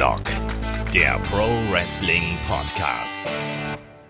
Headlock, 0.00 0.22
der 0.94 1.18
Pro 1.30 1.46
Wrestling 1.70 2.38
Podcast. 2.48 3.22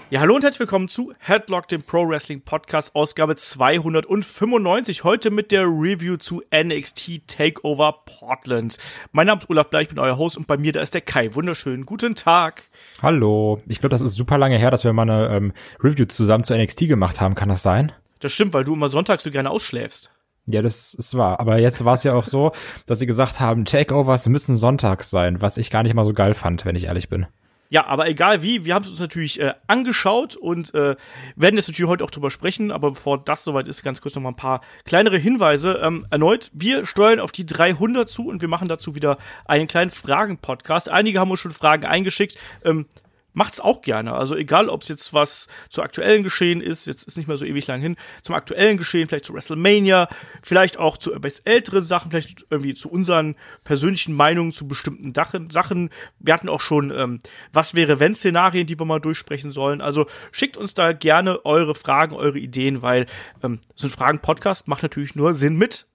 Ja, 0.09 0.21
hallo 0.21 0.37
und 0.37 0.45
herzlich 0.45 0.61
willkommen 0.61 0.87
zu 0.87 1.13
Headlock, 1.19 1.67
dem 1.67 1.83
Pro 1.83 2.09
Wrestling 2.09 2.43
Podcast, 2.43 2.95
Ausgabe 2.95 3.35
295. 3.35 5.03
Heute 5.03 5.33
mit 5.33 5.51
der 5.51 5.65
Review 5.65 6.17
zu 6.17 6.45
NXT 6.55 7.27
Takeover 7.27 8.05
Portland. 8.07 8.79
Mein 9.11 9.27
Name 9.27 9.41
ist 9.41 9.51
Olaf 9.51 9.69
Bleich, 9.71 9.83
ich 9.83 9.89
bin 9.89 9.99
euer 9.99 10.17
Host 10.17 10.37
und 10.37 10.47
bei 10.47 10.57
mir 10.57 10.71
da 10.71 10.81
ist 10.81 10.95
der 10.95 11.01
Kai. 11.01 11.35
Wunderschönen 11.35 11.85
guten 11.87 12.15
Tag. 12.15 12.63
Hallo. 13.03 13.61
Ich 13.67 13.81
glaube, 13.81 13.91
das 13.91 14.01
ist 14.01 14.15
super 14.15 14.39
lange 14.39 14.59
her, 14.59 14.71
dass 14.71 14.85
wir 14.85 14.93
mal 14.93 15.11
eine 15.11 15.35
ähm, 15.35 15.53
Review 15.83 16.05
zusammen 16.05 16.45
zu 16.45 16.57
NXT 16.57 16.87
gemacht 16.87 17.21
haben. 17.21 17.35
Kann 17.35 17.49
das 17.49 17.65
sein? 17.65 17.91
Das 18.21 18.31
stimmt, 18.31 18.55
weil 18.55 18.63
du 18.63 18.75
immer 18.75 18.89
sonntags 18.89 19.25
so 19.25 19.33
gerne 19.33 19.51
ausschläfst. 19.51 20.13
Ja, 20.53 20.63
das 20.63 20.95
ist 20.95 21.17
wahr. 21.17 21.41
Aber 21.41 21.59
jetzt 21.59 21.85
war 21.85 21.95
es 21.95 22.05
ja 22.05 22.15
auch 22.15 22.25
so, 22.25 22.53
dass 22.87 22.99
sie 22.99 23.07
gesagt 23.07 23.41
haben, 23.41 23.65
Takeovers 23.65 24.27
müssen 24.29 24.57
sonntags 24.57 25.11
sein, 25.11 25.41
was 25.41 25.57
ich 25.57 25.71
gar 25.71 25.83
nicht 25.83 25.95
mal 25.95 26.05
so 26.05 26.13
geil 26.13 26.35
fand, 26.35 26.65
wenn 26.65 26.77
ich 26.77 26.85
ehrlich 26.85 27.09
bin. 27.09 27.27
Ja, 27.73 27.87
aber 27.87 28.09
egal 28.09 28.43
wie, 28.43 28.65
wir 28.65 28.75
haben 28.75 28.83
es 28.83 28.91
uns 28.91 28.99
natürlich 28.99 29.41
äh, 29.41 29.55
angeschaut 29.69 30.35
und 30.35 30.75
äh, 30.75 30.97
werden 31.37 31.55
jetzt 31.55 31.69
natürlich 31.69 31.89
heute 31.89 32.03
auch 32.03 32.11
drüber 32.11 32.33
sprechen. 32.33 32.73
Aber 32.73 32.91
bevor 32.91 33.23
das 33.23 33.45
soweit 33.45 33.69
ist, 33.69 33.85
ganz 33.85 34.01
kurz 34.01 34.17
noch 34.17 34.23
mal 34.23 34.31
ein 34.31 34.37
paar 34.37 34.61
kleinere 34.85 35.19
Hinweise. 35.19 35.79
Ähm, 35.81 36.05
erneut, 36.11 36.51
wir 36.53 36.85
steuern 36.85 37.21
auf 37.21 37.31
die 37.31 37.47
300 37.47 38.09
zu 38.09 38.27
und 38.27 38.43
wir 38.43 38.49
machen 38.49 38.67
dazu 38.67 38.97
wieder 38.97 39.19
einen 39.45 39.69
kleinen 39.69 39.93
Fragen-Podcast. 39.93 40.89
Einige 40.89 41.21
haben 41.21 41.31
uns 41.31 41.39
schon 41.39 41.53
Fragen 41.53 41.85
eingeschickt. 41.85 42.37
Ähm, 42.65 42.87
macht's 43.33 43.61
auch 43.61 43.83
gerne. 43.83 44.15
Also 44.15 44.37
egal, 44.37 44.69
ob 44.69 44.83
es 44.83 44.89
jetzt 44.89 45.13
was 45.13 45.49
zu 45.69 45.83
aktuellen 45.83 46.23
Geschehen 46.23 46.61
ist, 46.61 46.87
jetzt 46.87 47.05
ist 47.05 47.17
nicht 47.17 47.27
mehr 47.27 47.37
so 47.37 47.45
ewig 47.45 47.67
lang 47.67 47.81
hin, 47.81 47.97
zum 48.23 48.35
aktuellen 48.35 48.77
Geschehen, 48.77 49.09
vielleicht 49.09 49.25
zu 49.25 49.35
WrestleMania, 49.35 50.09
vielleicht 50.43 50.79
auch 50.79 50.97
zu 50.97 51.13
älteren 51.45 51.83
Sachen, 51.83 52.11
vielleicht 52.11 52.47
irgendwie 52.51 52.75
zu 52.75 52.91
unseren 52.91 53.37
persönlichen 53.65 54.15
Meinungen 54.15 54.53
zu 54.53 54.67
bestimmten 54.67 55.13
Sachen. 55.15 55.91
Wir 56.19 56.35
hatten 56.35 56.49
auch 56.49 56.61
schon 56.61 56.91
ähm, 56.91 57.19
was 57.53 57.75
wäre 57.75 58.01
wenn 58.01 58.15
Szenarien, 58.15 58.67
die 58.67 58.79
wir 58.79 58.87
mal 58.87 59.01
durchsprechen 59.01 59.53
sollen. 59.53 59.81
Also 59.81 60.07
schickt 60.33 60.57
uns 60.57 60.75
da 60.75 60.93
gerne 60.93 61.45
eure 61.45 61.75
Fragen, 61.75 62.15
eure 62.15 62.39
Ideen, 62.39 62.83
weil 62.83 63.07
ähm, 63.43 63.61
so 63.75 63.87
ein 63.87 63.91
Fragen-Podcast 63.91 64.69
macht 64.69 64.83
natürlich 64.83 65.15
nur 65.15 65.35
Sinn 65.35 65.57
mit 65.57 65.87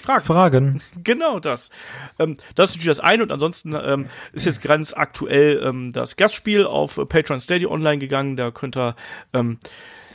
Fragen. 0.00 0.22
Fragen. 0.22 0.82
Genau 1.04 1.38
das. 1.38 1.70
Ähm, 2.18 2.36
das 2.54 2.70
ist 2.70 2.76
natürlich 2.76 2.96
das 2.96 3.00
eine 3.00 3.22
und 3.22 3.32
ansonsten 3.32 3.74
ähm, 3.74 4.08
ist 4.32 4.46
jetzt 4.46 4.62
ganz 4.62 4.92
aktuell 4.92 5.62
ähm, 5.64 5.92
das 5.92 6.16
Gastspiel 6.16 6.64
auf 6.64 6.96
Patreon 7.08 7.40
Steady 7.40 7.66
online 7.66 7.98
gegangen. 7.98 8.36
Da 8.36 8.50
könnt 8.50 8.76
ihr 8.76 8.96
ähm, 9.32 9.58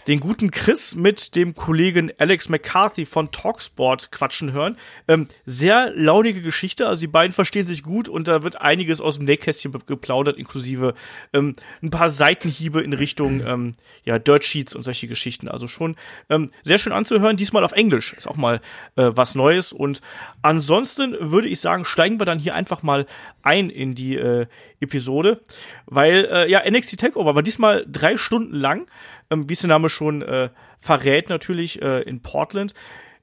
den 0.07 0.21
guten 0.21 0.51
Chris 0.51 0.95
mit 0.95 1.35
dem 1.35 1.53
Kollegen 1.53 2.11
Alex 2.17 2.47
McCarthy 2.47 3.05
von 3.05 3.31
Talksport 3.31 4.11
quatschen 4.11 4.53
hören. 4.53 4.77
Ähm, 5.07 5.27
sehr 5.45 5.91
launige 5.93 6.41
Geschichte, 6.41 6.87
also 6.87 7.01
die 7.01 7.07
beiden 7.07 7.33
verstehen 7.33 7.67
sich 7.67 7.83
gut 7.83 8.07
und 8.07 8.27
da 8.27 8.41
wird 8.43 8.61
einiges 8.61 9.01
aus 9.01 9.17
dem 9.17 9.25
Nähkästchen 9.25 9.73
geplaudert, 9.85 10.37
inklusive 10.37 10.93
ähm, 11.33 11.55
ein 11.81 11.89
paar 11.89 12.09
Seitenhiebe 12.09 12.81
in 12.81 12.93
Richtung 12.93 13.45
ähm, 13.45 13.75
ja, 14.05 14.17
Dirt 14.17 14.45
Sheets 14.45 14.75
und 14.75 14.83
solche 14.83 15.07
Geschichten. 15.07 15.49
Also 15.49 15.67
schon 15.67 15.97
ähm, 16.29 16.51
sehr 16.63 16.77
schön 16.77 16.93
anzuhören, 16.93 17.35
diesmal 17.35 17.65
auf 17.65 17.73
Englisch. 17.73 18.13
Ist 18.13 18.27
auch 18.27 18.37
mal 18.37 18.61
äh, 18.95 19.11
was 19.13 19.35
Neues. 19.35 19.73
Und 19.73 20.01
ansonsten 20.41 21.17
würde 21.19 21.49
ich 21.49 21.59
sagen, 21.59 21.83
steigen 21.83 22.19
wir 22.19 22.25
dann 22.25 22.39
hier 22.39 22.55
einfach 22.55 22.81
mal 22.81 23.07
ein 23.43 23.69
in 23.69 23.93
die 23.93 24.15
äh, 24.15 24.47
Episode, 24.79 25.41
weil 25.85 26.25
äh, 26.31 26.49
ja, 26.49 26.61
NXT 26.69 26.99
Takeover 26.99 27.35
war 27.35 27.43
diesmal 27.43 27.85
drei 27.89 28.15
Stunden 28.15 28.55
lang 28.55 28.87
ähm, 29.29 29.49
wie 29.49 29.53
es 29.53 29.59
der 29.59 29.69
Name 29.69 29.89
schon 29.89 30.21
äh, 30.21 30.49
verrät, 30.77 31.29
natürlich 31.29 31.81
äh, 31.81 32.01
in 32.01 32.21
Portland 32.21 32.73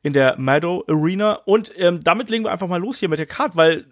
in 0.03 0.13
der 0.13 0.39
Meadow 0.39 0.85
Arena. 0.87 1.35
Und 1.47 1.73
ähm, 1.77 2.01
damit 2.05 2.31
legen 2.31 2.45
wir 2.45 2.53
einfach 2.53 2.69
mal 2.69 2.81
los 2.81 2.99
hier 2.99 3.09
mit 3.09 3.19
der 3.19 3.27
Card, 3.27 3.57
weil 3.57 3.87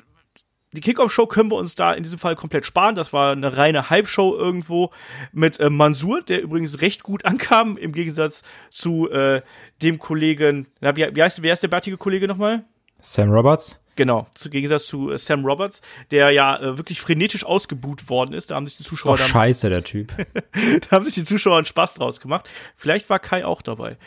die 0.75 0.81
Kickoff-Show 0.81 1.27
können 1.27 1.51
wir 1.51 1.57
uns 1.57 1.75
da 1.75 1.93
in 1.93 2.03
diesem 2.03 2.19
Fall 2.19 2.37
komplett 2.37 2.65
sparen. 2.65 2.95
Das 2.95 3.13
war 3.13 3.33
eine 3.33 3.57
reine 3.57 3.91
Hype-Show 3.91 4.37
irgendwo 4.37 4.91
mit 5.33 5.61
äh, 5.61 5.71
Mansur, 5.71 6.23
der 6.23 6.43
übrigens 6.43 6.81
recht 6.81 7.03
gut 7.03 7.25
ankam, 7.27 7.77
im 7.77 7.93
Gegensatz 7.93 8.43
zu 8.71 9.11
äh, 9.11 9.43
dem 9.83 9.99
Kollegen, 9.99 10.69
na, 10.81 10.97
wie, 10.97 11.09
wie 11.15 11.23
heißt, 11.23 11.43
wer 11.43 11.53
ist 11.53 11.63
der 11.63 11.69
bärtige 11.69 11.97
Kollege 11.97 12.29
nochmal? 12.29 12.65
Sam 13.01 13.31
Roberts. 13.31 13.82
Genau, 13.95 14.27
zu 14.35 14.49
Gegensatz 14.49 14.87
zu 14.87 15.11
äh, 15.11 15.19
Sam 15.19 15.45
Roberts, 15.45 15.83
der 16.11 16.31
ja 16.31 16.59
äh, 16.59 16.79
wirklich 16.79 17.01
frenetisch 17.01 17.45
ausgebuht 17.45 18.09
worden 18.09 18.33
ist. 18.33 18.51
Da 18.51 18.55
haben 18.55 18.67
sich 18.67 18.79
die 18.79 18.85
Zuschauer. 18.85 19.15
Ist 19.15 19.25
doch 19.25 19.29
scheiße, 19.29 19.69
der 19.69 19.85
Typ. 19.85 20.13
da 20.91 20.97
haben 20.97 21.05
sich 21.05 21.15
die 21.15 21.25
Zuschauer 21.25 21.57
einen 21.57 21.67
Spaß 21.67 21.95
draus 21.95 22.21
gemacht. 22.21 22.49
Vielleicht 22.75 23.11
war 23.11 23.19
Kai 23.19 23.45
auch 23.45 23.61
dabei. 23.61 23.99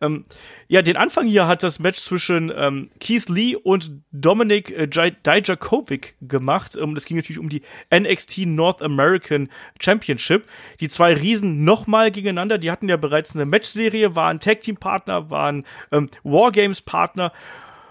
Ähm, 0.00 0.24
ja, 0.66 0.80
den 0.80 0.96
Anfang 0.96 1.26
hier 1.26 1.46
hat 1.46 1.62
das 1.62 1.78
Match 1.78 1.98
zwischen 1.98 2.50
ähm, 2.54 2.90
Keith 3.00 3.28
Lee 3.28 3.54
und 3.54 4.02
Dominic 4.12 4.70
äh, 4.70 4.86
Dijakovic 4.88 6.16
gemacht. 6.22 6.76
Ähm, 6.80 6.94
das 6.94 7.04
ging 7.04 7.18
natürlich 7.18 7.38
um 7.38 7.50
die 7.50 7.62
NXT 7.94 8.46
North 8.46 8.80
American 8.80 9.50
Championship. 9.78 10.48
Die 10.80 10.88
zwei 10.88 11.12
Riesen 11.12 11.64
nochmal 11.64 12.10
gegeneinander. 12.10 12.56
Die 12.56 12.70
hatten 12.70 12.88
ja 12.88 12.96
bereits 12.96 13.34
eine 13.34 13.44
Matchserie, 13.44 14.16
waren 14.16 14.40
Tag-Team-Partner, 14.40 15.30
waren 15.30 15.66
ähm, 15.92 16.08
Wargames-Partner. 16.22 17.32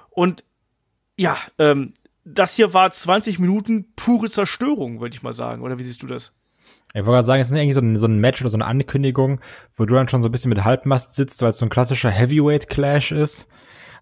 Und 0.09 0.43
ja, 1.17 1.37
ähm, 1.59 1.93
das 2.25 2.55
hier 2.55 2.73
war 2.73 2.89
20 2.89 3.39
Minuten 3.39 3.93
pure 3.95 4.29
Zerstörung, 4.29 5.01
würde 5.01 5.15
ich 5.15 5.23
mal 5.23 5.33
sagen. 5.33 5.61
Oder 5.61 5.77
wie 5.77 5.83
siehst 5.83 6.01
du 6.03 6.07
das? 6.07 6.33
Ich 6.93 7.05
wollte 7.05 7.11
gerade 7.11 7.25
sagen, 7.25 7.41
es 7.41 7.49
ist 7.49 7.57
eigentlich 7.57 7.73
so 7.73 7.81
ein, 7.81 7.97
so 7.97 8.05
ein 8.05 8.19
Match 8.19 8.41
oder 8.41 8.51
so 8.51 8.57
eine 8.57 8.65
Ankündigung, 8.65 9.41
wo 9.75 9.85
du 9.85 9.95
dann 9.95 10.07
schon 10.07 10.21
so 10.21 10.29
ein 10.29 10.31
bisschen 10.31 10.49
mit 10.49 10.63
Halbmast 10.63 11.15
sitzt, 11.15 11.41
weil 11.41 11.49
es 11.49 11.57
so 11.57 11.65
ein 11.65 11.69
klassischer 11.69 12.11
Heavyweight-Clash 12.11 13.11
ist. 13.11 13.49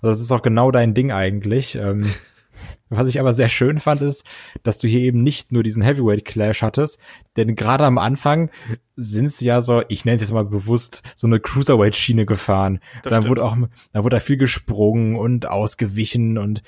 Also 0.01 0.11
das 0.11 0.19
ist 0.19 0.31
auch 0.31 0.41
genau 0.41 0.71
dein 0.71 0.93
Ding 0.93 1.11
eigentlich. 1.11 1.75
Ähm, 1.75 2.05
was 2.89 3.07
ich 3.07 3.19
aber 3.19 3.33
sehr 3.33 3.47
schön 3.47 3.79
fand, 3.79 4.01
ist, 4.01 4.25
dass 4.63 4.77
du 4.77 4.87
hier 4.87 4.99
eben 4.99 5.23
nicht 5.23 5.53
nur 5.53 5.63
diesen 5.63 5.81
Heavyweight-Clash 5.81 6.61
hattest, 6.61 6.99
denn 7.37 7.55
gerade 7.55 7.85
am 7.85 7.97
Anfang 7.97 8.51
sind 8.97 9.25
es 9.25 9.39
ja 9.39 9.61
so, 9.61 9.83
ich 9.87 10.03
nenne 10.03 10.15
es 10.15 10.21
jetzt 10.21 10.33
mal 10.33 10.43
bewusst, 10.43 11.01
so 11.15 11.27
eine 11.27 11.39
Cruiserweight-Schiene 11.39 12.25
gefahren. 12.25 12.81
Das 13.03 13.11
dann 13.11 13.21
stimmt. 13.23 13.29
wurde 13.29 13.45
auch, 13.45 13.55
da 13.93 14.03
wurde 14.03 14.17
da 14.17 14.19
viel 14.19 14.37
gesprungen 14.37 15.15
und 15.15 15.47
ausgewichen 15.47 16.37
und 16.37 16.61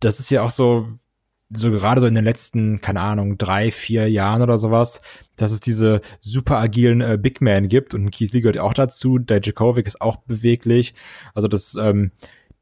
das 0.00 0.20
ist 0.20 0.30
ja 0.30 0.42
auch 0.42 0.50
so, 0.50 0.88
so 1.50 1.70
gerade 1.70 2.00
so 2.00 2.06
in 2.06 2.14
den 2.14 2.24
letzten, 2.24 2.80
keine 2.80 3.00
Ahnung, 3.00 3.36
drei, 3.36 3.70
vier 3.72 4.08
Jahren 4.08 4.42
oder 4.42 4.56
sowas, 4.56 5.00
dass 5.36 5.50
es 5.50 5.60
diese 5.60 6.00
super 6.20 6.58
agilen 6.58 7.00
äh, 7.00 7.18
Big 7.20 7.40
Man 7.40 7.68
gibt 7.68 7.92
und 7.92 8.10
Keith 8.10 8.32
Lee 8.32 8.40
gehört 8.40 8.58
auch 8.58 8.74
dazu, 8.74 9.18
der 9.18 9.44
ist 9.44 10.00
auch 10.00 10.16
beweglich. 10.16 10.94
Also 11.34 11.48
das, 11.48 11.74
ähm, 11.74 12.12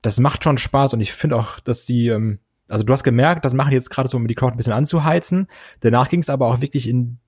das 0.00 0.19
macht 0.21 0.44
schon 0.44 0.59
Spaß 0.59 0.94
und 0.94 1.00
ich 1.00 1.12
finde 1.12 1.37
auch, 1.37 1.61
dass 1.61 1.84
die, 1.84 2.09
ähm, 2.09 2.38
also 2.67 2.84
du 2.84 2.93
hast 2.93 3.05
gemerkt, 3.05 3.44
das 3.44 3.55
machen 3.55 3.71
die 3.71 3.77
jetzt 3.77 3.91
gerade 3.91 4.09
so, 4.09 4.17
um 4.17 4.27
die 4.27 4.34
Crowd 4.34 4.53
ein 4.53 4.56
bisschen 4.56 4.72
anzuheizen. 4.72 5.49
Danach 5.81 6.09
ging 6.09 6.21
es 6.21 6.31
aber 6.31 6.47
auch 6.47 6.61
wirklich 6.61 6.88
in 6.88 7.19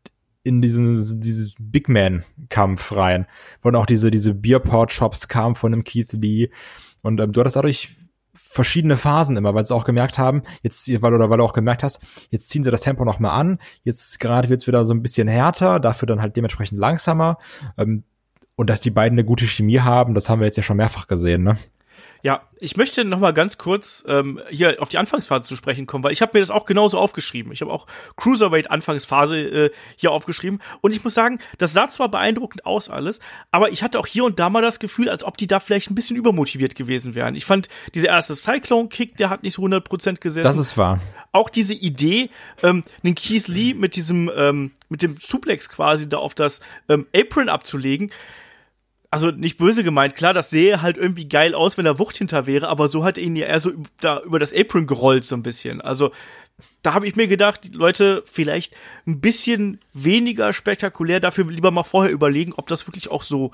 in 0.43 0.62
diesen 0.62 1.21
dieses 1.21 1.55
Big 1.59 1.91
Man 1.91 2.25
Kampf 2.49 2.97
rein, 2.97 3.27
wo 3.60 3.71
dann 3.71 3.81
auch 3.81 3.87
diese 3.87 4.10
diese 4.10 4.33
Beerport 4.33 4.91
Shops 4.91 5.28
kamen 5.28 5.55
von 5.55 5.71
dem 5.71 5.84
Keith 5.84 6.12
Lee 6.15 6.49
und 7.03 7.21
ähm, 7.21 7.33
du 7.33 7.41
hattest 7.41 7.56
dadurch 7.56 7.91
verschiedene 8.32 8.96
Phasen 8.96 9.36
immer, 9.36 9.54
weil 9.54 9.66
sie 9.66 9.74
auch 9.74 9.84
gemerkt 9.84 10.18
haben, 10.18 10.42
jetzt, 10.62 10.88
weil 11.02 11.14
oder 11.14 11.30
weil 11.30 11.38
du 11.38 11.44
auch 11.44 11.52
gemerkt 11.52 11.82
hast, 11.82 12.00
jetzt 12.30 12.48
ziehen 12.48 12.64
sie 12.64 12.70
das 12.70 12.82
Tempo 12.82 13.04
noch 13.04 13.18
mal 13.18 13.30
an, 13.30 13.58
jetzt 13.82 14.20
gerade 14.20 14.48
wird's 14.48 14.66
wieder 14.66 14.84
so 14.84 14.94
ein 14.94 15.02
bisschen 15.02 15.28
härter, 15.28 15.80
dafür 15.80 16.06
dann 16.06 16.20
halt 16.20 16.36
dementsprechend 16.36 16.78
langsamer. 16.78 17.38
Ähm, 17.76 18.04
und 18.56 18.68
dass 18.68 18.80
die 18.80 18.91
beiden 18.91 19.18
eine 19.18 19.24
gute 19.24 19.46
Chemie 19.46 19.80
haben, 19.80 20.14
das 20.14 20.28
haben 20.28 20.41
wir 20.41 20.46
jetzt 20.46 20.56
ja 20.56 20.62
schon 20.62 20.76
mehrfach 20.76 21.06
gesehen, 21.06 21.42
ne? 21.42 21.56
Ja, 22.22 22.42
ich 22.58 22.76
möchte 22.76 23.04
noch 23.04 23.19
mal 23.19 23.32
ganz 23.32 23.56
kurz 23.56 24.04
ähm, 24.06 24.41
hier 24.50 24.76
auf 24.81 24.91
die 24.91 24.98
Anfangsphase 24.98 25.42
zu 25.42 25.56
sprechen 25.56 25.86
kommen, 25.86 26.04
weil 26.04 26.12
ich 26.12 26.20
habe 26.20 26.32
mir 26.34 26.41
das 26.41 26.50
auch 26.50 26.66
genauso 26.66 26.98
aufgeschrieben. 26.98 27.53
Ich 27.53 27.62
habe 27.62 27.72
auch 27.72 27.86
Cruiserweight 28.16 28.70
Anfangsphase 28.70 29.38
äh, 29.38 29.70
hier 29.97 30.12
aufgeschrieben 30.12 30.60
und 30.82 30.92
ich 30.92 31.03
muss 31.03 31.14
sagen, 31.14 31.38
das 31.59 31.72
sah 31.72 31.88
zwar 31.88 32.10
beeindruckend 32.10 32.66
aus 32.66 32.91
alles, 32.91 33.20
aber 33.50 33.70
ich 33.70 33.82
hatte 33.82 33.98
auch 33.98 34.06
hier 34.06 34.25
und 34.25 34.38
da 34.38 34.50
mal 34.50 34.60
das 34.60 34.78
Gefühl, 34.78 35.09
als 35.09 35.24
ob 35.24 35.39
die 35.39 35.47
da 35.47 35.60
vielleicht 35.60 35.91
ein 35.91 35.95
bisschen 35.95 36.16
übermotiviert 36.16 36.74
gewesen 36.74 37.15
wären. 37.15 37.34
Ich 37.34 37.47
fand 37.47 37.68
dieser 37.95 38.09
erste 38.09 38.34
Cyclone 38.34 38.89
Kick, 38.89 39.16
der 39.16 39.30
hat 39.30 39.42
nicht 39.42 39.54
so 39.54 39.62
100% 39.62 40.21
gesessen. 40.21 40.45
Das 40.45 40.59
ist 40.59 40.77
wahr. 40.77 41.00
Auch 41.33 41.48
diese 41.48 41.74
Idee, 41.74 42.28
ähm, 42.62 42.83
den 43.03 43.15
Keith 43.15 43.48
Lee 43.48 43.72
mit 43.72 43.97
diesem 43.97 44.30
ähm, 44.34 44.72
mit 44.89 45.03
dem 45.03 45.16
Suplex 45.16 45.68
quasi 45.68 46.09
da 46.09 46.18
auf 46.18 46.34
das 46.34 46.60
ähm, 46.89 47.06
Apron 47.15 47.48
abzulegen, 47.48 48.10
also 49.10 49.30
nicht 49.30 49.59
böse 49.59 49.83
gemeint, 49.83 50.15
klar, 50.15 50.33
das 50.33 50.51
sähe 50.51 50.83
halt 50.83 50.97
irgendwie 50.97 51.28
geil 51.28 51.54
aus, 51.54 51.77
wenn 51.77 51.86
er 51.86 51.98
Wucht 51.98 52.16
hinter 52.16 52.47
wäre, 52.47 52.68
aber 52.68 52.89
so 52.89 53.04
hat 53.04 53.18
er 53.18 53.24
ihn 53.24 53.36
ja 53.36 53.47
eher 53.47 53.60
so 53.60 53.72
da 54.01 54.21
über 54.21 54.39
das 54.39 54.54
Apron 54.54 54.86
gerollt 54.86 55.24
so 55.24 55.34
ein 55.34 55.42
bisschen. 55.42 55.80
Also 55.80 56.12
da 56.83 56.95
habe 56.95 57.07
ich 57.07 57.16
mir 57.16 57.27
gedacht, 57.27 57.74
Leute 57.74 58.22
vielleicht 58.27 58.74
ein 59.07 59.21
bisschen 59.21 59.80
weniger 59.92 60.53
spektakulär, 60.53 61.21
dafür 61.21 61.45
lieber 61.47 61.71
mal 61.71 61.83
vorher 61.83 62.12
überlegen, 62.12 62.53
ob 62.57 62.68
das 62.68 62.86
wirklich 62.86 63.10
auch 63.10 63.22
so 63.22 63.51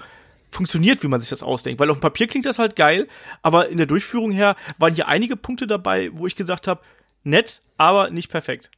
funktioniert, 0.51 1.03
wie 1.03 1.09
man 1.09 1.21
sich 1.21 1.31
das 1.31 1.43
ausdenkt. 1.43 1.81
Weil 1.81 1.91
auf 1.91 1.99
dem 1.99 2.03
Papier 2.03 2.27
klingt 2.27 2.47
das 2.47 2.59
halt 2.59 2.77
geil, 2.77 3.09
aber 3.43 3.69
in 3.69 3.79
der 3.79 3.87
Durchführung 3.87 4.33
her 4.33 4.57
waren 4.79 4.95
hier 4.95 5.09
einige 5.09 5.37
Punkte 5.37 5.67
dabei, 5.67 6.11
wo 6.13 6.27
ich 6.27 6.37
gesagt 6.37 6.69
habe, 6.69 6.83
nett, 7.25 7.63
aber 7.79 8.11
nicht 8.11 8.31
perfekt. 8.31 8.71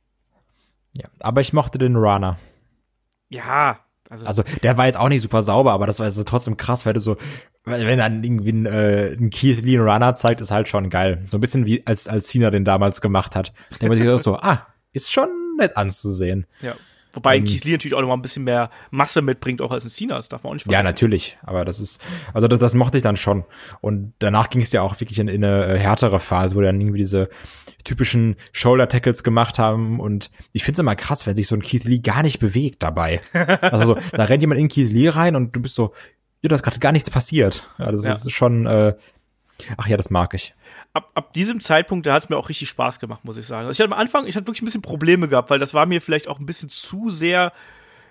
Ja, 0.97 1.09
aber 1.21 1.41
ich 1.41 1.53
mochte 1.53 1.79
den 1.79 1.97
Runner. 1.97 2.39
Ja, 3.29 3.81
also, 4.09 4.27
also 4.27 4.43
der 4.63 4.79
war 4.79 4.87
jetzt 4.87 4.99
auch 4.99 5.09
nicht 5.09 5.23
super 5.23 5.43
sauber, 5.43 5.73
aber 5.73 5.87
das 5.87 5.99
war 5.99 6.07
also 6.07 6.23
trotzdem 6.23 6.57
krass, 6.57 6.87
weil 6.87 6.95
du 6.95 7.01
so, 7.01 7.17
wenn 7.65 7.99
dann 7.99 8.25
irgendwie 8.25 8.53
ein, 8.53 8.67
äh, 8.67 9.13
ein 9.13 9.31
Keith 9.31 9.63
Lee 9.63 9.79
Runner 9.79 10.15
zeigt, 10.15 10.41
ist 10.41 10.51
halt 10.51 10.69
schon 10.69 10.89
geil. 10.89 11.25
So 11.27 11.37
ein 11.37 11.41
bisschen 11.41 11.67
wie 11.67 11.87
als 11.87 12.09
als 12.09 12.29
Cena 12.29 12.51
den 12.51 12.65
damals 12.65 13.01
gemacht 13.01 13.37
hat. 13.37 13.53
Da 13.81 13.89
man 13.89 13.99
sich 13.99 14.23
so, 14.23 14.37
ah, 14.41 14.67
ist 14.93 15.13
schon 15.13 15.29
nett 15.59 15.77
anzusehen. 15.77 16.47
Ja. 16.63 16.75
Wobei 17.13 17.37
Ähm, 17.37 17.45
Keith 17.45 17.65
Lee 17.65 17.73
natürlich 17.73 17.95
auch 17.95 18.01
noch 18.01 18.09
mal 18.09 18.15
ein 18.15 18.23
bisschen 18.23 18.45
mehr 18.45 18.71
Masse 18.91 19.23
mitbringt, 19.23 19.61
auch 19.63 19.71
als 19.71 19.85
ein 19.85 19.91
Cena, 19.91 20.17
das 20.17 20.29
darf 20.29 20.43
man 20.45 20.51
auch 20.51 20.55
nicht 20.55 20.67
Ja, 20.67 20.73
vergessen. 20.79 20.93
natürlich. 20.95 21.39
Aber 21.43 21.65
das 21.65 21.81
ist, 21.81 22.01
also 22.35 22.49
das, 22.49 22.59
das 22.59 22.75
mochte 22.75 22.99
ich 22.99 23.03
dann 23.03 23.17
schon. 23.17 23.45
Und 23.81 24.13
danach 24.19 24.51
ging 24.51 24.61
es 24.63 24.73
ja 24.73 24.83
auch 24.83 24.99
wirklich 25.01 25.19
in, 25.19 25.29
in 25.29 25.45
eine 25.45 25.67
äh, 25.67 25.79
härtere 25.79 26.21
Phase, 26.21 26.55
wo 26.55 26.61
dann 26.61 26.81
irgendwie 26.81 26.99
diese 26.99 27.29
typischen 27.85 28.37
Shoulder-Tackles 28.53 29.23
gemacht 29.23 29.59
haben. 29.59 30.01
Und 30.01 30.31
ich 30.53 30.65
finde 30.65 30.75
es 30.77 30.79
immer 30.81 30.97
krass, 30.97 31.27
wenn 31.27 31.37
sich 31.37 31.47
so 31.47 31.55
ein 31.55 31.63
Keith 31.63 31.85
Lee 31.85 32.01
gar 32.01 32.23
nicht 32.23 32.39
bewegt 32.39 32.83
dabei. 32.83 33.21
Also 33.63 33.87
so, 33.87 33.99
da 34.13 34.25
rennt 34.25 34.43
jemand 34.43 34.61
in 34.61 34.69
Keith 34.69 34.91
Lee 34.91 35.09
rein 35.09 35.37
und 35.37 35.55
du 35.57 35.61
bist 35.63 35.75
so, 35.75 35.95
ja, 36.43 36.49
da 36.49 36.57
ist 36.57 36.63
gerade 36.63 36.79
gar 36.79 36.93
nichts 36.93 37.11
passiert. 37.11 37.69
Ja, 37.79 37.91
das 37.91 38.05
Ja. 38.05 38.13
ist 38.13 38.31
schon, 38.33 38.67
äh, 38.67 38.95
ach 39.77 39.87
ja, 39.87 39.97
das 39.97 40.11
mag 40.11 40.35
ich. 40.35 40.55
ab, 40.93 41.11
ab 41.15 41.33
diesem 41.33 41.61
Zeitpunkt, 41.61 42.07
da 42.07 42.15
hat 42.15 42.25
es 42.25 42.29
mir 42.29 42.37
auch 42.37 42.49
richtig 42.49 42.69
Spaß 42.69 43.01
gemacht, 43.01 43.25
muss 43.25 43.37
ich 43.37 43.47
sagen. 43.47 43.67
Also 43.67 43.71
ich 43.73 43.81
hatte 43.81 43.93
am 43.93 43.99
Anfang, 43.99 44.27
ich 44.27 44.37
hatte 44.37 44.47
wirklich 44.47 44.63
ein 44.63 44.67
bisschen 44.67 44.83
Probleme 44.83 45.29
gehabt, 45.29 45.51
weil 45.51 45.59
das 45.59 45.75
war 45.75 45.87
mir 45.87 46.01
vielleicht 46.01 46.29
auch 46.29 46.39
ein 46.39 46.47
bisschen 46.47 46.69
zu 46.69 47.11
sehr, 47.11 47.53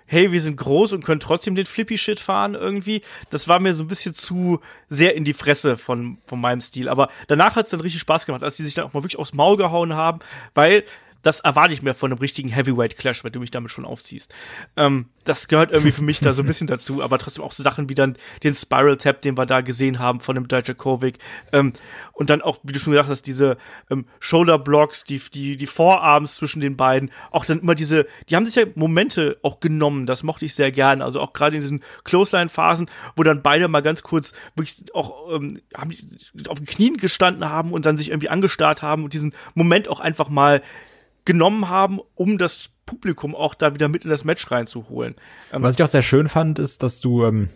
hey, 0.06 0.32
wir 0.32 0.40
sind 0.40 0.56
groß 0.56 0.94
und 0.94 1.04
können 1.04 1.20
trotzdem 1.20 1.54
den 1.54 1.66
Flippy-Shit 1.66 2.18
fahren 2.18 2.54
irgendwie. 2.54 3.02
Das 3.30 3.46
war 3.46 3.60
mir 3.60 3.74
so 3.74 3.84
ein 3.84 3.88
bisschen 3.88 4.14
zu 4.14 4.60
sehr 4.88 5.14
in 5.14 5.24
die 5.24 5.34
Fresse 5.34 5.76
von, 5.76 6.18
von 6.26 6.40
meinem 6.40 6.60
Stil. 6.60 6.88
Aber 6.88 7.08
danach 7.26 7.56
hat 7.56 7.66
es 7.66 7.70
dann 7.70 7.80
richtig 7.80 8.00
Spaß 8.00 8.26
gemacht, 8.26 8.42
als 8.42 8.56
die 8.56 8.64
sich 8.64 8.74
dann 8.74 8.86
auch 8.86 8.94
mal 8.94 9.02
wirklich 9.02 9.18
aufs 9.18 9.34
Maul 9.34 9.56
gehauen 9.56 9.94
haben, 9.94 10.20
weil 10.54 10.84
das 11.22 11.40
erwarte 11.40 11.72
ich 11.72 11.82
mir 11.82 11.94
von 11.94 12.12
einem 12.12 12.20
richtigen 12.20 12.48
Heavyweight-Clash, 12.48 13.24
wenn 13.24 13.32
du 13.32 13.40
mich 13.40 13.50
damit 13.50 13.70
schon 13.70 13.84
aufziehst. 13.84 14.32
Ähm, 14.76 15.06
das 15.24 15.48
gehört 15.48 15.72
irgendwie 15.72 15.92
für 15.92 16.02
mich 16.02 16.20
da 16.20 16.32
so 16.32 16.42
ein 16.42 16.46
bisschen 16.46 16.66
dazu, 16.66 17.02
aber 17.02 17.18
trotzdem 17.18 17.44
auch 17.44 17.52
so 17.52 17.62
Sachen 17.62 17.88
wie 17.88 17.94
dann 17.94 18.16
den 18.44 18.54
Spiral-Tap, 18.54 19.20
den 19.20 19.36
wir 19.36 19.44
da 19.44 19.60
gesehen 19.60 19.98
haben 19.98 20.20
von 20.20 20.36
dem 20.36 20.48
Dijakovic. 20.48 21.18
Ähm, 21.52 21.72
und 22.12 22.30
dann 22.30 22.40
auch, 22.40 22.58
wie 22.62 22.72
du 22.72 22.78
schon 22.78 22.92
gesagt 22.92 23.08
hast, 23.08 23.26
diese 23.26 23.58
ähm, 23.90 24.06
Shoulder-Blocks, 24.20 25.04
die, 25.04 25.20
die, 25.32 25.56
die 25.56 25.66
Vorarms 25.66 26.36
zwischen 26.36 26.60
den 26.60 26.76
beiden. 26.76 27.10
Auch 27.30 27.44
dann 27.44 27.60
immer 27.60 27.74
diese, 27.74 28.06
die 28.28 28.36
haben 28.36 28.46
sich 28.46 28.54
ja 28.54 28.64
Momente 28.74 29.38
auch 29.42 29.60
genommen, 29.60 30.06
das 30.06 30.22
mochte 30.22 30.46
ich 30.46 30.54
sehr 30.54 30.72
gerne. 30.72 31.04
Also 31.04 31.20
auch 31.20 31.32
gerade 31.32 31.56
in 31.56 31.62
diesen 31.62 31.82
Clothesline-Phasen, 32.04 32.88
wo 33.16 33.22
dann 33.22 33.42
beide 33.42 33.68
mal 33.68 33.82
ganz 33.82 34.02
kurz 34.02 34.32
wirklich 34.54 34.94
auch 34.94 35.34
ähm, 35.34 35.60
haben 35.76 35.92
auf 36.48 36.58
den 36.58 36.66
Knien 36.66 36.96
gestanden 36.96 37.48
haben 37.48 37.72
und 37.72 37.86
dann 37.86 37.96
sich 37.96 38.10
irgendwie 38.10 38.28
angestarrt 38.28 38.82
haben 38.82 39.04
und 39.04 39.12
diesen 39.12 39.34
Moment 39.54 39.88
auch 39.88 40.00
einfach 40.00 40.28
mal 40.28 40.62
genommen 41.28 41.68
haben, 41.68 42.00
um 42.14 42.38
das 42.38 42.70
Publikum 42.86 43.36
auch 43.36 43.54
da 43.54 43.74
wieder 43.74 43.88
mit 43.88 44.02
in 44.02 44.10
das 44.10 44.24
Match 44.24 44.50
reinzuholen. 44.50 45.14
Ähm, 45.52 45.62
Was 45.62 45.76
ich 45.76 45.82
auch 45.82 45.88
sehr 45.88 46.02
schön 46.02 46.26
fand, 46.26 46.58
ist, 46.58 46.82
dass 46.82 47.00
du 47.00 47.26
ähm, 47.26 47.50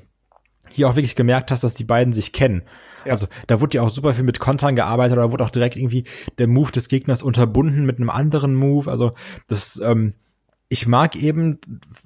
hier 0.71 0.89
auch 0.89 0.95
wirklich 0.95 1.17
gemerkt 1.17 1.51
hast, 1.51 1.65
dass 1.65 1.73
die 1.73 1.85
beiden 1.85 2.13
sich 2.13 2.35
kennen. 2.35 2.63
Ja. 3.07 3.13
Also 3.13 3.29
da 3.47 3.63
wurde 3.63 3.79
ja 3.79 3.83
auch 3.83 3.89
super 3.89 4.15
viel 4.15 4.25
mit 4.25 4.41
Kontern 4.41 4.77
gearbeitet 4.77 5.17
oder 5.17 5.33
wurde 5.33 5.43
auch 5.43 5.51
direkt 5.51 5.77
irgendwie 5.77 6.05
der 6.37 6.49
Move 6.49 6.71
des 6.71 6.89
Gegners 6.89 7.23
unterbunden 7.23 7.87
mit 7.87 7.97
einem 7.97 8.11
anderen 8.11 8.55
Move. 8.55 8.91
Also 8.91 9.13
das, 9.49 9.81
ähm, 9.83 10.13
ich 10.69 10.87
mag 10.87 11.17
eben, 11.17 11.59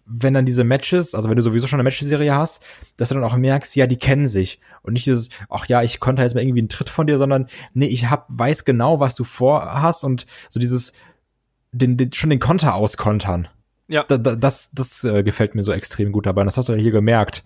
wenn 0.07 0.35
dann 0.35 0.47
diese 0.47 0.63
Matches, 0.63 1.17
also 1.17 1.29
wenn 1.29 1.37
du 1.37 1.43
sowieso 1.43 1.67
schon 1.67 1.81
eine 1.81 1.85
Matchserie 1.85 2.33
hast, 2.33 2.63
dass 2.97 3.09
du 3.09 3.17
dann 3.17 3.25
auch 3.25 3.37
merkst, 3.37 3.75
ja, 3.75 3.89
die 3.89 3.99
kennen 3.99 4.29
sich. 4.29 4.61
Und 4.83 4.93
nicht 4.93 5.07
dieses, 5.07 5.31
ach 5.51 5.67
ja, 5.67 5.83
ich 5.83 5.99
konnte 5.99 6.23
jetzt 6.23 6.35
mal 6.35 6.43
irgendwie 6.43 6.61
einen 6.61 6.69
Tritt 6.69 6.91
von 6.91 7.09
dir, 7.09 7.19
sondern 7.19 7.49
nee, 7.75 7.87
ich 7.87 8.09
hab, 8.09 8.27
weiß 8.29 8.65
genau, 8.65 9.01
was 9.01 9.17
du 9.17 9.25
vorhast 9.25 10.05
und 10.05 10.27
so 10.49 10.61
dieses, 10.61 10.93
den, 11.79 11.97
den, 11.97 12.13
schon 12.13 12.31
den 12.31 12.41
Konter 12.41 12.75
auskontern 12.75 13.49
ja, 13.89 14.05
da, 14.09 14.19
da, 14.19 14.35
das, 14.35 14.71
das 14.73 15.05
äh, 15.05 15.23
gefällt 15.23 15.55
mir 15.55 15.63
so 15.63 15.73
extrem 15.73 16.13
gut 16.13 16.27
dabei. 16.27 16.43
Und 16.43 16.47
das 16.47 16.57
hast 16.57 16.69
du 16.69 16.73
ja 16.73 16.79
hier 16.79 16.91
gemerkt, 16.91 17.45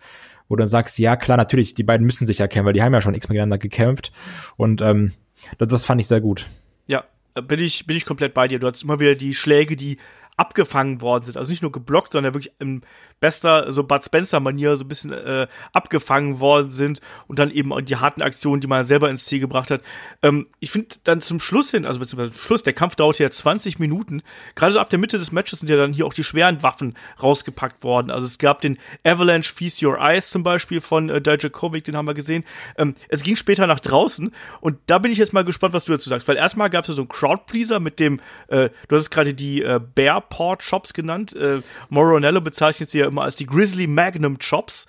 wo 0.49 0.57
du 0.57 0.61
dann 0.61 0.69
sagst, 0.69 0.99
ja 0.99 1.17
klar, 1.17 1.37
natürlich, 1.37 1.75
die 1.75 1.83
beiden 1.83 2.07
müssen 2.07 2.27
sich 2.27 2.39
ja 2.39 2.49
kennen, 2.49 2.67
weil 2.67 2.73
die 2.73 2.83
haben 2.83 2.95
ja 2.95 3.01
schon 3.01 3.15
x-mal 3.15 3.35
gegeneinander 3.35 3.59
gekämpft. 3.59 4.13
Und 4.57 4.81
ähm, 4.81 5.13
das, 5.59 5.69
das 5.69 5.85
fand 5.85 6.01
ich 6.01 6.07
sehr 6.07 6.21
gut. 6.21 6.49
ja, 6.87 7.05
bin 7.43 7.61
ich, 7.61 7.87
bin 7.87 7.97
ich 7.97 8.07
komplett 8.07 8.35
bei 8.35 8.49
dir. 8.49 8.59
Du 8.59 8.67
hast 8.67 8.83
immer 8.83 9.01
wieder 9.01 9.15
die 9.15 9.35
Schläge, 9.35 9.77
die 9.77 9.99
abgefangen 10.37 11.03
worden 11.03 11.25
sind. 11.25 11.37
Also 11.37 11.51
nicht 11.51 11.63
nur 11.63 11.73
geblockt, 11.73 12.13
sondern 12.13 12.35
wirklich 12.35 12.53
in 12.59 12.83
bester, 13.21 13.71
so 13.73 13.85
Bud 13.85 14.03
Spencer-Manier 14.05 14.77
so 14.77 14.85
ein 14.85 14.89
bisschen 14.89 15.13
äh, 15.13 15.47
abgefangen 15.73 16.41
worden 16.41 16.71
sind 16.71 17.01
und 17.29 17.39
dann 17.39 17.51
eben 17.51 17.73
die 17.85 17.97
harten 17.97 18.23
Aktionen, 18.23 18.61
die 18.61 18.67
man 18.67 18.85
selber 18.85 19.11
ins 19.11 19.27
Ziel 19.27 19.41
gebracht 19.41 19.71
hat. 19.71 19.83
Ähm, 20.23 20.49
ich 20.59 20.71
finde 20.71 20.97
dann 21.05 21.21
zum 21.21 21.39
Schluss 21.39 21.71
hin, 21.71 21.85
also 21.85 22.01
beziehungsweise 22.01 22.33
zum 22.33 22.43
Schluss, 22.43 22.63
der 22.63 22.73
Kampf 22.73 22.97
dauert 22.97 23.19
ja 23.19 23.31
20 23.31 23.79
Minuten. 23.79 24.23
Gerade 24.55 24.73
so 24.73 24.81
ab 24.81 24.91
der 24.91 24.99
Mitte 24.99 25.19
des 25.19 25.33
Matches 25.33 25.61
sind 25.61 25.69
ja 25.69 25.77
dann 25.77 25.93
hier 25.93 26.07
auch 26.07 26.15
die 26.15 26.25
schweren 26.25 26.63
Waffen 26.63 26.97
rausgepackt 27.23 27.85
worden. 27.85 28.11
Also 28.11 28.27
es 28.27 28.39
gab 28.39 28.61
den 28.63 28.79
Avalanche 29.05 29.53
Feast 29.53 29.83
Your 29.83 29.99
Eyes 29.99 30.31
zum 30.31 30.43
Beispiel 30.43 30.81
von 30.81 31.11
äh, 31.11 31.21
Dijakovic, 31.21 31.85
den 31.85 31.97
haben 31.97 32.07
wir 32.07 32.15
gesehen. 32.15 32.45
Ähm, 32.79 32.95
es 33.09 33.23
ging 33.23 33.37
später 33.37 33.67
nach 33.67 33.81
draußen 33.81 34.33
und 34.61 34.79
da 34.87 34.99
bin 34.99 35.13
ich 35.13 35.19
jetzt 35.19 35.33
mal 35.33 35.45
gespannt, 35.45 35.75
was 35.75 35.85
du 35.85 35.93
dazu 35.93 36.09
sagst. 36.09 36.27
Weil 36.27 36.37
erstmal 36.37 36.71
gab 36.71 36.85
es 36.85 36.89
ja 36.89 36.95
so 36.95 37.03
einen 37.03 37.09
Crowdpleaser 37.09 37.81
mit 37.81 38.01
dem, 38.01 38.21
äh, 38.49 38.71
du 38.89 38.97
hast 38.97 39.03
es 39.03 39.11
gerade 39.11 39.35
die 39.35 39.63
äh, 39.63 39.81
Bear 39.95 40.23
Paw 40.23 40.57
Chops 40.57 40.95
genannt. 40.95 41.37
Äh, 41.37 41.61
Moronello 41.91 42.41
bezeichnet 42.41 42.91
sie 42.91 43.01
ja 43.01 43.10
immer 43.11 43.23
als 43.23 43.37
die 43.37 43.47
Grizzly 43.47 43.87
Magnum 43.87 44.39
Chops. 44.39 44.87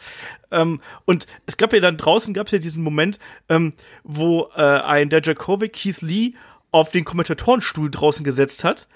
Ähm, 0.52 0.80
und 1.06 1.28
es 1.46 1.58
gab 1.58 1.74
ja 1.74 1.80
dann 1.80 1.98
draußen 1.98 2.34
gab 2.34 2.48
es 2.48 2.54
ja 2.54 2.60
diesen 2.60 2.84
Moment, 2.84 3.20
ähm, 3.50 3.74
wo 4.04 4.50
äh, 4.56 4.62
ein 4.62 5.10
Dijakovic 5.10 5.74
Keith 5.74 6.02
Lee 6.02 6.34
auf 6.72 6.92
den 6.92 7.04
Kommentatorenstuhl 7.04 7.92
draußen 7.92 8.24
gesetzt 8.24 8.64
hat 8.64 8.88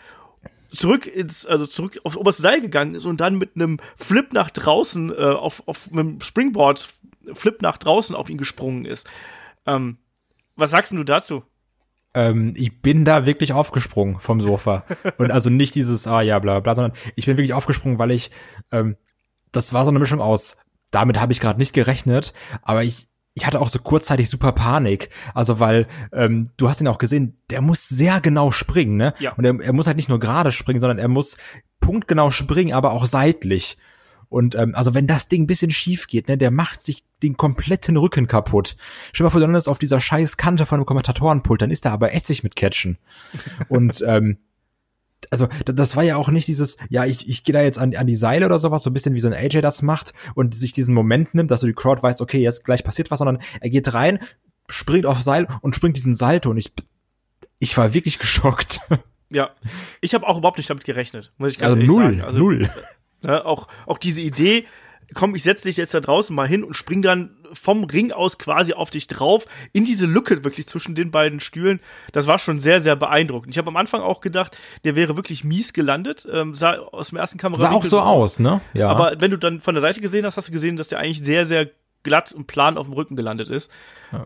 zurück 0.69 1.07
ins, 1.07 1.45
also 1.45 1.65
zurück 1.65 1.99
aufs 2.03 2.17
oberste 2.17 2.41
Seil 2.41 2.61
gegangen 2.61 2.95
ist 2.95 3.05
und 3.05 3.21
dann 3.21 3.37
mit 3.37 3.55
einem 3.55 3.79
Flip 3.95 4.31
nach 4.33 4.49
draußen, 4.49 5.11
äh, 5.11 5.15
auf, 5.15 5.63
auf 5.67 5.89
einem 5.91 6.21
Springboard 6.21 6.89
Flip 7.33 7.61
nach 7.61 7.77
draußen 7.77 8.15
auf 8.15 8.29
ihn 8.29 8.37
gesprungen 8.37 8.85
ist. 8.85 9.07
Ähm, 9.65 9.97
was 10.55 10.71
sagst 10.71 10.91
du 10.91 11.03
dazu? 11.03 11.43
Ähm, 12.13 12.53
ich 12.55 12.81
bin 12.81 13.03
da 13.03 13.25
wirklich 13.25 13.51
aufgesprungen 13.53 14.19
vom 14.19 14.41
Sofa. 14.41 14.85
Und 15.17 15.31
also 15.31 15.49
nicht 15.49 15.75
dieses, 15.75 16.07
ah 16.07 16.21
ja, 16.21 16.39
bla 16.39 16.59
bla, 16.59 16.75
sondern 16.75 16.97
ich 17.15 17.25
bin 17.25 17.37
wirklich 17.37 17.53
aufgesprungen, 17.53 17.99
weil 17.99 18.11
ich, 18.11 18.31
ähm, 18.71 18.95
das 19.55 19.73
war 19.73 19.83
so 19.83 19.89
eine 19.89 19.99
Mischung 19.99 20.21
aus, 20.21 20.57
damit 20.91 21.19
habe 21.19 21.31
ich 21.31 21.39
gerade 21.39 21.59
nicht 21.59 21.73
gerechnet, 21.73 22.33
aber 22.61 22.83
ich, 22.83 23.07
ich 23.33 23.45
hatte 23.45 23.59
auch 23.59 23.69
so 23.69 23.79
kurzzeitig 23.79 24.29
super 24.29 24.51
Panik. 24.53 25.09
Also 25.33 25.59
weil, 25.59 25.87
ähm, 26.13 26.51
du 26.57 26.69
hast 26.69 26.81
ihn 26.81 26.87
auch 26.87 26.97
gesehen, 26.97 27.37
der 27.49 27.61
muss 27.61 27.87
sehr 27.87 28.21
genau 28.21 28.51
springen, 28.51 28.97
ne? 28.97 29.13
Ja. 29.19 29.33
Und 29.33 29.45
er, 29.45 29.59
er 29.59 29.73
muss 29.73 29.87
halt 29.87 29.97
nicht 29.97 30.09
nur 30.09 30.19
gerade 30.19 30.51
springen, 30.51 30.79
sondern 30.79 30.99
er 30.99 31.09
muss 31.09 31.37
punktgenau 31.81 32.31
springen, 32.31 32.73
aber 32.73 32.93
auch 32.93 33.05
seitlich. 33.05 33.77
Und 34.29 34.55
ähm, 34.55 34.73
also 34.75 34.93
wenn 34.93 35.07
das 35.07 35.27
Ding 35.27 35.43
ein 35.43 35.47
bisschen 35.47 35.71
schief 35.71 36.07
geht, 36.07 36.27
ne, 36.27 36.37
der 36.37 36.51
macht 36.51 36.81
sich 36.81 37.03
den 37.21 37.37
kompletten 37.37 37.97
Rücken 37.97 38.27
kaputt. 38.27 38.75
Stell 39.13 39.23
dir 39.23 39.23
mal 39.25 39.29
vor, 39.31 39.39
du 39.39 39.45
landest 39.45 39.69
auf 39.69 39.79
dieser 39.79 40.01
scheiß 40.01 40.37
Kante 40.37 40.65
von 40.65 40.77
einem 40.77 40.85
Kommentatorenpult, 40.85 41.61
dann 41.61 41.71
ist 41.71 41.85
da 41.85 41.91
aber 41.91 42.13
Essig 42.13 42.43
mit 42.43 42.55
Catchen. 42.55 42.97
Und 43.69 44.03
ähm, 44.07 44.37
also 45.31 45.47
da- 45.65 45.73
das 45.73 45.95
war 45.95 46.03
ja 46.03 46.17
auch 46.17 46.29
nicht 46.29 46.47
dieses, 46.47 46.77
ja, 46.89 47.05
ich, 47.05 47.27
ich 47.29 47.43
gehe 47.43 47.53
da 47.53 47.61
jetzt 47.61 47.79
an, 47.79 47.95
an 47.95 48.07
die 48.07 48.15
Seile 48.15 48.45
oder 48.45 48.59
sowas, 48.59 48.83
so 48.83 48.89
ein 48.89 48.93
bisschen 48.93 49.15
wie 49.15 49.19
so 49.19 49.27
ein 49.27 49.33
AJ 49.33 49.61
das 49.61 49.81
macht 49.81 50.13
und 50.35 50.53
sich 50.55 50.73
diesen 50.73 50.93
Moment 50.93 51.33
nimmt, 51.33 51.51
dass 51.51 51.61
du 51.61 51.67
die 51.67 51.73
Crowd 51.73 52.01
weißt, 52.03 52.21
okay, 52.21 52.39
jetzt 52.39 52.63
gleich 52.65 52.83
passiert 52.83 53.11
was, 53.11 53.19
sondern 53.19 53.39
er 53.61 53.69
geht 53.69 53.93
rein, 53.93 54.19
springt 54.69 55.05
auf 55.05 55.21
Seil 55.21 55.47
und 55.61 55.75
springt 55.75 55.97
diesen 55.97 56.15
Salto 56.15 56.49
und 56.49 56.57
ich, 56.57 56.73
ich 57.59 57.77
war 57.77 57.93
wirklich 57.93 58.19
geschockt. 58.19 58.79
Ja, 59.31 59.49
ich 60.01 60.13
habe 60.13 60.25
auch 60.27 60.37
überhaupt 60.37 60.59
nicht 60.59 60.69
damit 60.69 60.83
gerechnet, 60.85 61.33
muss 61.39 61.51
ich 61.51 61.57
ganz 61.57 61.73
Also 61.73 61.77
ehrlich 61.77 61.89
null, 61.89 62.03
sagen. 62.05 62.21
Also 62.21 62.39
null. 62.39 62.69
Ne, 63.23 63.43
auch, 63.43 63.67
auch 63.87 63.97
diese 63.97 64.21
Idee, 64.21 64.65
komm, 65.13 65.35
ich 65.35 65.43
setze 65.43 65.65
dich 65.65 65.77
jetzt 65.77 65.93
da 65.93 65.99
draußen 65.99 66.35
mal 66.35 66.47
hin 66.47 66.63
und 66.63 66.75
spring 66.75 67.01
dann 67.01 67.35
vom 67.53 67.83
Ring 67.83 68.11
aus 68.11 68.37
quasi 68.37 68.73
auf 68.73 68.89
dich 68.89 69.07
drauf, 69.07 69.45
in 69.71 69.85
diese 69.85 70.05
Lücke 70.05 70.43
wirklich 70.43 70.67
zwischen 70.67 70.95
den 70.95 71.11
beiden 71.11 71.39
Stühlen. 71.39 71.79
Das 72.11 72.27
war 72.27 72.37
schon 72.37 72.59
sehr, 72.59 72.81
sehr 72.81 72.95
beeindruckend. 72.95 73.53
Ich 73.53 73.57
habe 73.57 73.67
am 73.67 73.77
Anfang 73.77 74.01
auch 74.01 74.21
gedacht, 74.21 74.57
der 74.83 74.95
wäre 74.95 75.15
wirklich 75.15 75.43
mies 75.43 75.73
gelandet. 75.73 76.27
Ähm, 76.31 76.55
sah 76.55 76.77
aus 76.77 77.09
dem 77.09 77.17
ersten 77.17 77.37
Kamera 77.37 77.61
Sah 77.61 77.71
auch 77.71 77.85
so 77.85 77.99
aus, 77.99 78.39
ne? 78.39 78.61
Ja. 78.73 78.89
Aber 78.89 79.15
wenn 79.19 79.31
du 79.31 79.37
dann 79.37 79.61
von 79.61 79.75
der 79.75 79.81
Seite 79.81 80.01
gesehen 80.01 80.25
hast, 80.25 80.37
hast 80.37 80.49
du 80.49 80.51
gesehen, 80.51 80.77
dass 80.77 80.87
der 80.87 80.99
eigentlich 80.99 81.23
sehr, 81.23 81.45
sehr 81.45 81.69
glatt 82.05 82.31
und 82.31 82.47
plan 82.47 82.77
auf 82.77 82.87
dem 82.87 82.93
Rücken 82.93 83.17
gelandet 83.17 83.49
ist. 83.49 83.69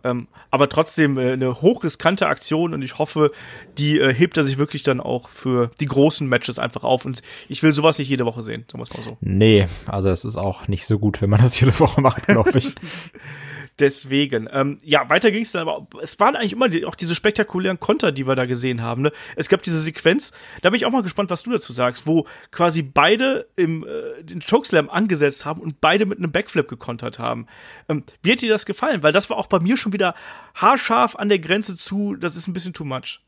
Ähm, 0.03 0.27
aber 0.51 0.69
trotzdem 0.69 1.17
äh, 1.17 1.31
eine 1.31 1.62
hochriskante 1.62 2.27
Aktion 2.27 2.75
und 2.75 2.83
ich 2.83 3.00
hoffe, 3.00 3.31
die 3.79 4.00
äh, 4.00 4.13
hebt 4.13 4.38
er 4.38 4.43
sich 4.43 4.59
wirklich 4.59 4.83
dann 4.83 5.00
auch 5.00 5.29
für 5.29 5.71
die 5.79 5.88
großen 5.88 6.27
Matches 6.27 6.59
einfach 6.59 6.83
auf. 6.83 7.05
Und 7.05 7.24
ich 7.48 7.63
will 7.63 7.74
sowas 7.74 7.98
nicht 7.98 8.09
jede 8.09 8.25
Woche 8.25 8.43
sehen, 8.43 8.65
sagen 8.71 8.83
wir 8.83 8.98
mal 8.98 9.03
so. 9.03 9.17
Nee, 9.21 9.67
also 9.88 10.09
es 10.09 10.25
ist 10.25 10.36
auch 10.36 10.67
nicht 10.67 10.86
so 10.86 11.00
gut, 11.00 11.21
wenn 11.21 11.31
man 11.31 11.41
das 11.41 11.59
jede 11.59 11.79
Woche 11.79 12.01
macht, 12.01 12.27
glaube 12.27 12.57
ich. 12.59 12.75
Deswegen, 13.79 14.50
ähm, 14.51 14.77
ja, 14.83 15.09
weiter 15.09 15.31
ging 15.31 15.43
es 15.43 15.53
dann, 15.53 15.67
aber 15.67 15.88
es 16.01 16.19
waren 16.19 16.36
eigentlich 16.36 16.53
immer 16.53 16.67
die, 16.67 16.86
auch 16.86 16.95
diese 16.95 17.15
spektakulären 17.15 17.79
Konter, 17.79 18.12
die 18.12 18.27
wir 18.27 18.36
da 18.36 18.45
gesehen 18.45 18.81
haben. 18.81 19.03
Ne? 19.03 19.12
Es 19.36 19.48
gab 19.48 19.62
diese 19.63 19.79
Sequenz, 19.79 20.33
da 20.62 20.69
bin 20.69 20.77
ich 20.77 20.86
auch 20.86 20.91
mal 20.91 21.01
gespannt, 21.01 21.29
was 21.29 21.43
du 21.43 21.51
dazu 21.51 21.71
sagst, 21.71 22.05
wo 22.05 22.27
quasi 22.51 22.81
beide 22.81 23.48
im, 23.55 23.86
äh, 23.86 24.24
den 24.24 24.41
Chokeslam 24.41 24.89
angesetzt 24.89 25.45
haben 25.45 25.62
und 25.62 25.79
beide 25.79 26.05
mit 26.05 26.17
einem 26.17 26.31
Backflip 26.31 26.67
gekontert 26.67 27.19
haben. 27.19 27.48
Ähm, 27.88 28.03
hat 28.27 28.41
dir 28.41 28.50
das 28.50 28.65
gefallen? 28.65 29.01
Weil 29.01 29.13
das 29.13 29.29
war 29.29 29.38
auch 29.38 29.48
bei 29.48 29.59
mir 29.59 29.77
schon 29.77 29.93
wieder 29.93 30.13
haarscharf 30.55 31.15
an 31.15 31.29
der 31.29 31.39
Grenze 31.39 31.75
zu, 31.75 32.15
das 32.15 32.36
ist 32.36 32.48
ein 32.48 32.53
bisschen 32.53 32.74
too 32.74 32.86
much. 32.86 33.21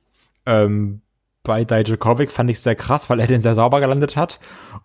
ähm, 0.46 1.02
bei 1.44 1.64
Dijakovic 1.64 2.32
fand 2.32 2.52
ich 2.52 2.60
sehr 2.60 2.76
krass, 2.76 3.10
weil 3.10 3.20
er 3.20 3.28
den 3.28 3.42
sehr 3.42 3.56
sauber 3.56 3.80
gelandet 3.80 4.16
hat. 4.16 4.40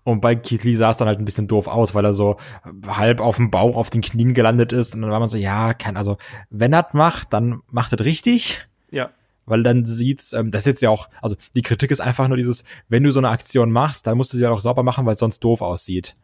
Und 0.04 0.20
bei 0.20 0.34
Keith 0.34 0.64
Lee 0.64 0.74
sah 0.74 0.90
es 0.90 0.96
dann 0.96 1.08
halt 1.08 1.18
ein 1.18 1.24
bisschen 1.24 1.48
doof 1.48 1.66
aus, 1.66 1.94
weil 1.94 2.04
er 2.04 2.14
so 2.14 2.36
halb 2.86 3.20
auf 3.20 3.36
dem 3.36 3.50
Bauch, 3.50 3.76
auf 3.76 3.90
den 3.90 4.00
Knien 4.00 4.32
gelandet 4.32 4.72
ist. 4.72 4.94
Und 4.94 5.02
dann 5.02 5.10
war 5.10 5.20
man 5.20 5.28
so, 5.28 5.36
ja, 5.36 5.74
kann, 5.74 5.96
also, 5.96 6.16
wenn 6.48 6.72
er 6.72 6.86
macht, 6.92 7.32
dann 7.32 7.60
macht 7.70 7.92
es 7.92 8.04
richtig. 8.04 8.66
Ja. 8.90 9.10
weil 9.46 9.62
dann 9.62 9.84
sieht's, 9.84 10.32
ähm, 10.32 10.50
das 10.50 10.62
ist 10.62 10.66
jetzt 10.66 10.80
ja 10.82 10.90
auch, 10.90 11.08
also 11.20 11.36
die 11.54 11.62
Kritik 11.62 11.90
ist 11.90 12.00
einfach 12.00 12.28
nur 12.28 12.36
dieses, 12.36 12.64
wenn 12.88 13.02
du 13.02 13.12
so 13.12 13.20
eine 13.20 13.30
Aktion 13.30 13.70
machst, 13.70 14.06
dann 14.06 14.16
musst 14.16 14.32
du 14.32 14.36
sie 14.36 14.42
ja 14.44 14.50
auch 14.50 14.60
sauber 14.60 14.82
machen, 14.82 15.06
weil 15.06 15.14
es 15.14 15.20
sonst 15.20 15.40
doof 15.40 15.60
aussieht. 15.60 16.14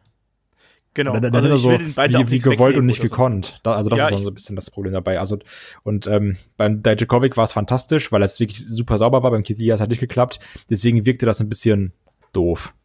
Genau. 0.93 1.13
Da, 1.13 1.29
da 1.29 1.39
also 1.39 1.57
so 1.57 1.71
wie, 1.71 2.31
wie 2.31 2.39
gewollt 2.39 2.77
und 2.77 2.85
nicht 2.85 3.01
gekonnt. 3.01 3.61
Da, 3.63 3.73
also 3.73 3.89
das 3.89 3.99
Ja, 3.99 4.05
ist 4.05 4.11
dann 4.11 4.23
so 4.23 4.29
ein 4.29 4.33
bisschen 4.33 4.55
das 4.55 4.69
Problem 4.69 4.93
dabei. 4.93 5.19
Also 5.19 5.39
und 5.83 6.05
ähm, 6.07 6.37
beim 6.57 6.83
Dijakovic 6.83 7.35
war 7.35 7.45
es 7.45 7.53
fantastisch, 7.53 8.11
weil 8.11 8.21
es 8.21 8.39
wirklich 8.39 8.65
super 8.65 8.97
sauber 8.97 9.23
war. 9.23 9.31
Beim 9.31 9.43
Lee 9.47 9.71
hat 9.71 9.81
es 9.81 9.87
nicht 9.87 9.99
geklappt. 9.99 10.39
Deswegen 10.69 11.05
wirkte 11.05 11.25
das 11.25 11.39
ein 11.41 11.49
bisschen 11.49 11.93
doof. 12.31 12.75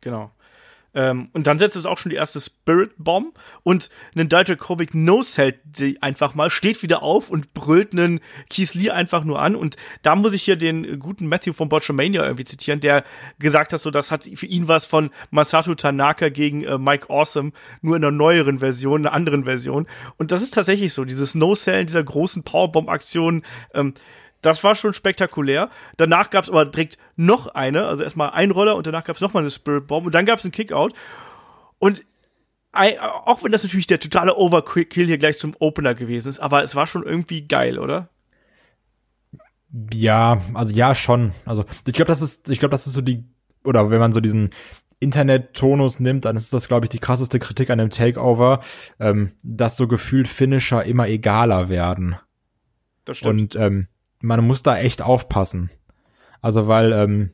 Genau. 0.00 0.30
Ähm, 0.94 1.30
und 1.32 1.46
dann 1.46 1.58
setzt 1.58 1.76
es 1.76 1.86
auch 1.86 1.98
schon 1.98 2.10
die 2.10 2.16
erste 2.16 2.40
Spirit 2.40 2.92
Bomb 2.98 3.38
und 3.62 3.90
einen 4.14 4.28
Dijakovic 4.28 4.94
no-sellt 4.94 5.56
die 5.64 6.02
einfach 6.02 6.34
mal, 6.34 6.50
steht 6.50 6.82
wieder 6.82 7.02
auf 7.02 7.30
und 7.30 7.54
brüllt 7.54 7.92
einen 7.92 8.20
Keith 8.50 8.74
Lee 8.74 8.90
einfach 8.90 9.24
nur 9.24 9.40
an. 9.40 9.56
Und 9.56 9.76
da 10.02 10.14
muss 10.14 10.32
ich 10.32 10.42
hier 10.42 10.56
den 10.56 10.98
guten 10.98 11.26
Matthew 11.26 11.52
von 11.52 11.68
Botchamania 11.68 12.24
irgendwie 12.24 12.44
zitieren, 12.44 12.80
der 12.80 13.04
gesagt 13.38 13.72
hat, 13.72 13.80
so 13.80 13.90
das 13.90 14.10
hat 14.10 14.24
für 14.34 14.46
ihn 14.46 14.68
was 14.68 14.86
von 14.86 15.10
Masato 15.30 15.74
Tanaka 15.74 16.28
gegen 16.28 16.64
äh, 16.64 16.78
Mike 16.78 17.08
Awesome, 17.08 17.52
nur 17.80 17.96
in 17.96 18.04
einer 18.04 18.12
neueren 18.12 18.58
Version, 18.58 19.06
einer 19.06 19.14
anderen 19.14 19.44
Version. 19.44 19.86
Und 20.18 20.32
das 20.32 20.42
ist 20.42 20.54
tatsächlich 20.54 20.92
so, 20.92 21.04
dieses 21.04 21.34
No-Sellen 21.34 21.86
dieser 21.86 22.02
großen 22.02 22.42
Powerbomb-Aktion, 22.42 23.42
ähm, 23.74 23.94
das 24.42 24.62
war 24.62 24.74
schon 24.74 24.92
spektakulär. 24.92 25.70
Danach 25.96 26.30
gab 26.30 26.44
es 26.44 26.50
aber 26.50 26.66
direkt 26.66 26.98
noch 27.16 27.46
eine, 27.46 27.86
also 27.86 28.02
erstmal 28.02 28.30
ein 28.30 28.50
Roller 28.50 28.76
und 28.76 28.86
danach 28.86 29.04
gab 29.04 29.16
es 29.16 29.22
nochmal 29.22 29.42
eine 29.42 29.50
Spirit 29.50 29.86
Bomb 29.86 30.04
und 30.06 30.14
dann 30.14 30.26
gab 30.26 30.38
es 30.38 30.44
einen 30.44 30.52
Kickout. 30.52 30.92
Und 31.78 32.04
auch 32.72 33.44
wenn 33.44 33.52
das 33.52 33.62
natürlich 33.62 33.86
der 33.86 34.00
totale 34.00 34.36
Overkill 34.36 35.06
hier 35.06 35.18
gleich 35.18 35.38
zum 35.38 35.54
Opener 35.58 35.94
gewesen 35.94 36.28
ist, 36.28 36.40
aber 36.40 36.62
es 36.62 36.74
war 36.74 36.86
schon 36.86 37.02
irgendwie 37.02 37.46
geil, 37.46 37.78
oder? 37.78 38.08
Ja, 39.92 40.40
also 40.54 40.74
ja 40.74 40.94
schon. 40.94 41.32
Also 41.44 41.64
ich 41.86 41.92
glaube, 41.92 42.08
das 42.08 42.22
ist, 42.22 42.50
ich 42.50 42.58
glaube, 42.58 42.72
das 42.72 42.86
ist 42.86 42.94
so 42.94 43.00
die, 43.00 43.24
oder 43.64 43.90
wenn 43.90 44.00
man 44.00 44.12
so 44.12 44.20
diesen 44.20 44.50
Internet-Tonus 45.00 46.00
nimmt, 46.00 46.24
dann 46.24 46.36
ist 46.36 46.52
das, 46.52 46.68
glaube 46.68 46.86
ich, 46.86 46.90
die 46.90 46.98
krasseste 46.98 47.38
Kritik 47.38 47.70
an 47.70 47.78
dem 47.78 47.90
Takeover, 47.90 48.60
ähm, 49.00 49.32
dass 49.42 49.76
so 49.76 49.88
gefühlt 49.88 50.28
Finisher 50.28 50.84
immer 50.84 51.08
egaler 51.08 51.68
werden. 51.68 52.16
Das 53.04 53.18
stimmt. 53.18 53.56
Und 53.56 53.56
ähm, 53.56 53.88
man 54.22 54.46
muss 54.46 54.62
da 54.62 54.78
echt 54.78 55.02
aufpassen. 55.02 55.70
Also 56.40 56.66
weil, 56.66 56.92
ähm, 56.92 57.30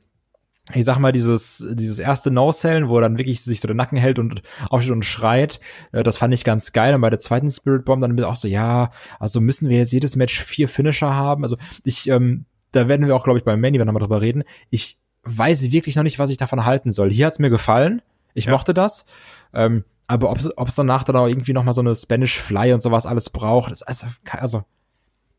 ich 0.75 0.85
sag 0.85 0.99
mal, 0.99 1.13
dieses, 1.13 1.65
dieses 1.71 1.99
erste 1.99 2.31
No-Sellen, 2.31 2.89
wo 2.89 2.97
er 2.99 3.03
dann 3.03 3.17
wirklich 3.17 3.43
sich 3.43 3.61
so 3.61 3.69
den 3.69 3.79
Nacken 3.79 3.97
hält 3.97 4.19
und 4.19 4.43
aufsteht 4.69 4.93
und 4.93 5.05
schreit, 5.05 5.61
äh, 5.93 6.03
das 6.03 6.19
fand 6.19 6.35
ich 6.35 6.45
ganz 6.45 6.73
geil. 6.73 6.95
Und 6.95 7.01
bei 7.01 7.09
der 7.11 7.19
zweiten 7.19 7.51
Spirit 7.51 7.85
Bomb 7.87 8.03
dann 8.03 8.15
bin 8.17 8.25
ich 8.25 8.31
auch 8.31 8.37
so, 8.37 8.49
ja, 8.49 8.91
also 9.19 9.41
müssen 9.41 9.69
wir 9.71 9.79
jetzt 9.79 9.93
jedes 9.93 10.17
Match 10.17 10.43
vier 10.43 10.69
Finisher 10.69 11.15
haben. 11.15 11.43
Also 11.43 11.57
ich, 11.85 12.09
ähm, 12.11 12.45
da 12.73 12.87
werden 12.89 13.07
wir 13.07 13.17
auch, 13.17 13.25
glaube 13.25 13.39
ich, 13.39 13.45
beim 13.45 13.61
Manny 13.61 13.79
nochmal 13.79 14.01
drüber 14.01 14.21
reden. 14.21 14.45
Ich 14.69 14.99
weiß 15.23 15.71
wirklich 15.73 15.97
noch 15.97 16.03
nicht, 16.03 16.19
was 16.19 16.29
ich 16.31 16.37
davon 16.37 16.65
halten 16.67 16.93
soll. 16.93 17.11
Hier 17.11 17.27
hat's 17.27 17.39
mir 17.39 17.51
gefallen. 17.51 18.03
Ich 18.35 18.45
Ja. 18.47 18.53
mochte 18.53 18.75
das. 18.75 19.07
Ähm, 19.55 19.85
aber 20.07 20.31
ob 20.31 20.69
es 20.69 20.75
danach 20.75 21.05
dann 21.05 21.17
auch 21.17 21.27
irgendwie 21.27 21.53
noch 21.53 21.65
mal 21.65 21.75
so 21.75 21.81
eine 21.81 21.95
Spanish 21.97 22.39
Fly 22.39 22.73
und 22.73 22.83
sowas 22.83 23.07
alles 23.07 23.31
braucht, 23.31 23.73
ist 23.73 23.83
also 23.83 24.65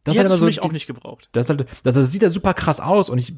das 0.03 0.13
Die 0.13 0.20
hat 0.20 0.27
so 0.27 0.46
mich 0.46 0.62
auch 0.62 0.72
nicht 0.72 0.88
gebraucht. 0.88 1.29
das, 1.34 1.50
halt, 1.50 1.65
das, 1.84 1.96
das 1.96 2.12
sieht 2.12 2.22
ja 2.22 2.29
super 2.29 2.53
krass 2.53 2.79
aus 2.79 3.10
und 3.10 3.18
ich 3.18 3.34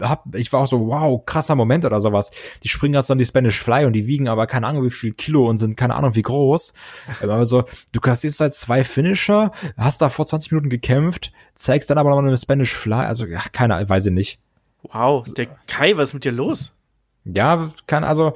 hab, 0.00 0.34
ich 0.34 0.52
war 0.52 0.60
auch 0.60 0.66
so, 0.66 0.86
wow, 0.88 1.24
krasser 1.24 1.54
Moment 1.54 1.84
oder 1.84 2.00
sowas. 2.00 2.30
Die 2.62 2.68
springen 2.68 2.94
jetzt 2.94 3.10
dann 3.10 3.18
die 3.18 3.26
Spanish 3.26 3.62
Fly 3.62 3.86
und 3.86 3.92
die 3.92 4.06
wiegen 4.06 4.28
aber 4.28 4.46
keine 4.46 4.66
Ahnung 4.66 4.84
wie 4.84 4.90
viel 4.90 5.12
Kilo 5.12 5.48
und 5.48 5.58
sind 5.58 5.76
keine 5.76 5.94
Ahnung 5.94 6.14
wie 6.14 6.22
groß. 6.22 6.74
Aber 7.22 7.46
so, 7.46 7.64
du 7.92 8.00
kassierst 8.00 8.40
halt 8.40 8.54
zwei 8.54 8.84
Finisher, 8.84 9.52
hast 9.76 10.02
da 10.02 10.08
vor 10.08 10.26
20 10.26 10.52
Minuten 10.52 10.70
gekämpft, 10.70 11.32
zeigst 11.54 11.90
dann 11.90 11.98
aber 11.98 12.10
noch 12.10 12.18
eine 12.18 12.36
Spanish 12.36 12.74
Fly, 12.74 13.06
also, 13.06 13.26
ja, 13.26 13.40
keine, 13.52 13.88
weiß 13.88 14.06
ich 14.06 14.12
nicht. 14.12 14.40
Wow, 14.82 15.26
der 15.32 15.46
Kai, 15.66 15.96
was 15.96 16.08
ist 16.08 16.14
mit 16.14 16.24
dir 16.24 16.32
los? 16.32 16.72
Ja, 17.24 17.72
kann 17.86 18.04
also, 18.04 18.34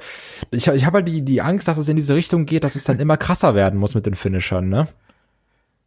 ich, 0.51 0.67
ich 0.67 0.85
habe 0.85 0.97
halt 0.97 1.07
die, 1.07 1.21
die 1.21 1.41
Angst, 1.41 1.67
dass 1.67 1.77
es 1.77 1.87
in 1.87 1.95
diese 1.95 2.15
Richtung 2.15 2.45
geht, 2.45 2.63
dass 2.63 2.75
es 2.75 2.83
dann 2.83 2.99
immer 2.99 3.17
krasser 3.17 3.55
werden 3.55 3.79
muss 3.79 3.95
mit 3.95 4.05
den 4.05 4.15
Finishern, 4.15 4.67
ne? 4.67 4.87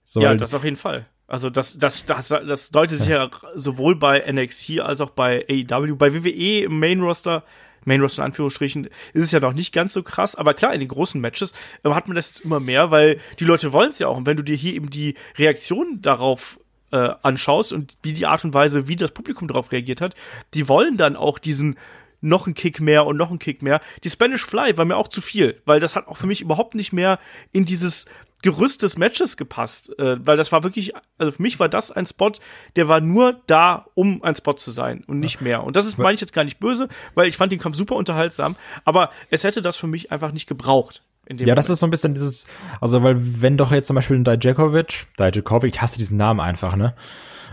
So, 0.04 0.20
ja, 0.20 0.34
das 0.34 0.54
auf 0.54 0.64
jeden 0.64 0.76
Fall. 0.76 1.06
Also 1.26 1.48
das, 1.48 1.78
das, 1.78 2.04
das, 2.04 2.28
das 2.28 2.70
deutet 2.70 2.98
sich 2.98 3.08
ja 3.08 3.30
sowohl 3.54 3.96
bei 3.96 4.30
NXT 4.30 4.80
als 4.80 5.00
auch 5.00 5.10
bei 5.10 5.46
AEW, 5.48 5.96
bei 5.96 6.12
WWE 6.12 6.64
im 6.64 6.78
Main 6.78 7.00
Roster, 7.00 7.44
Main 7.86 8.00
Roster 8.00 8.22
in 8.22 8.26
Anführungsstrichen, 8.26 8.86
ist 9.14 9.24
es 9.24 9.32
ja 9.32 9.40
noch 9.40 9.54
nicht 9.54 9.72
ganz 9.72 9.94
so 9.94 10.02
krass, 10.02 10.34
aber 10.34 10.52
klar, 10.52 10.74
in 10.74 10.80
den 10.80 10.88
großen 10.88 11.20
Matches 11.20 11.52
äh, 11.82 11.90
hat 11.90 12.08
man 12.08 12.14
das 12.14 12.40
immer 12.40 12.60
mehr, 12.60 12.90
weil 12.90 13.18
die 13.40 13.44
Leute 13.44 13.72
wollen 13.72 13.90
es 13.90 13.98
ja 13.98 14.08
auch. 14.08 14.16
Und 14.16 14.26
wenn 14.26 14.36
du 14.36 14.42
dir 14.42 14.56
hier 14.56 14.74
eben 14.74 14.90
die 14.90 15.14
Reaktion 15.38 16.02
darauf 16.02 16.58
äh, 16.92 17.10
anschaust 17.22 17.72
und 17.72 17.94
wie 18.02 18.12
die 18.12 18.26
Art 18.26 18.44
und 18.44 18.52
Weise, 18.52 18.86
wie 18.86 18.96
das 18.96 19.12
Publikum 19.12 19.48
darauf 19.48 19.72
reagiert 19.72 20.00
hat, 20.00 20.14
die 20.52 20.68
wollen 20.68 20.96
dann 20.96 21.16
auch 21.16 21.38
diesen 21.38 21.76
noch 22.20 22.46
ein 22.46 22.54
Kick 22.54 22.80
mehr 22.80 23.06
und 23.06 23.16
noch 23.16 23.30
ein 23.30 23.38
Kick 23.38 23.62
mehr. 23.62 23.80
Die 24.02 24.10
Spanish 24.10 24.44
Fly 24.44 24.76
war 24.76 24.84
mir 24.84 24.96
auch 24.96 25.08
zu 25.08 25.20
viel, 25.20 25.60
weil 25.66 25.78
das 25.78 25.94
hat 25.94 26.08
auch 26.08 26.16
für 26.16 26.26
mich 26.26 26.40
überhaupt 26.40 26.74
nicht 26.74 26.92
mehr 26.92 27.18
in 27.52 27.64
dieses 27.64 28.06
Gerüst 28.44 28.82
des 28.82 28.98
Matches 28.98 29.38
gepasst, 29.38 29.98
äh, 29.98 30.18
weil 30.26 30.36
das 30.36 30.52
war 30.52 30.64
wirklich, 30.64 30.92
also 31.16 31.32
für 31.32 31.40
mich 31.40 31.58
war 31.60 31.70
das 31.70 31.90
ein 31.90 32.04
Spot, 32.04 32.30
der 32.76 32.88
war 32.88 33.00
nur 33.00 33.40
da, 33.46 33.86
um 33.94 34.22
ein 34.22 34.34
Spot 34.36 34.52
zu 34.52 34.70
sein 34.70 35.02
und 35.06 35.18
nicht 35.18 35.40
mehr. 35.40 35.64
Und 35.64 35.76
das 35.76 35.86
ist, 35.86 35.96
meine 35.96 36.12
ich 36.12 36.20
jetzt 36.20 36.34
gar 36.34 36.44
nicht 36.44 36.60
böse, 36.60 36.88
weil 37.14 37.26
ich 37.26 37.38
fand 37.38 37.52
den 37.52 37.58
Kampf 37.58 37.74
super 37.74 37.96
unterhaltsam, 37.96 38.56
aber 38.84 39.08
es 39.30 39.44
hätte 39.44 39.62
das 39.62 39.78
für 39.78 39.86
mich 39.86 40.12
einfach 40.12 40.30
nicht 40.30 40.46
gebraucht. 40.46 41.02
In 41.24 41.38
dem 41.38 41.48
Ja, 41.48 41.54
das 41.54 41.68
Moment. 41.68 41.72
ist 41.72 41.80
so 41.80 41.86
ein 41.86 41.90
bisschen 41.90 42.12
dieses, 42.12 42.46
also 42.82 43.02
weil 43.02 43.16
wenn 43.40 43.56
doch 43.56 43.72
jetzt 43.72 43.86
zum 43.86 43.94
Beispiel 43.96 44.18
ein 44.18 44.24
Dijakovic, 44.24 45.06
Dijakovic, 45.18 45.74
ich 45.74 45.80
hasse 45.80 45.96
diesen 45.96 46.18
Namen 46.18 46.40
einfach, 46.40 46.76
ne? 46.76 46.92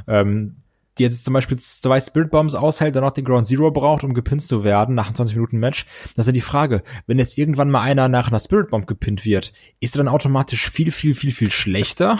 Ähm, 0.07 0.57
die 0.97 1.03
jetzt 1.03 1.23
zum 1.23 1.33
Beispiel 1.33 1.57
zwei 1.57 1.99
Spirit 1.99 2.31
Bombs 2.31 2.53
aushält, 2.53 2.95
dann 2.95 3.03
noch 3.03 3.11
den 3.11 3.25
Ground 3.25 3.47
Zero 3.47 3.71
braucht, 3.71 4.03
um 4.03 4.13
gepinnt 4.13 4.43
zu 4.43 4.63
werden 4.63 4.95
nach 4.95 5.07
einem 5.07 5.15
20 5.15 5.35
Minuten 5.35 5.57
Match, 5.57 5.85
das 6.15 6.23
ist 6.23 6.27
ja 6.27 6.33
die 6.33 6.41
Frage, 6.41 6.83
wenn 7.07 7.17
jetzt 7.17 7.37
irgendwann 7.37 7.71
mal 7.71 7.81
einer 7.81 8.07
nach 8.09 8.27
einer 8.27 8.39
Spirit 8.39 8.69
Bomb 8.69 8.87
gepinnt 8.87 9.25
wird, 9.25 9.53
ist 9.79 9.95
er 9.95 10.03
dann 10.03 10.13
automatisch 10.13 10.69
viel, 10.69 10.91
viel, 10.91 11.15
viel, 11.15 11.31
viel 11.31 11.51
schlechter? 11.51 12.17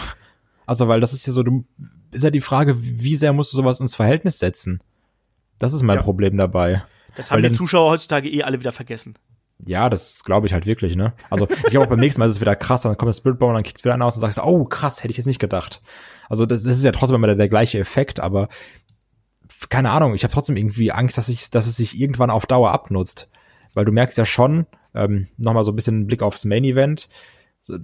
Also, 0.64 0.88
weil 0.88 1.00
das 1.00 1.12
ist 1.12 1.26
ja 1.26 1.32
so, 1.32 1.42
du, 1.42 1.64
ist 2.12 2.24
ja 2.24 2.30
die 2.30 2.40
Frage, 2.40 2.76
wie 2.78 3.16
sehr 3.16 3.32
musst 3.32 3.52
du 3.52 3.56
sowas 3.56 3.80
ins 3.80 3.94
Verhältnis 3.94 4.38
setzen? 4.38 4.80
Das 5.58 5.72
ist 5.72 5.82
mein 5.82 5.98
Ja. 5.98 6.02
Problem 6.02 6.36
dabei. 6.36 6.84
das 7.14 7.30
haben 7.30 7.42
weil 7.42 7.50
die 7.50 7.56
Zuschauer 7.56 7.90
heutzutage 7.90 8.28
eh 8.30 8.42
alle 8.42 8.58
wieder 8.58 8.72
vergessen. 8.72 9.14
Ja, 9.64 9.88
das 9.88 10.24
glaube 10.24 10.46
ich 10.46 10.52
halt 10.52 10.66
wirklich, 10.66 10.96
ne? 10.96 11.12
Also 11.30 11.48
ich 11.48 11.62
glaube 11.64 11.86
auch 11.86 11.90
beim 11.90 12.00
nächsten 12.00 12.20
Mal 12.20 12.26
ist 12.26 12.36
es 12.36 12.40
wieder 12.40 12.56
krass, 12.56 12.82
dann 12.82 12.96
kommt 12.96 13.10
das 13.10 13.18
Spirit 13.18 13.38
Bomb 13.38 13.50
und 13.50 13.54
dann 13.54 13.62
kickt 13.62 13.84
wieder 13.84 13.94
einer 13.94 14.06
aus 14.06 14.16
und 14.16 14.20
sagst, 14.20 14.40
oh 14.42 14.64
krass, 14.64 15.02
hätte 15.02 15.12
ich 15.12 15.16
jetzt 15.16 15.26
nicht 15.26 15.38
gedacht. 15.38 15.82
Also 16.28 16.46
das, 16.46 16.64
das 16.64 16.76
ist 16.76 16.84
ja 16.84 16.92
trotzdem 16.92 17.16
immer 17.16 17.28
der, 17.28 17.36
der 17.36 17.48
gleiche 17.48 17.78
Effekt, 17.78 18.18
aber 18.18 18.48
keine 19.68 19.90
Ahnung, 19.90 20.14
ich 20.14 20.24
habe 20.24 20.32
trotzdem 20.32 20.56
irgendwie 20.56 20.92
Angst, 20.92 21.18
dass 21.18 21.28
ich, 21.28 21.50
dass 21.50 21.66
es 21.66 21.76
sich 21.76 22.00
irgendwann 22.00 22.30
auf 22.30 22.46
Dauer 22.46 22.72
abnutzt. 22.72 23.28
Weil 23.74 23.84
du 23.84 23.92
merkst 23.92 24.18
ja 24.18 24.24
schon, 24.24 24.66
ähm, 24.94 25.28
nochmal 25.36 25.64
so 25.64 25.72
ein 25.72 25.76
bisschen 25.76 26.06
Blick 26.06 26.22
aufs 26.22 26.44
Main 26.44 26.64
Event, 26.64 27.08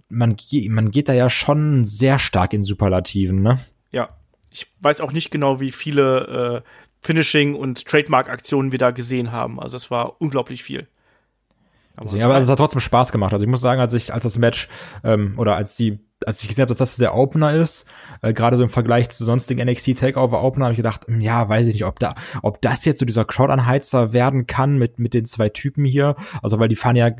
man, 0.08 0.36
man 0.68 0.90
geht 0.90 1.08
da 1.08 1.12
ja 1.12 1.30
schon 1.30 1.86
sehr 1.86 2.18
stark 2.18 2.52
in 2.52 2.62
Superlativen, 2.62 3.42
ne? 3.42 3.60
Ja, 3.92 4.08
ich 4.50 4.66
weiß 4.80 5.00
auch 5.00 5.12
nicht 5.12 5.30
genau, 5.30 5.60
wie 5.60 5.70
viele 5.70 6.64
äh, 6.64 6.70
Finishing- 7.00 7.54
und 7.54 7.86
Trademark-Aktionen 7.86 8.72
wir 8.72 8.78
da 8.78 8.90
gesehen 8.90 9.30
haben. 9.30 9.60
Also 9.60 9.76
es 9.76 9.90
war 9.90 10.20
unglaublich 10.20 10.62
viel. 10.62 10.88
Deswegen, 12.02 12.22
aber 12.22 12.38
es 12.38 12.48
hat 12.48 12.58
trotzdem 12.58 12.80
Spaß 12.80 13.12
gemacht. 13.12 13.32
Also 13.32 13.44
ich 13.44 13.50
muss 13.50 13.60
sagen, 13.60 13.80
als 13.80 13.94
ich, 13.94 14.12
als 14.12 14.22
das 14.22 14.38
Match 14.38 14.68
ähm, 15.04 15.34
oder 15.38 15.56
als 15.56 15.76
die, 15.76 15.98
als 16.26 16.42
ich 16.42 16.48
gesehen 16.48 16.62
habe, 16.62 16.70
dass 16.70 16.78
das 16.78 16.96
der 16.96 17.14
Opener 17.14 17.52
ist, 17.52 17.86
äh, 18.22 18.32
gerade 18.32 18.56
so 18.56 18.62
im 18.62 18.70
Vergleich 18.70 19.10
zu 19.10 19.24
sonstigen 19.24 19.68
NXT 19.68 19.98
Takeover 19.98 20.42
Opener, 20.42 20.66
habe 20.66 20.72
ich 20.72 20.78
gedacht, 20.78 21.06
hm, 21.06 21.20
ja, 21.20 21.48
weiß 21.48 21.66
ich 21.66 21.74
nicht, 21.74 21.84
ob 21.84 21.98
da, 21.98 22.14
ob 22.42 22.60
das 22.62 22.84
jetzt 22.84 23.00
so 23.00 23.06
dieser 23.06 23.24
Crowd-Anheizer 23.24 24.12
werden 24.12 24.46
kann 24.46 24.78
mit 24.78 24.98
mit 24.98 25.14
den 25.14 25.24
zwei 25.24 25.48
Typen 25.48 25.84
hier. 25.84 26.16
Also 26.42 26.58
weil 26.58 26.68
die 26.68 26.76
fahren 26.76 26.96
ja 26.96 27.10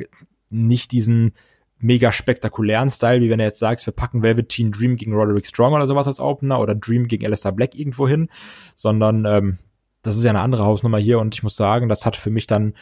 nicht 0.51 0.93
diesen 0.93 1.33
mega 1.81 2.13
spektakulären 2.13 2.91
Style, 2.91 3.21
wie 3.21 3.31
wenn 3.31 3.39
du 3.39 3.45
jetzt 3.45 3.61
sagst, 3.61 3.87
wir 3.87 3.93
packen 3.93 4.23
Velveteen 4.23 4.73
Dream 4.73 4.97
gegen 4.97 5.15
Roderick 5.15 5.47
Strong 5.47 5.75
oder 5.75 5.87
sowas 5.87 6.09
als 6.09 6.21
Opener 6.21 6.61
oder 6.61 6.75
Dream 6.75 7.07
gegen 7.07 7.25
Alistair 7.25 7.53
Black 7.53 7.75
irgendwo 7.75 8.09
hin, 8.09 8.29
sondern 8.75 9.25
ähm, 9.25 9.59
das 10.03 10.17
ist 10.17 10.25
ja 10.25 10.31
eine 10.31 10.41
andere 10.41 10.65
Hausnummer 10.65 10.99
hier 10.99 11.19
und 11.19 11.35
ich 11.35 11.43
muss 11.43 11.57
sagen, 11.57 11.89
das 11.89 12.07
hat 12.07 12.17
für 12.17 12.31
mich 12.31 12.47
dann 12.47 12.75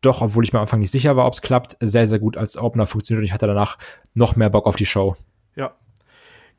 doch, 0.00 0.20
obwohl 0.22 0.44
ich 0.44 0.52
mir 0.52 0.58
am 0.60 0.62
Anfang 0.62 0.80
nicht 0.80 0.90
sicher 0.90 1.16
war, 1.16 1.26
ob 1.26 1.34
es 1.34 1.42
klappt, 1.42 1.76
sehr, 1.80 2.06
sehr 2.06 2.18
gut 2.18 2.36
als 2.36 2.56
Opener 2.56 2.86
funktioniert 2.86 3.22
und 3.22 3.24
ich 3.26 3.32
hatte 3.32 3.46
danach 3.46 3.78
noch 4.14 4.36
mehr 4.36 4.50
Bock 4.50 4.66
auf 4.66 4.76
die 4.76 4.86
Show. 4.86 5.16
Ja. 5.56 5.72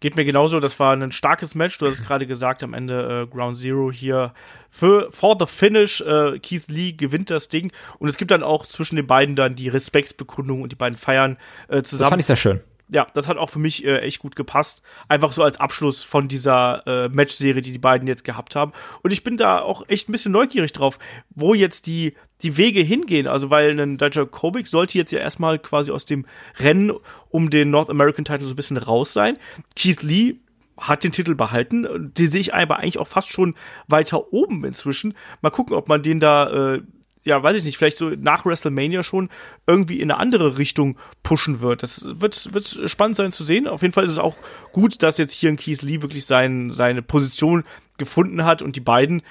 Geht 0.02 0.16
mir 0.16 0.24
genauso, 0.24 0.60
das 0.62 0.80
war 0.80 0.96
ein 0.96 1.12
starkes 1.12 1.56
Match. 1.56 1.78
Du 1.78 1.86
hast 1.86 1.96
es 1.96 2.04
gerade 2.06 2.26
gesagt, 2.26 2.64
am 2.64 2.74
Ende 2.74 3.24
äh, 3.24 3.28
Ground 3.28 3.58
Zero 3.58 3.92
hier 3.92 4.34
für 4.70 5.12
for 5.12 5.36
the 5.38 5.46
finish. 5.46 6.00
Äh, 6.02 6.40
Keith 6.40 6.68
Lee 6.70 6.94
gewinnt 6.94 7.30
das 7.30 7.50
Ding 7.50 7.72
und 7.98 8.08
es 8.08 8.16
gibt 8.18 8.32
dann 8.32 8.44
auch 8.44 8.66
zwischen 8.66 8.96
den 8.96 9.08
beiden 9.08 9.36
dann 9.36 9.56
die 9.56 9.68
Respektsbekundung 9.68 10.62
und 10.62 10.72
die 10.72 10.78
beiden 10.78 10.98
feiern 10.98 11.38
äh, 11.68 11.82
Das 11.82 11.90
zusammen. 11.90 12.10
fand 12.12 12.20
ich 12.22 12.26
sehr 12.28 12.38
schön. 12.38 12.62
Ja, 12.92 13.08
das 13.14 13.28
hat 13.28 13.38
auch 13.38 13.50
für 13.50 13.60
mich 13.60 13.86
äh, 13.86 14.00
echt 14.00 14.20
gut 14.20 14.36
gepasst. 14.36 14.82
Einfach 15.08 15.32
so 15.32 15.44
als 15.44 15.60
Abschluss 15.60 16.04
von 16.04 16.28
dieser 16.28 16.82
äh, 16.88 17.10
Matchserie, 17.10 17.62
die 17.62 17.72
die 17.72 17.80
beiden 17.80 18.08
jetzt 18.08 18.24
gehabt 18.24 18.56
haben. 18.56 18.72
Und 19.04 19.12
ich 19.12 19.24
bin 19.24 19.38
da 19.38 19.60
auch 19.60 19.84
echt 19.88 20.10
ein 20.10 20.12
bisschen 20.12 20.32
neugierig 20.32 20.74
drauf, 20.74 20.98
wo 21.30 21.54
jetzt 21.54 21.88
die, 21.88 22.16
die 22.42 22.58
Wege 22.58 22.82
hingehen. 22.82 23.28
Also, 23.28 23.50
weil 23.50 23.80
ein 23.80 23.98
Dijakovic 23.98 24.68
sollte 24.68 24.98
jetzt 24.98 25.12
ja 25.12 25.20
erstmal 25.20 25.60
quasi 25.60 25.92
aus 25.92 26.06
dem 26.06 26.26
Rennen 26.58 26.92
um 27.30 27.50
den 27.50 27.70
North 27.70 27.90
American 27.90 28.26
Title 28.26 28.48
so 28.48 28.54
ein 28.54 28.58
bisschen 28.58 28.78
raus 28.78 29.14
sein. 29.14 29.38
Keith 29.76 30.02
Lee 30.02 30.38
hat 30.80 31.04
den 31.04 31.12
Titel 31.12 31.36
behalten. 31.36 32.12
Den 32.18 32.32
sehe 32.32 32.42
ich 32.42 32.54
aber 32.54 32.78
eigentlich 32.78 32.98
auch 32.98 33.08
fast 33.08 33.32
schon 33.32 33.56
weiter 33.88 34.34
oben 34.34 34.64
inzwischen. 34.64 35.14
Mal 35.42 35.50
gucken, 35.52 35.76
ob 35.76 35.90
man 35.90 36.02
den 36.02 36.20
da, 36.20 36.74
äh, 36.76 36.82
ja, 37.30 37.42
weiß 37.42 37.58
ich 37.58 37.64
nicht, 37.64 37.78
vielleicht 37.78 37.98
so 37.98 38.10
nach 38.10 38.46
WrestleMania 38.46 39.04
schon 39.04 39.30
irgendwie 39.66 40.00
in 40.00 40.12
eine 40.12 40.20
andere 40.20 40.58
Richtung 40.58 40.98
pushen 41.24 41.62
wird. 41.62 41.84
Das 41.84 42.06
wird, 42.20 42.54
wird 42.54 42.80
spannend 42.90 43.16
sein 43.16 43.32
zu 43.32 43.44
sehen. 43.44 43.68
Auf 43.68 43.82
jeden 43.82 43.94
Fall 43.94 44.04
ist 44.04 44.12
es 44.12 44.18
auch 44.18 44.38
gut, 44.72 45.02
dass 45.04 45.18
jetzt 45.18 45.34
hier 45.34 45.50
ein 45.50 45.56
Keith 45.56 45.82
Lee 45.82 46.02
wirklich 46.02 46.26
sein, 46.26 46.72
seine 46.72 47.02
Position 47.02 47.64
gefunden 47.98 48.44
hat 48.44 48.62
und 48.62 48.76
die 48.76 48.82
beiden 48.82 49.22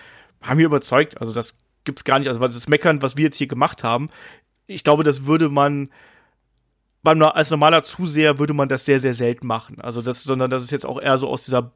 haben 0.40 0.58
mir 0.58 0.66
überzeugt. 0.66 1.20
Also 1.20 1.34
das 1.34 1.58
gibt's 1.84 2.04
gar 2.04 2.18
nicht. 2.18 2.28
Also 2.28 2.40
das 2.40 2.68
Meckern, 2.68 3.02
was 3.02 3.16
wir 3.16 3.24
jetzt 3.24 3.36
hier 3.36 3.48
gemacht 3.48 3.84
haben, 3.84 4.08
ich 4.66 4.84
glaube, 4.84 5.02
das 5.02 5.26
würde 5.26 5.48
man 5.48 5.90
beim, 7.02 7.22
als 7.22 7.50
normaler 7.50 7.82
Zuseher 7.82 8.38
würde 8.38 8.54
man 8.54 8.68
das 8.68 8.84
sehr, 8.84 9.00
sehr 9.00 9.14
selten 9.14 9.46
machen. 9.46 9.80
Also 9.80 10.02
das, 10.02 10.22
sondern 10.22 10.50
das 10.50 10.62
ist 10.62 10.70
jetzt 10.70 10.86
auch 10.86 11.00
eher 11.00 11.18
so 11.18 11.28
aus 11.28 11.44
dieser 11.44 11.72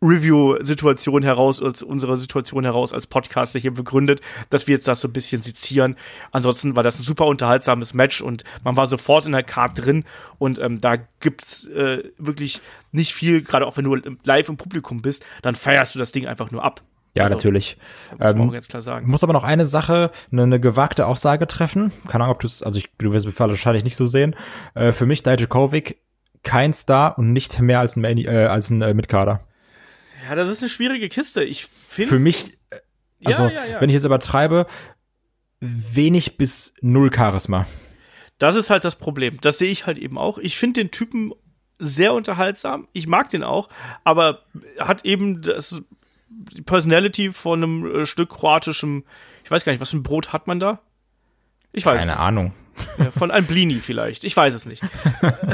Review-Situation 0.00 1.22
heraus, 1.22 1.60
aus 1.60 1.82
unserer 1.82 2.16
Situation 2.16 2.64
heraus 2.64 2.92
als 2.92 3.06
Podcaster 3.06 3.58
hier 3.58 3.74
begründet, 3.74 4.20
dass 4.50 4.66
wir 4.66 4.74
jetzt 4.74 4.86
das 4.86 5.00
so 5.00 5.08
ein 5.08 5.12
bisschen 5.12 5.42
sezieren. 5.42 5.96
Ansonsten 6.30 6.76
war 6.76 6.82
das 6.82 6.98
ein 6.98 7.04
super 7.04 7.26
unterhaltsames 7.26 7.94
Match 7.94 8.20
und 8.20 8.44
man 8.64 8.76
war 8.76 8.86
sofort 8.86 9.26
in 9.26 9.32
der 9.32 9.42
Card 9.42 9.84
drin 9.84 10.04
und 10.38 10.58
ähm, 10.58 10.80
da 10.80 10.96
gibt's 11.20 11.66
äh, 11.66 12.04
wirklich 12.18 12.60
nicht 12.92 13.12
viel, 13.12 13.42
gerade 13.42 13.66
auch 13.66 13.76
wenn 13.76 13.84
du 13.84 13.96
live 14.24 14.48
im 14.48 14.56
Publikum 14.56 15.02
bist, 15.02 15.24
dann 15.42 15.54
feierst 15.54 15.94
du 15.94 15.98
das 15.98 16.12
Ding 16.12 16.26
einfach 16.26 16.50
nur 16.50 16.62
ab. 16.62 16.82
Ja, 17.14 17.24
also, 17.24 17.34
natürlich. 17.34 17.76
Muss 18.10 18.20
man 18.20 18.36
ähm, 18.36 18.48
auch 18.48 18.52
ganz 18.52 18.68
klar 18.68 18.82
sagen. 18.82 19.06
Ich 19.06 19.10
muss 19.10 19.24
aber 19.24 19.32
noch 19.32 19.42
eine 19.42 19.66
Sache, 19.66 20.12
eine, 20.30 20.42
eine 20.42 20.60
gewagte 20.60 21.06
Aussage 21.06 21.48
treffen. 21.48 21.90
Keine 22.06 22.24
Ahnung, 22.24 22.36
ob 22.36 22.40
du 22.40 22.46
es, 22.46 22.62
also 22.62 22.78
ich, 22.78 22.90
du 22.98 23.12
wirst 23.12 23.26
es 23.26 23.40
wahrscheinlich 23.40 23.84
nicht 23.84 23.96
so 23.96 24.06
sehen. 24.06 24.36
Äh, 24.74 24.92
für 24.92 25.06
mich 25.06 25.24
Dijakovic 25.24 25.98
kein 26.44 26.72
Star 26.72 27.18
und 27.18 27.32
nicht 27.32 27.58
mehr 27.60 27.80
als 27.80 27.96
ein, 27.96 28.04
äh, 28.04 28.28
als 28.28 28.70
ein 28.70 28.80
äh, 28.82 28.94
Mitkader. 28.94 29.40
Ja, 30.28 30.34
das 30.34 30.48
ist 30.48 30.62
eine 30.62 30.68
schwierige 30.68 31.08
Kiste. 31.08 31.42
Ich 31.42 31.68
finde. 31.86 32.10
Für 32.10 32.18
mich, 32.18 32.58
äh, 32.70 32.76
also, 33.24 33.44
ja, 33.44 33.50
ja, 33.50 33.64
ja. 33.66 33.80
wenn 33.80 33.88
ich 33.88 33.94
jetzt 33.94 34.04
übertreibe, 34.04 34.66
wenig 35.60 36.36
bis 36.36 36.74
null 36.80 37.10
Charisma. 37.12 37.66
Das 38.38 38.54
ist 38.54 38.70
halt 38.70 38.84
das 38.84 38.96
Problem. 38.96 39.38
Das 39.40 39.58
sehe 39.58 39.70
ich 39.70 39.86
halt 39.86 39.98
eben 39.98 40.18
auch. 40.18 40.38
Ich 40.38 40.58
finde 40.58 40.80
den 40.80 40.90
Typen 40.90 41.32
sehr 41.78 42.12
unterhaltsam. 42.12 42.88
Ich 42.92 43.06
mag 43.06 43.30
den 43.30 43.42
auch, 43.42 43.68
aber 44.04 44.42
hat 44.78 45.04
eben 45.04 45.42
das 45.42 45.82
die 46.28 46.62
Personality 46.62 47.32
von 47.32 47.62
einem 47.62 48.02
äh, 48.02 48.06
Stück 48.06 48.28
kroatischem, 48.30 49.04
ich 49.44 49.50
weiß 49.50 49.64
gar 49.64 49.72
nicht, 49.72 49.80
was 49.80 49.90
für 49.90 49.96
ein 49.96 50.02
Brot 50.02 50.32
hat 50.32 50.46
man 50.46 50.60
da? 50.60 50.80
Ich 51.72 51.86
weiß. 51.86 52.00
Keine. 52.00 52.18
Ahnung. 52.18 52.52
Ja, 52.98 53.10
von 53.10 53.30
einem 53.30 53.46
Blini 53.46 53.80
vielleicht. 53.80 54.24
Ich 54.24 54.36
weiß 54.36 54.54
es 54.54 54.66
nicht. 54.66 54.82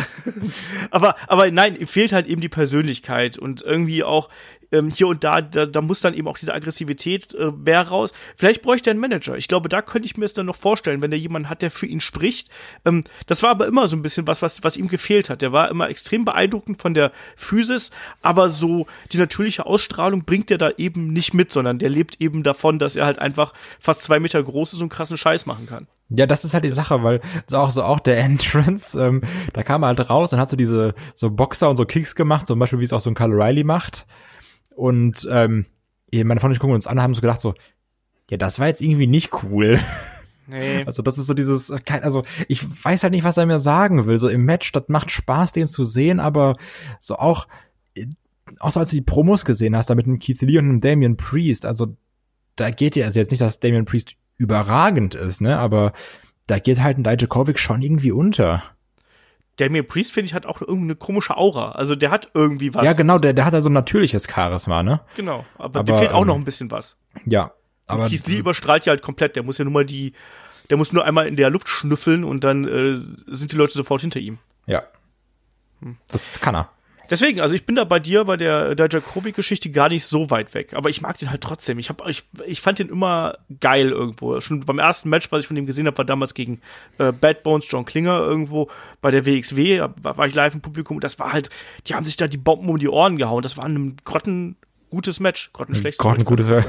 aber, 0.90 1.16
aber 1.26 1.50
nein, 1.50 1.76
ihm 1.76 1.86
fehlt 1.86 2.12
halt 2.12 2.26
eben 2.26 2.40
die 2.40 2.48
Persönlichkeit 2.48 3.38
und 3.38 3.62
irgendwie 3.62 4.04
auch 4.04 4.28
ähm, 4.74 4.90
hier 4.90 5.06
und 5.06 5.24
da, 5.24 5.40
da, 5.40 5.66
da 5.66 5.80
muss 5.80 6.00
dann 6.00 6.14
eben 6.14 6.28
auch 6.28 6.36
diese 6.36 6.52
Aggressivität 6.52 7.34
äh, 7.34 7.50
mehr 7.52 7.82
raus. 7.82 8.12
Vielleicht 8.36 8.62
bräuchte 8.62 8.90
er 8.90 8.92
einen 8.92 9.00
Manager. 9.00 9.36
Ich 9.36 9.48
glaube, 9.48 9.68
da 9.68 9.82
könnte 9.82 10.06
ich 10.06 10.16
mir 10.16 10.24
es 10.24 10.34
dann 10.34 10.46
noch 10.46 10.56
vorstellen, 10.56 11.00
wenn 11.00 11.12
er 11.12 11.18
jemanden 11.18 11.48
hat, 11.48 11.62
der 11.62 11.70
für 11.70 11.86
ihn 11.86 12.00
spricht. 12.00 12.48
Ähm, 12.84 13.04
das 13.26 13.42
war 13.42 13.50
aber 13.50 13.66
immer 13.66 13.88
so 13.88 13.96
ein 13.96 14.02
bisschen 14.02 14.26
was, 14.26 14.42
was, 14.42 14.62
was 14.64 14.76
ihm 14.76 14.88
gefehlt 14.88 15.30
hat. 15.30 15.42
Der 15.42 15.52
war 15.52 15.70
immer 15.70 15.88
extrem 15.88 16.24
beeindruckend 16.24 16.82
von 16.82 16.94
der 16.94 17.12
Physis, 17.36 17.90
aber 18.22 18.50
so 18.50 18.86
die 19.12 19.18
natürliche 19.18 19.66
Ausstrahlung 19.66 20.24
bringt 20.24 20.50
er 20.50 20.58
da 20.58 20.70
eben 20.76 21.12
nicht 21.12 21.34
mit, 21.34 21.52
sondern 21.52 21.78
der 21.78 21.90
lebt 21.90 22.20
eben 22.20 22.42
davon, 22.42 22.78
dass 22.78 22.96
er 22.96 23.06
halt 23.06 23.18
einfach 23.18 23.54
fast 23.78 24.02
zwei 24.02 24.18
Meter 24.20 24.42
groß 24.42 24.74
ist 24.74 24.82
und 24.82 24.88
krassen 24.88 25.16
Scheiß 25.16 25.46
machen 25.46 25.66
kann. 25.66 25.86
Ja, 26.10 26.26
das 26.26 26.44
ist 26.44 26.54
halt 26.54 26.64
die 26.64 26.70
Sache, 26.70 27.02
weil 27.02 27.20
so 27.46 27.58
auch 27.58 27.70
so 27.70 27.82
auch 27.82 28.00
der 28.00 28.18
Entrance, 28.24 29.00
ähm, 29.00 29.22
da 29.52 29.62
kam 29.62 29.82
er 29.82 29.88
halt 29.88 30.10
raus 30.10 30.32
und 30.32 30.38
hat 30.38 30.50
so 30.50 30.56
diese 30.56 30.94
so 31.14 31.30
Boxer 31.30 31.70
und 31.70 31.76
so 31.76 31.84
Kicks 31.86 32.14
gemacht, 32.14 32.46
zum 32.46 32.58
Beispiel 32.58 32.80
wie 32.80 32.84
es 32.84 32.92
auch 32.92 33.00
so 33.00 33.10
ein 33.10 33.14
Kyle 33.14 33.34
Riley 33.34 33.64
macht. 33.64 34.06
Und 34.74 35.26
ähm, 35.30 35.66
meine 36.12 36.40
Freunde 36.40 36.58
gucken 36.58 36.74
uns 36.74 36.86
an, 36.86 37.00
haben 37.00 37.14
so 37.14 37.20
gedacht 37.20 37.40
so, 37.40 37.54
ja, 38.30 38.36
das 38.36 38.58
war 38.58 38.66
jetzt 38.66 38.80
irgendwie 38.80 39.06
nicht 39.06 39.42
cool. 39.42 39.78
Nee. 40.46 40.84
Also 40.84 41.00
das 41.00 41.16
ist 41.16 41.26
so 41.26 41.32
dieses, 41.32 41.70
also 41.70 42.22
ich 42.48 42.62
weiß 42.84 43.02
halt 43.02 43.12
nicht, 43.12 43.24
was 43.24 43.38
er 43.38 43.46
mir 43.46 43.58
sagen 43.58 44.04
will. 44.04 44.18
So 44.18 44.28
im 44.28 44.44
Match, 44.44 44.72
das 44.72 44.84
macht 44.88 45.10
Spaß, 45.10 45.52
den 45.52 45.66
zu 45.66 45.84
sehen, 45.84 46.20
aber 46.20 46.56
so 47.00 47.16
auch, 47.16 47.46
auch 48.58 48.70
so 48.70 48.80
als 48.80 48.90
du 48.90 48.96
die 48.96 49.02
Promos 49.02 49.46
gesehen 49.46 49.74
hast, 49.74 49.88
da 49.88 49.94
mit 49.94 50.04
einem 50.04 50.18
Keith 50.18 50.42
Lee 50.42 50.58
und 50.58 50.66
einem 50.66 50.80
Damian 50.82 51.16
Priest, 51.16 51.64
also 51.64 51.96
da 52.56 52.70
geht 52.70 52.94
ja, 52.94 53.06
also 53.06 53.18
jetzt 53.18 53.30
nicht, 53.30 53.40
dass 53.40 53.58
Damian 53.58 53.86
Priest 53.86 54.16
überragend 54.36 55.14
ist, 55.14 55.40
ne, 55.40 55.58
aber 55.58 55.92
da 56.46 56.58
geht 56.58 56.82
halt 56.82 56.98
ein 56.98 57.04
Dijakovic 57.04 57.58
schon 57.58 57.82
irgendwie 57.82 58.12
unter. 58.12 58.62
Damien 59.56 59.86
Priest, 59.86 60.12
finde 60.12 60.26
ich, 60.26 60.34
hat 60.34 60.46
auch 60.46 60.60
irgendeine 60.60 60.96
komische 60.96 61.36
Aura. 61.36 61.72
Also 61.72 61.94
der 61.94 62.10
hat 62.10 62.30
irgendwie 62.34 62.74
was. 62.74 62.84
Ja, 62.84 62.92
genau, 62.92 63.18
der, 63.18 63.32
der 63.32 63.44
hat 63.44 63.54
also 63.54 63.68
natürliches 63.68 64.26
Charisma, 64.28 64.82
ne? 64.82 65.00
Genau, 65.16 65.44
aber, 65.56 65.80
aber 65.80 65.84
dem 65.84 65.96
fehlt 65.96 66.12
auch 66.12 66.22
ähm, 66.22 66.26
noch 66.26 66.34
ein 66.34 66.44
bisschen 66.44 66.70
was. 66.70 66.96
Ja. 67.24 67.52
Aber 67.86 68.08
Keith 68.08 68.26
Lee 68.26 68.38
überstrahlt 68.38 68.86
ja 68.86 68.90
halt 68.90 69.02
komplett. 69.02 69.36
Der 69.36 69.42
muss 69.42 69.58
ja 69.58 69.64
nur 69.64 69.72
mal 69.72 69.84
die, 69.84 70.12
der 70.70 70.76
muss 70.76 70.92
nur 70.92 71.04
einmal 71.04 71.28
in 71.28 71.36
der 71.36 71.50
Luft 71.50 71.68
schnüffeln 71.68 72.24
und 72.24 72.42
dann 72.42 72.64
äh, 72.64 72.96
sind 72.96 73.52
die 73.52 73.56
Leute 73.56 73.74
sofort 73.74 74.00
hinter 74.00 74.20
ihm. 74.20 74.38
Ja. 74.66 74.82
Hm. 75.80 75.96
Das 76.08 76.40
kann 76.40 76.56
er. 76.56 76.70
Deswegen, 77.10 77.40
also 77.40 77.54
ich 77.54 77.66
bin 77.66 77.76
da 77.76 77.84
bei 77.84 77.98
dir 77.98 78.24
bei 78.24 78.36
der, 78.36 78.74
der 78.74 78.88
Jakovic-Geschichte 78.88 79.70
gar 79.70 79.88
nicht 79.88 80.04
so 80.04 80.30
weit 80.30 80.54
weg. 80.54 80.74
Aber 80.74 80.88
ich 80.88 81.02
mag 81.02 81.18
den 81.18 81.30
halt 81.30 81.42
trotzdem. 81.42 81.78
Ich, 81.78 81.90
hab, 81.90 82.06
ich, 82.08 82.24
ich 82.46 82.60
fand 82.60 82.78
den 82.78 82.88
immer 82.88 83.38
geil 83.60 83.90
irgendwo. 83.90 84.40
Schon 84.40 84.60
beim 84.60 84.78
ersten 84.78 85.08
Match, 85.08 85.30
was 85.30 85.40
ich 85.40 85.46
von 85.46 85.56
dem 85.56 85.66
gesehen 85.66 85.86
habe, 85.86 85.98
war 85.98 86.04
damals 86.04 86.34
gegen 86.34 86.60
äh, 86.98 87.12
Bad 87.12 87.42
Bones, 87.42 87.66
John 87.70 87.84
Klinger 87.84 88.20
irgendwo 88.20 88.70
bei 89.00 89.10
der 89.10 89.26
WXW. 89.26 89.78
Da 89.78 90.16
war 90.16 90.26
ich 90.26 90.34
live 90.34 90.54
im 90.54 90.60
Publikum 90.60 90.96
und 90.96 91.04
das 91.04 91.18
war 91.18 91.32
halt, 91.32 91.50
die 91.86 91.94
haben 91.94 92.04
sich 92.04 92.16
da 92.16 92.26
die 92.26 92.38
Bomben 92.38 92.68
um 92.68 92.78
die 92.78 92.88
Ohren 92.88 93.18
gehauen. 93.18 93.42
Das 93.42 93.56
war 93.56 93.64
ein 93.64 93.96
grotten 94.04 94.56
gutes 94.94 95.20
Match, 95.20 95.50
grottenschlechtes 95.52 95.98
Grottengutes 95.98 96.48
Match. 96.48 96.66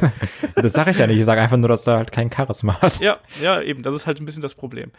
das 0.56 0.74
sage 0.74 0.92
ich 0.92 0.98
ja 0.98 1.08
nicht. 1.08 1.20
Ich 1.20 1.26
sage 1.26 1.42
einfach 1.42 1.58
nur, 1.58 1.70
dass 1.70 1.88
er 1.88 1.98
halt 1.98 2.12
kein 2.12 2.32
Charisma 2.32 2.82
hat. 2.82 3.00
Ja, 3.00 3.20
ja, 3.42 3.62
eben. 3.62 3.84
Das 3.84 3.94
ist 3.94 4.06
halt 4.06 4.20
ein 4.20 4.26
bisschen 4.26 4.42
das 4.42 4.56
Problem. 4.56 4.92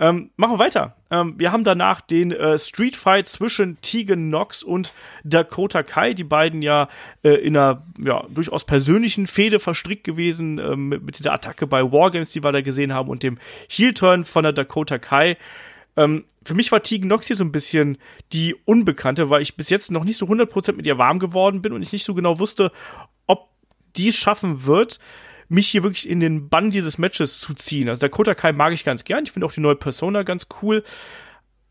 Ähm, 0.00 0.30
machen 0.36 0.54
wir 0.54 0.58
weiter. 0.58 0.96
Ähm, 1.10 1.34
wir 1.36 1.52
haben 1.52 1.62
danach 1.62 2.00
den 2.00 2.32
äh, 2.32 2.58
Street 2.58 2.96
Fight 2.96 3.28
zwischen 3.28 3.78
Tegan 3.82 4.28
Knox 4.28 4.62
und 4.62 4.94
Dakota 5.24 5.82
Kai, 5.82 6.14
die 6.14 6.24
beiden 6.24 6.62
ja 6.62 6.88
äh, 7.22 7.34
in 7.34 7.54
einer 7.54 7.82
ja, 8.02 8.24
durchaus 8.30 8.64
persönlichen 8.64 9.26
Fehde 9.26 9.60
verstrickt 9.60 10.04
gewesen 10.04 10.58
äh, 10.58 10.74
mit, 10.74 11.02
mit, 11.02 11.18
dieser 11.18 11.34
Attacke 11.34 11.66
bei 11.66 11.82
Wargames, 11.82 12.30
die 12.30 12.42
wir 12.42 12.50
da 12.50 12.62
gesehen 12.62 12.94
haben 12.94 13.10
und 13.10 13.22
dem 13.22 13.36
Heel-Turn 13.68 14.24
von 14.24 14.42
der 14.42 14.54
Dakota 14.54 14.98
Kai. 14.98 15.36
Ähm, 15.98 16.24
für 16.46 16.54
mich 16.54 16.72
war 16.72 16.82
Tegan 16.82 17.10
Knox 17.10 17.26
hier 17.26 17.36
so 17.36 17.44
ein 17.44 17.52
bisschen 17.52 17.98
die 18.32 18.54
Unbekannte, 18.64 19.28
weil 19.28 19.42
ich 19.42 19.56
bis 19.56 19.68
jetzt 19.68 19.90
noch 19.90 20.04
nicht 20.04 20.16
so 20.16 20.24
100% 20.24 20.72
mit 20.72 20.86
ihr 20.86 20.96
warm 20.96 21.18
geworden 21.18 21.60
bin 21.60 21.74
und 21.74 21.82
ich 21.82 21.92
nicht 21.92 22.06
so 22.06 22.14
genau 22.14 22.38
wusste, 22.38 22.72
ob 23.26 23.50
die 23.96 24.08
es 24.08 24.16
schaffen 24.16 24.64
wird, 24.64 24.98
mich 25.50 25.68
hier 25.68 25.82
wirklich 25.82 26.08
in 26.08 26.20
den 26.20 26.48
Bann 26.48 26.70
dieses 26.70 26.96
Matches 26.96 27.40
zu 27.40 27.54
ziehen. 27.54 27.88
Also 27.88 28.00
Dakota 28.00 28.34
Kai 28.34 28.52
mag 28.52 28.72
ich 28.72 28.84
ganz 28.84 29.04
gern. 29.04 29.24
Ich 29.24 29.32
finde 29.32 29.46
auch 29.46 29.52
die 29.52 29.60
neue 29.60 29.74
Persona 29.74 30.22
ganz 30.22 30.46
cool. 30.62 30.84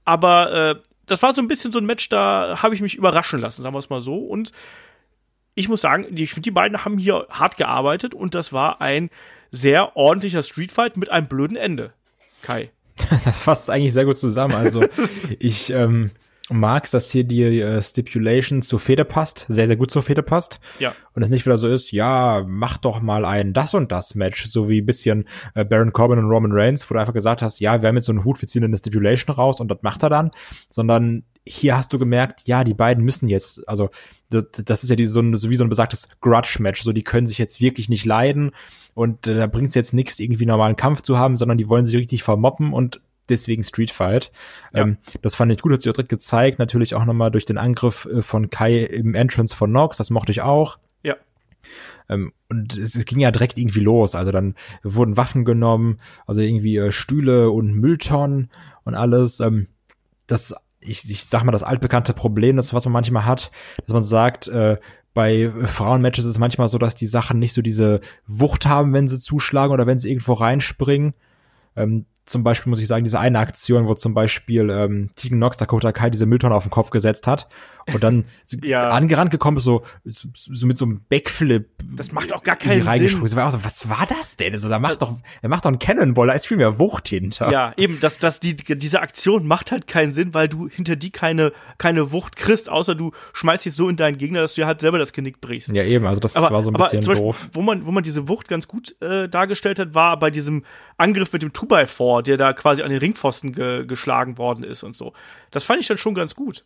Aber 0.04 0.54
äh, 0.54 0.76
das 1.06 1.24
war 1.24 1.34
so 1.34 1.42
ein 1.42 1.48
bisschen 1.48 1.72
so 1.72 1.80
ein 1.80 1.86
Match, 1.86 2.10
da 2.10 2.62
habe 2.62 2.76
ich 2.76 2.82
mich 2.82 2.96
überraschen 2.96 3.40
lassen, 3.40 3.64
sagen 3.64 3.74
wir 3.74 3.80
es 3.80 3.90
mal 3.90 4.02
so. 4.02 4.18
Und 4.18 4.52
ich 5.56 5.70
muss 5.70 5.82
sagen, 5.82 6.08
die, 6.10 6.26
die 6.26 6.52
beiden 6.52 6.84
haben 6.84 6.98
hier 6.98 7.26
hart 7.30 7.56
gearbeitet 7.56 8.14
und 8.14 8.36
das 8.36 8.52
war 8.52 8.82
ein 8.82 9.10
sehr 9.50 9.96
ordentlicher 9.96 10.44
Streetfight 10.44 10.98
mit 10.98 11.10
einem 11.10 11.28
blöden 11.28 11.58
Ende. 11.58 11.94
Kai. 12.42 12.72
Das 13.24 13.40
fasst 13.40 13.70
eigentlich 13.70 13.94
sehr 13.94 14.04
gut 14.04 14.18
zusammen. 14.18 14.56
Also 14.56 14.86
ich 15.40 15.70
ähm, 15.70 16.12
magst, 16.50 16.94
dass 16.94 17.12
hier 17.12 17.24
die 17.24 17.60
äh, 17.60 17.82
Stipulation 17.82 18.62
zur 18.62 18.80
Feder 18.80 19.04
passt, 19.04 19.46
sehr, 19.50 19.68
sehr 19.68 19.76
gut 19.76 19.92
zur 19.92 20.04
Feder 20.04 20.22
passt. 20.22 20.60
Ja. 20.80 20.94
Und 21.14 21.22
es 21.22 21.30
nicht 21.30 21.46
wieder 21.46 21.58
so 21.58 21.68
ist, 21.68 21.92
ja, 21.92 22.44
mach 22.48 22.78
doch 22.78 23.02
mal 23.02 23.26
ein 23.26 23.54
das 23.54 23.74
und 23.74 23.92
das 23.92 24.16
Match, 24.16 24.46
so 24.46 24.70
wie 24.70 24.82
ein 24.82 24.86
bisschen 24.86 25.26
äh, 25.54 25.64
Baron 25.64 25.94
Corbin 25.94 26.20
und 26.20 26.26
Roman 26.26 26.52
Reigns, 26.52 26.90
wo 26.90 26.94
du 26.94 27.00
einfach 27.00 27.14
gesagt 27.14 27.42
hast, 27.42 27.60
ja, 27.60 27.82
wir 27.82 27.88
haben 27.88 27.96
jetzt 27.96 28.06
so 28.06 28.12
einen 28.12 28.24
Hut, 28.24 28.42
wir 28.42 28.48
ziehen 28.48 28.64
eine 28.64 28.78
Stipulation 28.78 29.36
raus 29.36 29.60
und 29.60 29.70
das 29.70 29.80
macht 29.82 30.04
er 30.04 30.10
dann, 30.10 30.32
sondern 30.70 31.24
hier 31.48 31.78
hast 31.78 31.94
du 31.94 32.00
gemerkt, 32.00 32.48
ja, 32.48 32.64
die 32.64 32.74
beiden 32.74 33.04
müssen 33.04 33.28
jetzt, 33.28 33.68
also 33.68 33.90
das, 34.30 34.46
das 34.66 34.84
ist 34.84 34.90
ja 34.90 34.96
die, 34.96 35.06
so, 35.06 35.20
ein, 35.20 35.36
so 35.36 35.50
wie 35.50 35.56
so 35.56 35.64
ein 35.64 35.70
besagtes 35.70 36.08
Grudge-Match, 36.22 36.82
so 36.84 36.92
die 36.92 37.04
können 37.04 37.28
sich 37.28 37.38
jetzt 37.38 37.62
wirklich 37.62 37.90
nicht 37.90 38.06
leiden 38.06 38.52
und 38.94 39.28
äh, 39.28 39.36
da 39.36 39.48
bringt 39.48 39.70
es 39.70 39.76
jetzt 39.76 39.94
nichts, 39.94 40.20
irgendwie 40.20 40.46
normalen 40.46 40.76
Kampf 40.76 41.02
zu 41.02 41.18
haben, 41.18 41.38
sondern 41.38 41.58
die 41.58 41.70
wollen 41.70 41.86
sich 41.86 41.96
richtig 41.96 42.24
vermoppen 42.24 42.74
und 42.74 43.02
deswegen 43.30 43.64
Street 43.64 43.92
Fight. 43.92 44.32
Ja. 44.74 44.82
Ähm, 44.82 44.98
das 45.22 45.36
fand 45.36 45.52
ich 45.52 45.62
gut, 45.62 45.74
hat 45.74 45.82
sich 45.82 45.90
auch 45.90 45.96
direkt 45.96 46.10
gezeigt. 46.10 46.60
Natürlich 46.60 46.96
auch 46.96 47.06
nochmal 47.06 47.32
durch 47.32 47.46
den 47.46 47.58
Angriff 47.58 48.06
äh, 48.06 48.22
von 48.22 48.50
Kai 48.50 48.84
im 48.84 49.16
Entrance 49.16 49.56
von 49.56 49.72
Nox, 49.72 49.98
das 49.98 50.10
mochte 50.10 50.32
ich 50.32 50.42
auch. 50.42 50.80
Ja. 51.04 51.16
Ähm, 52.10 52.34
und 52.50 52.78
es, 52.78 52.96
es, 52.96 53.06
ging 53.06 53.20
ja 53.20 53.32
direkt 53.32 53.58
irgendwie 53.58 53.82
los. 53.82 54.16
Also 54.16 54.32
dann 54.32 54.56
wurden 54.84 55.18
Waffen 55.18 55.46
genommen, 55.46 55.98
also 56.26 56.42
irgendwie 56.42 56.78
äh, 56.78 56.92
Stühle 56.92 57.52
und 57.52 57.74
Mülltonnen 57.74 58.50
und 58.84 58.96
alles. 58.96 59.40
Ähm, 59.40 59.68
das, 60.28 60.56
ich, 60.80 61.10
ich 61.10 61.26
sag 61.26 61.44
mal, 61.44 61.52
das 61.52 61.64
altbekannte 61.64 62.14
Problem, 62.14 62.56
das 62.56 62.74
was 62.74 62.86
man 62.86 62.94
manchmal 62.94 63.26
hat, 63.26 63.52
dass 63.86 63.94
man 63.94 64.04
sagt, 64.04 64.48
äh, 64.48 64.78
bei 65.14 65.52
Frauenmatches 65.66 66.26
ist 66.26 66.32
es 66.32 66.40
manchmal 66.40 66.70
so, 66.70 66.78
dass 66.78 66.96
die 66.96 67.08
Sachen 67.08 67.40
nicht 67.40 67.54
so 67.54 67.62
diese 67.62 68.02
Wucht 68.28 68.66
haben, 68.66 68.94
wenn 68.94 69.08
sie 69.08 69.20
zuschlagen 69.20 69.74
oder 69.74 69.88
wenn 69.88 70.00
sie 70.00 70.10
irgendwo 70.10 70.34
reinspringen. 70.34 71.14
Ähm, 71.76 72.06
zum 72.30 72.44
Beispiel 72.44 72.70
muss 72.70 72.80
ich 72.80 72.88
sagen, 72.88 73.04
diese 73.04 73.20
eine 73.20 73.40
Aktion, 73.40 73.88
wo 73.88 73.96
zum 73.96 74.14
Beispiel 74.14 74.70
ähm, 74.70 75.10
Tegan 75.16 75.40
Nox 75.40 75.58
Dakota 75.58 75.92
Kai 75.92 76.12
diese 76.12 76.28
Mülltonne 76.28 76.54
auf 76.54 76.64
den 76.64 76.70
Kopf 76.70 76.92
gesetzt 76.92 77.26
hat 77.26 77.48
und 77.94 78.04
dann 78.04 78.26
Ja. 78.64 78.82
angerannt 78.90 79.32
gekommen 79.32 79.58
ist, 79.58 79.64
so, 79.64 79.84
so, 80.06 80.30
so 80.34 80.66
mit 80.66 80.78
so 80.78 80.86
einem 80.86 81.02
Backflip. 81.10 81.70
Das 81.96 82.12
macht 82.12 82.34
auch 82.34 82.44
gar 82.44 82.56
keinen. 82.56 82.84
Sinn. 82.84 83.28
So, 83.28 83.36
war 83.36 83.48
auch 83.48 83.52
so, 83.52 83.64
was 83.64 83.90
war 83.90 84.06
das 84.08 84.38
denn? 84.38 84.58
So, 84.58 84.70
da 84.70 84.80
macht 84.80 85.02
doch, 85.02 85.18
er 85.42 85.50
macht 85.50 85.66
doch 85.66 85.70
einen 85.70 85.80
Cannonball, 85.80 86.28
da 86.28 86.34
ist 86.34 86.48
viel 86.48 86.58
mehr 86.58 86.80
Wucht 86.80 87.10
hinter. 87.10 87.52
Ja, 87.52 87.74
eben, 87.78 88.00
dass, 88.00 88.18
dass 88.18 88.40
die, 88.40 88.56
diese 88.56 89.02
Aktion 89.02 89.46
macht 89.46 89.72
halt 89.72 89.88
keinen 89.88 90.12
Sinn, 90.12 90.34
weil 90.34 90.48
du 90.48 90.68
hinter 90.68 90.96
die 90.96 91.12
keine, 91.12 91.52
keine 91.78 92.12
Wucht 92.12 92.36
kriegst, 92.36 92.70
außer 92.70 92.96
du 92.96 93.12
schmeißt 93.34 93.66
dich 93.66 93.74
so 93.74 93.90
in 93.90 93.96
deinen 93.96 94.18
Gegner, 94.18 94.42
dass 94.42 94.54
du 94.56 94.62
dir 94.62 94.68
halt 94.68 94.82
selber 94.82 95.00
das 95.00 95.14
Genick 95.14 95.42
brichst. 95.42 95.70
Ja, 95.70 95.84
eben, 95.84 96.06
also 96.06 96.20
das 96.20 96.36
aber, 96.36 96.52
war 96.52 96.64
so 96.64 96.72
ein 96.72 96.74
bisschen 96.74 97.00
Beispiel, 97.00 97.16
doof. 97.16 97.50
Wo 97.54 97.62
man, 97.62 97.86
wo 97.86 97.92
man 97.92 98.04
diese 98.04 98.28
Wucht 98.28 98.48
ganz 98.48 98.68
gut 98.68 98.96
äh, 99.02 99.28
dargestellt 99.30 99.80
hat, 99.80 99.94
war 99.96 100.18
bei 100.20 100.30
diesem 100.32 100.64
Angriff 100.98 101.32
mit 101.34 101.42
dem 101.42 101.52
2x4, 101.52 102.22
der 102.24 102.38
da 102.38 102.54
quasi 102.54 102.82
an 102.82 102.90
den 102.90 103.00
Ringpfosten 103.00 103.54
ge 103.54 103.86
geschlagen 103.86 104.38
worden 104.38 104.64
ist 104.64 104.84
und 104.84 104.96
so. 104.96 105.14
Das 105.52 105.64
fand 105.64 105.82
ich 105.82 105.88
dann 105.88 105.98
schon 105.98 106.14
ganz 106.14 106.36
gut. 106.36 106.66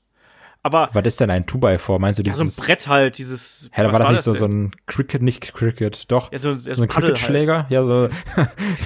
Aber 0.65 0.89
Was 0.93 1.05
ist 1.05 1.19
denn 1.19 1.29
ein 1.29 1.43
2x4? 1.43 1.99
Meinst 1.99 2.19
du 2.19 2.23
ja, 2.23 2.31
dieses? 2.31 2.55
so 2.55 2.61
ein 2.61 2.65
Brett 2.65 2.87
halt, 2.87 3.17
dieses. 3.17 3.69
Ja, 3.75 3.83
da 3.83 3.91
war 3.91 3.99
doch 3.99 4.07
nicht 4.07 4.19
das 4.19 4.23
so, 4.25 4.31
denn? 4.31 4.39
so 4.39 4.45
ein 4.45 4.71
Cricket, 4.85 5.21
nicht 5.21 5.53
Cricket, 5.53 6.09
doch. 6.09 6.31
Ja, 6.31 6.39
so, 6.39 6.51
ja, 6.51 6.55
so 6.55 6.73
so 6.73 6.83
ein 6.83 6.89
halt. 6.89 6.89
Cricket-Schläger? 6.89 7.65
Ja, 7.69 7.83
so, 7.83 8.09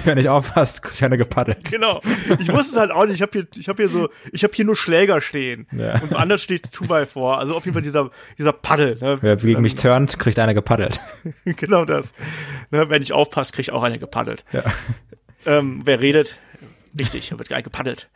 wenn 0.04 0.18
ich 0.18 0.28
aufpasst, 0.28 0.82
ich 0.92 1.04
eine 1.04 1.16
gepaddelt. 1.16 1.70
Genau. 1.70 2.00
Ich 2.40 2.52
wusste 2.52 2.72
es 2.72 2.76
halt 2.76 2.90
auch 2.90 3.06
nicht. 3.06 3.14
Ich 3.14 3.22
habe 3.22 3.30
hier, 3.32 3.46
ich 3.56 3.68
habe 3.68 3.80
hier 3.80 3.88
so, 3.88 4.08
ich 4.32 4.42
habe 4.42 4.52
hier 4.54 4.64
nur 4.64 4.74
Schläger 4.74 5.20
stehen. 5.20 5.68
Ja. 5.70 6.02
Und 6.02 6.10
woanders 6.10 6.42
steht 6.42 6.66
2x4. 6.66 7.36
Also 7.36 7.54
auf 7.54 7.64
jeden 7.64 7.74
Fall 7.74 7.82
dieser, 7.82 8.10
dieser 8.36 8.52
Paddel. 8.52 8.98
Ne? 9.00 9.18
Wer 9.20 9.36
gegen 9.36 9.62
mich 9.62 9.76
turnt, 9.76 10.18
kriegt 10.18 10.40
einer 10.40 10.54
gepaddelt. 10.54 11.00
genau 11.44 11.84
das. 11.84 12.10
Ne, 12.72 12.90
wenn 12.90 13.02
ich 13.02 13.12
aufpasse, 13.12 13.52
krieg 13.52 13.66
ich 13.66 13.72
auch 13.72 13.84
eine 13.84 14.00
gepaddelt. 14.00 14.44
Ja. 14.50 14.64
Ähm, 15.46 15.82
wer 15.84 16.00
redet, 16.00 16.38
richtig, 16.98 17.28
da 17.28 17.38
wird 17.38 17.48
gleich 17.48 17.64
gepaddelt. 17.64 18.08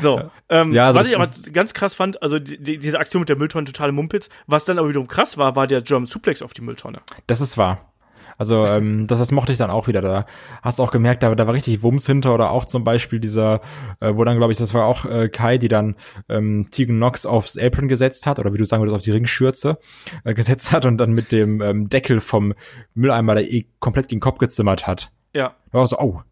So, 0.00 0.30
ähm, 0.48 0.72
Ja, 0.72 0.88
also 0.88 1.00
was 1.00 1.08
ich 1.08 1.16
aber 1.16 1.28
ganz 1.52 1.74
krass 1.74 1.94
fand, 1.94 2.22
also 2.22 2.38
die, 2.38 2.62
die, 2.62 2.78
diese 2.78 2.98
Aktion 2.98 3.20
mit 3.20 3.28
der 3.28 3.36
Mülltonne 3.36 3.66
totale 3.66 3.92
Mumpitz, 3.92 4.28
was 4.46 4.64
dann 4.64 4.78
aber 4.78 4.88
wiederum 4.88 5.08
krass 5.08 5.38
war, 5.38 5.56
war 5.56 5.66
der 5.66 5.80
German 5.82 6.06
Suplex 6.06 6.42
auf 6.42 6.54
die 6.54 6.62
Mülltonne. 6.62 7.00
Das 7.26 7.40
ist 7.40 7.58
wahr. 7.58 7.92
Also 8.38 8.66
ähm, 8.66 9.06
das, 9.06 9.18
das 9.18 9.30
mochte 9.30 9.52
ich 9.52 9.58
dann 9.58 9.70
auch 9.70 9.86
wieder. 9.86 10.00
Da 10.00 10.26
hast 10.62 10.78
du 10.78 10.82
auch 10.82 10.90
gemerkt, 10.90 11.22
da, 11.22 11.34
da 11.34 11.46
war 11.46 11.54
richtig 11.54 11.82
Wumms 11.82 12.06
hinter 12.06 12.34
oder 12.34 12.50
auch 12.50 12.64
zum 12.64 12.84
Beispiel 12.84 13.20
dieser, 13.20 13.60
äh, 14.00 14.14
wo 14.14 14.24
dann 14.24 14.36
glaube 14.36 14.52
ich, 14.52 14.58
das 14.58 14.74
war 14.74 14.86
auch 14.86 15.04
äh, 15.04 15.28
Kai, 15.28 15.58
die 15.58 15.68
dann 15.68 15.96
ähm, 16.28 16.66
Tegan 16.70 16.96
Knox 16.96 17.26
aufs 17.26 17.56
Apron 17.56 17.88
gesetzt 17.88 18.26
hat 18.26 18.38
oder 18.38 18.52
wie 18.52 18.58
du 18.58 18.64
sagen 18.64 18.82
würdest, 18.82 18.96
auf 18.96 19.02
die 19.02 19.12
Ringschürze 19.12 19.78
äh, 20.24 20.34
gesetzt 20.34 20.72
hat 20.72 20.84
und 20.86 20.98
dann 20.98 21.12
mit 21.12 21.32
dem 21.32 21.60
ähm, 21.60 21.88
Deckel 21.88 22.20
vom 22.20 22.54
Mülleimer 22.94 23.34
da 23.34 23.40
eh 23.42 23.66
komplett 23.78 24.08
gegen 24.08 24.18
den 24.18 24.22
Kopf 24.24 24.38
gezimmert 24.38 24.86
hat. 24.86 25.12
Ja, 25.34 25.54
Da 25.70 25.78
war 25.78 25.86
so, 25.86 25.98
oh, 25.98 26.22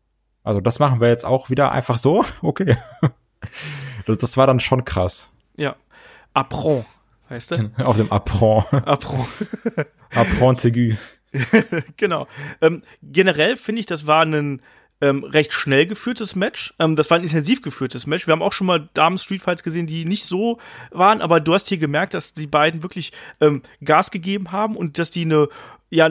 also 0.42 0.61
das 0.61 0.79
machen 0.79 1.00
wir 1.00 1.09
jetzt 1.09 1.24
auch 1.24 1.50
wieder 1.50 1.72
einfach 1.72 1.98
so? 1.98 2.24
Okay. 2.42 2.76
Das, 4.07 4.18
das 4.18 4.37
war 4.37 4.46
dann 4.46 4.61
schon 4.61 4.85
krass. 4.85 5.33
ja. 5.57 5.76
Apron, 6.33 6.85
weißt 7.29 7.50
du? 7.50 7.72
Auf 7.85 7.96
dem 7.96 8.12
Apron. 8.12 8.62
Apron. 8.85 9.26
Apron 10.14 10.57
aigu. 10.62 10.94
genau. 11.96 12.29
Ähm, 12.61 12.83
generell 13.03 13.57
finde 13.57 13.81
ich, 13.81 13.87
das 13.87 14.07
war 14.07 14.24
ein 14.24 14.62
ähm, 15.00 15.24
recht 15.24 15.53
schnell 15.53 15.87
geführtes 15.87 16.37
Match. 16.37 16.74
Ähm, 16.79 16.94
das 16.96 17.11
war 17.11 17.18
ein 17.18 17.22
intensiv 17.24 17.62
geführtes 17.62 18.07
Match. 18.07 18.26
Wir 18.26 18.33
haben 18.33 18.42
auch 18.42 18.53
schon 18.53 18.66
mal 18.66 18.88
Damen 18.94 19.18
Street 19.18 19.42
Fights 19.42 19.62
gesehen, 19.62 19.87
die 19.87 20.05
nicht 20.05 20.24
so 20.24 20.59
waren, 20.90 21.20
aber 21.22 21.40
du 21.40 21.55
hast 21.55 21.68
hier 21.68 21.79
gemerkt, 21.79 22.14
dass 22.14 22.33
die 22.33 22.46
beiden 22.46 22.83
wirklich 22.83 23.12
ähm, 23.40 23.62
Gas 23.83 24.11
gegeben 24.11 24.53
haben 24.53 24.76
und 24.76 24.98
dass 24.98 25.11
die 25.11 25.24
eine, 25.24 25.48
ja, 25.90 26.11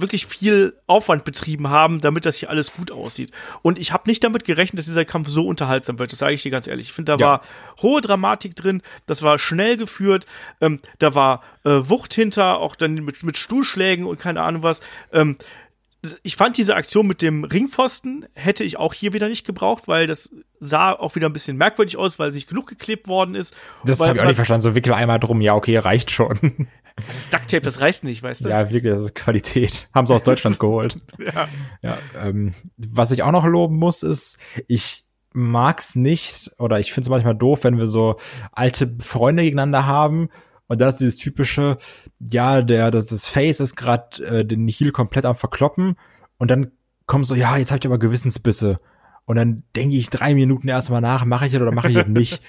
wirklich 0.00 0.26
viel 0.26 0.76
Aufwand 0.86 1.24
betrieben 1.24 1.70
haben, 1.70 2.00
damit 2.00 2.26
das 2.26 2.36
hier 2.36 2.50
alles 2.50 2.72
gut 2.72 2.90
aussieht. 2.90 3.30
Und 3.62 3.78
ich 3.78 3.92
habe 3.92 4.08
nicht 4.08 4.22
damit 4.24 4.44
gerechnet, 4.44 4.78
dass 4.78 4.86
dieser 4.86 5.04
Kampf 5.04 5.28
so 5.28 5.46
unterhaltsam 5.46 5.98
wird. 5.98 6.12
Das 6.12 6.18
sage 6.18 6.34
ich 6.34 6.42
dir 6.42 6.50
ganz 6.50 6.66
ehrlich. 6.66 6.88
Ich 6.88 6.92
finde, 6.92 7.16
da 7.16 7.22
Ja. 7.24 7.26
war 7.28 7.40
hohe 7.82 8.00
Dramatik 8.00 8.54
drin. 8.56 8.82
Das 9.06 9.22
war 9.22 9.38
schnell 9.38 9.76
geführt. 9.76 10.26
Ähm, 10.60 10.80
da 10.98 11.14
war 11.14 11.42
äh, 11.64 11.70
Wucht 11.88 12.14
hinter, 12.14 12.58
auch 12.58 12.76
dann 12.76 12.94
mit, 12.94 13.22
mit 13.22 13.36
Stuhlschlägen 13.38 14.06
und 14.06 14.18
keine 14.18 14.42
Ahnung 14.42 14.62
was. 14.62 14.80
Ähm, 15.12 15.36
ich 16.22 16.36
fand 16.36 16.56
diese 16.56 16.76
Aktion 16.76 17.06
mit 17.06 17.20
dem 17.20 17.42
Ringpfosten 17.42 18.26
hätte 18.34 18.62
ich 18.62 18.76
auch 18.76 18.94
hier 18.94 19.12
wieder 19.12 19.28
nicht 19.28 19.44
gebraucht, 19.44 19.88
weil 19.88 20.06
das 20.06 20.30
sah 20.60 20.92
auch 20.92 21.16
wieder 21.16 21.28
ein 21.28 21.32
bisschen 21.32 21.56
merkwürdig 21.56 21.96
aus, 21.96 22.18
weil 22.20 22.30
nicht 22.30 22.48
genug 22.48 22.68
geklebt 22.68 23.08
worden 23.08 23.34
ist. 23.34 23.56
Das 23.84 23.98
habe 23.98 24.14
ich 24.16 24.20
auch 24.22 24.26
nicht 24.26 24.36
verstanden. 24.36 24.62
So 24.62 24.74
wickel 24.76 24.92
einmal 24.92 25.18
drum. 25.18 25.40
Ja, 25.40 25.54
okay, 25.54 25.78
reicht 25.78 26.10
schon. 26.10 26.68
Das 26.96 27.28
Ducktape, 27.28 27.62
das 27.62 27.80
reißt 27.80 28.04
nicht, 28.04 28.22
weißt 28.22 28.44
du? 28.44 28.48
Ja, 28.48 28.70
wirklich, 28.70 28.92
das 28.92 29.02
ist 29.02 29.14
Qualität. 29.14 29.88
Haben 29.94 30.06
sie 30.06 30.14
aus 30.14 30.22
Deutschland 30.22 30.58
geholt. 30.58 30.96
Ja. 31.18 31.48
Ja, 31.82 31.98
ähm, 32.18 32.54
was 32.76 33.10
ich 33.10 33.22
auch 33.22 33.32
noch 33.32 33.46
loben 33.46 33.76
muss, 33.76 34.02
ist, 34.02 34.38
ich 34.66 35.04
mag's 35.32 35.96
nicht 35.96 36.52
oder 36.58 36.80
ich 36.80 36.92
finde 36.92 37.06
es 37.06 37.10
manchmal 37.10 37.36
doof, 37.36 37.64
wenn 37.64 37.78
wir 37.78 37.86
so 37.86 38.16
alte 38.52 38.96
Freunde 39.00 39.42
gegeneinander 39.42 39.86
haben 39.86 40.30
und 40.68 40.80
dann 40.80 40.88
ist 40.88 41.00
dieses 41.00 41.16
typische, 41.16 41.76
ja, 42.18 42.62
der, 42.62 42.90
das, 42.90 43.06
das 43.06 43.26
Face 43.26 43.60
ist 43.60 43.76
gerade 43.76 44.24
äh, 44.24 44.44
den 44.44 44.66
Heal 44.68 44.92
komplett 44.92 45.26
am 45.26 45.36
verkloppen 45.36 45.96
und 46.38 46.50
dann 46.50 46.72
kommt 47.06 47.26
so, 47.26 47.34
ja, 47.34 47.56
jetzt 47.56 47.70
habt 47.70 47.84
ihr 47.84 47.90
aber 47.90 47.98
Gewissensbisse 47.98 48.80
und 49.26 49.36
dann 49.36 49.64
denke 49.74 49.96
ich 49.96 50.08
drei 50.08 50.34
Minuten 50.34 50.68
erstmal 50.68 51.02
nach, 51.02 51.24
mache 51.24 51.46
ich 51.46 51.54
es 51.54 51.60
oder 51.60 51.72
mache 51.72 51.90
ich 51.90 51.96
es 51.96 52.06
nicht 52.08 52.40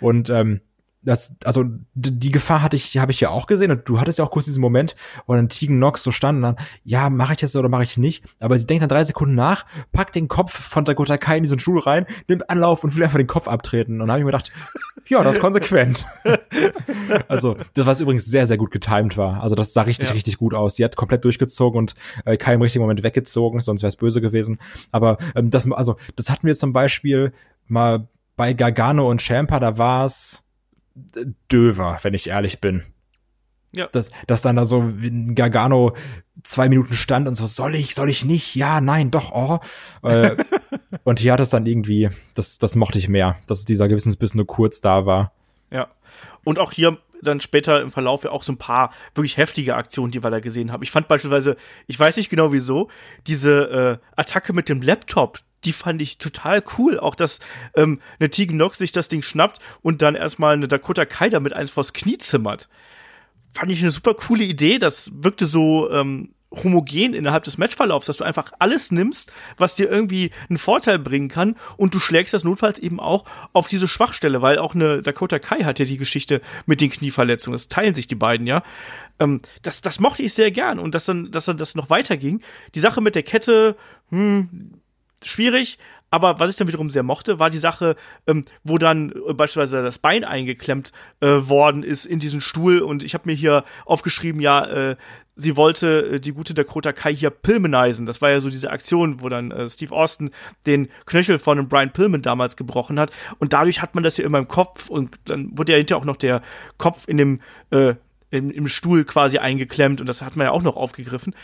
und 0.00 0.30
ähm, 0.30 0.60
das, 1.02 1.36
also 1.44 1.64
die 1.94 2.30
Gefahr 2.30 2.62
hatte 2.62 2.76
ich, 2.76 2.98
habe 2.98 3.12
ich 3.12 3.20
ja 3.20 3.30
auch 3.30 3.46
gesehen 3.46 3.70
und 3.70 3.88
du 3.88 4.00
hattest 4.00 4.18
ja 4.18 4.24
auch 4.24 4.30
kurz 4.30 4.46
diesen 4.46 4.60
Moment, 4.60 4.96
wo 5.26 5.34
dann 5.34 5.48
Tegan 5.48 5.78
Nox 5.78 6.02
so 6.02 6.10
stand 6.10 6.36
und 6.36 6.42
dann, 6.42 6.56
ja, 6.84 7.08
mache 7.08 7.32
ich 7.32 7.38
das 7.38 7.54
oder 7.56 7.68
mache 7.68 7.84
ich 7.84 7.96
nicht, 7.96 8.24
aber 8.40 8.58
sie 8.58 8.66
denkt 8.66 8.82
dann 8.82 8.88
drei 8.88 9.04
Sekunden 9.04 9.34
nach, 9.34 9.64
packt 9.92 10.16
den 10.16 10.28
Kopf 10.28 10.52
von 10.52 10.84
Dakota 10.84 11.16
Kai 11.16 11.36
in 11.36 11.44
diesen 11.44 11.58
Stuhl 11.58 11.78
rein, 11.78 12.04
nimmt 12.28 12.50
Anlauf 12.50 12.84
und 12.84 12.96
will 12.96 13.04
einfach 13.04 13.18
den 13.18 13.26
Kopf 13.26 13.48
abtreten 13.48 13.94
und 13.94 14.00
dann 14.00 14.10
habe 14.10 14.20
ich 14.20 14.24
mir 14.24 14.32
gedacht, 14.32 14.52
ja, 15.08 15.22
das 15.24 15.36
ist 15.36 15.40
konsequent. 15.40 16.04
also, 17.28 17.56
das 17.74 17.86
was 17.86 18.00
übrigens 18.00 18.26
sehr, 18.26 18.46
sehr 18.46 18.58
gut 18.58 18.70
getimed 18.70 19.16
war. 19.16 19.42
Also 19.42 19.54
das 19.54 19.72
sah 19.72 19.82
richtig, 19.82 20.08
Ja. 20.08 20.14
richtig 20.14 20.36
gut 20.36 20.52
aus. 20.52 20.74
Die 20.74 20.84
hat 20.84 20.96
komplett 20.96 21.24
durchgezogen 21.24 21.78
und 21.78 21.94
äh, 22.24 22.36
Kai 22.36 22.54
im 22.54 22.62
richtigen 22.62 22.82
Moment 22.82 23.02
weggezogen, 23.02 23.60
sonst 23.60 23.82
wäre 23.82 23.88
es 23.88 23.96
böse 23.96 24.20
gewesen. 24.20 24.58
Aber 24.92 25.16
ähm, 25.34 25.50
das, 25.50 25.70
also, 25.72 25.96
das 26.16 26.30
hatten 26.30 26.46
wir 26.46 26.54
zum 26.54 26.72
Beispiel 26.72 27.32
mal 27.66 28.08
bei 28.36 28.52
Gargano 28.52 29.10
und 29.10 29.22
Champa, 29.22 29.58
da 29.60 29.78
war 29.78 30.04
es 30.04 30.44
döver, 31.50 31.98
wenn 32.02 32.14
ich 32.14 32.28
ehrlich 32.28 32.60
bin. 32.60 32.82
Ja. 33.72 33.86
Dass, 33.88 34.10
dass 34.26 34.42
dann 34.42 34.56
da 34.56 34.64
so 34.64 34.92
Gargano 35.34 35.94
zwei 36.42 36.68
Minuten 36.68 36.94
stand 36.94 37.28
und 37.28 37.34
so, 37.34 37.46
soll 37.46 37.74
ich, 37.74 37.94
soll 37.94 38.08
ich 38.08 38.24
nicht? 38.24 38.54
Ja, 38.54 38.80
nein, 38.80 39.10
doch, 39.10 39.32
oh. 39.32 39.60
Äh, 40.08 40.36
und 41.04 41.20
hier 41.20 41.34
hat 41.34 41.40
es 41.40 41.50
dann 41.50 41.66
irgendwie, 41.66 42.08
das, 42.34 42.58
das 42.58 42.76
mochte 42.76 42.98
ich 42.98 43.08
mehr, 43.08 43.36
dass 43.46 43.64
dieser 43.64 43.88
Gewissensbiss 43.88 44.34
nur 44.34 44.46
kurz 44.46 44.80
da 44.80 45.04
war. 45.04 45.32
Ja. 45.70 45.88
Und 46.44 46.58
auch 46.58 46.72
hier 46.72 46.96
dann 47.22 47.40
später 47.40 47.82
im 47.82 47.90
Verlauf 47.90 48.24
ja 48.24 48.30
auch 48.30 48.42
so 48.42 48.52
ein 48.52 48.58
paar 48.58 48.92
wirklich 49.14 49.36
heftige 49.36 49.74
Aktionen, 49.74 50.12
die 50.12 50.22
wir 50.22 50.30
da 50.30 50.40
gesehen 50.40 50.72
haben. 50.72 50.82
Ich 50.82 50.90
fand 50.90 51.08
beispielsweise, 51.08 51.56
ich 51.86 51.98
weiß 51.98 52.16
nicht 52.16 52.30
genau 52.30 52.52
wieso, 52.52 52.88
diese 53.26 54.00
äh, 54.00 54.20
Attacke 54.20 54.52
mit 54.52 54.68
dem 54.68 54.80
Laptop, 54.80 55.40
die 55.64 55.72
fand 55.72 56.02
ich 56.02 56.18
total 56.18 56.62
cool. 56.78 56.98
Auch 56.98 57.14
dass 57.14 57.40
ähm, 57.74 58.00
eine 58.18 58.30
Tegan 58.30 58.56
Nox 58.56 58.78
sich 58.78 58.92
das 58.92 59.08
Ding 59.08 59.22
schnappt 59.22 59.58
und 59.82 60.02
dann 60.02 60.14
erstmal 60.14 60.54
eine 60.54 60.68
Dakota 60.68 61.04
Kai 61.04 61.28
damit 61.28 61.52
eins 61.52 61.70
vors 61.70 61.92
Knie 61.92 62.18
zimmert. 62.18 62.68
Fand 63.54 63.70
ich 63.70 63.80
eine 63.80 63.90
super 63.90 64.14
coole 64.14 64.44
Idee. 64.44 64.78
Das 64.78 65.10
wirkte 65.14 65.46
so 65.46 65.90
ähm, 65.90 66.34
homogen 66.50 67.14
innerhalb 67.14 67.44
des 67.44 67.58
Matchverlaufs, 67.58 68.06
dass 68.06 68.18
du 68.18 68.24
einfach 68.24 68.52
alles 68.58 68.90
nimmst, 68.90 69.32
was 69.56 69.74
dir 69.74 69.90
irgendwie 69.90 70.30
einen 70.48 70.58
Vorteil 70.58 70.98
bringen 70.98 71.28
kann 71.28 71.56
und 71.76 71.94
du 71.94 71.98
schlägst 71.98 72.32
das 72.32 72.44
notfalls 72.44 72.78
eben 72.78 73.00
auch 73.00 73.24
auf 73.52 73.68
diese 73.68 73.88
Schwachstelle, 73.88 74.40
weil 74.40 74.58
auch 74.58 74.74
eine 74.74 75.02
Dakota 75.02 75.38
Kai 75.38 75.64
hat 75.64 75.78
ja 75.78 75.84
die 75.84 75.98
Geschichte 75.98 76.40
mit 76.66 76.80
den 76.80 76.90
Knieverletzungen. 76.90 77.54
Das 77.54 77.68
teilen 77.68 77.94
sich 77.94 78.06
die 78.06 78.14
beiden 78.14 78.46
ja. 78.46 78.62
Ähm, 79.18 79.42
das, 79.62 79.80
das 79.82 80.00
mochte 80.00 80.22
ich 80.22 80.32
sehr 80.32 80.50
gern 80.50 80.78
und 80.78 80.94
dass 80.94 81.04
dann, 81.04 81.30
dass 81.30 81.44
dann 81.44 81.58
das 81.58 81.74
noch 81.74 81.90
weiterging. 81.90 82.40
Die 82.74 82.80
Sache 82.80 83.00
mit 83.00 83.14
der 83.14 83.22
Kette, 83.24 83.76
hm, 84.10 84.80
schwierig. 85.22 85.78
Aber 86.10 86.40
was 86.40 86.50
ich 86.50 86.56
dann 86.56 86.68
wiederum 86.68 86.88
sehr 86.88 87.02
mochte, 87.02 87.38
war 87.38 87.50
die 87.50 87.58
Sache, 87.58 87.94
ähm, 88.26 88.44
wo 88.64 88.78
dann 88.78 89.12
äh, 89.12 89.34
beispielsweise 89.34 89.82
das 89.82 89.98
Bein 89.98 90.24
eingeklemmt 90.24 90.92
äh, 91.20 91.26
worden 91.26 91.82
ist 91.82 92.06
in 92.06 92.18
diesen 92.18 92.40
Stuhl. 92.40 92.78
Und 92.78 93.04
ich 93.04 93.14
habe 93.14 93.24
mir 93.26 93.34
hier 93.34 93.64
aufgeschrieben, 93.84 94.40
ja, 94.40 94.64
äh, 94.64 94.96
sie 95.36 95.56
wollte 95.56 96.14
äh, 96.14 96.20
die 96.20 96.32
gute 96.32 96.54
Dakota 96.54 96.92
Kai 96.92 97.14
hier 97.14 97.30
pilmanisen. 97.30 98.06
Das 98.06 98.22
war 98.22 98.30
ja 98.30 98.40
so 98.40 98.48
diese 98.48 98.70
Aktion, 98.70 99.20
wo 99.20 99.28
dann 99.28 99.50
äh, 99.50 99.68
Steve 99.68 99.94
Austin 99.94 100.30
den 100.66 100.88
Knöchel 101.04 101.38
von 101.38 101.58
einem 101.58 101.68
Brian 101.68 101.92
Pillman 101.92 102.22
damals 102.22 102.56
gebrochen 102.56 102.98
hat. 102.98 103.10
Und 103.38 103.52
dadurch 103.52 103.82
hat 103.82 103.94
man 103.94 104.02
das 104.02 104.16
ja 104.16 104.24
immer 104.24 104.38
im 104.38 104.48
Kopf. 104.48 104.88
Und 104.88 105.14
dann 105.26 105.58
wurde 105.58 105.72
ja 105.72 105.78
hinterher 105.78 106.00
auch 106.00 106.06
noch 106.06 106.16
der 106.16 106.40
Kopf 106.78 107.06
in 107.06 107.18
dem 107.18 107.40
äh, 107.70 107.94
im, 108.30 108.50
im 108.50 108.66
Stuhl 108.66 109.04
quasi 109.04 109.38
eingeklemmt. 109.38 110.00
Und 110.00 110.06
das 110.06 110.22
hat 110.22 110.36
man 110.36 110.46
ja 110.46 110.52
auch 110.52 110.62
noch 110.62 110.76
aufgegriffen 110.76 111.34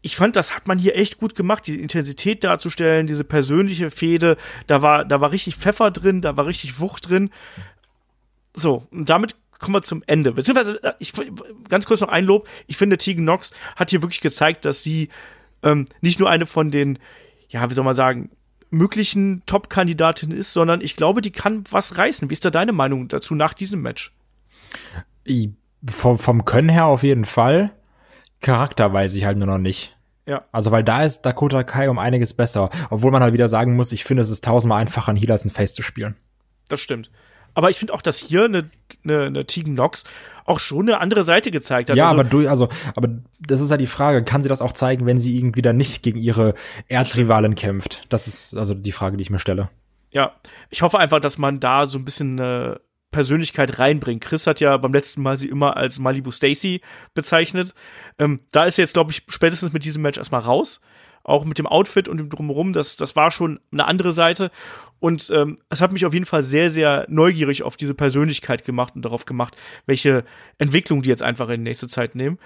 ich 0.00 0.16
fand, 0.16 0.36
das 0.36 0.54
hat 0.54 0.68
man 0.68 0.78
hier 0.78 0.96
echt 0.96 1.18
gut 1.18 1.34
gemacht, 1.34 1.66
diese 1.66 1.78
Intensität 1.78 2.44
darzustellen, 2.44 3.06
diese 3.06 3.24
persönliche 3.24 3.90
Fehde, 3.90 4.36
da 4.66 4.82
war, 4.82 5.04
da 5.04 5.20
war 5.20 5.32
richtig 5.32 5.56
Pfeffer 5.56 5.90
drin, 5.90 6.20
da 6.20 6.36
war 6.36 6.46
richtig 6.46 6.78
Wucht 6.78 7.08
drin. 7.08 7.30
So, 8.54 8.86
und 8.90 9.10
damit 9.10 9.36
kommen 9.58 9.74
wir 9.74 9.82
zum 9.82 10.02
Ende. 10.06 10.32
Beziehungsweise, 10.32 10.82
äh, 10.82 10.94
ich, 10.98 11.12
ganz 11.68 11.86
kurz 11.86 12.00
noch 12.00 12.08
ein 12.08 12.24
Lob. 12.24 12.48
Ich 12.66 12.76
finde, 12.76 12.96
Tegan 12.96 13.24
Knox 13.24 13.52
hat 13.76 13.90
hier 13.90 14.02
wirklich 14.02 14.20
gezeigt, 14.20 14.64
dass 14.64 14.82
sie 14.82 15.08
ähm, 15.62 15.86
nicht 16.00 16.20
nur 16.20 16.30
eine 16.30 16.46
von 16.46 16.70
den, 16.70 16.98
ja, 17.48 17.68
wie 17.68 17.74
soll 17.74 17.84
man 17.84 17.94
sagen, 17.94 18.30
möglichen 18.70 19.42
Top-Kandidatin 19.46 20.30
ist, 20.30 20.52
sondern 20.52 20.80
ich 20.80 20.94
glaube, 20.94 21.22
die 21.22 21.32
kann 21.32 21.64
was 21.70 21.96
reißen. 21.96 22.30
Wie 22.30 22.34
ist 22.34 22.44
da 22.44 22.50
deine 22.50 22.72
Meinung 22.72 23.08
dazu 23.08 23.34
nach 23.34 23.54
diesem 23.54 23.82
Match? 23.82 24.12
Vom, 25.86 26.18
vom 26.18 26.44
Können 26.44 26.68
her 26.68 26.86
auf 26.86 27.02
jeden 27.02 27.24
Fall. 27.24 27.72
Charakter 28.40 28.92
weiß 28.92 29.14
ich 29.14 29.24
halt 29.24 29.38
nur 29.38 29.46
noch 29.46 29.58
nicht. 29.58 29.96
Ja. 30.26 30.44
Also, 30.52 30.70
weil 30.70 30.84
da 30.84 31.04
ist 31.04 31.22
Dakota 31.22 31.64
Kai 31.64 31.88
um 31.88 31.98
einiges 31.98 32.34
besser. 32.34 32.70
Obwohl 32.90 33.10
man 33.10 33.22
halt 33.22 33.32
wieder 33.32 33.48
sagen 33.48 33.76
muss, 33.76 33.92
ich 33.92 34.04
finde, 34.04 34.22
es 34.22 34.30
ist 34.30 34.44
tausendmal 34.44 34.80
einfacher, 34.80 35.10
ein 35.12 35.16
Heal 35.16 35.32
als 35.32 35.44
ein 35.44 35.50
Face 35.50 35.72
zu 35.72 35.82
spielen. 35.82 36.16
Das 36.68 36.80
stimmt. 36.80 37.10
Aber 37.54 37.70
ich 37.70 37.78
finde 37.78 37.94
auch, 37.94 38.02
dass 38.02 38.18
hier 38.18 38.44
eine, 38.44 38.70
eine, 39.04 39.22
eine 39.22 39.46
Tegan 39.46 39.74
Nox 39.74 40.04
auch 40.44 40.60
schon 40.60 40.88
eine 40.88 41.00
andere 41.00 41.22
Seite 41.22 41.50
gezeigt 41.50 41.90
hat. 41.90 41.96
Ja, 41.96 42.08
also, 42.10 42.20
aber 42.20 42.28
du, 42.28 42.48
also, 42.48 42.68
aber 42.94 43.08
das 43.40 43.60
ist 43.60 43.70
halt 43.70 43.80
die 43.80 43.86
Frage, 43.86 44.22
kann 44.22 44.42
sie 44.42 44.48
das 44.48 44.62
auch 44.62 44.72
zeigen, 44.72 45.06
wenn 45.06 45.18
sie 45.18 45.36
irgendwie 45.36 45.62
dann 45.62 45.76
nicht 45.76 46.02
gegen 46.02 46.18
ihre 46.18 46.54
Erzrivalen 46.88 47.54
kämpft? 47.54 48.04
Das 48.10 48.28
ist 48.28 48.54
also 48.56 48.74
die 48.74 48.92
Frage, 48.92 49.16
die 49.16 49.22
ich 49.22 49.30
mir 49.30 49.38
stelle. 49.38 49.70
Ja, 50.10 50.36
ich 50.70 50.82
hoffe 50.82 50.98
einfach, 50.98 51.20
dass 51.20 51.38
man 51.38 51.58
da 51.58 51.86
so 51.86 51.98
ein 51.98 52.04
bisschen 52.04 52.38
eine 52.38 52.80
Persönlichkeit 53.10 53.78
reinbringt. 53.78 54.22
Chris 54.22 54.46
hat 54.46 54.60
ja 54.60 54.76
beim 54.76 54.92
letzten 54.92 55.22
Mal 55.22 55.36
sie 55.36 55.48
immer 55.48 55.76
als 55.76 55.98
Malibu 55.98 56.30
Stacy 56.30 56.80
bezeichnet. 57.14 57.74
Ähm, 58.18 58.40
da 58.52 58.64
ist 58.64 58.76
jetzt, 58.76 58.94
glaube 58.94 59.12
ich, 59.12 59.22
spätestens 59.28 59.72
mit 59.72 59.84
diesem 59.84 60.02
Match 60.02 60.18
erstmal 60.18 60.42
raus. 60.42 60.80
Auch 61.24 61.44
mit 61.44 61.58
dem 61.58 61.66
Outfit 61.66 62.08
und 62.08 62.18
dem 62.18 62.30
Drumherum, 62.30 62.72
das, 62.72 62.96
das 62.96 63.14
war 63.16 63.30
schon 63.30 63.60
eine 63.70 63.86
andere 63.86 64.12
Seite. 64.12 64.50
Und 64.98 65.30
ähm, 65.34 65.58
es 65.68 65.80
hat 65.80 65.92
mich 65.92 66.06
auf 66.06 66.14
jeden 66.14 66.26
Fall 66.26 66.42
sehr, 66.42 66.70
sehr 66.70 67.06
neugierig 67.08 67.62
auf 67.62 67.76
diese 67.76 67.94
Persönlichkeit 67.94 68.64
gemacht 68.64 68.94
und 68.96 69.04
darauf 69.04 69.26
gemacht, 69.26 69.56
welche 69.86 70.24
Entwicklung 70.58 71.02
die 71.02 71.10
jetzt 71.10 71.22
einfach 71.22 71.48
in 71.50 71.62
nächste 71.62 71.88
Zeit 71.88 72.14
nehmen. 72.14 72.38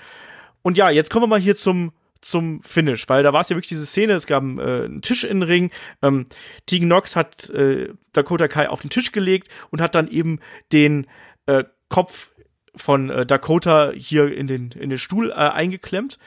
Und 0.62 0.78
ja, 0.78 0.90
jetzt 0.90 1.10
kommen 1.10 1.24
wir 1.24 1.28
mal 1.28 1.40
hier 1.40 1.56
zum 1.56 1.92
zum 2.22 2.62
Finish, 2.62 3.08
weil 3.08 3.22
da 3.22 3.32
war 3.32 3.40
es 3.42 3.48
ja 3.50 3.56
wirklich 3.56 3.68
diese 3.68 3.84
Szene, 3.84 4.14
es 4.14 4.26
gab 4.26 4.42
äh, 4.42 4.84
einen 4.84 5.02
Tisch 5.02 5.24
in 5.24 5.40
den 5.40 5.42
Ring, 5.48 5.70
ähm, 6.00 6.26
Tegan 6.66 6.88
Knox 6.88 7.16
hat 7.16 7.50
äh, 7.50 7.88
Dakota 8.12 8.48
Kai 8.48 8.68
auf 8.70 8.80
den 8.80 8.90
Tisch 8.90 9.12
gelegt 9.12 9.48
und 9.70 9.80
hat 9.82 9.94
dann 9.94 10.08
eben 10.08 10.38
den 10.72 11.06
äh, 11.46 11.64
Kopf 11.88 12.30
von 12.74 13.10
äh, 13.10 13.26
Dakota 13.26 13.92
hier 13.94 14.34
in 14.34 14.46
den, 14.46 14.70
in 14.70 14.88
den 14.88 14.98
Stuhl 14.98 15.30
äh, 15.30 15.34
eingeklemmt. 15.34 16.18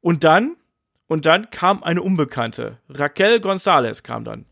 Und 0.00 0.24
dann, 0.24 0.56
und 1.06 1.24
dann 1.26 1.50
kam 1.50 1.82
eine 1.82 2.02
Unbekannte. 2.02 2.78
Raquel 2.90 3.40
Gonzalez 3.40 4.02
kam 4.02 4.24
dann. 4.24 4.44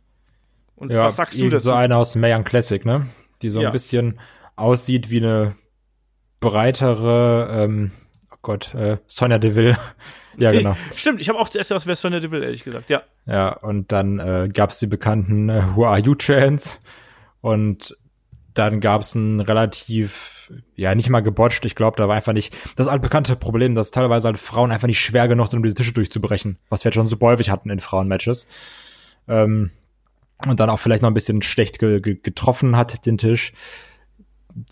Und 0.75 0.91
Ja, 0.91 1.05
was 1.05 1.17
sagst 1.17 1.41
du 1.41 1.49
dazu? 1.51 1.69
So 1.69 1.75
eine 1.75 1.97
aus 1.97 2.15
Mayan 2.15 2.45
Classic, 2.45 2.85
ne? 2.85 3.07
Die 3.43 3.51
so 3.51 3.61
Ja. 3.61 3.69
ein 3.69 3.73
bisschen 3.73 4.19
aussieht 4.57 5.11
wie 5.11 5.19
eine 5.19 5.55
breitere, 6.41 7.49
ähm, 7.65 7.91
Gott, 8.47 8.73
äh, 8.75 8.99
Sonja 9.09 9.39
Deville. 9.39 9.77
ja, 10.39 10.53
genau. 10.53 10.77
Stimmt, 10.95 11.21
ich 11.21 11.29
habe 11.29 11.41
auch 11.41 11.49
zuerst 11.49 11.73
was 11.73 11.89
wer 11.89 11.97
Sonja 11.97 12.21
Deville, 12.21 12.45
ehrlich 12.45 12.63
gesagt, 12.63 12.91
ja. 12.91 13.03
Ja, 13.27 13.49
und 13.55 13.91
dann 13.91 14.21
äh, 14.21 14.49
gab's 14.49 14.79
die 14.79 14.87
bekannten 14.87 15.49
äh, 15.49 15.65
Who 15.75 15.85
Are 15.85 15.99
You 15.99 16.15
Chants 16.15 16.81
und 17.41 17.97
dann 18.55 18.81
gab's 18.81 19.17
ein 19.17 19.41
relativ, 19.41 20.53
ja, 20.77 20.95
nicht 20.95 21.11
mal 21.11 21.25
gebotcht, 21.25 21.65
ich 21.65 21.75
glaube, 21.75 21.97
da 21.97 22.07
war 22.07 22.15
einfach 22.15 22.35
nicht, 22.35 22.57
das 22.77 22.87
altbekannte 22.87 23.35
Problem, 23.35 23.75
dass 23.75 23.91
teilweise 23.91 24.29
halt 24.29 24.39
Frauen 24.39 24.71
einfach 24.71 24.87
nicht 24.87 25.01
schwer 25.01 25.27
genug 25.27 25.49
sind, 25.49 25.59
um 25.59 25.65
diese 25.65 25.75
Tische 25.75 25.93
durchzubrechen, 25.93 26.57
was 26.69 26.85
wir 26.85 26.91
jetzt 26.91 26.95
schon 26.95 27.09
so 27.09 27.19
häufig 27.21 27.51
hatten 27.51 27.69
in 27.69 27.81
Frauenmatches. 27.81 28.47
Ähm, 29.27 29.73
und 30.47 30.61
dann 30.61 30.71
auch 30.71 30.79
vielleicht 30.79 31.03
noch 31.03 31.11
ein 31.11 31.15
bisschen 31.15 31.43
schlecht 31.43 31.81
ge 31.81 32.01
ge 32.01 32.15
getroffen 32.23 32.77
hat, 32.77 33.07
den 33.07 33.19
Tisch. 33.19 33.55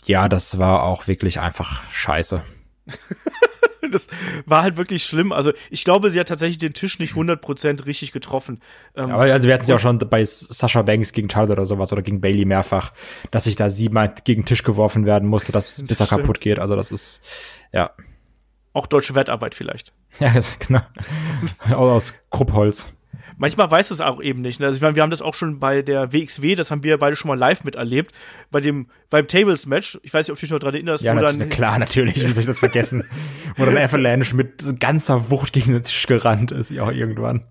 Ja, 0.05 0.29
das 0.29 0.59
war 0.59 0.85
auch 0.85 1.09
wirklich 1.09 1.41
einfach 1.41 1.83
scheiße. 1.91 2.41
Das 3.95 4.09
war 4.47 4.63
halt 4.63 4.77
wirklich 4.77 5.05
schlimm. 5.05 5.33
Also, 5.33 5.53
ich 5.71 5.85
glaube, 5.85 6.11
sie 6.11 6.19
hat 6.19 6.29
tatsächlich 6.29 6.59
den 6.59 6.73
Tisch 6.73 6.99
nicht 6.99 7.15
100% 7.15 7.87
richtig 7.87 8.13
getroffen. 8.13 8.61
Ähm, 8.97 9.11
Aber 9.11 9.23
also 9.23 9.47
wir 9.47 9.55
hatten 9.55 9.63
es 9.63 9.69
ja 9.69 9.77
auch 9.77 9.81
schon 9.81 9.99
bei 9.99 10.25
Sasha 10.25 10.83
Banks 10.83 11.13
gegen 11.13 11.31
Charlotte 11.31 11.53
oder 11.53 11.67
sowas 11.67 11.93
oder 11.93 12.03
gegen 12.03 12.21
Bailey 12.21 12.45
mehrfach, 12.45 12.93
dass 13.31 13.45
sich 13.45 13.57
da 13.57 13.71
siebenmal 13.71 14.15
gegen 14.25 14.43
den 14.43 14.47
Tisch 14.47 14.63
geworfen 14.63 15.07
werden 15.07 15.29
musste, 15.29 15.53
dass 15.53 15.83
bis 15.83 16.01
er 16.01 16.07
stimmt. 16.07 16.23
kaputt 16.23 16.41
geht. 16.41 16.59
Also 16.59 16.77
das 16.77 16.91
ist 16.93 17.23
ja 17.73 17.91
auch 18.73 18.87
deutsche 18.87 19.15
Wertarbeit 19.15 19.55
vielleicht. 19.55 19.93
ja 20.19 20.33
das 20.33 20.59
genau 20.59 20.81
aus 21.75 22.15
Kruppholz. 22.31 22.93
Manchmal 23.37 23.71
weiß 23.71 23.91
es 23.91 24.01
auch 24.01 24.23
eben 24.23 24.41
nicht. 24.43 24.61
ne? 24.61 24.67
Also 24.67 24.77
ich 24.77 24.83
meine, 24.83 24.97
wir 24.97 25.03
haben 25.03 25.11
das 25.11 25.23
auch 25.23 25.35
schon 25.35 25.59
bei 25.59 25.83
der 25.83 26.13
WXW, 26.13 26.55
das 26.55 26.71
haben 26.71 26.83
wir 26.85 26.99
beide 26.99 27.17
schon 27.17 27.29
mal 27.29 27.39
live 27.39 27.65
miterlebt, 27.65 28.13
bei 28.51 28.61
dem 28.61 28.89
beim 29.11 29.27
Tables 29.27 29.67
Match. 29.67 29.99
Ich 30.03 30.15
weiß 30.15 30.27
nicht, 30.27 30.33
ob 30.33 30.39
du 30.39 30.47
dich 30.47 30.51
noch 30.53 30.59
daran 30.59 30.75
erinnerst, 30.75 31.03
Ja, 31.05 31.15
nat 31.15 31.25
dann 31.25 31.49
klar, 31.49 31.79
natürlich. 31.79 32.17
Wie 32.17 32.33
soll 32.33 32.41
ich 32.43 32.47
das 32.47 32.61
vergessen? 32.61 33.05
Wo 33.57 33.65
dann 33.65 33.77
Avalanche 33.77 34.35
mit 34.37 34.81
ganzer 34.81 35.31
Wucht 35.31 35.53
gegen 35.53 35.73
den 35.73 35.83
Tisch 35.83 36.07
gerannt 36.07 36.51
ist, 36.51 36.71
ja 36.71 36.91
irgendwann. 36.91 37.45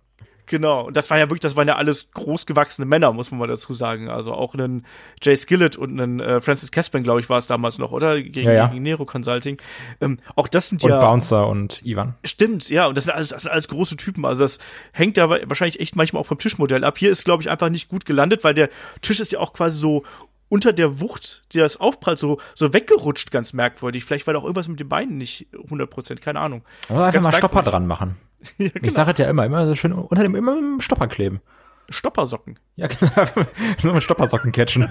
Genau, 0.46 0.88
und 0.88 0.98
das 0.98 1.10
war 1.10 1.18
ja 1.18 1.26
wirklich, 1.26 1.40
das 1.40 1.56
waren 1.56 1.68
ja 1.68 1.76
alles 1.78 2.12
großgewachsene 2.12 2.86
Männer, 2.86 3.14
muss 3.14 3.32
man 3.32 3.40
mal 3.40 3.48
dazu 3.48 3.74
sagen. 3.74 4.10
Also 4.10 4.34
auch 4.34 4.54
einen 4.54 4.86
Jay 5.22 5.36
Skillett 5.36 5.78
und 5.78 6.00
einen 6.02 6.20
äh, 6.20 6.42
Francis 6.42 6.72
Caspin, 6.72 7.02
glaube 7.04 7.22
ich, 7.22 7.30
war 7.30 7.38
es 7.38 7.48
damals 7.48 7.78
noch, 7.78 7.92
oder? 7.92 8.22
Gegen, 8.22 8.48
Ja, 8.48 8.54
ja. 8.54 8.68
gegen 8.68 8.84
Nero 8.84 9.06
Consulting. 9.06 9.58
Ähm, 10.02 10.20
auch 10.36 10.48
das 10.50 10.70
sind 10.70 10.84
Und 10.84 10.90
ja. 10.90 11.00
Bouncer 11.00 11.48
und 11.48 11.82
Ivan. 11.86 12.16
Stimmt, 12.26 12.70
ja, 12.70 12.88
und 12.88 12.98
das 12.98 13.06
sind 13.06 13.14
alles, 13.14 13.30
das 13.30 13.44
sind 13.44 13.52
alles 13.52 13.68
große 13.70 13.96
Typen. 13.96 14.26
Also 14.26 14.44
das 14.44 14.60
hängt 14.92 15.16
ja 15.18 15.30
wa- 15.30 15.40
wahrscheinlich 15.46 15.80
echt 15.80 15.96
manchmal 15.96 16.22
auch 16.22 16.26
vom 16.28 16.38
Tischmodell 16.40 16.84
ab. 16.84 16.98
Hier 16.98 17.10
ist, 17.12 17.24
glaube 17.24 17.42
ich, 17.42 17.50
einfach 17.50 17.70
nicht 17.70 17.88
gut 17.88 18.06
gelandet, 18.06 18.44
weil 18.44 18.54
der 18.54 18.70
Tisch 19.02 19.20
ist 19.22 19.32
ja 19.32 19.40
auch 19.40 19.54
quasi 19.54 19.80
so 19.80 20.04
unter 20.50 20.72
der 20.74 21.00
Wucht, 21.00 21.44
die 21.54 21.58
das 21.58 21.78
aufprallt, 21.78 22.20
so, 22.20 22.38
so 22.54 22.74
weggerutscht, 22.74 23.32
ganz 23.32 23.54
merkwürdig. 23.54 24.06
Vielleicht 24.06 24.28
war 24.28 24.34
da 24.36 24.40
auch 24.40 24.44
irgendwas 24.44 24.68
mit 24.68 24.80
den 24.80 24.88
Beinen 24.90 25.18
nicht 25.18 25.48
100 25.64 25.90
Prozent, 25.90 26.22
keine 26.22 26.42
Ahnung. 26.42 26.64
Also 26.90 27.02
einfach 27.02 27.14
Ganz 27.14 27.24
mal 27.24 27.32
Stopper 27.32 27.56
merkwürdig. 27.56 27.72
dran 27.72 27.88
machen. 27.88 28.16
Ja, 28.58 28.70
genau. 28.70 28.88
Ich 28.88 28.94
sage 28.94 29.12
es 29.12 29.18
ja 29.18 29.30
immer, 29.30 29.46
immer 29.46 29.68
so 29.68 29.76
schön 29.76 29.94
unter 29.94 30.24
dem 30.24 30.36
immer 30.36 30.56
mit 30.56 30.64
dem 30.64 30.82
Stopper 30.82 31.08
kleben. 31.08 31.42
Stoppersocken. 31.90 32.60
Ja, 32.76 32.88
genau. 32.88 33.12
so 33.82 33.94
mit 33.94 34.04
Stoppersocken 34.04 34.52
catchen. 34.52 34.90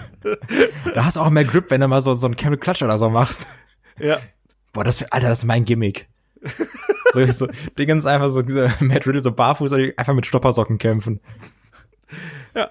da 0.95 1.05
hast 1.05 1.17
du 1.17 1.21
auch 1.21 1.31
mehr 1.31 1.45
Grip, 1.45 1.71
wenn 1.71 1.81
du 1.81 1.89
mal 1.89 2.01
so, 2.01 2.15
so 2.15 2.27
einen 2.27 2.37
Camel 2.37 2.59
Clutch 2.59 2.83
oder 2.83 2.99
so 2.99 3.09
machst. 3.11 3.47
Ja. 3.99 4.19
Boah, 4.73 4.85
das, 4.85 5.03
Alter, 5.05 5.29
das 5.29 5.39
ist 5.39 5.45
mein 5.45 5.65
Gimmick. 5.65 6.09
so, 7.13 7.25
so, 7.27 7.49
Dingens 7.79 8.07
einfach 8.07 8.31
so, 8.31 8.43
diese 8.43 8.73
Matt 8.81 9.07
Riddle 9.07 9.23
so 9.23 9.33
barfuß, 9.33 9.73
einfach 9.97 10.15
mit 10.15 10.27
Stoppersocken 10.27 10.79
kämpfen. 10.79 11.21
Ja, 12.55 12.71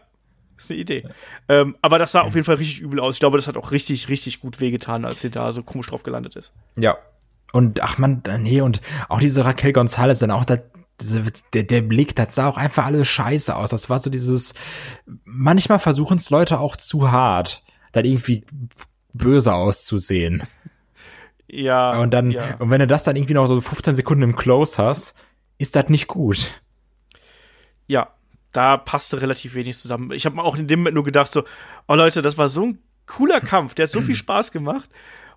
ist 0.58 0.72
eine 0.72 0.80
Idee. 0.80 1.04
Ähm, 1.48 1.76
aber 1.82 2.00
das 2.00 2.12
sah 2.12 2.22
auf 2.22 2.36
jeden 2.36 2.46
Fall 2.46 2.56
richtig 2.56 2.82
übel 2.82 3.00
aus. 3.00 3.16
Ich 3.16 3.20
glaube, 3.20 3.38
das 3.38 3.48
hat 3.48 3.58
auch 3.58 3.72
richtig, 3.72 4.10
richtig 4.10 4.40
gut 4.40 4.60
wehgetan, 4.60 5.06
als 5.06 5.22
sie 5.22 5.30
da 5.30 5.52
so 5.52 5.64
komisch 5.64 5.88
drauf 5.88 6.04
gelandet 6.04 6.36
ist. 6.36 6.54
Ja. 6.76 6.98
Und 7.52 7.82
ach 7.82 7.98
man, 7.98 8.24
nee, 8.40 8.62
und 8.62 8.82
auch 9.10 9.20
diese 9.20 9.46
Raquel 9.46 9.74
Gonzalez, 9.74 10.20
dann 10.20 10.32
auch 10.32 10.46
da, 10.46 10.58
der, 11.54 11.64
der 11.64 11.82
Blick, 11.82 12.16
das 12.16 12.36
sah 12.36 12.48
auch 12.48 12.58
einfach 12.58 12.86
alles 12.86 13.08
scheiße 13.08 13.56
aus. 13.56 13.72
Das 13.72 13.90
war 13.90 14.00
so 14.00 14.10
dieses, 14.10 14.54
manchmal 15.26 15.80
versuchen 15.80 16.18
es 16.18 16.30
Leute 16.30 16.60
auch 16.60 16.76
zu 16.76 17.12
hart, 17.12 17.64
dann 17.92 18.06
irgendwie 18.06 18.46
böse 19.14 19.54
auszusehen. 19.54 20.44
Ja. 21.54 22.00
Und 22.00 22.12
dann, 22.12 22.32
ja. 22.32 22.56
und 22.60 22.70
wenn 22.70 22.80
du 22.80 22.88
das 22.88 23.04
dann 23.04 23.18
irgendwie 23.18 23.34
noch 23.34 23.46
so 23.46 23.60
15 23.60 23.94
Sekunden 23.94 24.24
im 24.24 24.38
Close 24.38 24.78
hast, 24.78 25.16
ist 25.58 25.76
das 25.76 25.90
nicht 25.90 26.08
gut. 26.08 26.62
ja, 27.88 28.14
da 28.52 28.78
passte 28.78 29.22
relativ 29.22 29.54
wenig 29.54 29.78
zusammen. 29.78 30.12
Ich 30.12 30.26
habe 30.26 30.42
auch 30.42 30.58
in 30.58 30.68
dem 30.68 30.80
Moment 30.80 30.96
nur 30.96 31.04
gedacht, 31.04 31.32
so, 31.32 31.44
oh 31.88 31.96
Leute, 31.96 32.22
das 32.22 32.38
war 32.38 32.50
so 32.50 32.68
ein 32.68 32.80
cooler 33.06 33.42
Kampf, 33.42 33.74
der 33.74 33.84
hat 33.84 33.92
so 33.92 34.02
viel 34.02 34.16
Spaß 34.24 34.52
gemacht. 34.52 34.90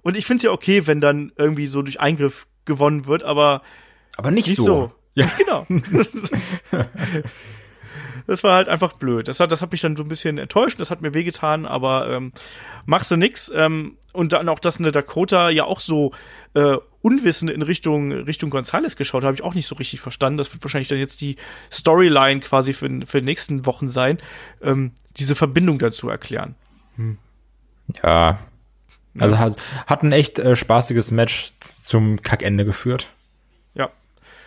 Und 0.05 0.17
ich 0.17 0.27
finde 0.27 0.37
es 0.37 0.43
ja 0.45 0.51
okay, 0.53 0.87
wenn 0.87 1.01
dann 1.01 1.33
irgendwie 1.37 1.67
so 1.67 1.83
durch 1.83 1.99
Eingriff 1.99 2.47
gewonnen 2.64 3.07
wird, 3.07 3.25
aber 3.25 3.62
Aber 4.17 4.31
nicht, 4.31 4.47
nicht 4.47 4.59
so. 4.59 4.64
so. 4.64 4.93
Ja. 5.14 5.27
Genau. 5.38 5.67
das 8.27 8.43
war 8.45 8.57
halt 8.57 8.69
einfach 8.69 8.95
blöd. 8.95 9.29
Das 9.29 9.40
hat, 9.40 9.51
das 9.53 9.62
hat 9.62 9.73
mich 9.73 9.81
dann 9.81 9.97
so 9.97 10.03
ein 10.03 10.09
bisschen 10.09 10.38
enttäuscht, 10.38 10.81
das 10.81 10.90
hat 10.90 11.01
mir 11.03 11.14
wehgetan, 11.14 11.67
aber 11.67 12.11
ähm, 12.11 12.33
machst 12.85 13.11
du 13.11 13.17
nix. 13.17 13.51
Ähm, 13.55 13.97
und 14.12 14.33
dann 14.33 14.49
auch, 14.49 14.59
dass 14.59 14.79
eine 14.79 14.93
Dakota 14.93 15.51
ja 15.51 15.64
auch 15.64 15.81
so 15.81 16.12
äh, 16.55 16.77
unwissend 17.03 17.51
in 17.51 17.62
Richtung, 17.62 18.12
Richtung 18.12 18.51
Gonzales 18.51 18.97
geschaut, 18.97 19.25
habe 19.25 19.35
ich 19.35 19.43
auch 19.43 19.55
nicht 19.55 19.67
so 19.67 19.75
richtig 19.75 20.01
verstanden. 20.01 20.38
Das 20.38 20.53
wird 20.53 20.62
wahrscheinlich 20.62 20.88
dann 20.88 20.99
jetzt 20.99 21.21
die 21.21 21.37
Storyline 21.73 22.40
quasi 22.40 22.73
für, 22.73 22.88
für 23.07 23.21
die 23.21 23.25
nächsten 23.27 23.67
Wochen 23.67 23.88
sein, 23.88 24.19
ähm, 24.62 24.93
diese 25.17 25.35
Verbindung 25.35 25.79
dazu 25.79 26.09
erklären. 26.09 26.55
Ja. 28.03 28.38
Also 29.20 29.38
hat, 29.38 29.57
hat 29.87 30.03
ein 30.03 30.12
echt 30.12 30.38
äh, 30.38 30.57
spaßiges 30.57 31.11
Match 31.11 31.53
zum 31.81 32.22
Kackende 32.22 32.64
geführt. 32.64 33.09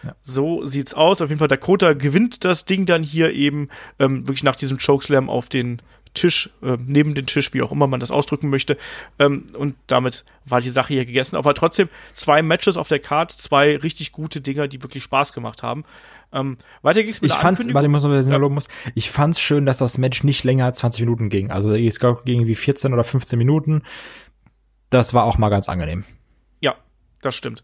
Ja. 0.03 0.15
So 0.23 0.65
sieht's 0.65 0.93
aus. 0.93 1.21
Auf 1.21 1.29
jeden 1.29 1.39
Fall, 1.39 1.47
Dakota 1.47 1.93
gewinnt 1.93 2.45
das 2.45 2.65
Ding 2.65 2.85
dann 2.85 3.01
hier 3.01 3.33
eben 3.33 3.69
ähm, 3.99 4.27
wirklich 4.27 4.43
nach 4.43 4.55
diesem 4.55 4.77
Chokeslam 4.77 5.27
auf 5.29 5.49
den 5.49 5.81
Tisch, 6.13 6.49
äh, 6.63 6.77
neben 6.85 7.15
den 7.15 7.25
Tisch, 7.25 7.53
wie 7.53 7.61
auch 7.61 7.71
immer 7.71 7.87
man 7.87 7.99
das 7.99 8.11
ausdrücken 8.11 8.49
möchte. 8.49 8.77
Ähm, 9.19 9.45
und 9.57 9.75
damit 9.87 10.23
war 10.45 10.61
die 10.61 10.69
Sache 10.69 10.93
hier 10.93 11.05
gegessen. 11.05 11.35
Aber 11.35 11.53
trotzdem 11.55 11.89
zwei 12.11 12.41
Matches 12.41 12.77
auf 12.77 12.87
der 12.87 12.99
Card, 12.99 13.31
zwei 13.31 13.75
richtig 13.77 14.11
gute 14.11 14.39
Dinger, 14.41 14.67
die 14.67 14.81
wirklich 14.83 15.03
Spaß 15.03 15.33
gemacht 15.33 15.63
haben. 15.63 15.83
Ähm, 16.31 16.57
weiter 16.81 17.03
ging's 17.03 17.21
mit 17.21 17.29
Ich 17.31 17.35
der 17.35 17.41
fand's, 17.41 17.73
warte, 17.73 17.87
ich 17.87 17.91
muss 17.91 18.03
noch 18.03 18.11
ein 18.11 18.17
bisschen 18.17 18.31
Ja. 18.31 18.37
loben 18.37 18.55
muss. 18.55 18.67
Ich 18.95 19.09
fand's 19.09 19.39
schön, 19.39 19.65
dass 19.65 19.77
das 19.79 19.97
Match 19.97 20.23
nicht 20.23 20.43
länger 20.43 20.65
als 20.65 20.79
20 20.79 21.01
Minuten 21.01 21.29
ging. 21.29 21.51
Also 21.51 21.73
es 21.73 21.99
gab 21.99 22.27
irgendwie 22.27 22.55
14 22.55 22.93
oder 22.93 23.03
15 23.03 23.37
Minuten. 23.37 23.83
Das 24.89 25.13
war 25.13 25.25
auch 25.25 25.37
mal 25.37 25.49
ganz 25.49 25.69
angenehm. 25.69 26.03
Ja, 26.61 26.75
das 27.21 27.35
stimmt. 27.35 27.63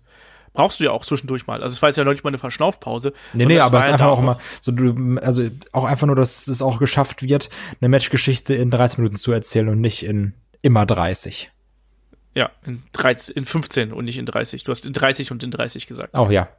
brauchst 0.54 0.80
du 0.80 0.84
ja 0.84 0.92
auch 0.92 1.04
zwischendurch 1.04 1.48
mal. 1.48 1.64
Also 1.64 1.74
es 1.74 1.82
war 1.82 1.90
jetzt 1.90 1.98
ja 1.98 2.04
noch 2.04 2.12
nicht 2.12 2.24
mal 2.24 2.30
eine 2.30 2.38
Verschnaufpause. 2.38 3.14
Nee, 3.34 3.46
nee, 3.46 3.60
aber 3.60 3.80
es 3.80 3.86
ist 3.86 3.92
einfach 3.92 4.08
auch 4.08 4.20
immer 4.20 4.40
so, 4.62 4.72
du, 4.72 5.18
also 5.20 5.50
auch 5.72 5.86
einfach 5.86 6.08
nur, 6.08 6.16
dass 6.16 6.48
es 6.48 6.62
auch 6.62 6.80
geschafft 6.80 7.24
wird, 7.24 7.50
eine 7.82 7.90
Matchgeschichte 7.90 8.54
in 8.56 8.70
30 8.70 9.00
Minuten 9.00 9.16
zu 9.16 9.32
erzählen 9.32 9.70
und 9.70 9.82
nicht 9.82 10.04
in 10.04 10.34
immer 10.62 10.86
30. 10.86 11.52
Ja, 12.36 12.50
in, 12.66 12.84
13, 12.94 13.36
in 13.36 13.46
15 13.46 13.94
und 13.94 14.06
nicht 14.06 14.18
in 14.18 14.26
30. 14.26 14.64
Du 14.64 14.72
hast 14.72 14.86
in 14.86 14.94
30 14.94 15.32
und 15.32 15.44
in 15.44 15.52
30 15.52 15.88
gesagt. 15.88 16.16
Auch 16.16 16.32
ja. 16.32 16.50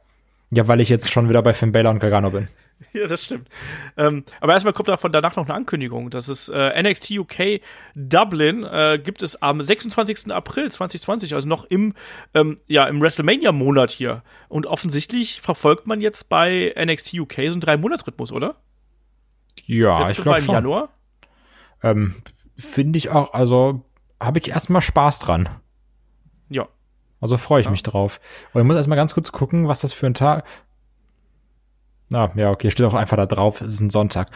Ja, 0.51 0.67
weil 0.67 0.79
ich 0.79 0.89
jetzt 0.89 1.11
schon 1.11 1.27
wieder 1.27 1.41
bei 1.41 1.53
Finn 1.53 1.71
Balor 1.71 1.91
und 1.91 1.99
Gargano 1.99 2.29
bin. 2.31 2.47
Ja, 2.93 3.07
das 3.07 3.25
stimmt. 3.25 3.49
Ähm, 3.97 4.23
aber 4.39 4.53
erstmal 4.53 4.73
kommt 4.73 4.87
davon 4.87 5.11
danach 5.11 5.35
noch 5.35 5.45
eine 5.45 5.53
Ankündigung. 5.53 6.09
Das 6.09 6.29
ist 6.29 6.49
äh, 6.49 6.81
NXT 6.81 7.11
UK 7.11 7.61
Dublin 7.93 8.63
äh, 8.63 8.99
gibt 9.03 9.21
es 9.21 9.41
am 9.41 9.61
26. 9.61 10.31
April 10.31 10.71
2020, 10.71 11.35
also 11.35 11.47
noch 11.47 11.65
im 11.65 11.93
ja 12.67 12.85
im 12.85 13.01
WrestleMania 13.01 13.51
Monat 13.51 13.91
hier. 13.91 14.23
Und 14.47 14.65
offensichtlich 14.65 15.41
verfolgt 15.41 15.87
man 15.87 15.99
jetzt 15.99 16.29
bei 16.29 16.73
NXT 16.77 17.15
UK 17.15 17.33
so 17.33 17.41
einen 17.41 17.61
drei 17.61 17.77
Monats 17.77 18.05
Rhythmus, 18.07 18.31
oder? 18.31 18.55
Ja, 19.65 20.09
ich 20.09 20.21
glaube 20.21 20.41
schon. 20.41 20.55
Januar. 20.55 20.89
Ähm, 21.81 22.15
Finde 22.57 22.97
ich 22.97 23.09
auch. 23.09 23.33
Also 23.33 23.83
habe 24.21 24.39
ich 24.39 24.49
erstmal 24.49 24.81
Spaß 24.81 25.19
dran. 25.19 25.49
Ja. 26.49 26.67
Also 27.19 27.37
freue 27.37 27.61
ich 27.61 27.65
ja. 27.65 27.71
mich 27.71 27.83
drauf. 27.83 28.19
Aber 28.51 28.61
ich 28.61 28.67
muss 28.67 28.75
erstmal 28.75 28.97
ganz 28.97 29.13
kurz 29.13 29.31
gucken, 29.31 29.67
was 29.67 29.81
das 29.81 29.93
für 29.93 30.05
ein 30.05 30.13
Tag. 30.13 30.45
Na, 32.09 32.31
ja, 32.35 32.51
okay, 32.51 32.69
steht 32.69 32.85
auch 32.85 32.93
einfach 32.93 33.17
da 33.17 33.25
drauf, 33.25 33.61
es 33.61 33.73
ist 33.73 33.81
ein 33.81 33.89
Sonntag. 33.89 34.29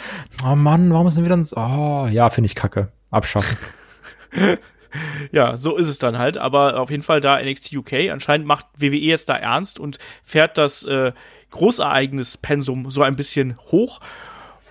Oh 0.44 0.56
Mann, 0.56 0.92
warum 0.92 1.08
ist 1.08 1.18
denn 1.18 1.26
wieder 1.26 1.38
ein. 1.38 1.48
Oh, 1.56 2.08
ja, 2.08 2.30
finde 2.30 2.48
ich 2.48 2.56
kacke. 2.56 2.92
Abschaffen. 3.12 3.58
ja, 5.32 5.56
so 5.56 5.76
ist 5.78 5.88
es 5.88 6.00
dann 6.00 6.18
halt. 6.18 6.38
Aber 6.38 6.80
auf 6.80 6.90
jeden 6.90 7.04
Fall 7.04 7.22
da 7.22 7.42
NXT 7.42 7.74
UK. 7.76 7.94
Anscheinend 8.12 8.48
macht 8.48 8.66
WWE 8.78 8.98
jetzt 8.98 9.30
da 9.30 9.36
ernst 9.36 9.80
und 9.80 10.00
fährt 10.24 10.58
das 10.58 10.84
äh, 10.84 11.12
Großereignis-Pensum 11.52 12.90
so 12.90 13.04
ein 13.04 13.16
bisschen 13.16 13.58
hoch. 13.72 14.00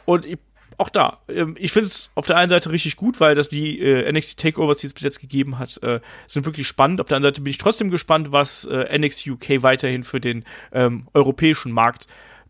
Und 0.04 0.24
ich 0.24 0.38
auch 0.78 0.90
da, 0.90 1.18
ähm, 1.28 1.56
ich 1.58 1.72
finde 1.72 1.88
es 1.88 2.10
auf 2.14 2.26
der 2.26 2.36
einen 2.36 2.50
Seite 2.50 2.70
richtig 2.70 2.96
gut, 2.96 3.18
weil 3.18 3.34
das 3.34 3.48
die 3.48 3.80
äh, 3.80 4.10
NXT 4.10 4.38
Takeovers, 4.38 4.78
die 4.78 4.86
es 4.86 4.94
bis 4.94 5.02
jetzt 5.02 5.20
gegeben 5.20 5.58
hat, 5.58 5.82
äh, 5.82 6.00
sind 6.28 6.46
wirklich 6.46 6.68
spannend. 6.68 7.00
Auf 7.00 7.08
der 7.08 7.16
anderen 7.16 7.34
Seite 7.34 7.42
bin 7.42 7.50
ich 7.50 7.58
trotzdem 7.58 7.90
gespannt, 7.90 8.30
was 8.30 8.64
äh, 8.64 8.96
NXT 8.96 9.26
UK 9.26 9.62
weiterhin 9.62 10.04
für 10.04 10.20
den 10.20 10.44
ähm, 10.72 11.08
europäischen 11.14 11.72
Markt 11.72 12.06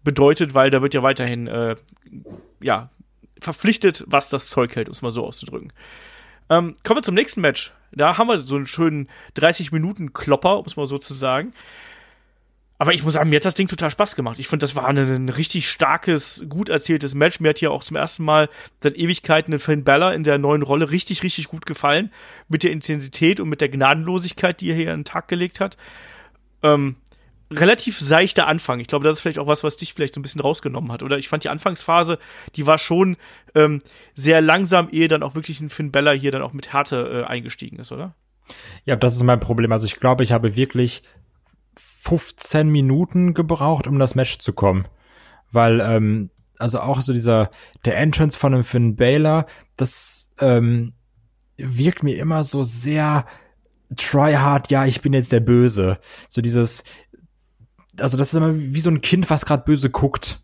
bedeutet, 0.09 0.55
weil 0.55 0.71
da 0.71 0.81
wird 0.81 0.94
ja 0.94 1.03
weiterhin 1.03 1.47
äh, 1.49 1.77
ja 2.62 2.88
verpflichtet, 3.38 4.05
was 4.07 4.31
das 4.31 4.49
Zeug 4.49 4.75
hält, 4.75 4.88
um 4.88 4.92
es 4.92 5.03
mal 5.03 5.11
so 5.11 5.23
auszudrücken. 5.23 5.71
Ähm, 6.49 6.77
kommen 6.83 6.99
wir 6.99 7.03
zum 7.03 7.14
nächsten 7.14 7.42
Match. 7.42 7.75
Da 7.92 8.16
haben 8.16 8.29
wir 8.29 8.38
so 8.38 8.57
einen 8.57 8.66
schönen 8.66 9.09
30 9.35 9.71
Minuten 9.71 10.14
Klopper, 10.14 10.61
um 10.61 10.64
es 10.64 10.77
mal 10.77 10.87
so 10.87 10.97
zu 10.97 11.12
sagen. 11.12 11.53
Aber 12.79 12.94
ich 12.94 13.03
muss 13.03 13.12
sagen, 13.12 13.29
mir 13.29 13.37
hat 13.37 13.44
das 13.44 13.55
Ding 13.55 13.68
total 13.68 13.90
Spaß 13.90 14.16
gemacht. 14.16 14.38
Ich 14.38 14.49
finde, 14.49 14.64
das 14.64 14.75
war 14.77 14.87
ein, 14.87 14.97
ein, 14.97 15.29
richtig 15.29 15.68
starkes, 15.68 16.47
gut 16.49 16.71
erzähltes 16.71 17.12
Match. 17.12 17.38
Mir 17.38 17.51
hat 17.51 17.59
hier 17.59 17.71
auch 17.71 17.85
zum 17.85 17.99
ersten 17.99 18.25
Mal 18.25 18.49
seit 18.83 18.97
Ewigkeiten 18.97 19.51
den 19.51 19.61
Finn 19.61 19.85
Bella 19.85 20.12
in 20.12 20.23
der 20.23 20.38
neuen 20.38 20.62
Rolle 20.62 20.90
richtig, 20.90 21.23
richtig 21.23 21.49
gut 21.49 21.66
gefallen. 21.66 22.11
Mit 22.49 22.62
der 22.62 22.71
Intensität 22.71 23.40
und 23.40 23.51
mit 23.51 23.61
der 23.61 23.68
Gnadenlosigkeit, 23.68 24.62
die 24.62 24.71
er 24.71 24.77
hier 24.77 24.92
an 24.94 25.01
den 25.01 25.05
Tag 25.05 25.29
gelegt 25.29 25.61
hat. 25.61 25.77
Ähm, 26.62 26.97
relativ 27.50 27.98
seichter 27.98 28.46
Anfang. 28.46 28.80
Ich 28.80 28.88
glaube, 28.88 29.04
das 29.04 29.16
ist 29.16 29.22
vielleicht 29.22 29.38
auch 29.38 29.46
was, 29.46 29.64
was 29.64 29.76
dich 29.76 29.94
vielleicht 29.94 30.14
so 30.14 30.20
ein 30.20 30.22
bisschen 30.22 30.40
rausgenommen 30.40 30.92
hat. 30.92 31.02
Oder 31.02 31.18
ich 31.18 31.28
fand 31.28 31.44
die 31.44 31.48
Anfangsphase, 31.48 32.18
die 32.56 32.66
war 32.66 32.78
schon 32.78 33.16
ähm, 33.54 33.80
sehr 34.14 34.40
langsam, 34.40 34.88
ehe 34.90 35.08
dann 35.08 35.22
auch 35.22 35.34
wirklich 35.34 35.61
ein 35.61 35.70
Finn 35.70 35.90
Bella 35.90 36.12
hier 36.12 36.30
dann 36.30 36.42
auch 36.42 36.52
mit 36.52 36.72
Härte 36.72 37.24
äh, 37.24 37.24
eingestiegen 37.24 37.78
ist, 37.78 37.92
oder? 37.92 38.14
Ja, 38.84 38.96
das 38.96 39.16
ist 39.16 39.22
mein 39.22 39.40
Problem. 39.40 39.72
Also 39.72 39.87
ich 39.87 39.96
glaube, 39.96 40.24
ich 40.24 40.32
habe 40.32 40.56
wirklich 40.56 41.02
15 41.76 42.68
Minuten 42.68 43.34
gebraucht, 43.34 43.87
um 43.87 43.98
das 43.98 44.14
Match 44.14 44.38
zu 44.38 44.52
kommen. 44.52 44.87
Weil, 45.50 45.80
ähm, 45.80 46.30
also 46.58 46.80
auch 46.80 47.00
so 47.00 47.12
dieser, 47.12 47.50
der 47.84 47.96
Entrance 47.98 48.38
von 48.38 48.52
dem 48.52 48.64
Finn 48.64 48.96
Baylor, 48.96 49.46
das 49.76 50.30
ähm, 50.40 50.92
wirkt 51.56 52.02
mir 52.02 52.16
immer 52.18 52.44
so 52.44 52.62
sehr 52.62 53.26
try 53.96 54.34
hard, 54.34 54.70
ja, 54.70 54.84
ich 54.84 55.00
bin 55.00 55.12
jetzt 55.12 55.32
der 55.32 55.40
Böse. 55.40 55.98
So 56.28 56.40
dieses, 56.40 56.84
also 58.00 58.16
das 58.16 58.28
ist 58.28 58.34
immer 58.34 58.54
wie 58.56 58.80
so 58.80 58.90
ein 58.90 59.00
Kind, 59.00 59.30
was 59.30 59.46
gerade 59.46 59.64
böse 59.64 59.90
guckt. 59.90 60.40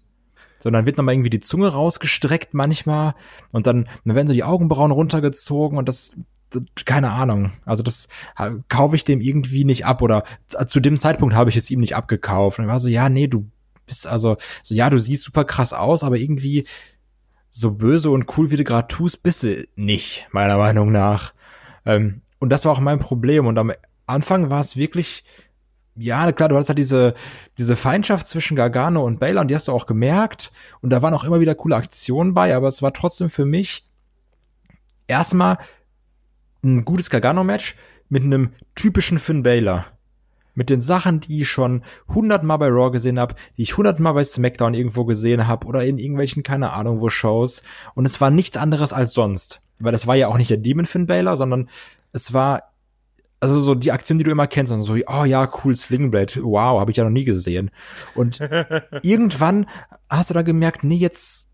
So, 0.61 0.71
dann 0.71 0.87
wird 0.87 0.97
nochmal 0.97 1.15
irgendwie 1.15 1.31
die 1.31 1.41
Zunge 1.41 1.69
rausgestreckt 1.69 2.55
manchmal 2.55 3.15
und 3.53 3.67
dann, 3.67 3.89
dann 4.05 4.15
werden 4.15 4.29
so 4.29 4.33
die 4.33 4.45
Augenbrauen 4.45 4.93
runtergezogen 4.93 5.77
und 5.77 5.89
das, 5.89 6.17
keine 6.87 7.11
Ahnung. 7.11 7.53
Also 7.67 7.83
das 7.83 8.09
kaufe 8.69 8.97
ich 8.97 9.05
dem 9.05 9.21
irgendwie 9.21 9.65
nicht 9.65 9.85
ab 9.85 10.01
oder 10.01 10.25
zu 10.67 10.81
dem 10.81 10.99
Zeitpunkt 10.99 11.35
habe 11.35 11.51
ich 11.51 11.57
es 11.57 11.71
ihm 11.71 11.81
nicht 11.81 11.97
abgekauft. 11.97 12.59
Und 12.59 12.65
er 12.65 12.69
war 12.69 12.81
so, 12.81 12.89
ja, 12.89 13.09
nee, 13.09 13.27
du 13.27 13.51
bist 13.87 14.07
also, 14.07 14.37
so 14.63 14.75
ja, 14.75 14.89
du 14.89 14.99
siehst 14.99 15.25
super 15.25 15.45
krass 15.45 15.73
aus, 15.73 16.03
aber 16.03 16.17
irgendwie 16.17 16.67
so 17.51 17.71
böse 17.71 18.11
und 18.11 18.37
cool, 18.37 18.51
wie 18.51 18.57
du 18.57 18.65
gerade 18.65 18.89
tust, 18.89 19.23
bist 19.23 19.43
du 19.43 19.67
nicht, 19.77 20.27
meiner 20.33 20.57
Meinung 20.57 20.91
nach. 20.91 21.35
Ähm, 21.87 22.23
und 22.39 22.49
das 22.49 22.65
war 22.65 22.73
auch 22.73 22.81
mein 22.81 22.99
Problem. 22.99 23.47
Und 23.47 23.59
am 23.59 23.73
Anfang 24.07 24.51
war 24.51 24.61
es 24.61 24.77
wirklich, 24.77 25.25
ja, 25.97 26.33
klar, 26.33 26.49
du 26.49 26.57
hast 26.57 26.69
halt 26.69 26.79
diese, 26.79 27.15
diese 27.59 27.77
Feindschaft 27.77 28.27
zwischen 28.27 28.57
Gargano 28.57 29.05
und 29.05 29.21
Baylor 29.21 29.43
und 29.43 29.49
die 29.49 29.55
hast 29.55 29.69
du 29.69 29.73
auch 29.73 29.87
gemerkt. 29.87 30.53
Und 30.81 30.91
da 30.91 31.03
waren 31.03 31.15
auch 31.15 31.25
immer 31.25 31.41
wieder 31.41 31.55
coole 31.55 31.77
Aktionen 31.77 32.35
bei, 32.35 32.55
aber 32.55 32.69
es 32.69 32.83
war 32.83 32.93
trotzdem 32.93 33.31
für 33.31 33.45
mich 33.45 33.89
erstmal 35.07 35.59
ein 36.65 36.85
gutes 36.85 37.11
Gargano-Match 37.11 37.77
mit 38.09 38.25
einem 38.25 38.53
typischen 38.75 39.19
Finn 39.19 39.43
Baylor. 39.43 39.87
Mit 40.57 40.71
den 40.71 40.81
Sachen, 40.81 41.21
die 41.21 41.43
ich 41.43 41.49
schon 41.49 41.83
hundertmal 42.09 42.59
bei 42.59 42.69
Raw 42.69 42.91
gesehen 42.91 43.19
habe, 43.19 43.35
die 43.57 43.63
ich 43.63 43.77
hundertmal 43.77 44.15
bei 44.15 44.23
SmackDown 44.23 44.75
irgendwo 44.75 45.05
gesehen 45.05 45.49
habe 45.49 45.67
oder 45.67 45.85
in 45.85 45.99
irgendwelchen, 45.99 46.45
keine 46.45 46.73
Ahnung 46.73 47.01
wo 47.01 47.09
Shows. 47.09 47.63
Und 47.95 48.05
es 48.05 48.21
war 48.21 48.31
nichts 48.31 48.57
anderes 48.57 48.93
als 48.93 49.15
sonst. 49.15 49.63
Weil 49.81 49.93
das 49.93 50.07
war 50.07 50.15
ja 50.15 50.29
auch 50.29 50.37
nicht 50.37 50.51
der 50.51 50.59
Demon 50.59 50.87
Finn 50.87 51.07
Baylor, 51.07 51.37
sondern 51.37 51.69
es 52.13 52.33
war 52.33 52.74
also 53.45 53.61
so 53.61 53.75
die 53.75 53.93
Aktion, 53.93 54.17
die 54.17 54.25
du 54.25 54.31
immer 54.31 54.47
kennst, 54.47 54.73
also 54.73 54.95
so, 54.95 55.03
oh 55.07 55.25
ja, 55.25 55.51
cool 55.63 55.77
Slingblade, 55.77 56.43
wow, 56.43 56.81
habe 56.81 56.91
ich 56.91 56.97
ja 56.97 57.05
noch 57.05 57.11
nie 57.11 57.25
gesehen. 57.25 57.71
Und 58.15 58.41
irgendwann 59.03 59.67
hast 60.09 60.31
du 60.31 60.35
da 60.35 60.41
gemerkt, 60.41 60.83
nee, 60.83 60.97
jetzt 60.97 61.51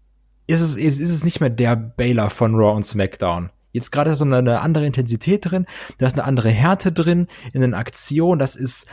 ist 0.46 0.60
es, 0.60 0.76
ist 0.76 1.00
es 1.00 1.24
nicht 1.24 1.40
mehr 1.40 1.50
der 1.50 1.74
Baylor 1.74 2.30
von 2.30 2.54
Raw 2.54 2.76
und 2.76 2.84
SmackDown. 2.84 3.50
Jetzt 3.72 3.90
gerade 3.90 4.12
ist 4.12 4.18
so 4.18 4.24
eine 4.24 4.60
andere 4.60 4.86
Intensität 4.86 5.50
drin, 5.50 5.66
da 5.98 6.06
ist 6.06 6.14
eine 6.14 6.24
andere 6.24 6.50
Härte 6.50 6.92
drin 6.92 7.26
in 7.52 7.60
den 7.60 7.74
Aktionen, 7.74 8.38
das 8.38 8.54
ist 8.54 8.86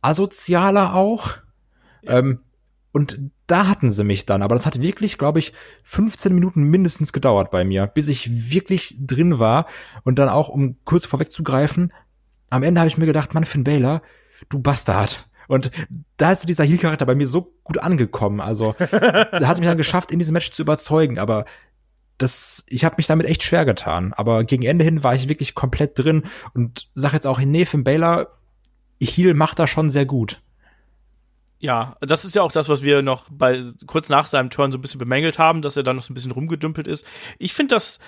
asozialer 0.00 0.94
auch. 0.94 1.36
Ja. 2.02 2.18
Ähm, 2.18 2.40
und 2.92 3.18
da 3.46 3.66
hatten 3.68 3.90
sie 3.90 4.04
mich 4.04 4.24
dann, 4.24 4.40
aber 4.40 4.54
das 4.54 4.64
hat 4.64 4.80
wirklich, 4.80 5.18
glaube 5.18 5.38
ich, 5.38 5.52
15 5.84 6.34
Minuten 6.34 6.62
mindestens 6.62 7.12
gedauert 7.12 7.50
bei 7.50 7.64
mir, 7.64 7.86
bis 7.86 8.08
ich 8.08 8.50
wirklich 8.50 8.96
drin 8.98 9.38
war. 9.38 9.66
Und 10.04 10.18
dann 10.18 10.30
auch, 10.30 10.48
um 10.48 10.76
kurz 10.84 11.04
vorwegzugreifen, 11.04 11.92
am 12.52 12.62
Ende 12.62 12.80
habe 12.80 12.88
ich 12.88 12.98
mir 12.98 13.06
gedacht, 13.06 13.32
Mann, 13.32 13.44
Finn 13.44 13.64
Baylor, 13.64 14.02
du 14.50 14.58
Bastard. 14.58 15.28
Und 15.48 15.70
da 16.18 16.32
ist 16.32 16.48
dieser 16.48 16.64
Heel-Charakter 16.64 17.06
bei 17.06 17.14
mir 17.14 17.26
so 17.26 17.54
gut 17.64 17.78
angekommen. 17.78 18.40
Also, 18.40 18.74
er 18.90 19.48
hat 19.48 19.58
mich 19.58 19.68
dann 19.68 19.78
geschafft, 19.78 20.10
in 20.10 20.18
diesem 20.18 20.34
Match 20.34 20.50
zu 20.50 20.62
überzeugen. 20.62 21.18
Aber 21.18 21.46
das, 22.18 22.64
ich 22.68 22.84
habe 22.84 22.96
mich 22.98 23.06
damit 23.06 23.26
echt 23.26 23.42
schwer 23.42 23.64
getan. 23.64 24.12
Aber 24.12 24.44
gegen 24.44 24.64
Ende 24.64 24.84
hin 24.84 25.02
war 25.02 25.14
ich 25.14 25.28
wirklich 25.28 25.54
komplett 25.54 25.98
drin 25.98 26.24
und 26.54 26.88
sag 26.94 27.14
jetzt 27.14 27.26
auch, 27.26 27.40
nee, 27.40 27.64
Finn 27.64 27.84
Baylor, 27.84 28.38
Heel 29.00 29.34
macht 29.34 29.58
da 29.58 29.66
schon 29.66 29.90
sehr 29.90 30.06
gut. 30.06 30.42
Ja, 31.58 31.96
das 32.00 32.24
ist 32.24 32.34
ja 32.34 32.42
auch 32.42 32.52
das, 32.52 32.68
was 32.68 32.82
wir 32.82 33.02
noch 33.02 33.28
bei 33.30 33.62
kurz 33.86 34.08
nach 34.08 34.26
seinem 34.26 34.50
Turn 34.50 34.72
so 34.72 34.78
ein 34.78 34.80
bisschen 34.82 34.98
bemängelt 34.98 35.38
haben, 35.38 35.62
dass 35.62 35.76
er 35.76 35.82
dann 35.82 35.96
noch 35.96 36.02
so 36.02 36.12
ein 36.12 36.14
bisschen 36.14 36.32
rumgedümpelt 36.32 36.86
ist. 36.86 37.06
Ich 37.38 37.54
finde, 37.54 37.76
das 37.76 37.98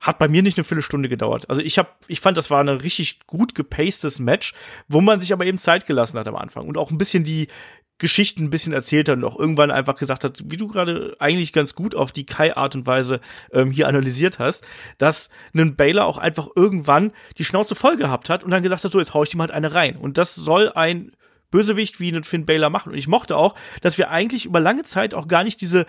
hat 0.00 0.18
bei 0.18 0.28
mir 0.28 0.42
nicht 0.42 0.56
eine 0.56 0.64
Viertelstunde 0.64 1.08
gedauert. 1.08 1.48
Also 1.50 1.60
ich 1.60 1.78
habe, 1.78 1.90
ich 2.08 2.20
fand, 2.20 2.36
das 2.36 2.50
war 2.50 2.60
ein 2.60 2.68
richtig 2.68 3.26
gut 3.26 3.54
gepacedes 3.54 4.18
Match, 4.18 4.54
wo 4.88 5.00
man 5.00 5.20
sich 5.20 5.32
aber 5.32 5.44
eben 5.44 5.58
Zeit 5.58 5.86
gelassen 5.86 6.18
hat 6.18 6.26
am 6.26 6.36
Anfang 6.36 6.66
und 6.66 6.78
auch 6.78 6.90
ein 6.90 6.98
bisschen 6.98 7.22
die 7.22 7.48
Geschichten 8.00 8.44
ein 8.44 8.50
bisschen 8.50 8.72
erzählt 8.72 9.08
hat 9.08 9.18
und 9.18 9.24
auch 9.24 9.38
irgendwann 9.38 9.70
einfach 9.70 9.94
gesagt 9.94 10.24
hat, 10.24 10.42
wie 10.46 10.56
du 10.56 10.66
gerade 10.68 11.14
eigentlich 11.18 11.52
ganz 11.52 11.74
gut 11.74 11.94
auf 11.94 12.12
die 12.12 12.24
Kai-Art 12.24 12.74
und 12.74 12.86
Weise 12.86 13.20
ähm, 13.52 13.70
hier 13.70 13.86
analysiert 13.86 14.38
hast, 14.38 14.66
dass 14.96 15.28
ein 15.54 15.76
Baylor 15.76 16.06
auch 16.06 16.16
einfach 16.16 16.48
irgendwann 16.56 17.12
die 17.36 17.44
Schnauze 17.44 17.74
voll 17.74 17.98
gehabt 17.98 18.30
hat 18.30 18.42
und 18.42 18.50
dann 18.50 18.62
gesagt 18.62 18.84
hat, 18.84 18.90
so, 18.90 18.98
jetzt 18.98 19.12
hau 19.12 19.22
ich 19.22 19.34
ihm 19.34 19.40
halt 19.42 19.50
eine 19.50 19.74
rein. 19.74 19.96
Und 19.96 20.16
das 20.16 20.34
soll 20.34 20.72
ein 20.74 21.12
Bösewicht 21.50 22.00
wie 22.00 22.08
einen 22.08 22.24
Finn 22.24 22.46
Baylor 22.46 22.70
machen. 22.70 22.92
Und 22.92 22.98
ich 22.98 23.06
mochte 23.06 23.36
auch, 23.36 23.54
dass 23.82 23.98
wir 23.98 24.10
eigentlich 24.10 24.46
über 24.46 24.60
lange 24.60 24.82
Zeit 24.82 25.14
auch 25.14 25.28
gar 25.28 25.44
nicht 25.44 25.60
diese 25.60 25.84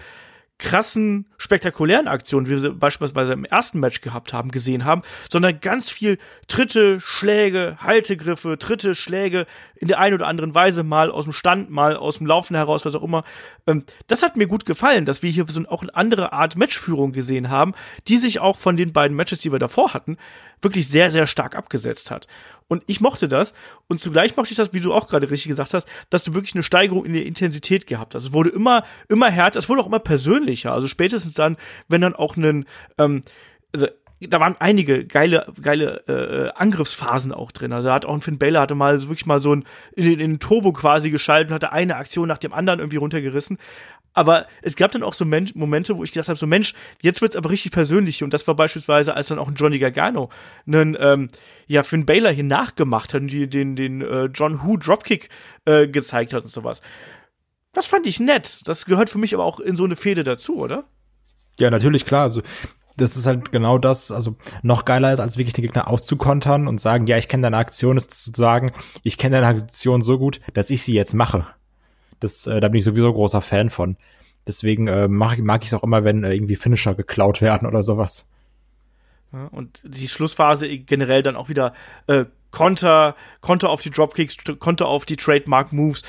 krassen, 0.61 1.25
spektakulären 1.37 2.07
Aktionen, 2.07 2.45
wie 2.45 2.51
wir 2.51 2.59
sie 2.59 2.71
beispielsweise 2.71 3.33
im 3.33 3.45
ersten 3.45 3.79
Match 3.79 4.01
gehabt 4.01 4.31
haben, 4.31 4.51
gesehen 4.51 4.85
haben, 4.85 5.01
sondern 5.27 5.59
ganz 5.59 5.89
viel 5.89 6.19
Tritte, 6.47 7.01
Schläge, 7.01 7.77
Haltegriffe, 7.79 8.57
Tritte, 8.59 8.93
Schläge 8.93 9.47
in 9.75 9.87
der 9.87 9.99
einen 9.99 10.13
oder 10.13 10.27
anderen 10.27 10.53
Weise, 10.53 10.83
mal 10.83 11.09
aus 11.09 11.23
dem 11.23 11.33
Stand, 11.33 11.71
mal 11.71 11.95
aus 11.95 12.19
dem 12.19 12.27
Laufen 12.27 12.55
heraus, 12.55 12.85
was 12.85 12.93
auch 12.93 13.03
immer. 13.03 13.23
Ähm, 13.65 13.83
das 14.05 14.21
hat 14.21 14.37
mir 14.37 14.45
gut 14.45 14.65
gefallen, 14.65 15.05
dass 15.05 15.23
wir 15.23 15.31
hier 15.31 15.45
so 15.49 15.61
auch 15.67 15.81
eine 15.81 15.95
andere 15.95 16.31
Art 16.31 16.55
Matchführung 16.55 17.11
gesehen 17.11 17.49
haben, 17.49 17.73
die 18.07 18.17
sich 18.17 18.39
auch 18.39 18.57
von 18.57 18.77
den 18.77 18.93
beiden 18.93 19.17
Matches, 19.17 19.39
die 19.39 19.51
wir 19.51 19.59
davor 19.59 19.95
hatten, 19.95 20.17
wirklich 20.61 20.87
sehr, 20.87 21.11
sehr 21.11 21.27
stark 21.27 21.55
abgesetzt 21.55 22.11
hat. 22.11 22.27
Und 22.67 22.83
ich 22.87 23.01
mochte 23.01 23.27
das. 23.27 23.53
Und 23.87 23.99
zugleich 23.99 24.37
mochte 24.37 24.51
ich 24.51 24.57
das, 24.57 24.73
wie 24.73 24.79
du 24.79 24.93
auch 24.93 25.07
gerade 25.07 25.29
richtig 25.29 25.49
gesagt 25.49 25.73
hast, 25.73 25.87
dass 26.09 26.23
du 26.23 26.33
wirklich 26.33 26.55
eine 26.55 26.63
Steigerung 26.63 27.05
in 27.05 27.13
der 27.13 27.25
Intensität 27.25 27.85
gehabt 27.85 28.15
hast. 28.15 28.23
Es 28.23 28.33
wurde 28.33 28.49
immer, 28.49 28.85
immer 29.09 29.29
härter, 29.29 29.59
es 29.59 29.67
wurde 29.67 29.81
auch 29.81 29.87
immer 29.87 29.99
persönlicher. 29.99 30.71
Also 30.71 30.87
spätestens 30.87 31.33
dann, 31.33 31.57
wenn 31.89 32.01
dann 32.01 32.15
auch 32.15 32.37
ein, 32.37 32.65
ähm, 32.97 33.23
also 33.73 33.87
da 34.21 34.39
waren 34.39 34.55
einige 34.59 35.05
geile, 35.05 35.51
geile 35.61 36.03
äh, 36.07 36.51
Angriffsphasen 36.55 37.31
auch 37.31 37.51
drin. 37.51 37.73
Also 37.73 37.91
hat 37.91 38.05
auch 38.05 38.13
ein 38.13 38.21
Finn 38.21 38.37
Balor 38.37 38.61
hatte 38.61 38.75
mal 38.75 39.01
wirklich 39.01 39.25
mal 39.25 39.39
so 39.39 39.55
ein 39.55 39.65
in, 39.95 40.05
in 40.13 40.19
den 40.19 40.39
Turbo 40.39 40.73
quasi 40.73 41.09
geschaltet 41.09 41.49
und 41.49 41.55
hatte 41.55 41.71
eine 41.71 41.95
Aktion 41.95 42.27
nach 42.27 42.37
dem 42.37 42.53
anderen 42.53 42.79
irgendwie 42.79 42.97
runtergerissen. 42.97 43.57
Aber 44.13 44.45
es 44.61 44.75
gab 44.75 44.91
dann 44.91 45.03
auch 45.03 45.13
so 45.13 45.23
Men 45.23 45.49
Momente, 45.53 45.95
wo 45.95 46.03
ich 46.03 46.11
gesagt 46.11 46.27
habe, 46.27 46.37
so 46.37 46.47
Mensch, 46.47 46.73
jetzt 47.01 47.21
wird's 47.21 47.35
aber 47.35 47.49
richtig 47.49 47.71
persönlich. 47.71 48.23
Und 48.23 48.33
das 48.33 48.45
war 48.47 48.55
beispielsweise, 48.55 49.15
als 49.15 49.27
dann 49.27 49.39
auch 49.39 49.47
ein 49.47 49.55
Johnny 49.55 49.79
Gargano 49.79 50.29
einen 50.67 50.97
ähm, 50.99 51.29
ja 51.67 51.83
Finn 51.83 52.05
Balor 52.05 52.31
hier 52.31 52.43
nachgemacht 52.43 53.13
hat 53.13 53.21
und 53.21 53.27
die, 53.29 53.47
den 53.47 53.75
den 53.75 54.01
äh, 54.01 54.25
John 54.25 54.63
Who 54.63 54.77
Dropkick 54.77 55.29
äh, 55.65 55.87
gezeigt 55.87 56.33
hat 56.33 56.43
und 56.43 56.51
sowas. 56.51 56.81
Das 57.73 57.87
fand 57.87 58.05
ich 58.05 58.19
nett. 58.19 58.59
Das 58.65 58.85
gehört 58.85 59.09
für 59.09 59.17
mich 59.17 59.33
aber 59.33 59.45
auch 59.45 59.59
in 59.59 59.77
so 59.77 59.85
eine 59.85 59.95
Fehde 59.95 60.23
dazu, 60.23 60.57
oder? 60.57 60.83
Ja, 61.57 61.69
natürlich, 61.69 62.05
klar. 62.05 62.23
Also 62.23 62.41
das 62.97 63.15
ist 63.15 63.25
halt 63.25 63.51
genau 63.51 63.77
das, 63.77 64.11
also 64.11 64.35
noch 64.61 64.83
geiler 64.83 65.13
ist, 65.13 65.19
als 65.19 65.37
wirklich 65.37 65.53
den 65.53 65.63
Gegner 65.63 65.87
auszukontern 65.87 66.67
und 66.67 66.81
sagen, 66.81 67.07
ja, 67.07 67.17
ich 67.17 67.29
kenne 67.29 67.43
deine 67.43 67.57
Aktion, 67.57 67.97
ist 67.97 68.11
zu 68.11 68.31
sagen, 68.35 68.71
ich 69.03 69.17
kenne 69.17 69.39
deine 69.39 69.47
Aktion 69.47 70.01
so 70.01 70.17
gut, 70.17 70.41
dass 70.53 70.69
ich 70.69 70.83
sie 70.83 70.93
jetzt 70.93 71.13
mache. 71.13 71.47
Das, 72.21 72.47
äh, 72.47 72.61
da 72.61 72.69
bin 72.69 72.77
ich 72.79 72.85
sowieso 72.85 73.11
großer 73.11 73.41
Fan 73.41 73.69
von. 73.69 73.97
Deswegen 74.47 74.87
äh, 74.87 75.07
mag, 75.07 75.39
mag 75.39 75.63
ich 75.63 75.67
es 75.67 75.73
auch 75.73 75.83
immer, 75.83 76.05
wenn 76.05 76.23
äh, 76.23 76.33
irgendwie 76.33 76.55
Finisher 76.55 76.95
geklaut 76.95 77.41
werden 77.41 77.67
oder 77.67 77.83
sowas. 77.83 78.27
Ja, 79.33 79.47
und 79.47 79.81
die 79.83 80.07
Schlussphase 80.07 80.77
generell 80.79 81.21
dann 81.21 81.35
auch 81.35 81.49
wieder 81.49 81.73
äh, 82.07 82.25
Konter, 82.51 83.15
Konter 83.39 83.69
auf 83.69 83.81
die 83.81 83.91
Dropkicks, 83.91 84.37
Konter 84.59 84.87
auf 84.87 85.05
die 85.05 85.15
Trademark 85.15 85.71
Moves. 85.71 86.01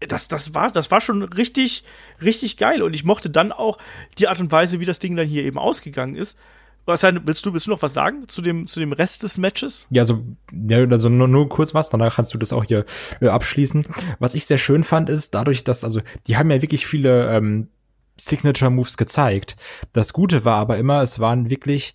Das, 0.00 0.28
das 0.28 0.54
war, 0.54 0.70
das 0.70 0.90
war 0.90 1.00
schon 1.00 1.22
richtig, 1.22 1.84
richtig 2.22 2.56
geil. 2.56 2.82
Und 2.82 2.94
ich 2.94 3.04
mochte 3.04 3.28
dann 3.28 3.52
auch 3.52 3.78
die 4.18 4.28
Art 4.28 4.40
und 4.40 4.52
Weise, 4.52 4.80
wie 4.80 4.86
das 4.86 4.98
Ding 4.98 5.16
dann 5.16 5.26
hier 5.26 5.44
eben 5.44 5.58
ausgegangen 5.58 6.16
ist. 6.16 6.38
Was 6.86 7.02
willst 7.02 7.46
du, 7.46 7.52
willst 7.52 7.66
du 7.66 7.70
noch 7.70 7.82
was 7.82 7.94
sagen 7.94 8.26
zu 8.28 8.42
dem, 8.42 8.66
zu 8.66 8.80
dem 8.80 8.92
Rest 8.92 9.22
des 9.22 9.38
Matches? 9.38 9.86
Ja, 9.90 10.04
so, 10.04 10.24
ja, 10.52 10.78
also 10.78 11.08
nur, 11.08 11.28
nur 11.28 11.48
kurz 11.48 11.74
was, 11.74 11.90
danach 11.90 12.16
kannst 12.16 12.34
du 12.34 12.38
das 12.38 12.52
auch 12.52 12.64
hier 12.64 12.84
äh, 13.20 13.28
abschließen. 13.28 13.86
Was 14.18 14.34
ich 14.34 14.46
sehr 14.46 14.58
schön 14.58 14.82
fand, 14.82 15.10
ist 15.10 15.34
dadurch, 15.34 15.62
dass, 15.62 15.84
also, 15.84 16.00
die 16.26 16.36
haben 16.36 16.50
ja 16.50 16.62
wirklich 16.62 16.86
viele 16.86 17.30
ähm, 17.36 17.68
Signature 18.16 18.70
Moves 18.70 18.96
gezeigt. 18.96 19.56
Das 19.92 20.12
Gute 20.12 20.44
war 20.44 20.56
aber 20.56 20.78
immer, 20.78 21.02
es 21.02 21.20
waren 21.20 21.50
wirklich, 21.50 21.94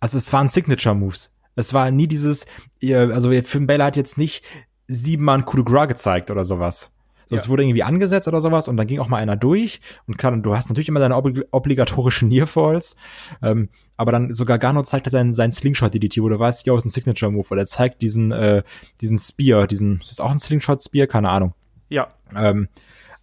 also 0.00 0.18
es 0.18 0.32
waren 0.32 0.48
Signature 0.48 0.94
Moves. 0.94 1.32
Es 1.56 1.74
war 1.74 1.90
nie 1.90 2.06
dieses, 2.06 2.46
also 2.82 3.30
Finn 3.42 3.66
Balor 3.66 3.86
hat 3.86 3.96
jetzt 3.96 4.18
nicht 4.18 4.44
siebenmal 4.88 5.38
ein 5.38 5.44
Coup 5.44 5.56
de 5.56 5.64
Gras 5.64 5.88
gezeigt 5.88 6.30
oder 6.30 6.44
sowas. 6.44 6.92
So, 7.30 7.36
ja. 7.36 7.40
Es 7.40 7.48
wurde 7.48 7.62
irgendwie 7.62 7.84
angesetzt 7.84 8.26
oder 8.26 8.40
sowas 8.40 8.66
und 8.66 8.76
dann 8.76 8.88
ging 8.88 8.98
auch 8.98 9.08
mal 9.08 9.18
einer 9.18 9.36
durch 9.36 9.80
und 10.08 10.18
klar, 10.18 10.36
du 10.36 10.56
hast 10.56 10.68
natürlich 10.68 10.88
immer 10.88 10.98
deine 10.98 11.16
oblig 11.16 11.44
obligatorischen 11.52 12.28
Nearfalls, 12.28 12.96
ähm, 13.40 13.68
aber 13.96 14.10
dann 14.10 14.34
sogar 14.34 14.58
Garno 14.58 14.82
zeigt 14.82 15.06
halt 15.06 15.12
seinen, 15.12 15.32
seinen 15.32 15.52
Slingshot-DDT, 15.52 16.22
wo 16.22 16.28
du 16.28 16.38
weißt, 16.38 16.66
ja, 16.66 16.76
ist 16.76 16.84
ein 16.84 16.90
Signature-Move, 16.90 17.48
weil 17.50 17.58
er 17.58 17.66
zeigt 17.66 18.02
diesen, 18.02 18.32
äh, 18.32 18.64
diesen 19.00 19.16
Spear, 19.16 19.68
diesen, 19.68 20.00
ist 20.00 20.10
das 20.10 20.20
auch 20.20 20.32
ein 20.32 20.38
Slingshot-Spear? 20.38 21.06
Keine 21.06 21.28
Ahnung. 21.28 21.54
Ja. 21.88 22.08
Ähm, 22.34 22.68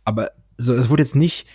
aber 0.05 0.29
so, 0.57 0.73
es 0.73 0.89
wurde 0.89 1.03
jetzt 1.03 1.15
nicht 1.15 1.47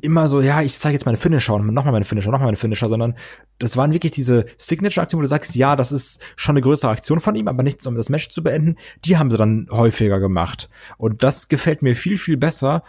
immer 0.00 0.28
so, 0.28 0.40
ja, 0.40 0.62
ich 0.62 0.76
zeige 0.78 0.94
jetzt 0.94 1.06
meine 1.06 1.18
Finisher 1.18 1.54
und 1.54 1.66
nochmal 1.72 1.92
meine 1.92 2.04
Finisher, 2.04 2.30
nochmal 2.30 2.46
meine 2.46 2.56
Finisher, 2.56 2.88
sondern 2.88 3.14
das 3.58 3.76
waren 3.76 3.92
wirklich 3.92 4.12
diese 4.12 4.46
Signature-Aktionen, 4.56 5.20
wo 5.20 5.24
du 5.24 5.28
sagst, 5.28 5.54
ja, 5.54 5.76
das 5.76 5.92
ist 5.92 6.20
schon 6.36 6.54
eine 6.54 6.62
größere 6.62 6.90
Aktion 6.90 7.20
von 7.20 7.34
ihm, 7.34 7.48
aber 7.48 7.62
nichts, 7.62 7.86
um 7.86 7.94
das 7.94 8.08
Match 8.08 8.30
zu 8.30 8.42
beenden. 8.42 8.76
Die 9.04 9.18
haben 9.18 9.30
sie 9.30 9.36
dann 9.36 9.68
häufiger 9.70 10.18
gemacht. 10.18 10.68
Und 10.96 11.22
das 11.22 11.48
gefällt 11.48 11.82
mir 11.82 11.94
viel, 11.94 12.18
viel 12.18 12.36
besser, 12.36 12.82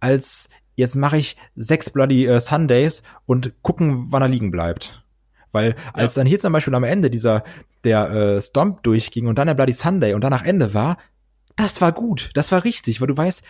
als 0.00 0.48
jetzt 0.74 0.96
mache 0.96 1.18
ich 1.18 1.36
sechs 1.56 1.90
Bloody 1.90 2.26
äh, 2.26 2.40
Sundays 2.40 3.02
und 3.26 3.52
gucken, 3.62 4.06
wann 4.12 4.22
er 4.22 4.28
liegen 4.28 4.50
bleibt. 4.50 5.04
Weil 5.52 5.76
als 5.92 6.14
ja. 6.14 6.20
dann 6.20 6.26
hier 6.26 6.38
zum 6.38 6.52
Beispiel 6.52 6.74
am 6.74 6.84
Ende 6.84 7.10
dieser 7.10 7.44
der 7.84 8.10
äh, 8.10 8.40
Stomp 8.40 8.82
durchging 8.82 9.26
und 9.26 9.38
dann 9.38 9.46
der 9.46 9.54
Bloody 9.54 9.72
Sunday 9.72 10.14
und 10.14 10.22
dann 10.22 10.30
nach 10.30 10.44
Ende 10.44 10.74
war, 10.74 10.98
das 11.56 11.80
war 11.80 11.92
gut, 11.92 12.30
das 12.34 12.52
war 12.52 12.62
richtig, 12.64 13.00
weil 13.00 13.08
du 13.08 13.16
weißt, 13.16 13.42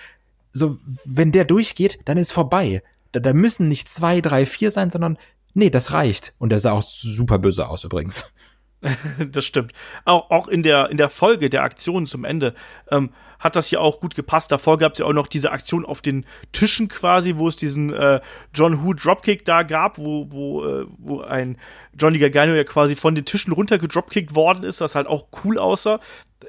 so, 0.53 0.79
wenn 1.05 1.33
der 1.33 1.45
durchgeht, 1.45 1.99
dann 2.05 2.19
ist 2.19 2.33
vorbei. 2.33 2.83
Da, 3.13 3.21
da 3.21 3.33
müssen 3.33 3.69
nicht 3.69 3.89
zwei, 3.89 4.21
drei, 4.21 4.47
vier 4.47 4.71
sein, 4.71 4.91
sondern 4.91 5.19
nee, 5.55 5.71
das 5.71 5.93
reicht. 5.93 6.35
Und 6.39 6.51
der 6.51 6.61
sah 6.61 6.73
auch 6.73 6.83
super 6.83 7.39
böse 7.39 7.69
aus 7.69 7.85
übrigens. 7.85 8.33
das 9.31 9.45
stimmt. 9.45 9.73
Auch, 10.05 10.31
auch 10.31 10.49
in 10.49 10.63
der, 10.63 10.91
in 10.91 10.97
der 10.97 11.09
Folge 11.09 11.51
der 11.51 11.63
Aktion 11.63 12.07
zum 12.07 12.25
Ende 12.25 12.55
ähm, 12.91 13.11
hat 13.39 13.57
das 13.57 13.67
hier 13.67 13.81
auch 13.81 14.01
gut 14.01 14.15
gepasst. 14.15 14.51
Davor 14.53 14.79
gab 14.79 14.93
es 14.93 14.99
ja 14.99 15.07
auch 15.07 15.13
noch 15.13 15.27
diese 15.27 15.53
Aktion 15.53 15.85
auf 15.85 16.03
den 16.03 16.25
Tischen 16.53 16.89
quasi, 16.89 17.37
wo 17.37 17.49
es 17.49 17.57
diesen 17.57 17.93
äh, 17.93 18.21
John 18.55 18.85
Who 18.85 18.95
Dropkick 18.95 19.45
da 19.45 19.63
gab, 19.63 19.99
wo, 19.99 20.27
wo, 20.31 20.65
äh, 20.65 20.87
wo 20.99 21.21
ein 21.21 21.59
Johnny 21.99 22.19
Gargano 22.19 22.55
ja 22.55 22.65
quasi 22.65 22.97
von 22.97 23.15
den 23.15 23.25
Tischen 23.25 23.53
runter 23.53 23.79
gedropkickt 23.79 24.35
worden 24.35 24.65
ist, 24.65 24.81
das 24.81 24.95
halt 24.95 25.07
auch 25.07 25.27
cool 25.45 25.59
aussah. 25.59 26.01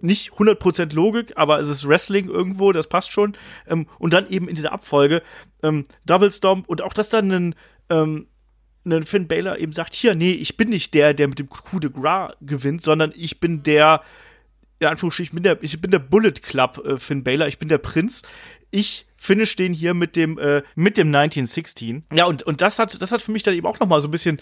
Nicht 0.01 0.33
100% 0.33 0.93
Logik, 0.93 1.33
aber 1.35 1.59
es 1.59 1.67
ist 1.67 1.87
Wrestling 1.87 2.29
irgendwo, 2.29 2.71
das 2.71 2.87
passt 2.87 3.11
schon. 3.11 3.35
Ähm, 3.67 3.87
und 3.97 4.13
dann 4.13 4.27
eben 4.27 4.47
in 4.47 4.55
dieser 4.55 4.71
Abfolge 4.71 5.21
ähm, 5.63 5.85
Double 6.05 6.31
Stomp 6.31 6.67
und 6.67 6.83
auch 6.83 6.93
das 6.93 7.09
dann 7.09 7.31
ein 7.31 7.55
ähm, 7.89 8.27
einen 8.85 9.05
Finn 9.05 9.27
Baylor 9.27 9.59
eben 9.59 9.73
sagt, 9.73 9.93
hier, 9.93 10.15
nee, 10.15 10.31
ich 10.31 10.57
bin 10.57 10.69
nicht 10.69 10.93
der, 10.93 11.13
der 11.13 11.27
mit 11.27 11.39
dem 11.39 11.49
Coup 11.49 11.79
de 11.79 11.91
Gras 11.91 12.33
gewinnt, 12.41 12.81
sondern 12.81 13.13
ich 13.15 13.39
bin 13.39 13.63
der, 13.63 14.01
in 14.79 14.87
Anführungsstrichen, 14.87 15.29
ich 15.29 15.33
bin 15.33 15.43
der, 15.43 15.63
ich 15.63 15.81
bin 15.81 15.91
der 15.91 15.99
Bullet 15.99 16.31
Club 16.41 16.83
äh, 16.85 16.97
Finn 16.97 17.23
Baylor, 17.23 17.47
ich 17.47 17.59
bin 17.59 17.69
der 17.69 17.77
Prinz. 17.77 18.23
Ich 18.71 19.05
finish 19.17 19.55
den 19.55 19.73
hier 19.73 19.93
mit 19.93 20.15
dem, 20.15 20.37
äh, 20.37 20.63
mit 20.75 20.97
dem 20.97 21.07
1916. 21.07 22.05
Ja, 22.13 22.25
und, 22.25 22.43
und 22.43 22.61
das 22.61 22.79
hat, 22.79 23.01
das 23.01 23.11
hat 23.11 23.21
für 23.21 23.31
mich 23.31 23.43
dann 23.43 23.53
eben 23.53 23.67
auch 23.67 23.79
noch 23.79 23.87
mal 23.87 23.99
so 23.99 24.07
ein 24.07 24.11
bisschen 24.11 24.39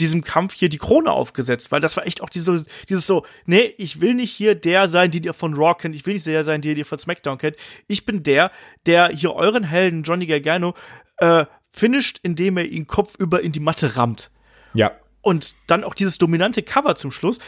diesem 0.00 0.22
Kampf 0.22 0.54
hier 0.54 0.68
die 0.68 0.78
Krone 0.78 1.10
aufgesetzt, 1.10 1.72
weil 1.72 1.80
das 1.80 1.96
war 1.96 2.06
echt 2.06 2.20
auch 2.20 2.28
diese, 2.28 2.62
dieses 2.88 3.06
so, 3.06 3.24
nee, 3.46 3.74
ich 3.78 4.00
will 4.00 4.14
nicht 4.14 4.32
hier 4.32 4.54
der 4.54 4.88
sein, 4.88 5.10
den 5.10 5.24
ihr 5.24 5.34
von 5.34 5.54
Raw 5.54 5.74
kennt, 5.74 5.94
ich 5.94 6.06
will 6.06 6.14
nicht 6.14 6.26
der 6.26 6.44
sein, 6.44 6.60
den 6.60 6.76
ihr 6.76 6.86
von 6.86 6.98
SmackDown 6.98 7.38
kennt. 7.38 7.56
Ich 7.86 8.04
bin 8.04 8.22
der, 8.22 8.50
der 8.86 9.08
hier 9.08 9.34
euren 9.34 9.64
Helden 9.64 10.02
Johnny 10.02 10.26
Gargano 10.26 10.74
äh, 11.18 11.46
finisht, 11.78 12.20
indem 12.22 12.56
er 12.56 12.64
ihn 12.64 12.86
kopfüber 12.86 13.40
in 13.40 13.52
die 13.52 13.60
Matte 13.60 13.96
rammt. 13.96 14.30
Ja. 14.74 14.92
Und 15.20 15.56
dann 15.66 15.84
auch 15.84 15.94
dieses 15.94 16.18
dominante 16.18 16.62
Cover 16.62 16.94
zum 16.94 17.10
Schluss. 17.10 17.38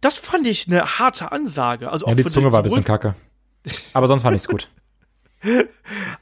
Das 0.00 0.16
fand 0.16 0.46
ich 0.46 0.68
eine 0.68 0.98
harte 0.98 1.32
Ansage. 1.32 1.90
Also 1.90 2.06
auch 2.06 2.10
ja, 2.10 2.14
die 2.16 2.24
Zunge 2.26 2.52
war 2.52 2.60
ein 2.60 2.64
bisschen 2.64 2.84
kacke. 2.84 3.14
Aber 3.92 4.08
sonst 4.08 4.22
fand 4.22 4.36
ich's 4.36 4.48
gut. 4.48 4.68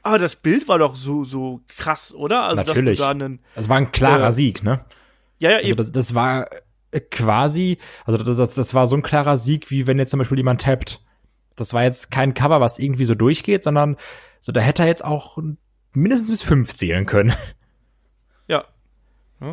Aber 0.03 0.19
das 0.19 0.35
Bild 0.35 0.67
war 0.67 0.79
doch 0.79 0.95
so, 0.95 1.23
so 1.23 1.61
krass, 1.67 2.13
oder? 2.13 2.43
Also, 2.43 2.63
Natürlich. 2.63 2.99
Dass 2.99 3.07
du 3.07 3.19
da 3.19 3.25
einen, 3.25 3.39
das 3.55 3.69
war 3.69 3.77
ein 3.77 3.91
klarer 3.91 4.29
äh, 4.29 4.31
Sieg, 4.31 4.63
ne? 4.63 4.85
Ja, 5.39 5.51
ja, 5.51 5.55
also 5.57 5.67
eben. 5.69 5.77
Das, 5.77 5.91
das 5.91 6.13
war 6.13 6.47
quasi, 7.11 7.77
also 8.05 8.17
das, 8.17 8.37
das, 8.37 8.55
das 8.55 8.73
war 8.73 8.87
so 8.87 8.95
ein 8.95 9.01
klarer 9.01 9.37
Sieg, 9.37 9.71
wie 9.71 9.87
wenn 9.87 9.97
jetzt 9.97 10.11
zum 10.11 10.19
Beispiel 10.19 10.37
jemand 10.37 10.61
tappt. 10.61 11.01
Das 11.55 11.73
war 11.73 11.83
jetzt 11.83 12.11
kein 12.11 12.33
Cover, 12.33 12.61
was 12.61 12.79
irgendwie 12.79 13.05
so 13.05 13.15
durchgeht, 13.15 13.63
sondern 13.63 13.97
so, 14.41 14.51
da 14.51 14.61
hätte 14.61 14.83
er 14.83 14.87
jetzt 14.87 15.05
auch 15.05 15.37
mindestens 15.93 16.29
bis 16.29 16.41
fünf 16.41 16.73
zählen 16.73 17.05
können. 17.05 17.33
Ja. 18.47 18.65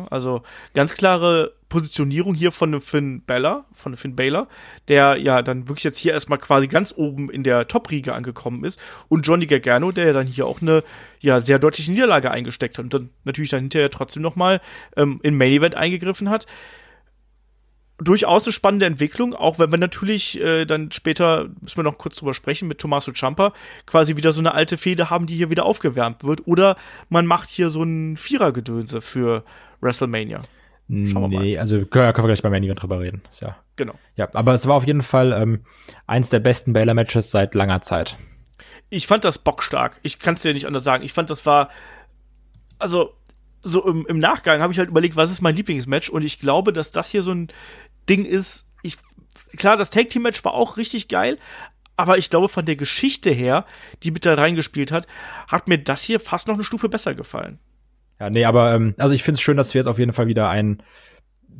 Also 0.09 0.43
ganz 0.73 0.93
klare 0.93 1.53
Positionierung 1.67 2.33
hier 2.33 2.51
von 2.51 2.79
Finn 2.81 3.21
Bella, 3.21 3.65
von 3.73 3.95
Finn 3.97 4.15
Baylor, 4.15 4.47
der 4.87 5.17
ja 5.17 5.41
dann 5.41 5.67
wirklich 5.67 5.83
jetzt 5.83 5.97
hier 5.97 6.13
erstmal 6.13 6.39
quasi 6.39 6.67
ganz 6.67 6.93
oben 6.95 7.29
in 7.29 7.43
der 7.43 7.67
Top-Riege 7.67 8.13
angekommen 8.13 8.63
ist 8.63 8.79
und 9.09 9.27
Johnny 9.27 9.47
Gargano, 9.47 9.91
der 9.91 10.07
ja 10.07 10.13
dann 10.13 10.27
hier 10.27 10.45
auch 10.47 10.61
eine 10.61 10.83
ja 11.19 11.39
sehr 11.39 11.59
deutliche 11.59 11.91
Niederlage 11.91 12.31
eingesteckt 12.31 12.77
hat 12.77 12.85
und 12.85 12.93
dann 12.93 13.09
natürlich 13.23 13.51
dann 13.51 13.61
hinterher 13.61 13.89
trotzdem 13.89 14.21
nochmal 14.21 14.61
ähm, 14.95 15.19
in 15.23 15.35
Main 15.35 15.51
Event 15.51 15.75
eingegriffen 15.75 16.29
hat 16.29 16.45
durchaus 18.03 18.45
eine 18.45 18.53
spannende 18.53 18.85
Entwicklung, 18.85 19.33
auch 19.33 19.59
wenn 19.59 19.71
wir 19.71 19.77
natürlich 19.77 20.39
äh, 20.41 20.65
dann 20.65 20.91
später, 20.91 21.49
müssen 21.61 21.77
wir 21.77 21.83
noch 21.83 21.97
kurz 21.97 22.15
drüber 22.15 22.33
sprechen, 22.33 22.67
mit 22.67 22.79
Tommaso 22.79 23.11
Ciampa 23.11 23.53
quasi 23.85 24.17
wieder 24.17 24.33
so 24.33 24.39
eine 24.39 24.53
alte 24.53 24.77
Fehde 24.77 25.09
haben, 25.09 25.27
die 25.27 25.35
hier 25.35 25.49
wieder 25.49 25.65
aufgewärmt 25.65 26.23
wird. 26.23 26.47
Oder 26.47 26.75
man 27.09 27.25
macht 27.25 27.49
hier 27.49 27.69
so 27.69 27.83
ein 27.83 28.17
Vierergedönse 28.17 29.01
für 29.01 29.43
WrestleMania. 29.81 30.41
Schauen 30.89 31.31
wir 31.31 31.39
nee, 31.39 31.55
mal. 31.55 31.61
also 31.61 31.85
können, 31.85 32.11
können 32.13 32.27
wir 32.27 32.33
gleich 32.33 32.41
beim 32.41 32.51
Main 32.51 32.63
Event 32.63 32.81
drüber 32.81 32.99
reden. 32.99 33.21
Ja, 33.39 33.55
genau. 33.77 33.93
Ja, 34.17 34.27
aber 34.33 34.53
es 34.53 34.67
war 34.67 34.75
auf 34.75 34.85
jeden 34.85 35.03
Fall 35.03 35.31
ähm, 35.31 35.63
eins 36.05 36.29
der 36.29 36.39
besten 36.39 36.73
Baylor-Matches 36.73 37.31
seit 37.31 37.55
langer 37.55 37.81
Zeit. 37.81 38.17
Ich 38.89 39.07
fand 39.07 39.23
das 39.23 39.37
bockstark. 39.37 39.99
Ich 40.01 40.19
kann 40.19 40.33
es 40.33 40.41
dir 40.41 40.53
nicht 40.53 40.67
anders 40.67 40.83
sagen. 40.83 41.05
Ich 41.05 41.13
fand, 41.13 41.29
das 41.29 41.45
war, 41.45 41.69
also 42.77 43.13
so 43.61 43.85
im, 43.85 44.05
im 44.07 44.19
Nachgang 44.19 44.61
habe 44.61 44.73
ich 44.73 44.79
halt 44.79 44.89
überlegt, 44.89 45.15
was 45.15 45.31
ist 45.31 45.41
mein 45.41 45.55
Lieblingsmatch 45.55 46.09
und 46.09 46.23
ich 46.23 46.39
glaube, 46.39 46.73
dass 46.73 46.91
das 46.91 47.09
hier 47.09 47.21
so 47.21 47.31
ein 47.31 47.47
Ding 48.09 48.25
ist, 48.25 48.67
ich, 48.83 48.97
klar, 49.57 49.77
das 49.77 49.89
Tag 49.89 50.09
Team 50.09 50.23
Match 50.23 50.43
war 50.43 50.53
auch 50.53 50.77
richtig 50.77 51.07
geil, 51.07 51.37
aber 51.97 52.17
ich 52.17 52.29
glaube, 52.29 52.49
von 52.49 52.65
der 52.65 52.75
Geschichte 52.75 53.29
her, 53.29 53.65
die 54.03 54.11
mit 54.11 54.25
da 54.25 54.33
reingespielt 54.33 54.91
hat, 54.91 55.07
hat 55.47 55.67
mir 55.67 55.77
das 55.77 56.03
hier 56.03 56.19
fast 56.19 56.47
noch 56.47 56.55
eine 56.55 56.63
Stufe 56.63 56.89
besser 56.89 57.13
gefallen. 57.13 57.59
Ja, 58.19 58.29
nee, 58.29 58.45
aber 58.45 58.73
ähm, 58.73 58.95
also 58.97 59.13
ich 59.15 59.23
finde 59.23 59.35
es 59.35 59.41
schön, 59.41 59.57
dass 59.57 59.73
wir 59.73 59.79
jetzt 59.79 59.87
auf 59.87 59.99
jeden 59.99 60.13
Fall 60.13 60.27
wieder 60.27 60.49
ein 60.49 60.83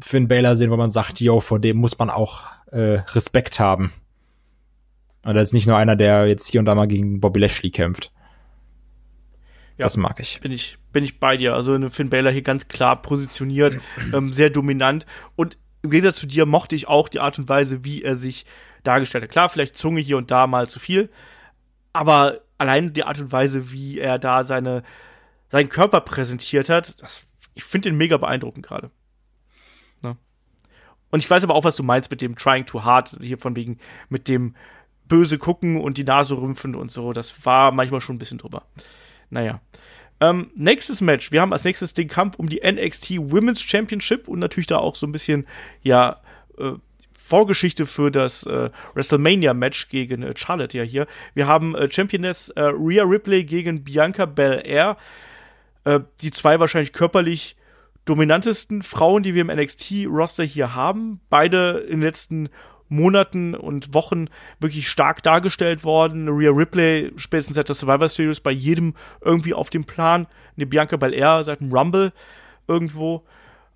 Finn 0.04 0.28
Baylor 0.28 0.56
sehen, 0.56 0.72
wo 0.72 0.78
man 0.78 0.92
sagt, 0.92 1.20
yo, 1.20 1.42
vor 1.42 1.60
dem 1.60 1.78
muss 1.78 1.98
man 1.98 2.10
auch 2.10 2.44
äh, 2.72 3.02
Respekt 3.14 3.60
haben. 3.60 3.92
Und 5.24 5.36
das 5.36 5.50
ist 5.50 5.54
nicht 5.54 5.68
nur 5.68 5.78
einer, 5.78 5.96
der 5.96 6.28
jetzt 6.28 6.48
hier 6.48 6.60
und 6.60 6.66
da 6.66 6.76
mal 6.76 6.88
gegen 6.88 7.20
Bobby 7.20 7.40
Lashley 7.40 7.70
kämpft. 7.70 8.12
Ja, 9.78 9.86
das 9.86 9.98
mag 9.98 10.20
ich. 10.20 10.40
Bin 10.42 10.52
ich, 10.52 10.78
bin 10.92 11.04
ich 11.04 11.20
bei 11.20 11.38
dir. 11.38 11.54
Also 11.54 11.90
Finn 11.90 12.10
Baylor 12.10 12.32
hier 12.32 12.42
ganz 12.42 12.68
klar 12.68 13.02
positioniert, 13.02 13.78
ähm, 14.14 14.34
sehr 14.34 14.50
dominant. 14.50 15.06
Und 15.36 15.58
im 15.82 15.90
Gegensatz 15.90 16.18
zu 16.18 16.28
dir 16.28 16.46
mochte 16.46 16.76
ich 16.76 16.88
auch 16.88 17.10
die 17.10 17.20
Art 17.20 17.40
und 17.40 17.50
Weise, 17.50 17.84
wie 17.84 18.04
er 18.04 18.16
sich 18.16 18.46
dargestellt 18.84 19.24
hat. 19.24 19.32
Klar, 19.32 19.50
vielleicht 19.50 19.76
Zunge 19.76 20.02
hier 20.02 20.18
und 20.18 20.32
da 20.32 20.48
mal 20.48 20.68
zu 20.68 20.80
viel, 20.80 21.10
aber 21.94 22.42
allein 22.58 22.94
die 22.94 23.04
Art 23.04 23.20
und 23.20 23.32
Weise, 23.32 23.72
wie 23.72 24.00
er 24.00 24.20
da 24.20 24.44
seine, 24.44 24.84
seinen 25.50 25.70
Körper 25.70 26.02
präsentiert 26.02 26.70
hat, 26.70 27.02
das, 27.02 27.24
ich 27.56 27.64
finde 27.64 27.90
den 27.90 27.98
mega 27.98 28.18
beeindruckend 28.18 28.66
gerade. 28.66 28.92
Ne? 30.04 30.16
Und 31.10 31.20
ich 31.20 31.30
weiß 31.30 31.44
aber 31.44 31.56
auch, 31.56 31.64
was 31.64 31.76
du 31.76 31.84
meinst 31.84 32.12
mit 32.12 32.22
dem 32.22 32.36
Trying 32.36 32.66
Too 32.66 32.84
Hard, 32.84 33.18
hier 33.22 33.38
von 33.38 33.56
wegen 33.56 33.80
mit 34.10 34.28
dem 34.28 34.56
böse 35.08 35.38
gucken 35.38 35.82
und 35.82 35.98
die 35.98 36.06
Nase 36.06 36.38
rümpfen 36.38 36.76
und 36.76 36.90
so. 36.90 37.12
Das 37.12 37.46
war 37.46 37.72
manchmal 37.72 38.00
schon 38.00 38.16
ein 38.16 38.20
bisschen 38.20 38.38
drüber. 38.38 38.64
Naja. 39.30 39.60
Ähm, 40.22 40.52
nächstes 40.56 41.02
Match. 41.02 41.32
Wir 41.32 41.42
haben 41.42 41.52
als 41.52 41.64
nächstes 41.64 41.94
den 41.94 42.08
Kampf 42.08 42.38
um 42.38 42.48
die 42.48 42.62
NXT 42.64 43.18
Women's 43.18 43.62
Championship 43.62 44.28
und 44.28 44.40
natürlich 44.40 44.68
da 44.68 44.78
auch 44.78 44.96
so 44.96 45.08
ein 45.08 45.12
bisschen, 45.12 45.48
ja, 45.82 46.22
äh, 46.58 46.74
Vorgeschichte 47.32 47.86
für 47.86 48.12
das 48.12 48.46
äh, 48.46 48.70
WrestleMania-Match 48.94 49.88
gegen 49.88 50.22
äh, 50.22 50.34
Charlotte 50.36 50.78
ja 50.78 50.84
hier. 50.84 51.08
Wir 51.34 51.48
haben 51.48 51.76
äh, 51.76 51.90
Championess 51.90 52.50
äh, 52.50 52.62
Rhea 52.62 53.04
Ripley 53.04 53.46
gegen 53.46 53.84
Bianca 53.84 54.26
Belair. 54.26 54.98
Äh, 55.86 56.02
die 56.22 56.32
zwei 56.32 56.60
wahrscheinlich 56.60 56.92
körperlich 56.92 57.56
dominantesten 58.04 58.84
Frauen, 58.84 59.24
die 59.24 59.34
wir 59.34 59.42
im 59.42 59.48
NXT-Roster 59.48 60.44
hier 60.44 60.76
haben. 60.76 61.22
Beide 61.30 61.86
in 61.88 62.00
den 62.00 62.02
letzten 62.02 62.50
Monaten 62.92 63.56
und 63.56 63.94
Wochen 63.94 64.28
wirklich 64.60 64.88
stark 64.88 65.24
dargestellt 65.24 65.84
worden. 65.84 66.28
Rhea 66.28 66.52
Ripley 66.52 67.12
spätestens 67.16 67.56
seit 67.56 67.70
der 67.70 67.76
Survivor 67.76 68.10
Series 68.10 68.40
bei 68.40 68.52
jedem 68.52 68.94
irgendwie 69.22 69.54
auf 69.54 69.70
dem 69.70 69.86
Plan. 69.86 70.28
Eine 70.56 70.66
Bianca 70.66 70.98
Belair 70.98 71.44
seit 71.44 71.62
dem 71.62 71.72
Rumble 71.72 72.12
irgendwo. 72.68 73.24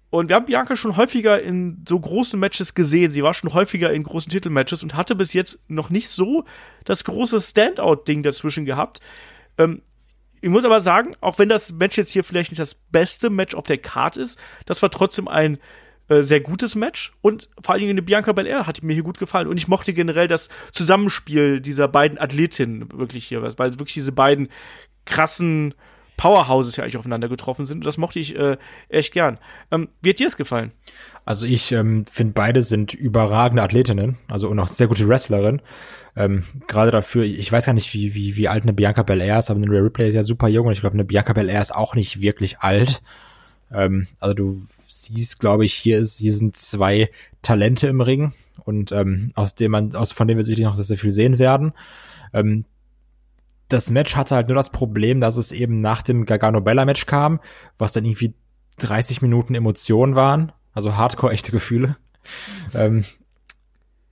Und 0.09 0.30
wir 0.30 0.36
haben 0.36 0.45
Bianca 0.45 0.76
schon 0.76 0.97
häufiger 0.97 1.41
in 1.41 1.84
so 1.88 1.99
großen 1.99 2.39
Matches 2.39 2.74
gesehen. 2.74 3.11
Sie 3.11 3.24
war 3.24 3.34
schon 3.34 3.53
häufiger 3.53 3.91
in 3.91 4.03
großen 4.03 4.32
Titelmatches 4.32 4.84
und 4.84 4.95
hatte 4.95 5.16
bis 5.16 5.34
jetzt 5.34 5.59
noch 5.70 5.89
nicht 5.89 6.09
so 6.09 6.45
das 6.84 7.03
große 7.03 7.41
Standout-Ding 7.41 8.22
dazwischen 8.24 8.66
gehabt. 8.66 8.99
Ähm, 9.57 9.82
ich 10.41 10.49
muss 10.49 10.63
aber 10.63 10.80
sagen, 10.80 11.16
auch 11.22 11.39
wenn 11.39 11.49
das 11.49 11.74
Match 11.74 11.97
jetzt 11.97 12.11
hier 12.11 12.24
vielleicht 12.24 12.51
nicht 12.51 12.59
das 12.59 12.76
beste 12.76 13.30
Match 13.30 13.55
auf 13.55 13.66
der 13.66 13.78
Card 13.78 14.16
ist, 14.16 14.39
das 14.66 14.82
war 14.82 14.91
trotzdem 14.91 15.28
ein 15.28 15.57
äh, 16.08 16.22
sehr 16.22 16.41
gutes 16.41 16.76
Match 16.76 17.14
und 17.22 17.49
vor 17.62 17.74
allen 17.74 17.82
Dingen 17.82 17.91
eine 17.91 18.01
Bianca 18.01 18.32
Belair 18.32 18.68
hat 18.68 18.84
mir 18.84 18.93
hier 18.93 19.03
gut 19.03 19.18
gefallen 19.18 19.47
und 19.47 19.58
ich 19.58 19.68
mochte 19.68 19.93
generell 19.93 20.28
das 20.28 20.49
Zusammenspiel 20.72 21.62
dieser 21.62 21.88
beiden 21.88 22.20
Athletinnen 22.20 22.91
wirklich 22.93 23.26
hier, 23.26 23.41
weil 23.41 23.72
wirklich 23.80 23.93
diese 23.93 24.12
beiden 24.12 24.49
krassen 25.06 25.74
Powerhouses 26.18 26.78
ja 26.78 26.84
eigentlich 26.84 26.97
aufeinander 26.97 27.28
getroffen 27.28 27.66
sind. 27.66 27.78
Und 27.78 27.86
das 27.86 27.97
mochte 27.97 28.20
ich 28.20 28.38
äh, 28.38 28.58
echt 28.89 29.14
gern. 29.14 29.38
Ähm, 29.72 29.89
wie 30.01 30.10
hat 30.10 30.20
dir 30.20 30.28
es 30.28 30.38
gefallen? 30.38 30.72
Also 31.26 31.45
ich 31.45 31.72
ähm, 31.72 32.06
finde, 32.06 32.34
beide 32.34 32.62
sind 32.62 32.93
überragende 32.93 33.64
Athletinnen, 33.64 34.18
also 34.28 34.47
und 34.47 34.60
auch 34.60 34.68
sehr 34.68 34.88
gute 34.88 35.08
Wrestlerinnen. 35.08 35.62
Ähm, 36.16 36.43
Gerade 36.68 36.91
dafür, 36.91 37.24
ich 37.24 37.51
weiß 37.51 37.66
gar 37.66 37.74
nicht, 37.74 37.93
wie, 37.93 38.14
wie, 38.14 38.36
wie 38.36 38.47
alt 38.47 38.64
eine 38.64 38.74
Bianca 38.74 39.03
Belair 39.03 39.39
ist, 39.39 39.51
aber 39.51 39.62
eine 39.62 39.70
Rhea 39.70 39.82
Ripley 39.82 40.10
ist 40.10 40.16
ja 40.16 40.24
super 40.24 40.47
jung 40.47 40.68
und 40.68 40.74
ich 40.74 40.82
glaube, 40.82 40.93
eine 40.93 41.03
Bianca 41.03 41.34
Belair 41.34 41.62
ist 41.62 41.76
auch 41.76 41.95
nicht 41.95 42.22
wirklich 42.22 42.60
alt. 42.60 43.01
Ähm, 43.72 44.07
also 44.20 44.34
du 44.34 44.61
siehst, 44.88 45.39
glaube 45.39 45.66
ich, 45.66 45.74
hier 45.74 45.97
ist, 45.97 46.20
hier 46.20 46.34
sind 46.34 46.57
zwei 46.57 47.09
Talente 47.41 47.88
im 47.88 48.01
Ring 48.01 48.34
und 48.63 48.91
ähm, 48.91 49.32
aus 49.36 49.55
dem 49.55 49.72
man, 49.72 49.95
aus 49.95 50.11
von 50.11 50.28
denen 50.28 50.38
wir 50.38 50.43
sicherlich 50.43 50.66
noch 50.66 50.76
sehr, 50.76 50.86
sehr 50.86 50.97
viel 50.97 51.11
sehen 51.11 51.39
werden. 51.39 51.74
Ähm, 52.34 52.66
das 53.68 53.89
Match 53.89 54.16
hatte 54.16 54.36
halt 54.36 54.47
nur 54.47 54.55
das 54.55 54.72
Problem, 54.72 55.22
dass 55.22 55.38
es 55.38 55.51
eben 55.51 55.78
nach 55.78 56.01
dem 56.01 56.26
Gargano 56.26 56.61
Bella 56.61 56.86
Match 56.86 57.05
kam, 57.07 57.39
was 57.78 57.93
dann 57.93 58.05
irgendwie 58.05 58.36
30 58.78 59.22
Minuten 59.22 59.55
Emotionen 59.55 60.16
waren, 60.16 60.51
also 60.74 60.95
Hardcore 60.95 61.34
echte 61.34 61.51
Gefühle. 61.51 61.97
ähm, 62.74 63.05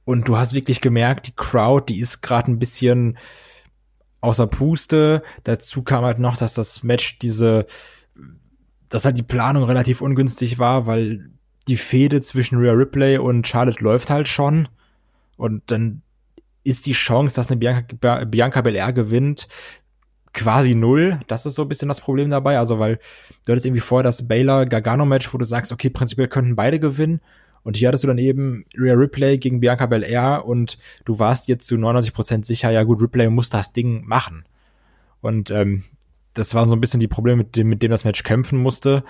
und 0.06 0.28
du 0.28 0.38
hast 0.38 0.54
wirklich 0.54 0.82
gemerkt, 0.82 1.28
die 1.28 1.36
Crowd, 1.36 1.94
die 1.94 2.00
ist 2.00 2.22
gerade 2.22 2.52
ein 2.52 2.60
bisschen 2.60 3.18
außer 4.22 4.48
Puste. 4.48 5.24
Dazu 5.44 5.84
kam 5.84 6.04
halt 6.04 6.20
noch, 6.20 6.38
dass 6.38 6.54
das 6.54 6.84
Match 6.84 7.20
diese 7.20 7.66
dass 8.94 9.06
halt 9.06 9.18
die 9.18 9.24
Planung 9.24 9.64
relativ 9.64 10.02
ungünstig 10.02 10.60
war, 10.60 10.86
weil 10.86 11.32
die 11.68 11.78
Fehde 11.78 12.22
zwischen 12.22 12.60
Rhea 12.60 12.74
Ripley 12.74 13.18
und 13.18 13.48
Charlotte 13.48 13.84
läuft 13.84 14.12
halt 14.12 14.28
schon. 14.28 14.68
Und 15.36 15.64
dann 15.68 16.04
ist 16.64 16.86
die 16.86 16.92
Chance, 16.94 17.36
dass 17.36 17.48
eine 17.48 17.58
Bianca, 17.58 18.26
Bianca 18.26 18.62
Belair 18.62 18.94
gewinnt, 18.94 19.48
quasi 20.34 20.76
null. 20.76 21.20
Das 21.28 21.48
ist 21.48 21.56
so 21.56 21.64
ein 21.64 21.70
bisschen 21.70 21.88
das 21.88 22.02
Problem 22.02 22.30
dabei. 22.30 22.60
Also, 22.60 22.78
weil 22.78 23.00
du 23.46 23.52
hattest 23.52 23.66
irgendwie 23.66 23.82
vorher 23.82 24.04
das 24.04 24.28
Baylor-Gargano-Match, 24.28 25.34
wo 25.34 25.40
du 25.40 25.46
sagst, 25.46 25.72
okay, 25.72 25.90
prinzipiell 25.90 26.28
könnten 26.28 26.56
beide 26.56 26.80
gewinnen. 26.80 27.20
Und 27.64 27.78
hier 27.78 27.88
hattest 27.88 28.04
du 28.04 28.10
dann 28.10 28.18
eben 28.20 28.66
Rhea 28.78 28.94
Ripley 28.94 29.40
gegen 29.40 29.62
Bianca 29.62 29.88
Belair 29.88 30.46
und 30.46 30.78
du 31.06 31.18
warst 31.18 31.48
jetzt 31.48 31.66
zu 31.66 31.76
99% 31.76 32.46
sicher, 32.46 32.70
ja 32.70 32.84
gut, 32.84 33.02
Ripley 33.02 33.30
muss 33.30 33.50
das 33.50 33.74
Ding 33.74 34.06
machen. 34.06 34.44
Und 35.22 35.50
ähm, 35.50 35.84
das 36.34 36.54
waren 36.56 36.68
so 36.68 36.76
ein 36.76 36.82
bisschen 36.82 37.00
die 37.00 37.08
Probleme, 37.08 37.38
mit 37.38 37.56
dem, 37.56 37.68
mit 37.68 37.84
dem 37.84 37.92
das 37.92 38.06
Match 38.06 38.24
kämpfen 38.24 38.60
musste. 38.60 39.04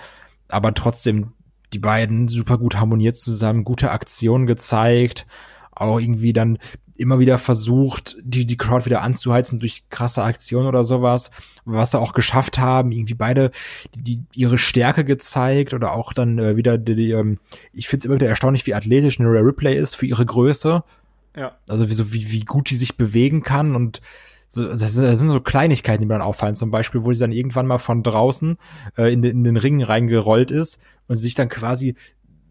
Aber 0.48 0.74
trotzdem, 0.74 1.32
die 1.72 1.78
beiden 1.78 2.28
super 2.28 2.58
gut 2.58 2.76
harmoniert 2.76 3.16
zusammen, 3.16 3.64
gute 3.64 3.90
Aktionen 3.90 4.46
gezeigt, 4.46 5.26
auch 5.72 5.98
irgendwie 5.98 6.32
dann 6.32 6.58
immer 6.96 7.18
wieder 7.18 7.38
versucht, 7.38 8.16
die, 8.22 8.46
die 8.46 8.56
Crowd 8.56 8.86
wieder 8.86 9.02
anzuheizen 9.02 9.58
durch 9.58 9.88
krasse 9.90 10.22
Aktionen 10.22 10.68
oder 10.68 10.84
sowas, 10.84 11.30
was 11.64 11.90
sie 11.90 11.98
auch 11.98 12.12
geschafft 12.12 12.58
haben, 12.58 12.92
irgendwie 12.92 13.14
beide 13.14 13.50
die, 13.96 14.22
ihre 14.32 14.58
Stärke 14.58 15.04
gezeigt 15.04 15.74
oder 15.74 15.92
auch 15.92 16.12
dann 16.12 16.38
äh, 16.38 16.56
wieder 16.56 16.78
die, 16.78 16.94
die 16.94 17.10
ähm, 17.10 17.40
ich 17.72 17.88
finde 17.88 18.02
es 18.02 18.04
immer 18.04 18.14
wieder 18.14 18.28
erstaunlich, 18.28 18.66
wie 18.66 18.74
athletisch 18.74 19.18
eine 19.18 19.28
Rare 19.28 19.46
Replay 19.46 19.76
ist 19.76 19.96
für 19.96 20.06
ihre 20.06 20.24
Größe. 20.24 20.84
Ja. 21.36 21.56
Also 21.68 21.88
wie, 21.88 21.94
so, 21.94 22.12
wie, 22.12 22.30
wie 22.30 22.44
gut 22.44 22.70
die 22.70 22.76
sich 22.76 22.96
bewegen 22.96 23.42
kann 23.42 23.74
und 23.74 24.00
so, 24.48 24.66
das 24.68 24.94
sind 24.94 25.28
so 25.28 25.40
Kleinigkeiten, 25.40 26.02
die 26.02 26.06
mir 26.06 26.14
dann 26.14 26.22
auffallen. 26.22 26.54
Zum 26.54 26.70
Beispiel, 26.70 27.04
wo 27.04 27.12
sie 27.12 27.20
dann 27.20 27.32
irgendwann 27.32 27.66
mal 27.66 27.78
von 27.78 28.02
draußen 28.02 28.56
äh, 28.96 29.12
in, 29.12 29.22
den, 29.22 29.38
in 29.38 29.44
den 29.44 29.56
Ring 29.56 29.82
reingerollt 29.82 30.50
ist 30.50 30.80
und 31.08 31.16
sich 31.16 31.34
dann 31.34 31.48
quasi 31.48 31.96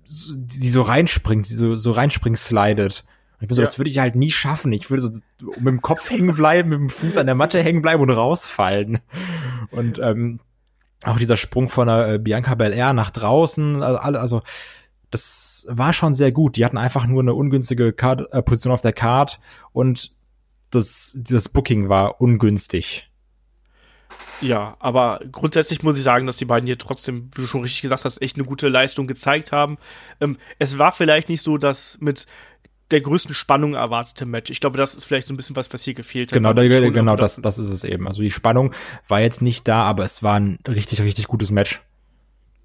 so, 0.03 0.33
die 0.35 0.69
so 0.69 0.81
reinspringt, 0.81 1.49
die 1.49 1.55
so, 1.55 1.75
so 1.75 1.91
reinspringt 1.91 2.37
slidet. 2.37 3.05
Und 3.37 3.43
ich 3.43 3.47
bin 3.47 3.55
so, 3.55 3.61
ja. 3.61 3.65
das 3.65 3.77
würde 3.77 3.89
ich 3.89 3.99
halt 3.99 4.15
nie 4.15 4.31
schaffen. 4.31 4.73
Ich 4.73 4.89
würde 4.89 5.01
so 5.01 5.11
mit 5.57 5.67
dem 5.67 5.81
Kopf 5.81 6.09
hängen 6.09 6.35
bleiben, 6.35 6.69
mit 6.69 6.79
dem 6.79 6.89
Fuß 6.89 7.17
an 7.17 7.25
der 7.25 7.35
Matte 7.35 7.61
hängen 7.61 7.81
bleiben 7.81 8.01
und 8.01 8.09
rausfallen. 8.09 8.99
Und 9.71 9.99
ähm, 9.99 10.39
auch 11.03 11.17
dieser 11.17 11.37
Sprung 11.37 11.69
von 11.69 11.87
der 11.87 12.13
äh, 12.13 12.19
Bianca 12.19 12.55
Belair 12.55 12.93
nach 12.93 13.11
draußen, 13.11 13.81
also, 13.83 13.99
also 13.99 14.41
das 15.11 15.67
war 15.69 15.93
schon 15.93 16.13
sehr 16.13 16.31
gut. 16.31 16.55
Die 16.55 16.65
hatten 16.65 16.77
einfach 16.77 17.05
nur 17.05 17.21
eine 17.21 17.33
ungünstige 17.33 17.93
Card, 17.93 18.33
äh, 18.33 18.41
Position 18.41 18.73
auf 18.73 18.81
der 18.81 18.93
Card 18.93 19.39
und 19.71 20.11
das, 20.75 21.17
das 21.17 21.49
Booking 21.49 21.89
war 21.89 22.21
ungünstig. 22.21 23.09
Ja, 24.41 24.75
aber 24.79 25.21
grundsätzlich 25.31 25.83
muss 25.83 25.97
ich 25.97 26.03
sagen, 26.03 26.25
dass 26.25 26.37
die 26.37 26.45
beiden 26.45 26.67
hier 26.67 26.77
trotzdem, 26.77 27.29
wie 27.33 27.41
du 27.41 27.47
schon 27.47 27.61
richtig 27.61 27.81
gesagt 27.81 28.03
hast, 28.03 28.21
echt 28.21 28.35
eine 28.35 28.45
gute 28.45 28.67
Leistung 28.67 29.07
gezeigt 29.07 29.51
haben. 29.51 29.77
Ähm, 30.19 30.37
es 30.59 30.77
war 30.77 30.91
vielleicht 30.91 31.29
nicht 31.29 31.41
so, 31.41 31.57
dass 31.57 31.97
mit 32.01 32.25
der 32.91 33.01
größten 33.01 33.33
Spannung 33.33 33.73
erwartete 33.73 34.25
Match. 34.25 34.51
Ich 34.51 34.59
glaube, 34.59 34.77
das 34.77 34.95
ist 34.95 35.05
vielleicht 35.05 35.27
so 35.27 35.33
ein 35.33 35.37
bisschen 35.37 35.55
was, 35.55 35.71
was 35.73 35.83
hier 35.83 35.93
gefehlt 35.93 36.31
hat. 36.31 36.33
Genau, 36.33 36.53
da, 36.53 36.67
genau 36.67 37.15
das, 37.15 37.41
das 37.41 37.57
ist 37.57 37.69
es 37.69 37.83
eben. 37.83 38.07
Also 38.07 38.21
die 38.21 38.31
Spannung 38.31 38.73
war 39.07 39.21
jetzt 39.21 39.41
nicht 39.41 39.67
da, 39.67 39.83
aber 39.83 40.03
es 40.03 40.21
war 40.23 40.39
ein 40.39 40.59
richtig, 40.67 41.01
richtig 41.01 41.27
gutes 41.27 41.49
Match. 41.49 41.81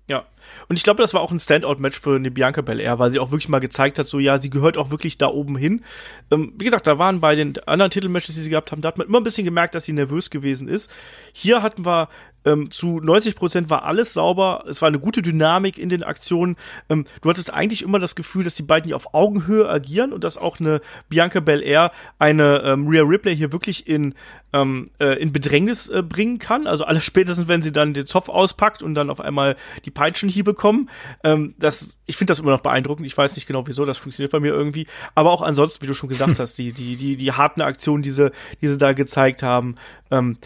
Ja. 0.08 0.24
Und 0.68 0.76
ich 0.76 0.82
glaube, 0.82 1.02
das 1.02 1.12
war 1.12 1.20
auch 1.20 1.30
ein 1.30 1.38
Standout-Match 1.38 2.00
für 2.00 2.16
eine 2.16 2.30
Bianca 2.30 2.62
Belair, 2.62 2.98
weil 2.98 3.12
sie 3.12 3.18
auch 3.18 3.30
wirklich 3.30 3.50
mal 3.50 3.58
gezeigt 3.58 3.98
hat, 3.98 4.08
so 4.08 4.18
ja, 4.18 4.38
sie 4.38 4.48
gehört 4.48 4.78
auch 4.78 4.90
wirklich 4.90 5.18
da 5.18 5.28
oben 5.28 5.56
hin. 5.56 5.84
Ähm, 6.30 6.54
wie 6.56 6.64
gesagt, 6.64 6.86
da 6.86 6.98
waren 6.98 7.20
bei 7.20 7.34
den 7.34 7.58
anderen 7.66 7.90
Titelmatches, 7.90 8.34
die 8.34 8.40
sie 8.40 8.50
gehabt 8.50 8.72
haben, 8.72 8.80
da 8.80 8.88
hat 8.88 8.96
man 8.96 9.06
immer 9.06 9.20
ein 9.20 9.24
bisschen 9.24 9.44
gemerkt, 9.44 9.74
dass 9.74 9.84
sie 9.84 9.92
nervös 9.92 10.30
gewesen 10.30 10.66
ist. 10.66 10.90
Hier 11.32 11.62
hatten 11.62 11.84
wir 11.84 12.08
ähm, 12.48 12.70
zu 12.70 13.00
90 13.00 13.36
Prozent 13.36 13.70
war 13.70 13.84
alles 13.84 14.14
sauber. 14.14 14.64
Es 14.68 14.80
war 14.80 14.88
eine 14.88 14.98
gute 14.98 15.20
Dynamik 15.20 15.78
in 15.78 15.88
den 15.88 16.02
Aktionen. 16.02 16.56
Ähm, 16.88 17.04
du 17.20 17.28
hattest 17.28 17.52
eigentlich 17.52 17.82
immer 17.82 17.98
das 17.98 18.16
Gefühl, 18.16 18.44
dass 18.44 18.54
die 18.54 18.62
beiden 18.62 18.86
hier 18.86 18.96
auf 18.96 19.12
Augenhöhe 19.14 19.68
agieren 19.68 20.12
und 20.12 20.24
dass 20.24 20.38
auch 20.38 20.58
eine 20.58 20.80
Bianca 21.08 21.40
Belair 21.40 21.92
eine 22.18 22.62
ähm, 22.64 22.88
Rhea 22.88 23.02
Ripley 23.02 23.36
hier 23.36 23.52
wirklich 23.52 23.86
in 23.86 24.14
ähm, 24.52 24.88
äh, 24.98 25.20
in 25.20 25.30
Bedrängnis 25.30 25.90
äh, 25.90 26.02
bringen 26.02 26.38
kann. 26.38 26.66
Also 26.66 26.84
alles 26.84 27.04
spätestens, 27.12 27.48
wenn 27.48 27.60
sie 27.60 27.72
dann 27.72 27.92
den 27.92 28.06
Zopf 28.06 28.30
auspackt 28.30 28.82
und 28.82 28.94
dann 28.94 29.10
auf 29.10 29.20
einmal 29.20 29.56
die 29.84 29.90
Peitschenhiebe 29.90 30.54
kommen. 30.54 30.88
Ähm, 31.22 31.54
das, 31.58 31.96
ich 32.06 32.16
finde 32.16 32.30
das 32.30 32.40
immer 32.40 32.52
noch 32.52 32.60
beeindruckend. 32.60 33.06
Ich 33.06 33.16
weiß 33.16 33.36
nicht 33.36 33.46
genau, 33.46 33.66
wieso. 33.66 33.84
Das 33.84 33.98
funktioniert 33.98 34.32
bei 34.32 34.40
mir 34.40 34.54
irgendwie. 34.54 34.86
Aber 35.14 35.32
auch 35.32 35.42
ansonsten, 35.42 35.82
wie 35.82 35.86
du 35.86 35.94
schon 35.94 36.08
gesagt 36.08 36.38
hast, 36.38 36.56
die 36.56 36.72
die 36.72 36.96
die 36.96 37.16
die 37.16 37.32
harten 37.32 37.60
Aktionen, 37.60 38.02
diese 38.02 38.32
diese 38.62 38.78
da 38.78 38.94
gezeigt 38.94 39.42
haben. 39.42 39.74
Ähm, 40.10 40.38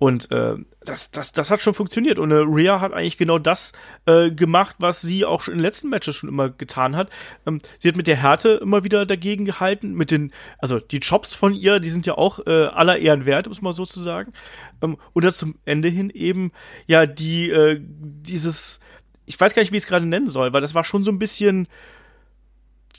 Und 0.00 0.30
äh, 0.30 0.54
das, 0.82 1.10
das, 1.10 1.32
das 1.32 1.50
hat 1.50 1.60
schon 1.60 1.74
funktioniert. 1.74 2.18
Und 2.18 2.30
äh, 2.30 2.36
Rhea 2.36 2.80
hat 2.80 2.94
eigentlich 2.94 3.18
genau 3.18 3.38
das 3.38 3.72
äh, 4.06 4.30
gemacht, 4.30 4.76
was 4.78 5.02
sie 5.02 5.26
auch 5.26 5.42
schon 5.42 5.52
in 5.52 5.58
den 5.58 5.64
letzten 5.64 5.90
Matches 5.90 6.16
schon 6.16 6.30
immer 6.30 6.48
getan 6.48 6.96
hat. 6.96 7.10
Ähm, 7.44 7.60
sie 7.78 7.88
hat 7.88 7.96
mit 7.96 8.06
der 8.06 8.16
Härte 8.16 8.52
immer 8.62 8.82
wieder 8.82 9.04
dagegen 9.04 9.44
gehalten. 9.44 9.92
Mit 9.92 10.10
den, 10.10 10.32
also 10.56 10.80
die 10.80 11.00
Chops 11.00 11.34
von 11.34 11.52
ihr, 11.52 11.80
die 11.80 11.90
sind 11.90 12.06
ja 12.06 12.16
auch 12.16 12.46
äh, 12.46 12.64
aller 12.68 12.98
Ehren 12.98 13.26
wert, 13.26 13.46
muss 13.48 13.60
man 13.60 13.74
so 13.74 13.84
zu 13.84 14.00
sagen. 14.00 14.32
Ähm, 14.80 14.96
und 15.12 15.22
das 15.22 15.36
zum 15.36 15.56
Ende 15.66 15.90
hin 15.90 16.08
eben, 16.08 16.50
ja, 16.86 17.04
die, 17.04 17.50
äh, 17.50 17.78
dieses, 17.82 18.80
ich 19.26 19.38
weiß 19.38 19.54
gar 19.54 19.60
nicht, 19.60 19.72
wie 19.72 19.76
ich 19.76 19.82
es 19.82 19.88
gerade 19.88 20.06
nennen 20.06 20.30
soll, 20.30 20.54
weil 20.54 20.62
das 20.62 20.74
war 20.74 20.82
schon 20.82 21.04
so 21.04 21.10
ein 21.10 21.18
bisschen 21.18 21.68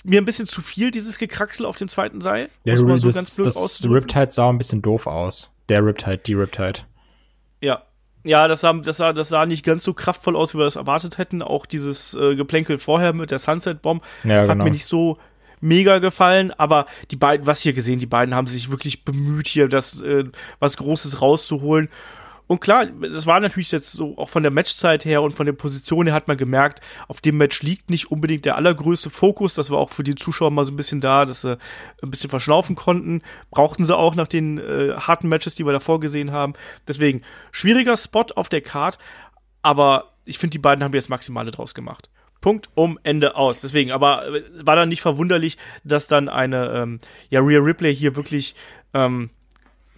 mir 0.03 0.21
ein 0.21 0.25
bisschen 0.25 0.45
zu 0.45 0.61
viel, 0.61 0.91
dieses 0.91 1.17
Gekraxel 1.17 1.65
auf 1.65 1.77
dem 1.77 1.87
zweiten 1.87 2.21
Seil. 2.21 2.49
Ja, 2.63 2.73
muss 2.73 2.83
man 2.83 2.97
so 2.97 3.07
das, 3.07 3.15
ganz 3.15 3.35
blöd 3.35 3.47
das 3.47 3.83
Riptide 3.89 4.31
sah 4.31 4.49
ein 4.49 4.59
bisschen 4.59 4.83
doof 4.83 5.07
aus. 5.07 5.51
Der 5.69 5.83
Riptide, 5.83 6.19
die 6.19 6.33
Riptide. 6.33 6.81
Ja. 7.61 7.83
Ja, 8.23 8.47
das 8.47 8.61
sah, 8.61 8.73
das, 8.73 8.97
sah, 8.97 9.13
das 9.13 9.29
sah 9.29 9.47
nicht 9.47 9.65
ganz 9.65 9.83
so 9.83 9.93
kraftvoll 9.93 10.35
aus, 10.35 10.53
wie 10.53 10.59
wir 10.59 10.65
das 10.65 10.75
erwartet 10.75 11.17
hätten. 11.17 11.41
Auch 11.41 11.65
dieses 11.65 12.13
äh, 12.13 12.35
Geplänkel 12.35 12.77
vorher 12.77 13.13
mit 13.13 13.31
der 13.31 13.39
Sunset 13.39 13.81
Bomb 13.81 14.03
ja, 14.23 14.41
hat 14.41 14.49
genau. 14.49 14.65
mir 14.65 14.71
nicht 14.71 14.85
so 14.85 15.17
mega 15.59 15.99
gefallen, 15.99 16.51
aber 16.51 16.85
die 17.11 17.15
beiden, 17.15 17.47
was 17.47 17.61
hier 17.61 17.73
gesehen, 17.73 17.99
die 17.99 18.07
beiden 18.07 18.35
haben 18.35 18.47
sich 18.47 18.69
wirklich 18.69 19.05
bemüht, 19.05 19.47
hier 19.47 19.69
das 19.69 20.01
äh, 20.01 20.25
was 20.59 20.77
Großes 20.77 21.21
rauszuholen. 21.21 21.89
Und 22.51 22.59
klar, 22.59 22.85
das 22.85 23.27
war 23.27 23.39
natürlich 23.39 23.71
jetzt 23.71 23.93
so 23.93 24.17
auch 24.17 24.27
von 24.27 24.43
der 24.43 24.51
Matchzeit 24.51 25.05
her 25.05 25.21
und 25.21 25.31
von 25.31 25.45
der 25.45 25.53
Position 25.53 26.07
her 26.07 26.13
hat 26.13 26.27
man 26.27 26.35
gemerkt, 26.35 26.81
auf 27.07 27.21
dem 27.21 27.37
Match 27.37 27.61
liegt 27.61 27.89
nicht 27.89 28.11
unbedingt 28.11 28.43
der 28.43 28.57
allergrößte 28.57 29.09
Fokus. 29.09 29.53
Das 29.53 29.69
war 29.69 29.77
auch 29.77 29.89
für 29.89 30.03
die 30.03 30.15
Zuschauer 30.15 30.51
mal 30.51 30.65
so 30.65 30.73
ein 30.73 30.75
bisschen 30.75 30.99
da, 30.99 31.23
dass 31.23 31.43
sie 31.43 31.57
ein 32.03 32.11
bisschen 32.11 32.29
verschnaufen 32.29 32.75
konnten. 32.75 33.21
Brauchten 33.51 33.85
sie 33.85 33.95
auch 33.95 34.15
nach 34.15 34.27
den 34.27 34.57
äh, 34.57 34.95
harten 34.97 35.29
Matches, 35.29 35.55
die 35.55 35.65
wir 35.65 35.71
davor 35.71 36.01
gesehen 36.01 36.33
haben. 36.33 36.51
Deswegen 36.89 37.21
schwieriger 37.53 37.95
Spot 37.95 38.25
auf 38.35 38.49
der 38.49 38.59
Card, 38.59 38.97
aber 39.61 40.11
ich 40.25 40.37
finde, 40.37 40.51
die 40.51 40.59
beiden 40.59 40.83
haben 40.83 40.93
jetzt 40.93 41.07
Maximale 41.07 41.51
draus 41.51 41.73
gemacht. 41.73 42.09
Punkt 42.41 42.67
um 42.73 42.99
Ende 43.03 43.37
aus. 43.37 43.61
Deswegen, 43.61 43.91
aber 43.91 44.27
äh, 44.27 44.43
war 44.55 44.75
dann 44.75 44.89
nicht 44.89 45.01
verwunderlich, 45.01 45.57
dass 45.85 46.07
dann 46.07 46.27
eine 46.27 46.69
ähm, 46.71 46.99
ja 47.29 47.39
Rhea 47.39 47.61
Ripley 47.61 47.95
hier 47.95 48.17
wirklich 48.17 48.55
ähm, 48.93 49.29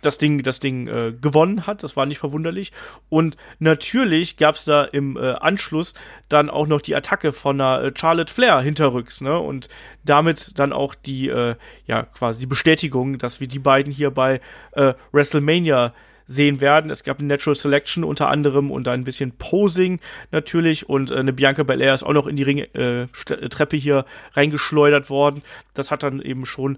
das 0.05 0.17
Ding, 0.17 0.43
das 0.43 0.59
Ding 0.59 0.87
äh, 0.87 1.13
gewonnen 1.19 1.65
hat. 1.65 1.83
Das 1.83 1.95
war 1.95 2.05
nicht 2.05 2.19
verwunderlich. 2.19 2.71
Und 3.09 3.37
natürlich 3.59 4.37
gab 4.37 4.55
es 4.55 4.65
da 4.65 4.83
im 4.83 5.17
äh, 5.17 5.33
Anschluss 5.33 5.93
dann 6.29 6.49
auch 6.49 6.67
noch 6.67 6.81
die 6.81 6.95
Attacke 6.95 7.31
von 7.31 7.59
einer 7.59 7.83
äh, 7.83 7.91
Charlotte 7.95 8.31
Flair 8.31 8.59
hinterrücks, 8.61 9.21
ne? 9.21 9.37
Und 9.39 9.69
damit 10.03 10.59
dann 10.59 10.73
auch 10.73 10.95
die, 10.95 11.29
äh, 11.29 11.55
ja, 11.85 12.03
quasi 12.03 12.41
die 12.41 12.45
Bestätigung, 12.45 13.17
dass 13.17 13.39
wir 13.39 13.47
die 13.47 13.59
beiden 13.59 13.91
hier 13.91 14.11
bei 14.11 14.41
äh, 14.73 14.93
WrestleMania 15.11 15.93
sehen 16.25 16.61
werden. 16.61 16.89
Es 16.89 17.03
gab 17.03 17.19
eine 17.19 17.27
Natural 17.27 17.55
Selection 17.55 18.03
unter 18.03 18.29
anderem 18.29 18.71
und 18.71 18.87
ein 18.87 19.03
bisschen 19.03 19.31
Posing 19.31 19.99
natürlich 20.31 20.89
und 20.89 21.11
äh, 21.11 21.15
eine 21.15 21.33
Bianca 21.33 21.63
Belair 21.63 21.93
ist 21.93 22.03
auch 22.03 22.13
noch 22.13 22.27
in 22.27 22.35
die 22.35 22.43
Ring, 22.43 22.59
äh, 22.59 23.07
Treppe 23.49 23.77
hier 23.77 24.05
reingeschleudert 24.33 25.09
worden. 25.09 25.41
Das 25.73 25.91
hat 25.91 26.03
dann 26.03 26.21
eben 26.21 26.45
schon 26.45 26.77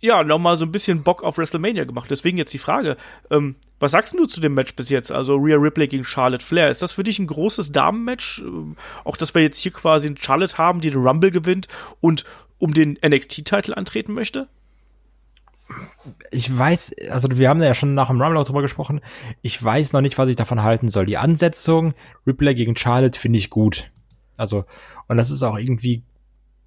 ja, 0.00 0.22
nochmal 0.24 0.56
so 0.56 0.64
ein 0.64 0.72
bisschen 0.72 1.02
Bock 1.02 1.22
auf 1.22 1.38
WrestleMania 1.38 1.84
gemacht. 1.84 2.10
Deswegen 2.10 2.38
jetzt 2.38 2.52
die 2.52 2.58
Frage, 2.58 2.96
ähm, 3.30 3.56
was 3.78 3.92
sagst 3.92 4.14
du 4.14 4.26
zu 4.26 4.40
dem 4.40 4.54
Match 4.54 4.74
bis 4.74 4.90
jetzt? 4.90 5.10
Also 5.10 5.36
Rhea 5.36 5.56
Ripley 5.56 5.88
gegen 5.88 6.04
Charlotte 6.04 6.44
Flair. 6.44 6.70
Ist 6.70 6.82
das 6.82 6.92
für 6.92 7.04
dich 7.04 7.18
ein 7.18 7.26
großes 7.26 7.72
Damenmatch? 7.72 8.40
Ähm, 8.40 8.76
auch, 9.04 9.16
dass 9.16 9.34
wir 9.34 9.42
jetzt 9.42 9.58
hier 9.58 9.72
quasi 9.72 10.06
einen 10.06 10.16
Charlotte 10.16 10.58
haben, 10.58 10.80
die 10.80 10.90
den 10.90 11.02
Rumble 11.02 11.30
gewinnt 11.30 11.68
und 12.00 12.24
um 12.58 12.74
den 12.74 12.98
NXT-Titel 13.04 13.74
antreten 13.74 14.12
möchte? 14.12 14.48
Ich 16.30 16.56
weiß, 16.56 16.94
also 17.10 17.28
wir 17.32 17.48
haben 17.48 17.62
ja 17.62 17.74
schon 17.74 17.94
nach 17.94 18.08
dem 18.08 18.20
Rumble 18.20 18.38
auch 18.38 18.44
drüber 18.44 18.62
gesprochen. 18.62 19.00
Ich 19.42 19.62
weiß 19.62 19.92
noch 19.92 20.00
nicht, 20.00 20.16
was 20.16 20.28
ich 20.28 20.36
davon 20.36 20.62
halten 20.62 20.88
soll. 20.88 21.06
Die 21.06 21.16
Ansetzung 21.16 21.94
Ripley 22.26 22.54
gegen 22.54 22.76
Charlotte 22.76 23.18
finde 23.18 23.38
ich 23.38 23.50
gut. 23.50 23.90
Also, 24.36 24.64
und 25.08 25.16
das 25.16 25.30
ist 25.30 25.42
auch 25.42 25.58
irgendwie 25.58 26.02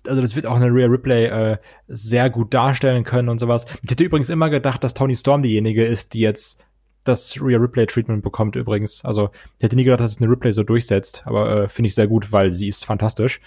also 0.07 0.21
das 0.21 0.35
wird 0.35 0.45
auch 0.45 0.55
eine 0.55 0.73
Rhea 0.73 0.87
Ripley 0.87 1.25
äh, 1.25 1.57
sehr 1.87 2.29
gut 2.29 2.53
darstellen 2.53 3.03
können 3.03 3.29
und 3.29 3.39
sowas. 3.39 3.65
Ich 3.83 3.91
hätte 3.91 4.03
übrigens 4.03 4.29
immer 4.29 4.49
gedacht, 4.49 4.83
dass 4.83 4.93
Tony 4.93 5.15
Storm 5.15 5.41
diejenige 5.41 5.85
ist, 5.85 6.13
die 6.13 6.21
jetzt 6.21 6.63
das 7.03 7.41
Rhea 7.41 7.57
Ripley 7.57 7.85
Treatment 7.85 8.23
bekommt 8.23 8.55
übrigens. 8.55 9.03
Also 9.03 9.29
ich 9.57 9.63
hätte 9.63 9.75
nie 9.75 9.83
gedacht, 9.83 10.01
dass 10.01 10.11
es 10.11 10.21
eine 10.21 10.29
Ripley 10.29 10.53
so 10.53 10.63
durchsetzt, 10.63 11.23
aber 11.25 11.63
äh, 11.63 11.69
finde 11.69 11.87
ich 11.87 11.95
sehr 11.95 12.07
gut, 12.07 12.31
weil 12.31 12.51
sie 12.51 12.67
ist 12.67 12.85
fantastisch. 12.85 13.41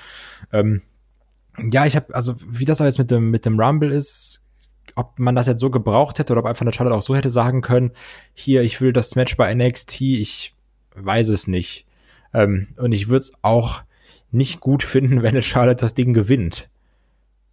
Ähm, 0.53 0.83
ja, 1.71 1.87
ich 1.87 1.97
habe 1.97 2.15
also 2.15 2.35
wie 2.47 2.65
das 2.65 2.79
jetzt 2.79 2.99
mit 2.99 3.11
dem 3.11 3.31
mit 3.31 3.45
dem 3.45 3.61
Rumble 3.61 3.93
ist, 3.93 4.43
ob 4.95 5.19
man 5.19 5.35
das 5.35 5.47
jetzt 5.47 5.61
so 5.61 5.71
gebraucht 5.71 6.19
hätte 6.19 6.33
oder 6.33 6.41
ob 6.41 6.47
einfach 6.47 6.63
eine 6.63 6.73
Charlotte 6.73 6.97
auch 6.97 7.03
so 7.03 7.15
hätte 7.15 7.31
sagen 7.31 7.61
können, 7.61 7.93
hier, 8.35 8.63
ich 8.63 8.81
will 8.81 8.93
das 8.93 9.17
Match 9.17 9.37
bei 9.37 9.55
NXT, 9.55 10.01
ich 10.01 10.55
weiß 10.95 11.29
es 11.29 11.47
nicht. 11.47 11.87
Ähm, 12.35 12.69
und 12.79 12.93
ich 12.93 13.09
würde 13.09 13.21
es 13.21 13.33
auch 13.43 13.83
nicht 14.33 14.61
gut 14.61 14.83
finden, 14.83 15.23
wenn 15.23 15.31
eine 15.31 15.43
Charlotte 15.43 15.81
das 15.81 15.95
Ding 15.95 16.13
gewinnt. 16.15 16.69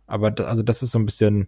Aber 0.07 0.31
da, 0.31 0.45
also 0.45 0.63
das 0.63 0.81
ist 0.81 0.91
so 0.91 0.99
ein 0.99 1.05
bisschen, 1.05 1.47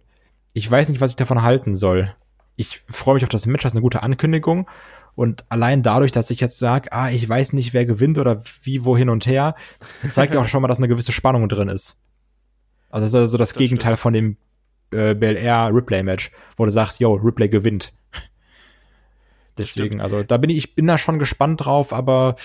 ich 0.52 0.70
weiß 0.70 0.88
nicht, 0.88 1.00
was 1.00 1.10
ich 1.10 1.16
davon 1.16 1.42
halten 1.42 1.74
soll. 1.74 2.14
Ich 2.56 2.82
freue 2.88 3.14
mich 3.14 3.24
auf 3.24 3.30
das 3.30 3.46
Match, 3.46 3.62
das 3.62 3.72
ist 3.72 3.76
eine 3.76 3.82
gute 3.82 4.02
Ankündigung. 4.02 4.68
Und 5.14 5.44
allein 5.50 5.82
dadurch, 5.82 6.12
dass 6.12 6.30
ich 6.30 6.40
jetzt 6.40 6.58
sage, 6.58 6.92
ah, 6.92 7.10
ich 7.10 7.28
weiß 7.28 7.52
nicht, 7.52 7.74
wer 7.74 7.84
gewinnt 7.84 8.18
oder 8.18 8.42
wie, 8.62 8.84
wo 8.84 8.96
hin 8.96 9.10
und 9.10 9.26
her, 9.26 9.54
zeigt 10.08 10.34
ja 10.34 10.40
auch 10.40 10.48
schon 10.48 10.62
mal, 10.62 10.68
dass 10.68 10.78
eine 10.78 10.88
gewisse 10.88 11.12
Spannung 11.12 11.48
drin 11.48 11.68
ist. 11.68 11.98
Also 12.88 13.04
das 13.04 13.10
ist 13.10 13.14
also 13.14 13.38
das, 13.38 13.50
das 13.50 13.58
Gegenteil 13.58 13.92
stimmt. 13.92 14.00
von 14.00 14.12
dem 14.12 14.36
äh, 14.90 15.14
Bel 15.14 15.36
Air 15.36 15.70
Ripley 15.72 16.02
Match, 16.02 16.30
wo 16.56 16.64
du 16.64 16.70
sagst, 16.70 17.00
yo, 17.00 17.14
Ripley 17.14 17.48
gewinnt. 17.48 17.92
Deswegen, 19.58 20.00
also 20.00 20.22
da 20.22 20.38
bin 20.38 20.50
ich, 20.50 20.56
ich 20.58 20.74
bin 20.74 20.86
da 20.86 20.96
schon 20.96 21.18
gespannt 21.18 21.64
drauf, 21.64 21.92
aber 21.92 22.36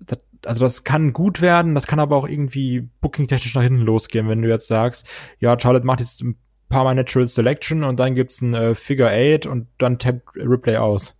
das, 0.00 0.18
also 0.44 0.60
das 0.60 0.84
kann 0.84 1.12
gut 1.12 1.40
werden, 1.40 1.74
das 1.74 1.86
kann 1.86 2.00
aber 2.00 2.16
auch 2.16 2.28
irgendwie 2.28 2.88
booking-technisch 3.00 3.54
nach 3.54 3.62
hinten 3.62 3.82
losgehen, 3.82 4.28
wenn 4.28 4.42
du 4.42 4.48
jetzt 4.48 4.66
sagst, 4.66 5.06
ja, 5.38 5.58
Charlotte 5.58 5.86
macht 5.86 6.00
jetzt 6.00 6.22
ein 6.22 6.36
paar 6.68 6.84
Mal 6.84 6.94
Natural 6.94 7.28
Selection 7.28 7.84
und 7.84 7.98
dann 7.98 8.14
gibt's 8.14 8.40
ein 8.40 8.54
äh, 8.54 8.74
Figure 8.74 9.10
Eight 9.10 9.46
und 9.46 9.68
dann 9.78 9.98
tappt 9.98 10.36
Replay 10.36 10.76
aus. 10.76 11.16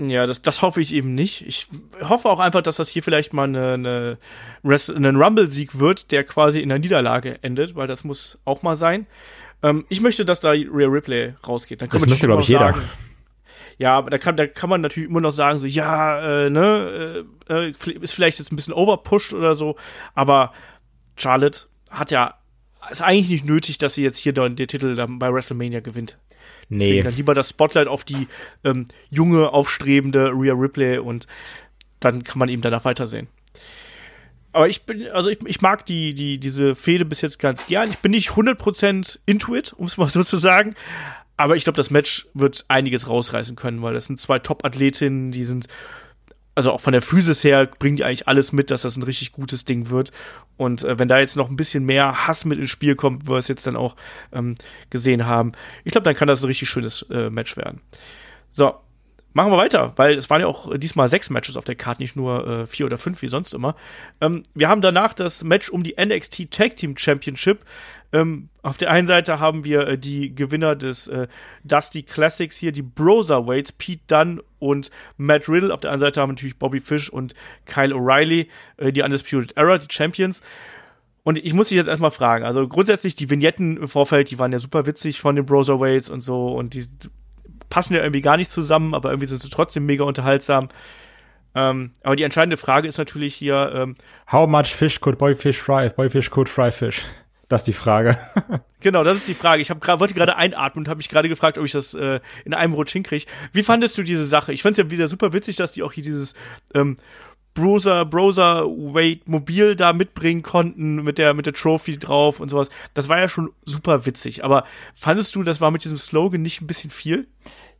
Ja, 0.00 0.26
das, 0.26 0.42
das 0.42 0.62
hoffe 0.62 0.80
ich 0.80 0.94
eben 0.94 1.12
nicht. 1.12 1.46
Ich 1.46 1.68
hoffe 2.00 2.28
auch 2.28 2.40
einfach, 2.40 2.62
dass 2.62 2.76
das 2.76 2.88
hier 2.88 3.02
vielleicht 3.02 3.32
mal 3.32 3.44
eine, 3.44 3.74
eine 3.74 4.18
einen 4.64 5.16
Rumble-Sieg 5.16 5.78
wird, 5.78 6.10
der 6.10 6.24
quasi 6.24 6.60
in 6.60 6.70
der 6.70 6.78
Niederlage 6.78 7.38
endet, 7.42 7.76
weil 7.76 7.86
das 7.86 8.02
muss 8.02 8.40
auch 8.44 8.62
mal 8.62 8.76
sein. 8.76 9.06
Ähm, 9.62 9.84
ich 9.88 10.00
möchte, 10.00 10.24
dass 10.24 10.40
da 10.40 10.50
Real 10.50 10.90
Replay 10.90 11.34
rausgeht. 11.46 11.82
Dann 11.82 11.88
das 11.90 12.06
möchte, 12.06 12.26
glaube 12.26 12.42
ich, 12.42 12.48
jeder. 12.48 12.72
Sagen, 12.72 12.82
ja, 13.82 13.98
aber 13.98 14.10
da 14.10 14.18
kann, 14.18 14.36
da 14.36 14.46
kann 14.46 14.70
man 14.70 14.80
natürlich 14.80 15.10
immer 15.10 15.20
noch 15.20 15.32
sagen, 15.32 15.58
so, 15.58 15.66
ja, 15.66 16.44
äh, 16.44 16.50
ne, 16.50 17.24
äh, 17.48 17.70
äh 17.70 17.74
ist 18.00 18.14
vielleicht 18.14 18.38
jetzt 18.38 18.52
ein 18.52 18.56
bisschen 18.56 18.74
overpushed 18.74 19.32
oder 19.32 19.56
so, 19.56 19.74
aber 20.14 20.52
Charlotte 21.16 21.62
hat 21.90 22.12
ja, 22.12 22.38
ist 22.92 23.02
eigentlich 23.02 23.28
nicht 23.28 23.44
nötig, 23.44 23.78
dass 23.78 23.94
sie 23.94 24.04
jetzt 24.04 24.18
hier 24.18 24.32
den, 24.32 24.54
den 24.54 24.68
Titel 24.68 24.94
bei 25.18 25.32
WrestleMania 25.32 25.80
gewinnt. 25.80 26.16
Nee. 26.68 26.78
Deswegen 26.78 27.04
dann 27.04 27.16
lieber 27.16 27.34
das 27.34 27.48
Spotlight 27.48 27.88
auf 27.88 28.04
die 28.04 28.28
ähm, 28.62 28.86
junge, 29.10 29.52
aufstrebende 29.52 30.30
Rhea 30.32 30.54
Ripley 30.54 30.98
und 30.98 31.26
dann 31.98 32.22
kann 32.22 32.38
man 32.38 32.48
eben 32.48 32.62
danach 32.62 32.84
weitersehen. 32.84 33.26
Aber 34.52 34.68
ich 34.68 34.82
bin, 34.82 35.08
also 35.08 35.28
ich, 35.28 35.44
ich 35.44 35.60
mag 35.60 35.84
die, 35.86 36.14
die, 36.14 36.38
diese 36.38 36.76
Fehde 36.76 37.04
bis 37.04 37.20
jetzt 37.20 37.40
ganz 37.40 37.66
gern. 37.66 37.90
Ich 37.90 37.98
bin 37.98 38.12
nicht 38.12 38.30
100% 38.30 39.18
into 39.26 39.56
it, 39.56 39.72
um 39.72 39.86
es 39.86 39.96
mal 39.96 40.08
so 40.08 40.22
zu 40.22 40.36
sagen. 40.36 40.76
Aber 41.36 41.56
ich 41.56 41.64
glaube, 41.64 41.76
das 41.76 41.90
Match 41.90 42.28
wird 42.34 42.64
einiges 42.68 43.08
rausreißen 43.08 43.56
können, 43.56 43.82
weil 43.82 43.94
das 43.94 44.06
sind 44.06 44.20
zwei 44.20 44.38
Top-Athletinnen, 44.38 45.32
die 45.32 45.44
sind, 45.44 45.66
also 46.54 46.70
auch 46.72 46.80
von 46.80 46.92
der 46.92 47.02
Physis 47.02 47.42
her, 47.42 47.66
bringen 47.66 47.96
die 47.96 48.04
eigentlich 48.04 48.28
alles 48.28 48.52
mit, 48.52 48.70
dass 48.70 48.82
das 48.82 48.96
ein 48.96 49.02
richtig 49.02 49.32
gutes 49.32 49.64
Ding 49.64 49.90
wird. 49.90 50.12
Und 50.56 50.84
äh, 50.84 50.98
wenn 50.98 51.08
da 51.08 51.18
jetzt 51.18 51.36
noch 51.36 51.48
ein 51.48 51.56
bisschen 51.56 51.84
mehr 51.84 52.26
Hass 52.26 52.44
mit 52.44 52.58
ins 52.58 52.70
Spiel 52.70 52.94
kommt, 52.94 53.24
wie 53.24 53.30
wir 53.30 53.38
es 53.38 53.48
jetzt 53.48 53.66
dann 53.66 53.76
auch 53.76 53.96
ähm, 54.32 54.54
gesehen 54.90 55.26
haben, 55.26 55.52
ich 55.84 55.92
glaube, 55.92 56.04
dann 56.04 56.14
kann 56.14 56.28
das 56.28 56.42
ein 56.42 56.46
richtig 56.46 56.68
schönes 56.68 57.02
äh, 57.10 57.30
Match 57.30 57.56
werden. 57.56 57.80
So, 58.52 58.74
Machen 59.34 59.50
wir 59.50 59.56
weiter, 59.56 59.92
weil 59.96 60.14
es 60.16 60.28
waren 60.28 60.42
ja 60.42 60.46
auch 60.46 60.76
diesmal 60.76 61.08
sechs 61.08 61.30
Matches 61.30 61.56
auf 61.56 61.64
der 61.64 61.74
Karte, 61.74 62.02
nicht 62.02 62.16
nur 62.16 62.46
äh, 62.46 62.66
vier 62.66 62.84
oder 62.84 62.98
fünf 62.98 63.22
wie 63.22 63.28
sonst 63.28 63.54
immer. 63.54 63.76
Ähm, 64.20 64.42
wir 64.54 64.68
haben 64.68 64.82
danach 64.82 65.14
das 65.14 65.42
Match 65.42 65.70
um 65.70 65.82
die 65.82 65.96
NXT 65.98 66.50
Tag 66.50 66.76
Team 66.76 66.98
Championship. 66.98 67.60
Ähm, 68.12 68.50
auf 68.62 68.76
der 68.76 68.90
einen 68.90 69.06
Seite 69.06 69.40
haben 69.40 69.64
wir 69.64 69.88
äh, 69.88 69.98
die 69.98 70.34
Gewinner 70.34 70.76
des 70.76 71.08
äh, 71.08 71.28
Dusty 71.64 72.02
Classics 72.02 72.56
hier, 72.56 72.70
die 72.70 72.82
Broserweights, 72.82 73.72
Pete 73.72 74.02
Dunn 74.06 74.40
und 74.58 74.90
Matt 75.16 75.48
Riddle. 75.48 75.72
Auf 75.72 75.80
der 75.80 75.90
anderen 75.90 76.10
Seite 76.10 76.20
haben 76.20 76.28
wir 76.28 76.34
natürlich 76.34 76.58
Bobby 76.58 76.80
Fish 76.80 77.08
und 77.08 77.34
Kyle 77.64 77.94
O'Reilly, 77.94 78.48
äh, 78.76 78.92
die 78.92 79.02
Undisputed 79.02 79.56
Era, 79.56 79.78
die 79.78 79.92
Champions. 79.92 80.42
Und 81.24 81.38
ich 81.38 81.54
muss 81.54 81.68
dich 81.68 81.76
jetzt 81.76 81.88
erstmal 81.88 82.10
fragen, 82.10 82.44
also 82.44 82.66
grundsätzlich 82.66 83.14
die 83.14 83.30
Vignetten 83.30 83.76
im 83.76 83.88
Vorfeld, 83.88 84.30
die 84.30 84.38
waren 84.38 84.52
ja 84.52 84.58
super 84.58 84.86
witzig 84.86 85.20
von 85.20 85.36
den 85.36 85.46
Broserweights 85.46 86.10
und 86.10 86.20
so 86.20 86.48
und 86.48 86.74
die 86.74 86.84
passen 87.70 87.94
ja 87.94 88.02
irgendwie 88.02 88.22
gar 88.22 88.36
nicht 88.36 88.50
zusammen, 88.50 88.92
aber 88.92 89.10
irgendwie 89.10 89.28
sind 89.28 89.40
sie 89.40 89.48
trotzdem 89.48 89.86
mega 89.86 90.04
unterhaltsam. 90.04 90.68
Ähm, 91.54 91.92
aber 92.02 92.16
die 92.16 92.24
entscheidende 92.24 92.56
Frage 92.56 92.88
ist 92.88 92.98
natürlich 92.98 93.34
hier, 93.34 93.72
ähm, 93.74 93.94
How 94.30 94.48
much 94.48 94.74
fish 94.74 95.00
could 95.00 95.18
boy 95.18 95.36
fish 95.36 95.58
fry? 95.58 95.88
Boy 95.90 96.10
fish 96.10 96.28
could 96.28 96.48
fry 96.48 96.72
fish. 96.72 97.04
Das 97.52 97.60
ist 97.60 97.66
die 97.66 97.74
Frage. 97.74 98.16
genau, 98.80 99.04
das 99.04 99.18
ist 99.18 99.28
die 99.28 99.34
Frage. 99.34 99.60
Ich 99.60 99.68
hab 99.68 99.78
grad, 99.78 100.00
wollte 100.00 100.14
gerade 100.14 100.36
einatmen 100.36 100.84
und 100.84 100.88
habe 100.88 100.96
mich 100.96 101.10
gerade 101.10 101.28
gefragt, 101.28 101.58
ob 101.58 101.66
ich 101.66 101.72
das 101.72 101.92
äh, 101.92 102.18
in 102.46 102.54
einem 102.54 102.72
Rutsch 102.72 102.92
hinkriege. 102.92 103.26
Wie 103.52 103.62
fandest 103.62 103.98
du 103.98 104.02
diese 104.02 104.24
Sache? 104.24 104.54
Ich 104.54 104.62
fand 104.62 104.78
es 104.78 104.82
ja 104.82 104.90
wieder 104.90 105.06
super 105.06 105.34
witzig, 105.34 105.56
dass 105.56 105.72
die 105.72 105.82
auch 105.82 105.92
hier 105.92 106.02
dieses 106.02 106.32
ähm, 106.72 106.96
Browser, 107.52 108.06
Browser 108.06 108.64
Wait 108.64 109.28
Mobil 109.28 109.76
da 109.76 109.92
mitbringen 109.92 110.40
konnten 110.40 111.04
mit 111.04 111.18
der 111.18 111.34
mit 111.34 111.44
der 111.44 111.52
Trophy 111.52 111.98
drauf 111.98 112.40
und 112.40 112.48
sowas. 112.48 112.70
Das 112.94 113.10
war 113.10 113.18
ja 113.18 113.28
schon 113.28 113.50
super 113.66 114.06
witzig. 114.06 114.44
Aber 114.44 114.64
fandest 114.94 115.34
du, 115.34 115.42
das 115.42 115.60
war 115.60 115.70
mit 115.70 115.84
diesem 115.84 115.98
Slogan 115.98 116.40
nicht 116.40 116.62
ein 116.62 116.66
bisschen 116.66 116.90
viel? 116.90 117.28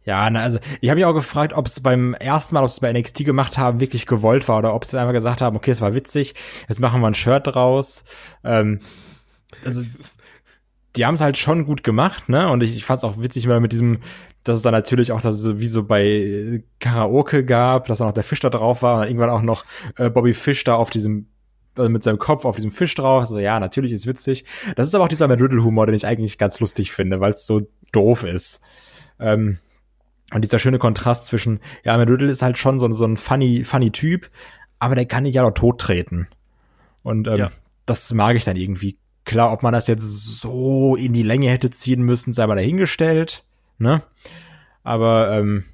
Ja, 0.04 0.28
na, 0.28 0.42
also 0.42 0.58
ich 0.82 0.90
habe 0.90 0.98
mich 0.98 1.06
auch 1.06 1.14
gefragt, 1.14 1.54
ob 1.54 1.66
es 1.66 1.80
beim 1.80 2.12
ersten 2.12 2.54
Mal, 2.56 2.62
ob 2.62 2.68
es 2.68 2.80
bei 2.80 2.92
NXT 2.92 3.24
gemacht 3.24 3.56
haben, 3.56 3.80
wirklich 3.80 4.04
gewollt 4.04 4.48
war 4.48 4.58
oder 4.58 4.74
ob 4.74 4.84
sie 4.84 5.00
einfach 5.00 5.14
gesagt 5.14 5.40
haben, 5.40 5.56
okay, 5.56 5.70
es 5.70 5.80
war 5.80 5.94
witzig, 5.94 6.34
jetzt 6.68 6.80
machen 6.80 7.00
wir 7.00 7.06
ein 7.06 7.14
Shirt 7.14 7.46
draus. 7.46 8.04
Ähm, 8.44 8.80
also 9.64 9.82
die 10.96 11.06
haben 11.06 11.14
es 11.14 11.20
halt 11.20 11.38
schon 11.38 11.64
gut 11.64 11.82
gemacht, 11.82 12.28
ne? 12.28 12.50
Und 12.50 12.62
ich, 12.62 12.76
ich 12.76 12.84
fand 12.84 12.98
es 12.98 13.04
auch 13.04 13.18
witzig, 13.18 13.46
mal 13.46 13.60
mit 13.60 13.72
diesem, 13.72 14.00
dass 14.44 14.56
es 14.56 14.62
dann 14.62 14.72
natürlich 14.72 15.12
auch 15.12 15.20
das 15.20 15.58
wie 15.58 15.66
so 15.66 15.84
bei 15.84 16.62
Karaoke 16.80 17.44
gab, 17.44 17.86
dass 17.86 18.00
auch 18.00 18.06
noch 18.06 18.12
der 18.12 18.24
Fisch 18.24 18.40
da 18.40 18.50
drauf 18.50 18.82
war 18.82 18.94
und 18.94 19.00
dann 19.00 19.08
irgendwann 19.08 19.30
auch 19.30 19.42
noch 19.42 19.64
äh, 19.96 20.10
Bobby 20.10 20.34
Fish 20.34 20.64
da 20.64 20.74
auf 20.74 20.90
diesem 20.90 21.28
also 21.76 21.88
mit 21.88 22.02
seinem 22.02 22.18
Kopf 22.18 22.44
auf 22.44 22.56
diesem 22.56 22.70
Fisch 22.70 22.94
drauf. 22.94 23.20
Also 23.20 23.38
ja, 23.38 23.58
natürlich 23.58 23.92
ist 23.92 24.06
witzig. 24.06 24.44
Das 24.76 24.88
ist 24.88 24.94
aber 24.94 25.04
auch 25.04 25.08
dieser 25.08 25.28
Matt 25.28 25.40
Riddle 25.40 25.64
Humor, 25.64 25.86
den 25.86 25.94
ich 25.94 26.06
eigentlich 26.06 26.38
ganz 26.38 26.60
lustig 26.60 26.92
finde, 26.92 27.20
weil 27.20 27.32
es 27.32 27.46
so 27.46 27.62
doof 27.92 28.24
ist. 28.24 28.60
Ähm, 29.18 29.58
und 30.32 30.42
dieser 30.42 30.58
schöne 30.58 30.78
Kontrast 30.78 31.26
zwischen, 31.26 31.60
ja, 31.84 31.96
Matt 31.96 32.08
Riddle 32.08 32.30
ist 32.30 32.42
halt 32.42 32.58
schon 32.58 32.78
so, 32.78 32.90
so 32.92 33.04
ein 33.04 33.16
funny, 33.16 33.64
funny 33.64 33.90
Typ, 33.90 34.30
aber 34.78 34.94
der 34.94 35.06
kann 35.06 35.22
nicht 35.22 35.34
ja 35.34 35.42
doch 35.42 35.52
tot 35.52 35.80
treten. 35.80 36.28
Und 37.02 37.26
ähm, 37.28 37.36
ja. 37.36 37.50
das 37.86 38.12
mag 38.12 38.36
ich 38.36 38.44
dann 38.44 38.56
irgendwie. 38.56 38.98
Klar, 39.24 39.52
ob 39.52 39.62
man 39.62 39.72
das 39.72 39.86
jetzt 39.86 40.40
so 40.40 40.96
in 40.96 41.12
die 41.12 41.22
Länge 41.22 41.48
hätte 41.50 41.70
ziehen 41.70 42.02
müssen, 42.02 42.32
sei 42.32 42.46
mal 42.46 42.56
dahingestellt, 42.56 43.44
ne? 43.78 44.02
Aber 44.82 45.32
ähm, 45.32 45.64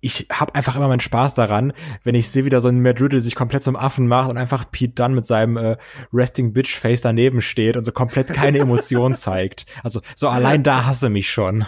ich 0.00 0.28
habe 0.30 0.54
einfach 0.54 0.76
immer 0.76 0.88
meinen 0.88 1.00
Spaß 1.00 1.34
daran, 1.34 1.72
wenn 2.02 2.14
ich 2.14 2.28
sehe, 2.28 2.44
wie 2.44 2.50
da 2.50 2.60
so 2.60 2.68
ein 2.68 2.82
Matt 2.82 3.00
Riddle 3.00 3.20
sich 3.20 3.34
komplett 3.34 3.62
zum 3.62 3.76
Affen 3.76 4.06
macht 4.06 4.28
und 4.30 4.36
einfach 4.36 4.70
Pete 4.70 4.94
Dunn 4.94 5.14
mit 5.14 5.24
seinem 5.24 5.56
äh, 5.56 5.76
Resting 6.12 6.52
Bitch 6.52 6.76
Face 6.76 7.00
daneben 7.00 7.40
steht 7.40 7.76
und 7.76 7.84
so 7.84 7.92
komplett 7.92 8.32
keine 8.32 8.58
Emotion 8.58 9.14
zeigt. 9.14 9.64
Also 9.82 10.00
so 10.14 10.28
allein 10.28 10.62
da 10.62 10.84
hasse 10.84 11.08
mich 11.08 11.30
schon. 11.30 11.64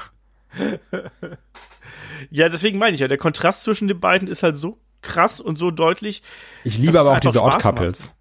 Ja, 2.30 2.49
deswegen 2.49 2.78
meine 2.78 2.94
ich 2.94 3.01
ja, 3.01 3.09
der 3.09 3.18
Kontrast 3.18 3.62
zwischen 3.62 3.88
den 3.88 4.01
beiden 4.01 4.28
ist 4.28 4.42
halt 4.42 4.57
so 4.57 4.78
krass 5.01 5.40
und 5.40 5.57
so 5.57 5.70
deutlich. 5.70 6.22
Ich 6.64 6.78
liebe 6.78 7.01
aber 7.01 7.12
auch 7.12 7.20
diese 7.20 7.42
Odd 7.42 7.59
Couples. 7.59 8.14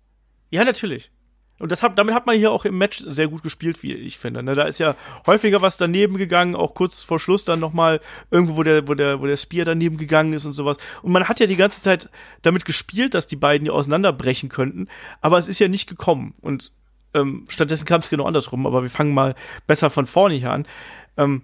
Ja, 0.50 0.64
natürlich. 0.64 1.12
Und 1.58 1.72
das 1.72 1.84
hat, 1.84 1.98
damit 1.98 2.14
hat 2.14 2.26
man 2.26 2.36
hier 2.36 2.52
auch 2.52 2.66
im 2.66 2.78
Match 2.78 3.02
sehr 3.08 3.30
gut 3.30 3.42
gespielt, 3.42 3.82
wie 3.82 3.94
ich 3.94 4.18
finde. 4.18 4.44
Ne? 4.44 4.56
Da 4.56 4.64
ist 4.64 4.78
ja 4.78 4.96
häufiger 5.26 5.62
was 5.62 5.78
daneben 5.78 6.18
gegangen, 6.18 6.56
auch 6.56 6.74
kurz 6.74 7.02
vor 7.02 7.18
Schluss 7.18 7.46
dann 7.46 7.62
nochmal 7.62 8.02
irgendwo, 8.30 8.58
wo 8.58 8.64
der, 8.64 8.88
wo 8.88 8.94
der, 8.94 9.22
wo 9.22 9.26
der 9.26 9.38
Spear 9.38 9.64
daneben 9.64 9.98
gegangen 9.98 10.34
ist 10.34 10.46
und 10.46 10.54
sowas. 10.54 10.78
Und 11.02 11.14
man 11.14 11.30
hat 11.30 11.40
ja 11.40 11.46
die 11.46 11.56
ganze 11.56 11.82
Zeit 11.82 12.10
damit 12.42 12.66
gespielt, 12.66 13.14
dass 13.14 13.28
die 13.28 13.38
beiden 13.38 13.68
ja 13.68 13.74
auseinanderbrechen 13.74 14.50
könnten, 14.50 14.88
aber 15.22 15.38
es 15.38 15.48
ist 15.48 15.60
ja 15.60 15.70
nicht 15.70 15.88
gekommen. 15.88 16.36
Und 16.42 16.74
ähm, 17.14 17.46
stattdessen 17.48 17.86
kam 17.86 18.02
es 18.02 18.10
genau 18.10 18.26
andersrum, 18.26 18.68
aber 18.68 18.84
wir 18.84 18.90
fangen 18.90 19.14
mal 19.14 19.36
besser 19.66 19.90
von 19.90 20.08
vorne 20.08 20.36
hier 20.36 20.52
an. 20.52 20.68
Ähm, 21.16 21.44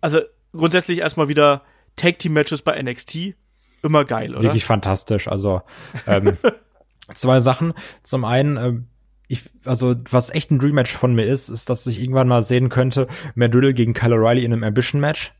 also 0.00 0.20
grundsätzlich 0.52 1.00
erstmal 1.00 1.28
wieder 1.28 1.62
Tag 1.96 2.20
Team 2.20 2.32
Matches 2.32 2.62
bei 2.62 2.80
NXT 2.80 3.34
immer 3.82 4.04
geil, 4.04 4.34
oder? 4.34 4.44
Wirklich 4.44 4.64
fantastisch. 4.64 5.28
Also 5.28 5.62
ähm, 6.06 6.36
zwei 7.14 7.40
Sachen. 7.40 7.74
Zum 8.02 8.24
einen, 8.24 8.56
äh, 8.56 8.80
ich, 9.28 9.50
also 9.64 9.94
was 10.10 10.30
echt 10.30 10.50
ein 10.50 10.58
Dream 10.58 10.74
Match 10.74 10.96
von 10.96 11.14
mir 11.14 11.24
ist, 11.24 11.48
ist, 11.48 11.70
dass 11.70 11.86
ich 11.86 12.00
irgendwann 12.00 12.28
mal 12.28 12.42
sehen 12.42 12.70
könnte, 12.70 13.06
Matt 13.34 13.54
Riddle 13.54 13.74
gegen 13.74 13.94
Kyle 13.94 14.14
O'Reilly 14.14 14.40
in 14.40 14.52
einem 14.52 14.64
Ambition 14.64 15.00
Match. 15.00 15.34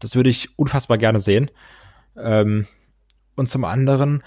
Das 0.00 0.16
würde 0.16 0.30
ich 0.30 0.58
unfassbar 0.58 0.98
gerne 0.98 1.18
sehen. 1.18 1.50
Ähm, 2.16 2.66
und 3.34 3.48
zum 3.48 3.64
anderen, 3.64 4.22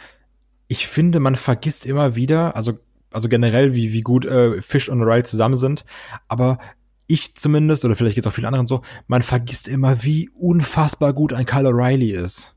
ich 0.68 0.88
finde, 0.88 1.20
man 1.20 1.36
vergisst 1.36 1.86
immer 1.86 2.16
wieder, 2.16 2.55
also 2.55 2.80
also 3.12 3.28
generell, 3.28 3.74
wie, 3.74 3.91
wie 3.91 4.01
gut 4.01 4.26
äh, 4.26 4.62
Fish 4.62 4.89
und 4.89 5.01
O'Reilly 5.01 5.24
zusammen 5.24 5.57
sind, 5.57 5.84
aber 6.28 6.60
ich 7.07 7.36
zumindest, 7.36 7.84
oder 7.86 7.95
vielleicht 7.95 8.16
geht 8.16 8.26
es 8.26 8.30
auch 8.30 8.36
vielen 8.36 8.45
anderen 8.45 8.68
so, 8.68 8.82
man 9.07 9.24
vergisst 9.24 9.68
immer, 9.68 10.03
wie 10.03 10.30
unfassbar 10.30 11.14
gut 11.14 11.34
ein 11.34 11.45
Kyle 11.45 11.70
O'Reilly 11.70 12.14
ist. 12.14 12.55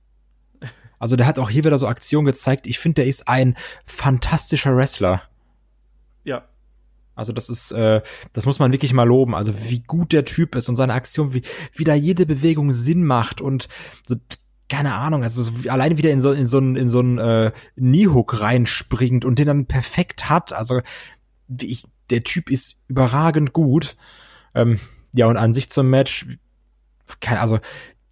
Also 0.98 1.16
der 1.16 1.26
hat 1.26 1.38
auch 1.38 1.50
hier 1.50 1.64
wieder 1.64 1.78
so 1.78 1.88
Aktionen 1.88 2.26
gezeigt. 2.26 2.66
Ich 2.66 2.78
finde, 2.78 2.96
der 2.96 3.06
ist 3.06 3.28
ein 3.28 3.56
fantastischer 3.86 4.76
Wrestler. 4.76 5.22
Ja. 6.24 6.44
Also 7.14 7.32
das 7.32 7.48
ist, 7.48 7.72
äh, 7.72 8.00
das 8.32 8.46
muss 8.46 8.58
man 8.58 8.72
wirklich 8.72 8.92
mal 8.92 9.06
loben. 9.06 9.34
Also 9.34 9.52
wie 9.68 9.80
gut 9.80 10.12
der 10.12 10.24
Typ 10.24 10.54
ist 10.54 10.68
und 10.68 10.76
seine 10.76 10.94
Aktion, 10.94 11.34
wie, 11.34 11.42
wie 11.74 11.84
da 11.84 11.94
jede 11.94 12.24
Bewegung 12.24 12.72
Sinn 12.72 13.04
macht 13.04 13.40
und 13.40 13.68
so, 14.06 14.16
keine 14.68 14.94
Ahnung, 14.94 15.22
also 15.22 15.42
so, 15.42 15.68
alleine 15.68 15.98
wieder 15.98 16.10
in 16.10 16.22
so 16.22 16.32
in 16.32 16.46
so 16.46 16.56
einen 16.56 16.76
in 16.76 16.88
so 16.88 17.00
einen 17.00 17.18
äh, 17.18 17.52
Knee-Hook 17.76 18.40
reinspringt 18.40 19.26
und 19.26 19.38
den 19.38 19.46
dann 19.46 19.66
perfekt 19.66 20.30
hat. 20.30 20.54
Also 20.54 20.80
wie 21.48 21.66
ich, 21.66 21.84
der 22.08 22.24
Typ 22.24 22.50
ist 22.50 22.76
überragend 22.88 23.52
gut. 23.52 23.96
Ähm, 24.54 24.80
ja, 25.12 25.26
und 25.26 25.36
an 25.36 25.52
sich 25.52 25.68
zum 25.68 25.90
Match, 25.90 26.26
kein, 27.20 27.36
also 27.36 27.58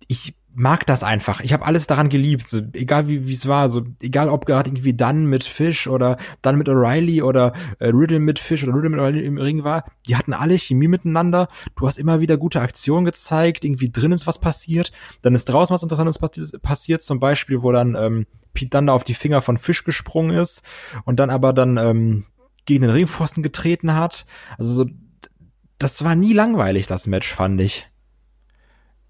ich 0.07 0.35
mag 0.55 0.87
das 0.87 1.03
einfach. 1.03 1.41
Ich 1.41 1.53
habe 1.53 1.65
alles 1.65 1.87
daran 1.87 2.09
geliebt, 2.09 2.49
so, 2.49 2.61
egal 2.73 3.09
wie 3.09 3.33
es 3.33 3.47
war, 3.47 3.69
so 3.69 3.83
egal 4.01 4.29
ob 4.29 4.47
gerade 4.47 4.69
irgendwie 4.69 4.95
dann 4.95 5.27
mit 5.27 5.45
Fish 5.45 5.87
oder 5.87 6.17
dann 6.43 6.57
mit 6.57 6.69
O'Reilly 6.69 7.23
oder 7.23 7.53
äh, 7.79 7.89
Riddle 7.89 8.21
mit 8.21 8.39
Fish 8.39 8.65
oder 8.65 8.75
Riddle 8.75 8.91
mit 8.91 9.01
O'Reilly 9.01 9.23
im 9.23 9.39
Ring 9.39 9.65
war, 9.65 9.85
die 10.07 10.17
hatten 10.17 10.33
alle 10.33 10.59
Chemie 10.59 10.89
miteinander. 10.89 11.49
Du 11.77 11.87
hast 11.87 11.99
immer 11.99 12.21
wieder 12.21 12.37
gute 12.37 12.61
Aktionen 12.61 13.05
gezeigt, 13.05 13.65
irgendwie 13.65 13.91
drin 13.91 14.13
ist 14.13 14.27
was 14.27 14.39
passiert, 14.39 14.93
dann 15.23 15.35
ist 15.35 15.47
draußen 15.47 15.73
was 15.73 15.83
Interessantes 15.83 16.19
passiert, 16.61 17.03
zum 17.03 17.21
Beispiel, 17.21 17.63
wo 17.63 17.73
dann 17.73 17.95
ähm, 17.95 18.27
Pete 18.53 18.71
Dunne 18.71 18.93
auf 18.93 19.05
die 19.05 19.15
Finger 19.15 19.43
von 19.43 19.57
Fish 19.57 19.85
gesprungen 19.85 20.37
ist 20.37 20.63
und 21.05 21.21
dann 21.21 21.31
aber 21.31 21.53
dann 21.53 21.77
ähm, 21.77 22.27
gegen 22.67 22.83
den 22.83 22.91
Ringpfosten 22.91 23.43
getreten 23.43 23.95
hat. 23.95 24.27
Also 24.59 24.75
so 24.75 24.91
das 25.79 26.05
war 26.05 26.15
nie 26.15 26.35
langweilig, 26.35 26.87
das 26.89 27.07
Match, 27.07 27.33
fand 27.33 27.61
ich. 27.61 27.89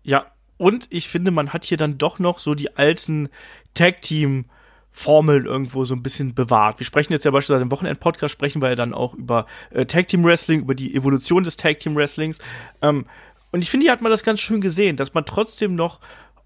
Ja, 0.02 0.26
und 0.60 0.86
ich 0.90 1.08
finde, 1.08 1.30
man 1.30 1.52
hat 1.52 1.64
hier 1.64 1.78
dann 1.78 1.98
doch 1.98 2.18
noch 2.18 2.38
so 2.38 2.54
die 2.54 2.76
alten 2.76 3.28
Tag-Team- 3.74 4.44
Formeln 4.92 5.46
irgendwo 5.46 5.84
so 5.84 5.94
ein 5.94 6.02
bisschen 6.02 6.34
bewahrt. 6.34 6.80
Wir 6.80 6.84
sprechen 6.84 7.12
jetzt 7.12 7.24
ja 7.24 7.30
beispielsweise 7.30 7.62
im 7.62 7.70
Wochenend-Podcast, 7.70 8.32
sprechen 8.32 8.60
wir 8.60 8.70
ja 8.70 8.74
dann 8.74 8.92
auch 8.92 9.14
über 9.14 9.46
äh, 9.70 9.86
Tag-Team-Wrestling, 9.86 10.62
über 10.62 10.74
die 10.74 10.96
Evolution 10.96 11.44
des 11.44 11.56
Tag-Team-Wrestlings. 11.56 12.40
Ähm, 12.82 13.06
und 13.52 13.62
ich 13.62 13.70
finde, 13.70 13.84
hier 13.84 13.92
hat 13.92 14.02
man 14.02 14.10
das 14.10 14.24
ganz 14.24 14.40
schön 14.40 14.60
gesehen, 14.60 14.96
dass 14.96 15.14
man 15.14 15.24
trotzdem 15.24 15.76
noch 15.76 16.00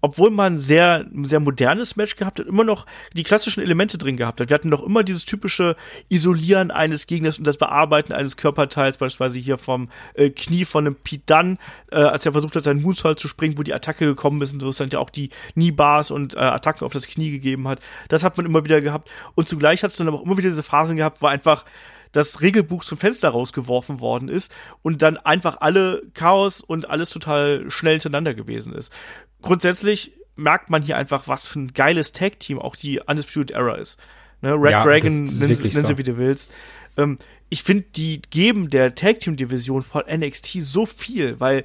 obwohl 0.05 0.29
man 0.29 0.59
sehr, 0.59 1.03
sehr 1.23 1.39
modernes 1.39 1.95
Match 1.95 2.15
gehabt 2.15 2.37
hat, 2.37 2.45
immer 2.45 2.63
noch 2.63 2.85
die 3.13 3.23
klassischen 3.23 3.63
Elemente 3.63 3.97
drin 3.97 4.17
gehabt 4.17 4.39
hat. 4.39 4.51
Wir 4.51 4.53
hatten 4.53 4.69
doch 4.69 4.83
immer 4.83 5.03
dieses 5.03 5.25
typische 5.25 5.75
Isolieren 6.09 6.69
eines 6.69 7.07
Gegners 7.07 7.39
und 7.39 7.47
das 7.47 7.57
Bearbeiten 7.57 8.13
eines 8.13 8.37
Körperteils, 8.37 8.97
beispielsweise 8.97 9.39
hier 9.39 9.57
vom 9.57 9.89
äh, 10.13 10.29
Knie 10.29 10.65
von 10.65 10.85
einem 10.85 10.95
Pete 10.95 11.23
Dunn, 11.25 11.57
äh, 11.91 11.95
als 11.95 12.23
er 12.23 12.33
versucht 12.33 12.55
hat, 12.55 12.63
seinen 12.63 12.83
Moonsault 12.83 13.17
zu 13.17 13.27
springen, 13.27 13.57
wo 13.57 13.63
die 13.63 13.73
Attacke 13.73 14.05
gekommen 14.05 14.43
ist 14.43 14.53
und 14.53 14.61
wo 14.61 14.69
es 14.69 14.77
dann 14.77 14.91
ja 14.91 14.99
auch 14.99 15.09
die 15.09 15.31
Kniebars 15.53 16.11
und 16.11 16.35
äh, 16.35 16.39
Attacken 16.39 16.85
auf 16.85 16.93
das 16.93 17.07
Knie 17.07 17.31
gegeben 17.31 17.67
hat. 17.67 17.79
Das 18.07 18.23
hat 18.23 18.37
man 18.37 18.45
immer 18.45 18.63
wieder 18.63 18.81
gehabt. 18.81 19.09
Und 19.33 19.47
zugleich 19.47 19.81
hat 19.81 19.89
es 19.89 19.97
dann 19.97 20.07
aber 20.07 20.19
auch 20.19 20.23
immer 20.23 20.37
wieder 20.37 20.49
diese 20.49 20.61
Phasen 20.61 20.97
gehabt, 20.97 21.23
wo 21.23 21.25
einfach 21.25 21.65
das 22.11 22.41
Regelbuch 22.41 22.83
zum 22.83 22.97
Fenster 22.97 23.29
rausgeworfen 23.29 23.99
worden 23.99 24.29
ist 24.29 24.53
und 24.83 25.01
dann 25.01 25.17
einfach 25.17 25.57
alle 25.61 26.03
Chaos 26.13 26.61
und 26.61 26.89
alles 26.89 27.09
total 27.09 27.69
schnell 27.69 27.93
hintereinander 27.93 28.35
gewesen 28.35 28.71
ist 28.71 28.93
grundsätzlich 29.41 30.13
merkt 30.35 30.69
man 30.69 30.81
hier 30.81 30.97
einfach, 30.97 31.27
was 31.27 31.47
für 31.47 31.59
ein 31.59 31.73
geiles 31.73 32.11
Tag-Team 32.11 32.59
auch 32.59 32.75
die 32.75 32.99
Undisputed 32.99 33.51
Era 33.51 33.75
ist. 33.75 33.99
Ne, 34.41 34.53
Red 34.53 34.71
ja, 34.71 34.83
Dragon, 34.83 35.23
nenn, 35.23 35.27
sie 35.27 35.71
so. 35.71 35.97
wie 35.97 36.03
du 36.03 36.17
willst. 36.17 36.51
Ähm, 36.97 37.17
ich 37.49 37.63
finde, 37.63 37.85
die 37.95 38.21
geben 38.21 38.69
der 38.69 38.95
Tag-Team-Division 38.95 39.81
von 39.81 40.03
NXT 40.09 40.61
so 40.61 40.85
viel, 40.85 41.39
weil 41.39 41.63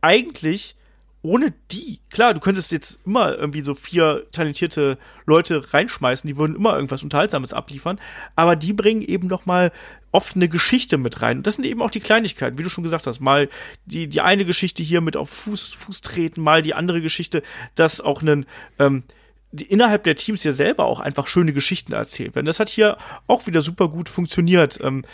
eigentlich 0.00 0.74
ohne 1.26 1.52
die, 1.72 2.00
klar, 2.10 2.34
du 2.34 2.40
könntest 2.40 2.72
jetzt 2.72 3.00
immer 3.04 3.36
irgendwie 3.36 3.62
so 3.62 3.74
vier 3.74 4.26
talentierte 4.30 4.96
Leute 5.26 5.72
reinschmeißen, 5.72 6.28
die 6.28 6.36
würden 6.36 6.56
immer 6.56 6.74
irgendwas 6.74 7.02
Unterhaltsames 7.02 7.52
abliefern, 7.52 8.00
aber 8.36 8.56
die 8.56 8.72
bringen 8.72 9.02
eben 9.02 9.26
noch 9.26 9.44
mal 9.44 9.72
oft 10.12 10.36
eine 10.36 10.48
Geschichte 10.48 10.96
mit 10.98 11.20
rein. 11.22 11.38
Und 11.38 11.46
das 11.46 11.56
sind 11.56 11.66
eben 11.66 11.82
auch 11.82 11.90
die 11.90 12.00
Kleinigkeiten, 12.00 12.58
wie 12.58 12.62
du 12.62 12.68
schon 12.68 12.84
gesagt 12.84 13.06
hast. 13.06 13.20
Mal 13.20 13.48
die, 13.84 14.08
die 14.08 14.20
eine 14.20 14.44
Geschichte 14.44 14.82
hier 14.82 15.00
mit 15.00 15.16
auf 15.16 15.28
Fuß, 15.28 15.74
Fuß 15.74 16.00
treten, 16.00 16.40
mal 16.40 16.62
die 16.62 16.74
andere 16.74 17.02
Geschichte, 17.02 17.42
dass 17.74 18.00
auch 18.00 18.22
einen, 18.22 18.46
ähm, 18.78 19.02
die 19.52 19.66
innerhalb 19.66 20.04
der 20.04 20.16
Teams 20.16 20.44
ja 20.44 20.52
selber 20.52 20.84
auch 20.84 21.00
einfach 21.00 21.26
schöne 21.26 21.52
Geschichten 21.52 21.92
erzählt 21.92 22.34
werden. 22.34 22.46
Das 22.46 22.60
hat 22.60 22.68
hier 22.68 22.96
auch 23.26 23.46
wieder 23.46 23.60
super 23.60 23.88
gut 23.88 24.08
funktioniert, 24.08 24.78
ähm, 24.82 25.04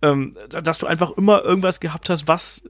ähm, 0.00 0.36
dass 0.48 0.78
du 0.78 0.86
einfach 0.86 1.12
immer 1.16 1.44
irgendwas 1.44 1.80
gehabt 1.80 2.08
hast, 2.08 2.28
was 2.28 2.64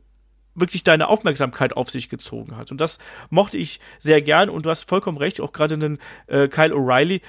wirklich 0.57 0.82
deine 0.84 1.09
Aufmerksamkeit 1.09 1.76
auf 1.76 1.90
sich 1.90 2.09
gezogen 2.09 2.57
hat. 2.57 2.70
Und 2.70 2.80
das 2.80 2.98
mochte 3.30 3.59
ich 3.59 3.80
sehr 3.98 4.22
gern 4.22 4.48
und 4.50 4.66
du 4.66 4.70
hast 4.70 4.88
vollkommen 4.88 5.18
recht, 5.18 5.40
auch 5.40 5.52
gerade 5.52 5.78
den 5.78 5.98
äh, 6.26 6.48
Kyle 6.48 6.74
O'Reilly. 6.74 7.20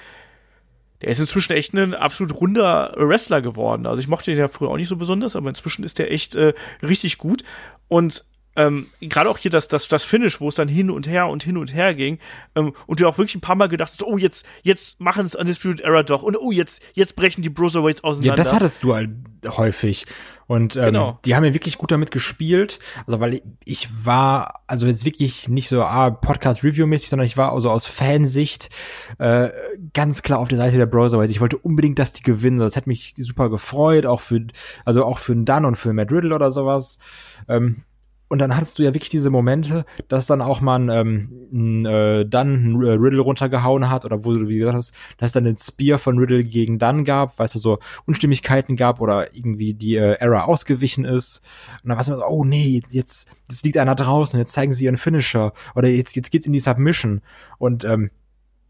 der 1.02 1.10
ist 1.10 1.20
inzwischen 1.20 1.54
echt 1.54 1.74
ein 1.74 1.94
absolut 1.94 2.34
runder 2.40 2.94
Wrestler 2.98 3.42
geworden. 3.42 3.86
Also 3.86 4.00
ich 4.00 4.08
mochte 4.08 4.32
ihn 4.32 4.38
ja 4.38 4.48
früher 4.48 4.70
auch 4.70 4.78
nicht 4.78 4.88
so 4.88 4.96
besonders, 4.96 5.36
aber 5.36 5.50
inzwischen 5.50 5.84
ist 5.84 6.00
der 6.00 6.12
echt 6.12 6.36
äh, 6.36 6.54
richtig 6.82 7.18
gut. 7.18 7.44
Und 7.88 8.26
ähm, 8.58 8.88
gerade 9.00 9.30
auch 9.30 9.38
hier 9.38 9.52
das, 9.52 9.70
das, 9.70 9.88
das 9.88 10.04
Finish, 10.04 10.42
wo 10.42 10.50
es 10.50 10.56
dann 10.56 10.68
hin 10.68 10.90
und 10.90 11.08
her 11.08 11.28
und 11.28 11.44
hin 11.44 11.58
und 11.58 11.74
her 11.74 11.94
ging, 11.94 12.20
ähm, 12.56 12.74
und 12.88 13.00
du 13.00 13.08
auch 13.08 13.18
wirklich 13.18 13.36
ein 13.36 13.42
paar 13.42 13.56
Mal 13.56 13.68
gedacht 13.68 13.92
hast, 13.92 14.04
oh, 14.04 14.18
jetzt, 14.18 14.46
jetzt 14.64 15.00
machen 15.00 15.26
es 15.26 15.36
Undisputed 15.36 15.82
Era 15.82 16.04
doch, 16.04 16.24
und 16.24 16.36
oh, 16.36 16.52
jetzt, 16.52 16.82
jetzt 16.94 17.16
brechen 17.16 17.44
die 17.44 17.50
Bruiserweights 17.50 18.04
auseinander. 18.04 18.44
Ja, 18.44 18.44
das 18.44 18.54
hattest 18.54 18.84
du 18.84 18.96
halt 18.96 19.12
häufig. 19.46 20.06
Und 20.48 20.78
ähm, 20.78 20.86
genau. 20.86 21.20
die 21.26 21.36
haben 21.36 21.44
ja 21.44 21.54
wirklich 21.54 21.78
gut 21.78 21.92
damit 21.92 22.10
gespielt. 22.10 22.80
Also, 23.06 23.20
weil 23.20 23.42
ich, 23.66 23.90
war, 24.06 24.64
also 24.66 24.88
jetzt 24.88 25.06
wirklich 25.06 25.50
nicht 25.50 25.68
so 25.68 25.84
ah, 25.84 26.10
Podcast-Review-mäßig, 26.10 27.10
sondern 27.10 27.26
ich 27.26 27.36
war 27.36 27.52
also 27.52 27.70
aus 27.70 27.86
Fansicht 27.86 28.70
äh, 29.20 29.50
ganz 29.94 30.24
klar 30.24 30.40
auf 30.40 30.48
der 30.48 30.58
Seite 30.58 30.78
der 30.78 30.86
Browserweights. 30.86 31.32
Ich 31.32 31.42
wollte 31.42 31.58
unbedingt, 31.58 32.00
dass 32.00 32.14
die 32.14 32.24
gewinnen. 32.24 32.60
Das 32.60 32.78
hätte 32.78 32.90
mich 32.90 33.14
super 33.18 33.50
gefreut, 33.50 34.06
auch 34.06 34.22
für, 34.22 34.48
also 34.86 35.04
auch 35.04 35.20
für 35.20 35.34
einen 35.34 35.46
Dunn 35.46 35.66
und 35.66 35.76
für 35.76 35.92
Matt 35.92 36.12
Riddle 36.14 36.34
oder 36.34 36.50
sowas. 36.50 36.98
Ähm, 37.50 37.84
und 38.30 38.40
dann 38.40 38.56
hattest 38.56 38.78
du 38.78 38.84
ja 38.84 38.94
wirklich 38.94 39.10
diese 39.10 39.30
Momente, 39.30 39.86
dass 40.10 40.28
dann 40.28 40.42
auch 40.42 40.60
mal 40.60 40.90
ähm, 40.90 41.86
äh, 41.86 42.26
dann 42.26 42.74
ein 42.74 42.76
Riddle 42.76 43.22
runtergehauen 43.22 43.90
hat 43.90 44.04
oder 44.04 44.26
wo 44.26 44.34
du 44.34 44.50
wie 44.50 44.58
gesagt 44.58 44.78
hast, 44.78 44.94
dass 45.18 45.28
es 45.28 45.32
dann 45.34 45.46
den 45.46 45.58
Spear 45.58 45.98
von 45.98 46.18
Riddle 46.18 46.44
gegen 46.44 46.78
Dunn 46.78 47.06
gab, 47.06 47.40
weil 47.40 47.48
es 47.48 47.54
da 47.54 47.60
so 47.60 47.80
Unstimmigkeiten 48.06 48.76
gab 48.76 49.00
oder 49.00 49.34
irgendwie 49.34 49.74
die 49.74 49.96
äh, 49.96 50.14
Error 50.20 50.46
ausgewichen 50.46 51.06
ist. 51.06 51.42
Und 51.84 51.90
dann 51.90 51.98
war 51.98 52.02
es 52.02 52.08
so, 52.08 52.26
oh 52.26 52.44
nee, 52.44 52.82
jetzt, 52.90 53.30
jetzt 53.50 53.64
liegt 53.64 53.78
einer 53.78 53.96
draußen, 53.96 54.38
jetzt 54.38 54.54
zeigen 54.54 54.74
sie 54.74 54.86
ihren 54.86 54.98
Finisher 54.98 55.54
oder 55.76 55.88
jetzt, 55.88 56.16
jetzt 56.16 56.32
geht's 56.32 56.46
in 56.46 56.54
die 56.54 56.60
Submission. 56.60 57.22
Und 57.58 57.86
ähm, 57.86 58.12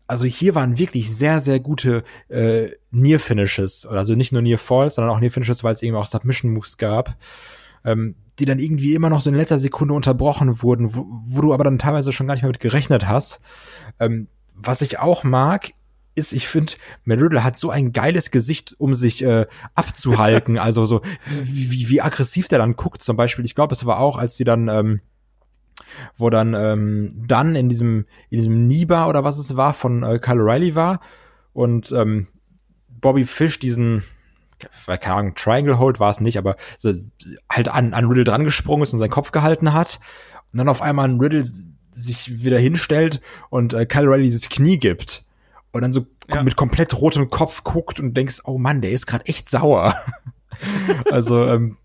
also 0.07 0.25
hier 0.25 0.55
waren 0.55 0.77
wirklich 0.77 1.13
sehr, 1.13 1.39
sehr 1.39 1.59
gute 1.59 2.03
äh, 2.29 2.69
Near-Finishes. 2.91 3.85
Also 3.85 4.15
nicht 4.15 4.31
nur 4.31 4.41
Near-Falls, 4.41 4.95
sondern 4.95 5.13
auch 5.13 5.19
Near-Finishes, 5.19 5.63
weil 5.63 5.73
es 5.73 5.81
eben 5.81 5.97
auch 5.97 6.05
Submission-Moves 6.05 6.77
gab. 6.77 7.17
Ähm, 7.83 8.15
die 8.39 8.45
dann 8.45 8.59
irgendwie 8.59 8.93
immer 8.93 9.09
noch 9.09 9.21
so 9.21 9.29
in 9.29 9.35
letzter 9.35 9.57
Sekunde 9.57 9.93
unterbrochen 9.93 10.61
wurden, 10.61 10.95
wo, 10.95 11.07
wo 11.09 11.41
du 11.41 11.53
aber 11.53 11.63
dann 11.63 11.79
teilweise 11.79 12.11
schon 12.11 12.27
gar 12.27 12.35
nicht 12.35 12.43
mehr 12.43 12.51
mit 12.51 12.59
gerechnet 12.59 13.07
hast. 13.07 13.41
Ähm, 13.99 14.27
was 14.53 14.81
ich 14.81 14.99
auch 14.99 15.23
mag, 15.23 15.71
ist, 16.17 16.33
ich 16.33 16.47
finde, 16.47 16.73
Matt 17.03 17.19
Riddle 17.19 17.43
hat 17.43 17.57
so 17.57 17.69
ein 17.69 17.93
geiles 17.93 18.31
Gesicht, 18.31 18.75
um 18.79 18.95
sich 18.95 19.23
äh, 19.23 19.45
abzuhalten. 19.75 20.57
also 20.59 20.85
so, 20.85 21.01
wie, 21.25 21.71
wie, 21.71 21.89
wie 21.89 22.01
aggressiv 22.01 22.47
der 22.47 22.59
dann 22.59 22.75
guckt. 22.75 23.01
Zum 23.01 23.17
Beispiel, 23.17 23.45
ich 23.45 23.55
glaube, 23.55 23.73
es 23.73 23.85
war 23.85 23.99
auch, 23.99 24.17
als 24.17 24.35
die 24.35 24.43
dann, 24.43 24.67
ähm, 24.67 25.01
wo 26.17 26.29
dann 26.29 26.53
ähm, 26.53 27.11
dann 27.27 27.55
in 27.55 27.69
diesem, 27.69 28.05
in 28.29 28.39
diesem 28.39 28.67
Niba 28.67 29.07
oder 29.07 29.23
was 29.23 29.37
es 29.37 29.55
war, 29.55 29.73
von 29.73 30.03
äh, 30.03 30.19
Kyle 30.19 30.41
O'Reilly 30.41 30.75
war 30.75 30.99
und 31.53 31.91
ähm, 31.91 32.27
Bobby 32.89 33.25
Fish 33.25 33.59
diesen 33.59 34.03
keine 34.85 35.15
Ahnung, 35.15 35.35
Triangle 35.35 35.79
Hold 35.79 35.99
war 35.99 36.09
es 36.09 36.19
nicht, 36.19 36.37
aber 36.37 36.55
so 36.77 36.93
halt 37.49 37.67
an, 37.69 37.93
an 37.93 38.05
Riddle 38.05 38.23
dran 38.23 38.43
gesprungen 38.43 38.83
ist 38.83 38.93
und 38.93 38.99
seinen 38.99 39.09
Kopf 39.09 39.31
gehalten 39.31 39.73
hat. 39.73 39.99
Und 40.51 40.57
dann 40.57 40.69
auf 40.69 40.81
einmal 40.81 41.07
ein 41.07 41.19
Riddle 41.19 41.43
sich 41.91 42.43
wieder 42.43 42.59
hinstellt 42.59 43.21
und 43.49 43.73
äh, 43.73 43.85
Kyle 43.85 44.09
Riley 44.09 44.23
dieses 44.23 44.49
Knie 44.49 44.77
gibt. 44.77 45.25
Und 45.71 45.81
dann 45.81 45.93
so 45.93 46.05
ja. 46.29 46.43
mit 46.43 46.55
komplett 46.55 46.99
rotem 46.99 47.29
Kopf 47.29 47.63
guckt 47.63 47.99
und 47.99 48.15
denkst, 48.15 48.41
oh 48.45 48.57
Mann, 48.57 48.81
der 48.81 48.91
ist 48.91 49.05
gerade 49.05 49.25
echt 49.25 49.49
sauer. 49.49 49.95
also, 51.11 51.45
ähm, 51.47 51.77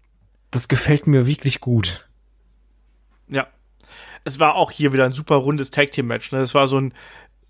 das 0.50 0.68
gefällt 0.68 1.06
mir 1.06 1.26
wirklich 1.26 1.60
gut. 1.60 2.08
Ja. 3.28 3.48
Es 4.24 4.38
war 4.38 4.54
auch 4.54 4.70
hier 4.70 4.92
wieder 4.92 5.04
ein 5.04 5.12
super 5.12 5.36
rundes 5.36 5.70
Tag 5.70 5.90
Team 5.90 6.06
Match. 6.06 6.30
Ne? 6.30 6.38
Es 6.38 6.54
war 6.54 6.68
so 6.68 6.78
ein 6.78 6.94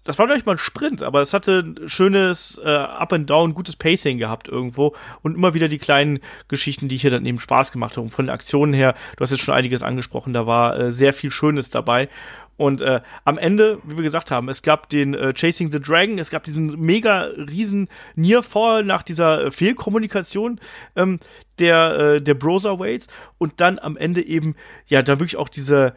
das 0.04 0.18
war 0.18 0.26
gleich 0.26 0.44
mal 0.44 0.52
ein 0.52 0.58
Sprint, 0.58 1.02
aber 1.02 1.20
es 1.20 1.32
hatte 1.32 1.64
ein 1.64 1.88
schönes 1.88 2.60
äh, 2.64 2.68
Up 2.68 3.12
and 3.12 3.30
Down, 3.30 3.54
gutes 3.54 3.76
Pacing 3.76 4.18
gehabt 4.18 4.48
irgendwo 4.48 4.94
und 5.22 5.36
immer 5.36 5.54
wieder 5.54 5.68
die 5.68 5.78
kleinen 5.78 6.18
Geschichten, 6.48 6.88
die 6.88 6.96
hier 6.96 7.10
dann 7.10 7.24
eben 7.24 7.38
Spaß 7.38 7.72
gemacht 7.72 7.96
haben. 7.96 8.10
Von 8.10 8.26
den 8.26 8.34
Aktionen 8.34 8.72
her, 8.72 8.94
du 9.16 9.22
hast 9.22 9.30
jetzt 9.30 9.44
schon 9.44 9.54
einiges 9.54 9.82
angesprochen, 9.82 10.32
da 10.32 10.46
war 10.46 10.78
äh, 10.78 10.92
sehr 10.92 11.12
viel 11.12 11.30
Schönes 11.30 11.70
dabei. 11.70 12.08
Und 12.56 12.80
äh, 12.80 13.00
am 13.24 13.38
Ende, 13.38 13.78
wie 13.84 13.96
wir 13.96 14.02
gesagt 14.02 14.30
haben, 14.30 14.48
es 14.48 14.62
gab 14.62 14.88
den 14.88 15.14
äh, 15.14 15.32
Chasing 15.32 15.72
the 15.72 15.80
Dragon, 15.80 16.18
es 16.18 16.30
gab 16.30 16.44
diesen 16.44 16.78
mega 16.80 17.22
riesen 17.22 17.88
Nearfall 18.14 18.84
nach 18.84 19.02
dieser 19.02 19.46
äh, 19.46 19.50
Fehlkommunikation 19.50 20.60
ähm, 20.94 21.18
der, 21.58 21.98
äh, 21.98 22.22
der 22.22 22.34
Browserweights 22.34 23.06
und 23.38 23.60
dann 23.60 23.78
am 23.78 23.96
Ende 23.96 24.24
eben, 24.24 24.54
ja, 24.86 25.02
da 25.02 25.18
wirklich 25.18 25.38
auch 25.38 25.48
diese 25.48 25.94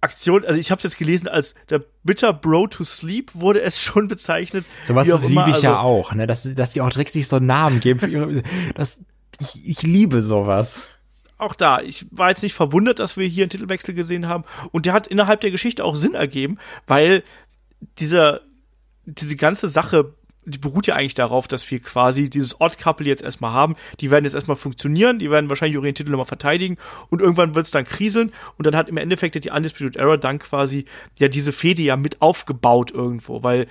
Aktion, 0.00 0.44
also 0.44 0.58
ich 0.58 0.70
habe 0.70 0.78
es 0.78 0.84
jetzt 0.84 0.98
gelesen 0.98 1.28
als 1.28 1.54
der 1.68 1.82
Bitter 2.04 2.32
Bro 2.32 2.68
to 2.68 2.84
Sleep 2.84 3.34
wurde 3.34 3.60
es 3.60 3.82
schon 3.82 4.08
bezeichnet. 4.08 4.64
Sowas 4.82 5.06
liebe 5.06 5.44
ich 5.48 5.54
also, 5.54 5.66
ja 5.66 5.80
auch, 5.80 6.14
ne, 6.14 6.26
dass, 6.26 6.48
dass 6.54 6.72
die 6.72 6.80
auch 6.80 6.90
direkt 6.90 7.12
sich 7.12 7.28
so 7.28 7.36
einen 7.36 7.46
Namen 7.46 7.80
geben 7.80 8.00
für 8.00 8.08
ihre, 8.08 8.42
das, 8.74 9.00
ich, 9.40 9.68
ich 9.68 9.82
liebe 9.82 10.22
sowas. 10.22 10.88
Auch 11.36 11.54
da, 11.54 11.80
ich 11.80 12.06
war 12.10 12.30
jetzt 12.30 12.42
nicht 12.42 12.54
verwundert, 12.54 12.98
dass 12.98 13.16
wir 13.16 13.26
hier 13.26 13.44
einen 13.44 13.50
Titelwechsel 13.50 13.94
gesehen 13.94 14.26
haben 14.26 14.44
und 14.72 14.86
der 14.86 14.92
hat 14.92 15.06
innerhalb 15.06 15.40
der 15.40 15.50
Geschichte 15.50 15.84
auch 15.84 15.96
Sinn 15.96 16.14
ergeben, 16.14 16.58
weil 16.86 17.22
dieser 17.98 18.40
diese 19.06 19.36
ganze 19.36 19.68
Sache 19.68 20.14
die 20.44 20.58
beruht 20.58 20.86
ja 20.86 20.94
eigentlich 20.94 21.14
darauf, 21.14 21.48
dass 21.48 21.68
wir 21.70 21.80
quasi 21.80 22.30
dieses 22.30 22.60
Odd 22.60 22.78
Couple 22.78 23.06
jetzt 23.06 23.22
erstmal 23.22 23.52
haben. 23.52 23.76
Die 24.00 24.10
werden 24.10 24.24
jetzt 24.24 24.34
erstmal 24.34 24.56
funktionieren, 24.56 25.18
die 25.18 25.30
werden 25.30 25.48
wahrscheinlich 25.48 25.78
auch 25.78 25.84
ihren 25.84 25.94
Titel 25.94 26.10
nochmal 26.10 26.26
verteidigen 26.26 26.76
und 27.10 27.20
irgendwann 27.20 27.54
wird 27.54 27.66
es 27.66 27.72
dann 27.72 27.84
kriseln 27.84 28.32
und 28.56 28.66
dann 28.66 28.74
hat 28.74 28.88
im 28.88 28.96
Endeffekt 28.96 29.42
die 29.42 29.50
Undisputed 29.50 29.96
Era 29.96 30.16
dann 30.16 30.38
quasi 30.38 30.86
ja 31.18 31.28
diese 31.28 31.52
Fehde 31.52 31.82
ja 31.82 31.96
mit 31.96 32.22
aufgebaut 32.22 32.90
irgendwo, 32.90 33.42
weil 33.42 33.66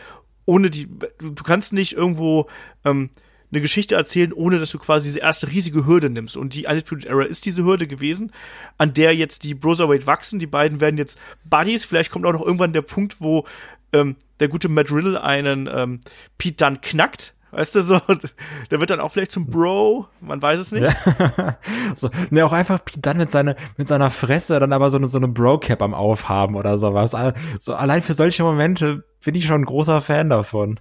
ohne 0.46 0.70
die, 0.70 0.88
du, 1.20 1.32
du 1.32 1.44
kannst 1.44 1.74
nicht 1.74 1.94
irgendwo 1.94 2.48
ähm, 2.84 3.10
eine 3.52 3.62
Geschichte 3.62 3.96
erzählen, 3.96 4.32
ohne 4.34 4.60
dass 4.60 4.72
du 4.72 4.78
quasi 4.78 5.10
diese 5.10 5.20
erste 5.20 5.52
riesige 5.52 5.86
Hürde 5.86 6.10
nimmst. 6.10 6.38
Und 6.38 6.54
die 6.54 6.68
Undisputed 6.68 7.06
Era 7.06 7.24
ist 7.24 7.46
diese 7.46 7.64
Hürde 7.64 7.88
gewesen, 7.88 8.32
an 8.78 8.94
der 8.94 9.16
jetzt 9.16 9.44
die 9.44 9.56
Brotherweight 9.56 10.06
wachsen. 10.06 10.40
Die 10.40 10.48
beiden 10.48 10.82
werden 10.82 10.98
jetzt 10.98 11.18
Buddies. 11.46 11.86
Vielleicht 11.86 12.12
kommt 12.12 12.26
auch 12.26 12.34
noch 12.34 12.46
irgendwann 12.46 12.74
der 12.74 12.84
Punkt, 12.84 13.18
wo 13.20 13.46
ähm, 13.94 14.16
der 14.40 14.48
gute 14.48 14.70
Matt 14.70 14.92
Riddle 14.92 15.22
einen 15.22 15.70
ähm, 15.72 16.00
Pete 16.38 16.58
dann 16.58 16.82
knackt. 16.82 17.34
Weißt 17.52 17.76
du, 17.76 17.82
so, 17.82 18.00
der 18.72 18.80
wird 18.80 18.92
dann 18.92 19.00
auch 19.00 19.10
vielleicht 19.12 19.32
zum 19.32 19.48
Bro, 19.48 20.08
man 20.22 20.42
weiß 20.42 20.60
es 20.60 20.72
nicht. 20.72 20.84
Ja. 20.84 21.58
so, 21.96 22.10
ne, 22.30 22.46
auch 22.46 22.52
einfach 22.52 22.84
Pete 22.84 23.00
dann 23.02 23.18
mit 23.18 23.32
seiner, 23.32 23.56
mit 23.78 23.88
seiner 23.88 24.12
Fresse 24.12 24.60
dann 24.60 24.74
aber 24.74 24.92
so 24.92 24.98
eine, 24.98 25.08
so 25.08 25.18
eine 25.18 25.28
Bro-Cap 25.28 25.82
am 25.82 25.94
Aufhaben 25.94 26.56
oder 26.56 26.78
sowas. 26.78 27.16
So, 27.60 27.74
allein 27.74 28.02
für 28.04 28.14
solche 28.14 28.44
Momente 28.44 29.04
bin 29.24 29.36
ich 29.36 29.48
schon 29.48 29.62
ein 29.62 29.66
großer 29.66 30.02
Fan 30.02 30.30
davon. 30.30 30.80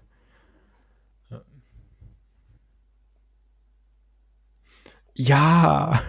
Ja. 5.18 6.00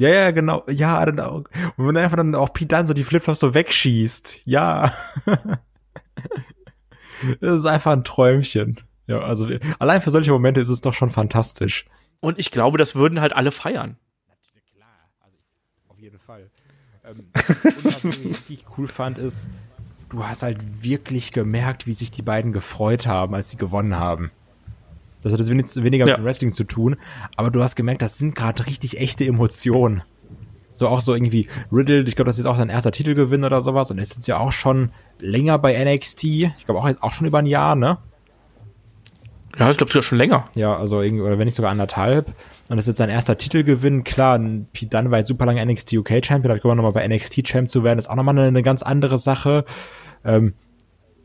Ja, 0.00 0.08
ja, 0.08 0.30
genau. 0.30 0.64
Ja, 0.68 1.04
dann 1.04 1.20
auch. 1.20 1.44
Und 1.76 1.86
wenn 1.86 1.96
einfach 1.96 2.16
dann 2.16 2.34
auch 2.34 2.52
Pete 2.54 2.68
dann 2.68 2.86
so 2.86 2.94
die 2.94 3.04
Flipflops 3.04 3.40
so 3.40 3.52
wegschießt. 3.52 4.40
Ja. 4.46 4.94
das 7.40 7.58
ist 7.58 7.66
einfach 7.66 7.92
ein 7.92 8.04
Träumchen. 8.04 8.80
Ja, 9.06 9.20
also 9.20 9.48
allein 9.78 10.00
für 10.00 10.10
solche 10.10 10.32
Momente 10.32 10.60
ist 10.60 10.70
es 10.70 10.80
doch 10.80 10.94
schon 10.94 11.10
fantastisch. 11.10 11.84
Und 12.20 12.38
ich 12.38 12.50
glaube, 12.50 12.78
das 12.78 12.94
würden 12.94 13.20
halt 13.20 13.34
alle 13.34 13.50
feiern. 13.50 13.98
Natürlich, 14.28 14.72
klar. 14.74 15.10
Also 15.20 15.36
auf 15.88 15.98
jeden 15.98 16.18
Fall. 16.18 16.50
Ähm, 17.04 17.26
und 17.34 17.84
was 17.84 18.04
ich 18.04 18.24
richtig 18.24 18.64
cool 18.78 18.88
fand, 18.88 19.18
ist, 19.18 19.48
du 20.08 20.24
hast 20.24 20.42
halt 20.42 20.82
wirklich 20.82 21.32
gemerkt, 21.32 21.86
wie 21.86 21.92
sich 21.92 22.10
die 22.10 22.22
beiden 22.22 22.52
gefreut 22.52 23.06
haben, 23.06 23.34
als 23.34 23.50
sie 23.50 23.58
gewonnen 23.58 23.96
haben. 23.96 24.30
Das 25.22 25.32
hat 25.32 25.40
jetzt 25.40 25.82
weniger 25.82 26.06
ja. 26.06 26.12
mit 26.12 26.18
dem 26.18 26.24
Wrestling 26.24 26.52
zu 26.52 26.64
tun, 26.64 26.96
aber 27.36 27.50
du 27.50 27.62
hast 27.62 27.76
gemerkt, 27.76 28.02
das 28.02 28.18
sind 28.18 28.34
gerade 28.34 28.66
richtig 28.66 28.98
echte 28.98 29.24
Emotionen. 29.24 30.02
So 30.72 30.88
auch 30.88 31.00
so 31.00 31.14
irgendwie 31.14 31.48
Riddle, 31.72 32.02
ich 32.02 32.16
glaube, 32.16 32.28
das 32.28 32.36
ist 32.36 32.44
jetzt 32.44 32.52
auch 32.52 32.56
sein 32.56 32.68
erster 32.68 32.92
Titelgewinn 32.92 33.44
oder 33.44 33.60
sowas 33.60 33.90
und 33.90 33.98
er 33.98 34.02
ist 34.02 34.14
jetzt 34.14 34.28
ja 34.28 34.38
auch 34.38 34.52
schon 34.52 34.92
länger 35.20 35.58
bei 35.58 35.82
NXT. 35.84 36.24
Ich 36.24 36.64
glaube 36.64 36.80
auch, 36.80 36.90
auch 37.00 37.12
schon 37.12 37.26
über 37.26 37.38
ein 37.38 37.46
Jahr, 37.46 37.74
ne? 37.74 37.98
Ja, 39.58 39.68
ich 39.68 39.76
glaube 39.76 39.92
sogar 39.92 40.04
schon 40.04 40.18
länger. 40.18 40.44
Ja, 40.54 40.76
also 40.76 41.02
irgendwie, 41.02 41.22
oder 41.22 41.38
wenn 41.38 41.46
nicht 41.46 41.56
sogar 41.56 41.72
anderthalb. 41.72 42.28
Und 42.68 42.76
das 42.76 42.84
ist 42.84 42.88
jetzt 42.88 42.98
sein 42.98 43.10
erster 43.10 43.36
Titelgewinn. 43.36 44.04
Klar, 44.04 44.38
Pete 44.72 44.96
Dunne 44.96 45.10
war 45.10 45.18
jetzt 45.18 45.28
super 45.28 45.44
lange 45.44 45.64
NXT 45.66 45.94
UK 45.94 46.24
Champion, 46.24 46.54
ich 46.54 46.62
glaube 46.62 46.76
nochmal 46.76 46.92
bei 46.92 47.06
NXT 47.06 47.42
Champ 47.42 47.68
zu 47.68 47.82
werden, 47.82 47.98
ist 47.98 48.08
auch 48.08 48.14
nochmal 48.14 48.38
eine, 48.38 48.46
eine 48.46 48.62
ganz 48.62 48.82
andere 48.82 49.18
Sache. 49.18 49.64
Ähm, 50.24 50.54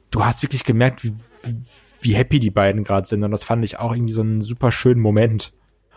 du 0.10 0.26
hast 0.26 0.42
wirklich 0.42 0.64
gemerkt, 0.64 1.04
wie, 1.04 1.14
wie 2.06 2.16
happy 2.16 2.40
die 2.40 2.52
beiden 2.52 2.84
gerade 2.84 3.08
sind. 3.08 3.24
Und 3.24 3.32
das 3.32 3.44
fand 3.44 3.66
ich 3.66 3.80
auch 3.80 3.94
irgendwie 3.94 4.14
so 4.14 4.22
einen 4.22 4.42
super 4.42 4.72
schönen 4.72 5.02
Moment. 5.02 5.52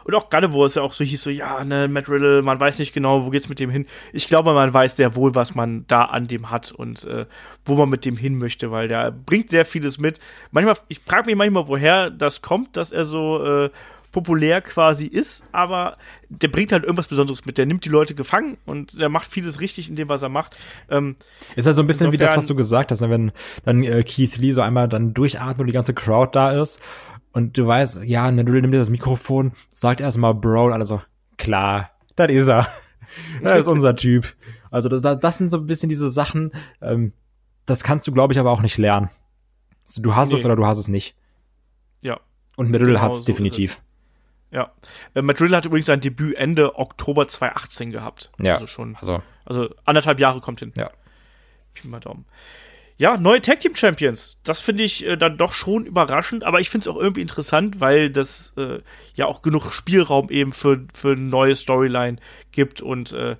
Und 0.09 0.15
auch 0.15 0.31
gerade, 0.31 0.55
wo 0.55 0.65
es 0.65 0.75
ja 0.75 0.81
auch 0.81 0.95
so 0.95 1.05
hieß, 1.05 1.23
so, 1.23 1.29
ja, 1.29 1.63
ne, 1.65 1.87
Matt 1.87 2.09
Riddle, 2.09 2.41
man 2.41 2.59
weiß 2.59 2.79
nicht 2.79 2.95
genau, 2.95 3.27
wo 3.27 3.31
geht's 3.31 3.51
mit 3.51 3.61
dem 3.61 3.69
hin. 3.69 3.85
Ich 4.15 4.27
glaube, 4.27 4.55
man 4.55 4.73
weiß 4.73 4.97
sehr 4.97 5.15
wohl, 5.17 5.35
was 5.35 5.55
man 5.55 5.85
da 5.87 6.05
an 6.05 6.27
dem 6.27 6.51
hat 6.51 6.73
und 6.73 7.05
äh, 7.05 7.27
wo 7.67 7.75
man 7.75 7.91
mit 7.91 8.07
dem 8.07 8.17
hin 8.17 8.39
möchte, 8.39 8.71
weil 8.71 8.89
der 8.89 9.11
bringt 9.11 9.51
sehr 9.51 9.67
vieles 9.67 9.99
mit. 9.99 10.19
Manchmal, 10.51 10.77
ich 10.89 11.01
frage 11.01 11.27
mich 11.27 11.37
manchmal, 11.37 11.69
woher 11.69 12.09
das 12.09 12.41
kommt, 12.41 12.79
dass 12.79 12.91
er 12.91 13.05
so 13.05 13.45
äh, 13.45 13.71
populär 14.13 14.61
quasi 14.61 15.07
ist, 15.07 15.45
aber 15.53 15.97
der 16.29 16.49
bringt 16.49 16.73
halt 16.73 16.85
irgendwas 16.85 17.09
Besonderes 17.09 17.45
mit. 17.45 17.59
Der 17.59 17.67
nimmt 17.67 17.85
die 17.85 17.91
Leute 17.91 18.15
gefangen 18.15 18.57
und 18.65 18.99
der 18.99 19.09
macht 19.09 19.31
vieles 19.31 19.61
richtig 19.61 19.89
in 19.89 19.97
dem, 19.97 20.09
was 20.09 20.23
er 20.23 20.29
macht. 20.29 20.57
Ähm, 20.89 21.17
ist 21.57 21.67
halt 21.67 21.77
so 21.77 21.83
ein 21.83 21.87
bisschen 21.87 22.13
wie 22.13 22.17
das, 22.17 22.37
was 22.37 22.47
du 22.47 22.55
gesagt 22.55 22.91
hast, 22.91 23.01
ne? 23.01 23.11
wenn 23.11 23.33
dann 23.65 23.83
äh, 23.83 24.03
Keith 24.03 24.37
Lee 24.39 24.53
so 24.53 24.63
einmal 24.63 24.89
dann 24.89 25.15
durchatmet 25.15 25.61
und 25.61 25.67
die 25.67 25.73
ganze 25.73 25.95
Crowd 25.95 26.31
da 26.33 26.53
ist 26.53 26.81
und 27.33 27.57
du 27.59 27.67
weißt, 27.67 28.05
ja, 28.05 28.31
ne, 28.31 28.45
du 28.45 28.53
nimmst 28.53 28.79
das 28.79 28.91
Mikrofon, 28.91 29.53
sagt 29.73 30.01
erstmal 30.01 30.35
Bro 30.35 30.67
und 30.67 30.73
alle 30.73 30.87
so, 30.87 31.03
klar, 31.37 31.91
das 32.17 32.31
ist 32.31 32.49
er. 32.49 32.69
das 33.43 33.61
ist 33.61 33.69
unser 33.69 33.97
Typ. 33.97 34.35
Also 34.71 34.89
das, 34.89 35.03
das 35.19 35.39
sind 35.39 35.51
so 35.51 35.59
ein 35.59 35.67
bisschen 35.67 35.89
diese 35.89 36.11
Sachen, 36.11 36.53
ähm, 36.81 37.13
das 37.67 37.83
kannst 37.83 38.07
du, 38.07 38.13
glaube 38.13 38.33
ich, 38.33 38.39
aber 38.39 38.51
auch 38.51 38.63
nicht 38.63 38.79
lernen. 38.79 39.11
Du 39.97 40.17
hast 40.17 40.31
nee. 40.31 40.39
es 40.39 40.45
oder 40.45 40.57
du 40.57 40.67
hast 40.67 40.79
es 40.79 40.89
nicht. 40.89 41.17
Ja. 42.03 42.21
Und 42.57 42.73
Riddle 42.73 42.87
genau 42.87 43.01
hat 43.01 43.13
es 43.13 43.21
so 43.21 43.25
definitiv. 43.25 43.81
Ja. 44.51 44.73
Äh, 45.15 45.23
Matt 45.23 45.41
Riddle 45.41 45.57
hat 45.57 45.67
übrigens 45.67 45.87
sein 45.87 46.01
Debüt 46.01 46.37
Ende 46.37 46.79
Oktober 46.79 47.29
2018 47.29 47.91
gehabt. 47.91 48.31
Ja. 48.39 48.55
Also 48.55 48.67
schon. 48.67 48.97
Also, 48.97 49.23
also 49.45 49.69
anderthalb 49.85 50.21
Jahre 50.21 50.41
kommt 50.41 50.61
hin. 50.61 50.73
Ja. 50.77 50.91
Pi 51.75 51.89
mal 51.89 52.01
Daumen. 52.01 52.25
Ja, 52.97 53.17
neue 53.17 53.41
Tag 53.41 53.61
Team 53.61 53.77
Champions. 53.77 54.39
Das 54.43 54.61
finde 54.61 54.83
ich 54.83 55.07
äh, 55.07 55.17
dann 55.17 55.39
doch 55.39 55.53
schon 55.53 55.87
überraschend, 55.87 56.45
aber 56.45 56.59
ich 56.59 56.69
finde 56.69 56.89
es 56.89 56.95
auch 56.95 57.01
irgendwie 57.01 57.21
interessant, 57.21 57.81
weil 57.81 58.11
das 58.11 58.53
äh, 58.57 58.81
ja 59.15 59.27
auch 59.27 59.43
genug 59.43 59.73
Spielraum 59.73 60.31
eben 60.31 60.53
für, 60.53 60.85
für 60.93 61.13
eine 61.13 61.21
neue 61.21 61.55
Storyline 61.55 62.17
gibt 62.51 62.83
und 62.83 63.13
äh, 63.13 63.37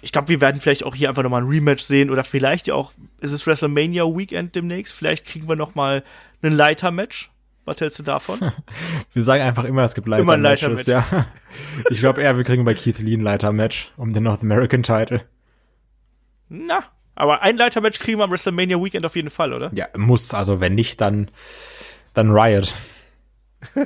ich 0.00 0.12
glaube, 0.12 0.28
wir 0.28 0.40
werden 0.40 0.60
vielleicht 0.60 0.84
auch 0.84 0.94
hier 0.94 1.08
einfach 1.08 1.22
nochmal 1.22 1.42
ein 1.42 1.48
Rematch 1.48 1.82
sehen 1.82 2.08
oder 2.08 2.24
vielleicht 2.24 2.68
ja 2.68 2.74
auch, 2.74 2.92
ist 3.20 3.32
es 3.32 3.46
WrestleMania 3.46 4.04
Weekend 4.04 4.54
demnächst, 4.54 4.94
vielleicht 4.94 5.26
kriegen 5.26 5.48
wir 5.48 5.56
nochmal 5.56 6.04
ein 6.40 6.52
Leiter-Match. 6.52 7.30
Was 7.68 7.82
hältst 7.82 7.98
du 7.98 8.02
davon? 8.02 8.40
Wir 9.12 9.22
sagen 9.22 9.42
einfach 9.42 9.64
immer, 9.64 9.82
es 9.82 9.94
gibt 9.94 10.08
Leiter-Matches, 10.08 10.86
Leiter 10.86 11.04
ja. 11.10 11.26
Ich 11.90 11.98
glaube 11.98 12.22
eher, 12.22 12.34
wir 12.38 12.44
kriegen 12.44 12.64
bei 12.64 12.72
Keith 12.72 12.98
Lee 12.98 13.14
ein 13.14 13.20
Leiter-Match 13.20 13.92
um 13.98 14.14
den 14.14 14.22
North 14.22 14.40
American 14.40 14.82
Title. 14.82 15.20
Na, 16.48 16.82
aber 17.14 17.42
ein 17.42 17.58
Leiter-Match 17.58 17.98
kriegen 17.98 18.20
wir 18.20 18.24
am 18.24 18.30
WrestleMania 18.30 18.82
Weekend 18.82 19.04
auf 19.04 19.16
jeden 19.16 19.28
Fall, 19.28 19.52
oder? 19.52 19.70
Ja, 19.74 19.86
muss. 19.94 20.32
Also 20.32 20.60
wenn 20.60 20.74
nicht, 20.76 20.98
dann, 21.02 21.30
dann 22.14 22.30
Riot. 22.30 22.72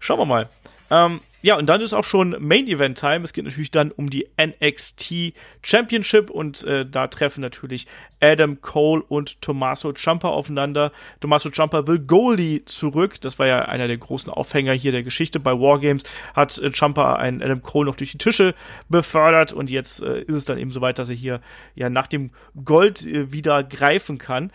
Schauen 0.00 0.18
wir 0.18 0.24
mal. 0.24 0.48
Ähm, 0.90 1.20
ja, 1.40 1.56
und 1.56 1.68
dann 1.68 1.80
ist 1.80 1.94
auch 1.94 2.04
schon 2.04 2.36
Main 2.40 2.66
Event 2.66 2.98
Time. 2.98 3.24
Es 3.24 3.32
geht 3.32 3.44
natürlich 3.44 3.70
dann 3.70 3.92
um 3.92 4.10
die 4.10 4.26
NXT 4.40 5.34
Championship 5.62 6.30
und 6.30 6.64
äh, 6.64 6.84
da 6.84 7.06
treffen 7.06 7.40
natürlich 7.42 7.86
Adam 8.20 8.60
Cole 8.60 9.02
und 9.02 9.40
Tommaso 9.40 9.92
Ciampa 9.92 10.28
aufeinander. 10.28 10.90
Tommaso 11.20 11.50
Ciampa 11.50 11.86
will 11.86 12.00
Goldie 12.00 12.64
zurück. 12.64 13.20
Das 13.20 13.38
war 13.38 13.46
ja 13.46 13.60
einer 13.60 13.86
der 13.86 13.98
großen 13.98 14.32
Aufhänger 14.32 14.72
hier 14.72 14.90
der 14.90 15.04
Geschichte 15.04 15.38
bei 15.38 15.52
Wargames. 15.52 16.02
Hat 16.34 16.58
äh, 16.58 16.72
Ciampa 16.72 17.14
einen 17.14 17.40
Adam 17.40 17.62
Cole 17.62 17.86
noch 17.86 17.96
durch 17.96 18.12
die 18.12 18.18
Tische 18.18 18.54
befördert 18.88 19.52
und 19.52 19.70
jetzt 19.70 20.02
äh, 20.02 20.22
ist 20.22 20.34
es 20.34 20.44
dann 20.44 20.58
eben 20.58 20.72
soweit, 20.72 20.98
dass 20.98 21.08
er 21.08 21.14
hier 21.14 21.40
ja 21.76 21.88
nach 21.88 22.08
dem 22.08 22.30
Gold 22.64 23.06
äh, 23.06 23.30
wieder 23.30 23.62
greifen 23.62 24.18
kann. 24.18 24.50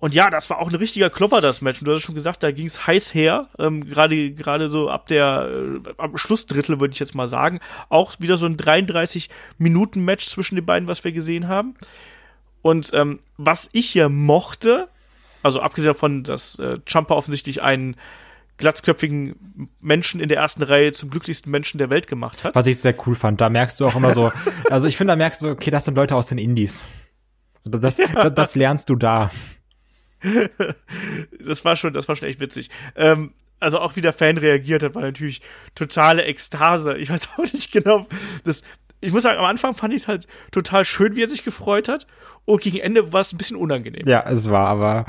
Und 0.00 0.14
ja, 0.14 0.30
das 0.30 0.48
war 0.48 0.58
auch 0.58 0.68
ein 0.68 0.74
richtiger 0.74 1.10
Klopper, 1.10 1.40
das 1.40 1.60
Match. 1.60 1.80
Und 1.80 1.86
du 1.86 1.92
hast 1.92 2.02
schon 2.02 2.14
gesagt, 2.14 2.42
da 2.42 2.52
ging 2.52 2.66
es 2.66 2.86
heiß 2.86 3.14
her. 3.14 3.48
Ähm, 3.58 3.84
Gerade 3.84 4.32
gerade 4.32 4.68
so 4.68 4.88
ab 4.88 5.08
der 5.08 5.48
äh, 5.50 5.90
am 5.96 6.16
Schlussdrittel, 6.16 6.80
würde 6.80 6.92
ich 6.92 7.00
jetzt 7.00 7.14
mal 7.14 7.26
sagen. 7.26 7.60
Auch 7.88 8.14
wieder 8.20 8.36
so 8.36 8.46
ein 8.46 8.56
33-Minuten-Match 8.56 10.28
zwischen 10.28 10.54
den 10.54 10.64
beiden, 10.64 10.88
was 10.88 11.02
wir 11.02 11.12
gesehen 11.12 11.48
haben. 11.48 11.74
Und 12.62 12.90
ähm, 12.94 13.20
was 13.36 13.68
ich 13.72 13.90
hier 13.90 14.08
mochte, 14.08 14.88
also 15.42 15.60
abgesehen 15.60 15.92
davon, 15.92 16.22
dass 16.22 16.58
äh, 16.58 16.76
Champa 16.86 17.14
offensichtlich 17.14 17.62
einen 17.62 17.96
glatzköpfigen 18.58 19.70
Menschen 19.80 20.20
in 20.20 20.28
der 20.28 20.38
ersten 20.38 20.62
Reihe 20.62 20.92
zum 20.92 21.10
glücklichsten 21.10 21.50
Menschen 21.50 21.78
der 21.78 21.90
Welt 21.90 22.08
gemacht 22.08 22.44
hat. 22.44 22.54
Was 22.56 22.66
ich 22.66 22.78
sehr 22.78 22.94
cool 23.06 23.14
fand, 23.14 23.40
da 23.40 23.48
merkst 23.48 23.78
du 23.80 23.86
auch 23.86 23.94
immer 23.94 24.12
so, 24.12 24.32
also 24.68 24.88
ich 24.88 24.96
finde, 24.96 25.12
da 25.12 25.16
merkst 25.16 25.42
du, 25.42 25.50
okay, 25.50 25.70
das 25.70 25.84
sind 25.84 25.94
Leute 25.94 26.16
aus 26.16 26.26
den 26.26 26.38
Indies. 26.38 26.84
Das, 27.64 27.98
ja. 27.98 28.30
das 28.30 28.56
lernst 28.56 28.90
du 28.90 28.96
da. 28.96 29.30
das 31.44 31.64
war 31.64 31.76
schon, 31.76 31.92
das 31.92 32.08
war 32.08 32.16
schon 32.16 32.28
echt 32.28 32.40
witzig. 32.40 32.70
Ähm, 32.96 33.32
also 33.60 33.78
auch 33.78 33.96
wie 33.96 34.00
der 34.00 34.12
Fan 34.12 34.38
reagiert 34.38 34.82
hat, 34.82 34.94
war 34.94 35.02
natürlich 35.02 35.42
totale 35.74 36.24
Ekstase. 36.24 36.96
Ich 36.96 37.10
weiß 37.10 37.28
auch 37.36 37.52
nicht 37.52 37.72
genau, 37.72 38.06
das, 38.44 38.62
ich 39.00 39.12
muss 39.12 39.22
sagen, 39.22 39.38
am 39.38 39.44
Anfang 39.44 39.74
fand 39.74 39.94
ich 39.94 40.02
es 40.02 40.08
halt 40.08 40.26
total 40.50 40.84
schön, 40.84 41.16
wie 41.16 41.22
er 41.22 41.28
sich 41.28 41.44
gefreut 41.44 41.88
hat. 41.88 42.06
Und 42.44 42.62
gegen 42.62 42.78
Ende 42.78 43.12
war 43.12 43.20
es 43.20 43.32
ein 43.32 43.38
bisschen 43.38 43.56
unangenehm. 43.56 44.06
Ja, 44.06 44.24
es 44.28 44.50
war 44.50 44.68
aber, 44.68 45.06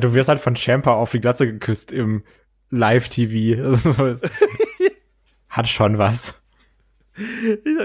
du 0.00 0.14
wirst 0.14 0.28
halt 0.28 0.40
von 0.40 0.56
Champa 0.56 0.92
auf 0.92 1.10
die 1.10 1.20
Glatze 1.20 1.46
geküsst 1.46 1.92
im 1.92 2.22
Live-TV. 2.70 3.76
hat 5.48 5.68
schon 5.68 5.98
was 5.98 6.43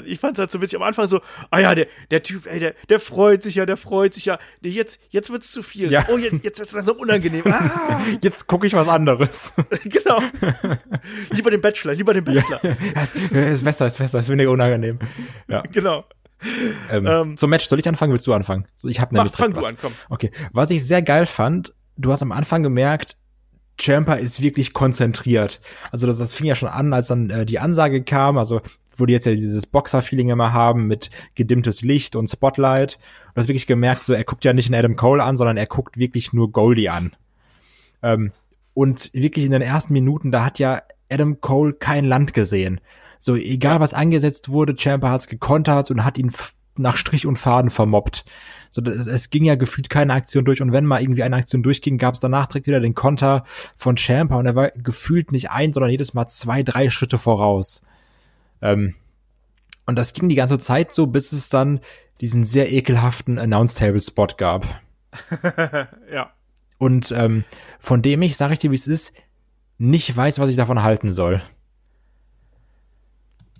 ich 0.06 0.20
fand 0.20 0.38
es 0.38 0.40
halt 0.40 0.52
so 0.52 0.62
witzig 0.62 0.78
am 0.78 0.84
Anfang 0.84 1.06
so, 1.08 1.22
ah 1.52 1.60
ja, 1.60 1.76
der, 1.76 1.88
der 2.10 2.24
Typ, 2.24 2.48
ey, 2.48 2.60
der, 2.60 2.74
der 2.90 3.00
freut 3.00 3.44
sich 3.44 3.56
ja, 3.56 3.66
der 3.66 3.78
freut 3.78 4.14
sich 4.14 4.26
ja. 4.26 4.40
Nee, 4.62 4.70
jetzt, 4.70 5.00
jetzt 5.10 5.30
wird's 5.30 5.52
zu 5.52 5.62
viel. 5.62 5.92
Ja. 5.92 6.06
Oh, 6.10 6.18
jetzt, 6.18 6.44
jetzt 6.44 6.60
wird's 6.60 6.72
langsam 6.72 6.98
unangenehm. 6.98 7.44
Ah. 7.48 8.02
Jetzt 8.22 8.48
gucke 8.48 8.66
ich 8.66 8.74
was 8.74 8.88
anderes. 8.88 9.54
genau. 9.84 10.20
Lieber 11.32 11.52
den 11.52 11.62
Bachelor, 11.62 11.94
lieber 11.94 12.14
den 12.14 12.24
Bachelor. 12.24 12.60
Ja, 12.96 13.04
ist, 13.04 13.16
ist 13.16 13.64
besser, 13.64 13.88
ist 13.88 13.98
besser, 13.98 14.20
ist 14.20 14.30
weniger 14.30 14.52
unangenehm. 14.52 15.00
Ja. 15.48 15.62
Genau. 15.72 16.06
Ähm, 16.90 17.06
ähm, 17.06 17.38
zum 17.38 17.50
Match, 17.50 17.68
soll 17.68 17.80
ich 17.80 17.88
anfangen? 17.88 18.12
Willst 18.12 18.26
du 18.26 18.34
anfangen? 18.34 18.66
Ich 18.84 19.00
habe 19.00 19.14
nämlich 19.14 19.34
mach, 19.34 19.40
fang 19.40 19.56
was. 19.56 19.64
du 19.64 19.70
an, 19.70 19.76
komm. 19.80 19.94
Okay. 20.10 20.32
Was 20.54 20.72
ich 20.72 20.86
sehr 20.86 21.02
geil 21.02 21.26
fand, 21.26 21.74
du 21.98 22.12
hast 22.12 22.22
am 22.22 22.32
Anfang 22.32 22.64
gemerkt, 22.64 23.18
Champa 23.80 24.14
ist 24.16 24.42
wirklich 24.42 24.74
konzentriert. 24.74 25.62
Also 25.92 26.08
das, 26.08 26.18
das 26.18 26.36
fing 26.36 26.46
ja 26.46 26.56
schon 26.56 26.70
an, 26.70 26.94
als 26.94 27.08
dann 27.08 27.30
äh, 27.30 27.46
die 27.46 27.60
Ansage 27.60 28.04
kam, 28.04 28.38
also 28.38 28.62
wo 29.00 29.06
jetzt 29.06 29.26
ja 29.26 29.34
dieses 29.34 29.66
Boxer-Feeling 29.66 30.30
immer 30.30 30.54
haben 30.54 30.88
mit 30.88 31.10
gedimmtes 31.36 31.82
Licht 31.82 32.16
und 32.16 32.30
Spotlight. 32.30 33.00
Du 33.34 33.42
hast 33.42 33.48
wirklich 33.48 33.68
gemerkt, 33.68 34.04
so 34.04 34.14
er 34.14 34.24
guckt 34.24 34.46
ja 34.46 34.54
nicht 34.54 34.70
in 34.70 34.76
Adam 34.76 34.96
Cole 34.96 35.24
an, 35.24 35.38
sondern 35.38 35.58
er 35.58 35.68
guckt 35.68 35.98
wirklich 35.98 36.34
nur 36.34 36.52
Goldie 36.52 36.90
an. 36.90 37.14
Ähm, 38.02 38.32
und 38.74 39.14
wirklich 39.14 39.46
in 39.46 39.52
den 39.52 39.62
ersten 39.62 39.94
Minuten, 39.94 40.32
da 40.32 40.46
hat 40.46 40.60
ja 40.60 40.82
Adam 41.10 41.42
Cole 41.42 41.74
kein 41.74 42.06
Land 42.06 42.34
gesehen. 42.34 42.80
So, 43.18 43.36
egal 43.36 43.80
was 43.80 43.94
angesetzt 43.94 44.50
wurde, 44.50 44.76
Champa 44.78 45.10
hat's 45.10 45.28
gekontert 45.28 45.92
und 45.92 46.06
hat 46.06 46.18
ihn 46.18 46.32
nach 46.78 46.96
Strich 46.96 47.26
und 47.26 47.38
Faden 47.38 47.70
vermobbt. 47.70 48.24
So, 48.72 48.82
das, 48.82 49.08
es 49.08 49.30
ging 49.30 49.44
ja 49.44 49.56
gefühlt 49.56 49.90
keine 49.90 50.14
Aktion 50.14 50.46
durch 50.46 50.62
und 50.62 50.72
wenn 50.72 50.86
mal 50.86 51.02
irgendwie 51.02 51.24
eine 51.24 51.36
Aktion 51.36 51.64
durchging, 51.64 51.98
gab 51.98 52.14
es 52.14 52.20
danach 52.22 52.48
direkt 52.48 52.68
wieder 52.68 52.80
den 52.80 52.96
Konter 52.96 53.44
von 53.76 53.98
Champa 53.98 54.38
und 54.38 54.46
er 54.46 54.56
war 54.56 54.70
gefühlt 54.72 55.32
nicht 55.32 55.50
ein, 55.50 55.74
sondern 55.74 55.92
jedes 55.92 56.14
Mal 56.14 56.28
zwei, 56.28 56.64
drei 56.64 56.90
Schritte 56.90 57.18
voraus. 57.18 57.82
Ähm, 58.62 58.96
und 59.86 59.98
das 59.98 60.14
ging 60.14 60.30
die 60.30 60.36
ganze 60.36 60.60
Zeit 60.60 60.94
so, 60.94 61.08
bis 61.08 61.32
es 61.32 61.50
dann 61.50 61.80
diesen 62.22 62.44
sehr 62.44 62.72
ekelhaften 62.72 63.40
Announce-Table-Spot 63.40 64.28
gab. 64.38 64.66
ja. 66.12 66.32
Und 66.78 67.12
ähm, 67.12 67.44
von 67.80 68.02
dem 68.02 68.22
ich, 68.22 68.38
sage 68.38 68.54
ich 68.54 68.60
dir, 68.60 68.72
wie 68.72 68.76
es 68.76 68.88
ist, 68.88 69.14
nicht 69.78 70.16
weiß, 70.16 70.40
was 70.40 70.50
ich 70.50 70.56
davon 70.56 70.84
halten 70.84 71.12
soll. 71.12 71.42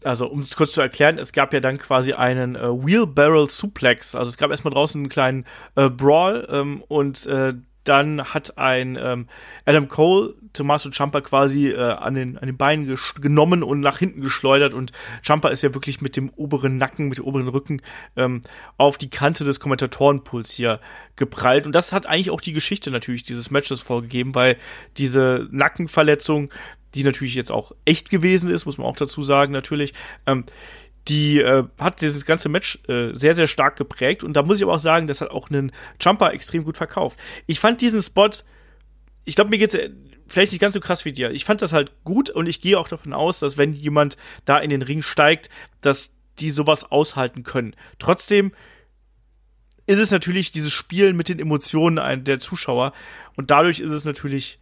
Also, 0.04 0.28
um 0.28 0.42
es 0.42 0.56
kurz 0.56 0.74
zu 0.74 0.82
erklären, 0.82 1.18
es 1.18 1.34
gab 1.34 1.54
ja 1.54 1.60
dann 1.60 1.78
quasi 1.78 2.14
einen 2.14 2.56
äh, 2.56 2.70
Wheelbarrel 2.70 3.50
Suplex. 3.50 4.16
Also 4.16 4.30
es 4.30 4.38
gab 4.38 4.52
erstmal 4.52 4.74
draußen 4.74 5.02
einen 5.02 5.10
kleinen 5.10 5.46
äh, 5.76 5.90
Brawl 5.90 6.48
ähm, 6.50 6.84
und 6.88 7.26
äh, 7.26 7.54
dann 7.84 8.24
hat 8.24 8.58
ein 8.58 8.98
ähm, 9.02 9.28
Adam 9.66 9.88
Cole 9.88 10.36
Tommaso 10.54 10.90
Ciampa 10.90 11.22
quasi 11.22 11.70
äh, 11.70 11.78
an, 11.78 12.16
den, 12.16 12.38
an 12.38 12.48
den 12.48 12.58
Beinen 12.58 12.98
genommen 13.22 13.64
und 13.64 13.80
nach 13.80 14.00
hinten 14.00 14.22
geschleudert 14.22 14.74
und 14.74 14.92
Ciampa 15.24 15.50
ist 15.50 15.62
ja 15.62 15.74
wirklich 15.74 16.02
mit 16.02 16.16
dem 16.16 16.30
oberen 16.32 16.78
Nacken, 16.78 17.08
mit 17.08 17.18
dem 17.18 17.26
oberen 17.26 17.48
Rücken 17.48 17.82
ähm, 18.16 18.42
auf 18.78 18.98
die 18.98 19.10
Kante 19.10 19.44
des 19.44 19.60
Kommentatorenpuls 19.60 20.52
hier 20.52 20.80
geprallt 21.16 21.66
und 21.66 21.74
das 21.74 21.94
hat 21.94 22.06
eigentlich 22.06 22.32
auch 22.32 22.42
die 22.42 22.54
Geschichte 22.54 22.92
natürlich 22.92 23.24
dieses 23.24 23.52
Matches 23.52 23.82
vorgegeben, 23.82 24.36
weil 24.36 24.58
diese 24.98 25.48
Nackenverletzung, 25.52 26.52
die 26.96 27.04
natürlich 27.04 27.36
jetzt 27.36 27.52
auch 27.52 27.72
echt 27.86 28.10
gewesen 28.10 28.50
ist, 28.50 28.66
muss 28.66 28.78
man 28.78 28.88
auch 28.88 28.96
dazu 28.96 29.22
sagen 29.22 29.52
natürlich, 29.52 29.94
ähm, 30.26 30.46
die 31.08 31.40
äh, 31.40 31.64
hat 31.80 32.02
dieses 32.02 32.26
ganze 32.26 32.50
Match 32.50 32.80
äh, 32.88 33.14
sehr, 33.14 33.34
sehr 33.34 33.48
stark 33.48 33.76
geprägt. 33.78 34.24
Und 34.24 34.34
da 34.34 34.44
muss 34.44 34.58
ich 34.58 34.64
aber 34.64 34.74
auch 34.74 34.80
sagen, 34.80 35.08
das 35.08 35.22
hat 35.22 35.32
auch 35.32 35.50
einen 35.50 35.72
Jumper 36.00 36.34
extrem 36.34 36.64
gut 36.64 36.78
verkauft. 36.78 37.20
Ich 37.48 37.60
fand 37.60 37.82
diesen 37.82 38.02
Spot, 38.02 38.30
ich 39.30 39.36
glaube, 39.36 39.52
mir 39.52 39.60
geht's 39.60 39.76
äh, 39.76 39.92
vielleicht 40.28 40.52
nicht 40.52 40.62
ganz 40.62 40.74
so 40.74 40.80
krass 40.80 41.06
wie 41.06 41.14
dir. 41.14 41.30
Ich 41.32 41.46
fand 41.46 41.62
das 41.62 41.72
halt 41.72 42.04
gut 42.04 42.32
und 42.32 42.48
ich 42.48 42.62
gehe 42.62 42.80
auch 42.80 42.88
davon 42.88 43.14
aus, 43.14 43.40
dass 43.40 43.58
wenn 43.58 43.74
jemand 43.74 44.18
da 44.46 44.58
in 44.58 44.72
den 44.72 44.82
Ring 44.82 45.04
steigt, 45.04 45.50
dass 45.82 46.16
die 46.40 46.50
sowas 46.50 46.92
aushalten 46.92 47.44
können. 47.44 47.76
Trotzdem 48.00 48.52
ist 49.86 50.00
es 50.00 50.10
natürlich 50.10 50.52
dieses 50.52 50.74
Spielen 50.74 51.16
mit 51.16 51.30
den 51.30 51.40
Emotionen 51.40 52.24
der 52.24 52.40
Zuschauer 52.40 52.94
und 53.36 53.52
dadurch 53.52 53.80
ist 53.80 53.92
es 53.92 54.04
natürlich 54.04 54.60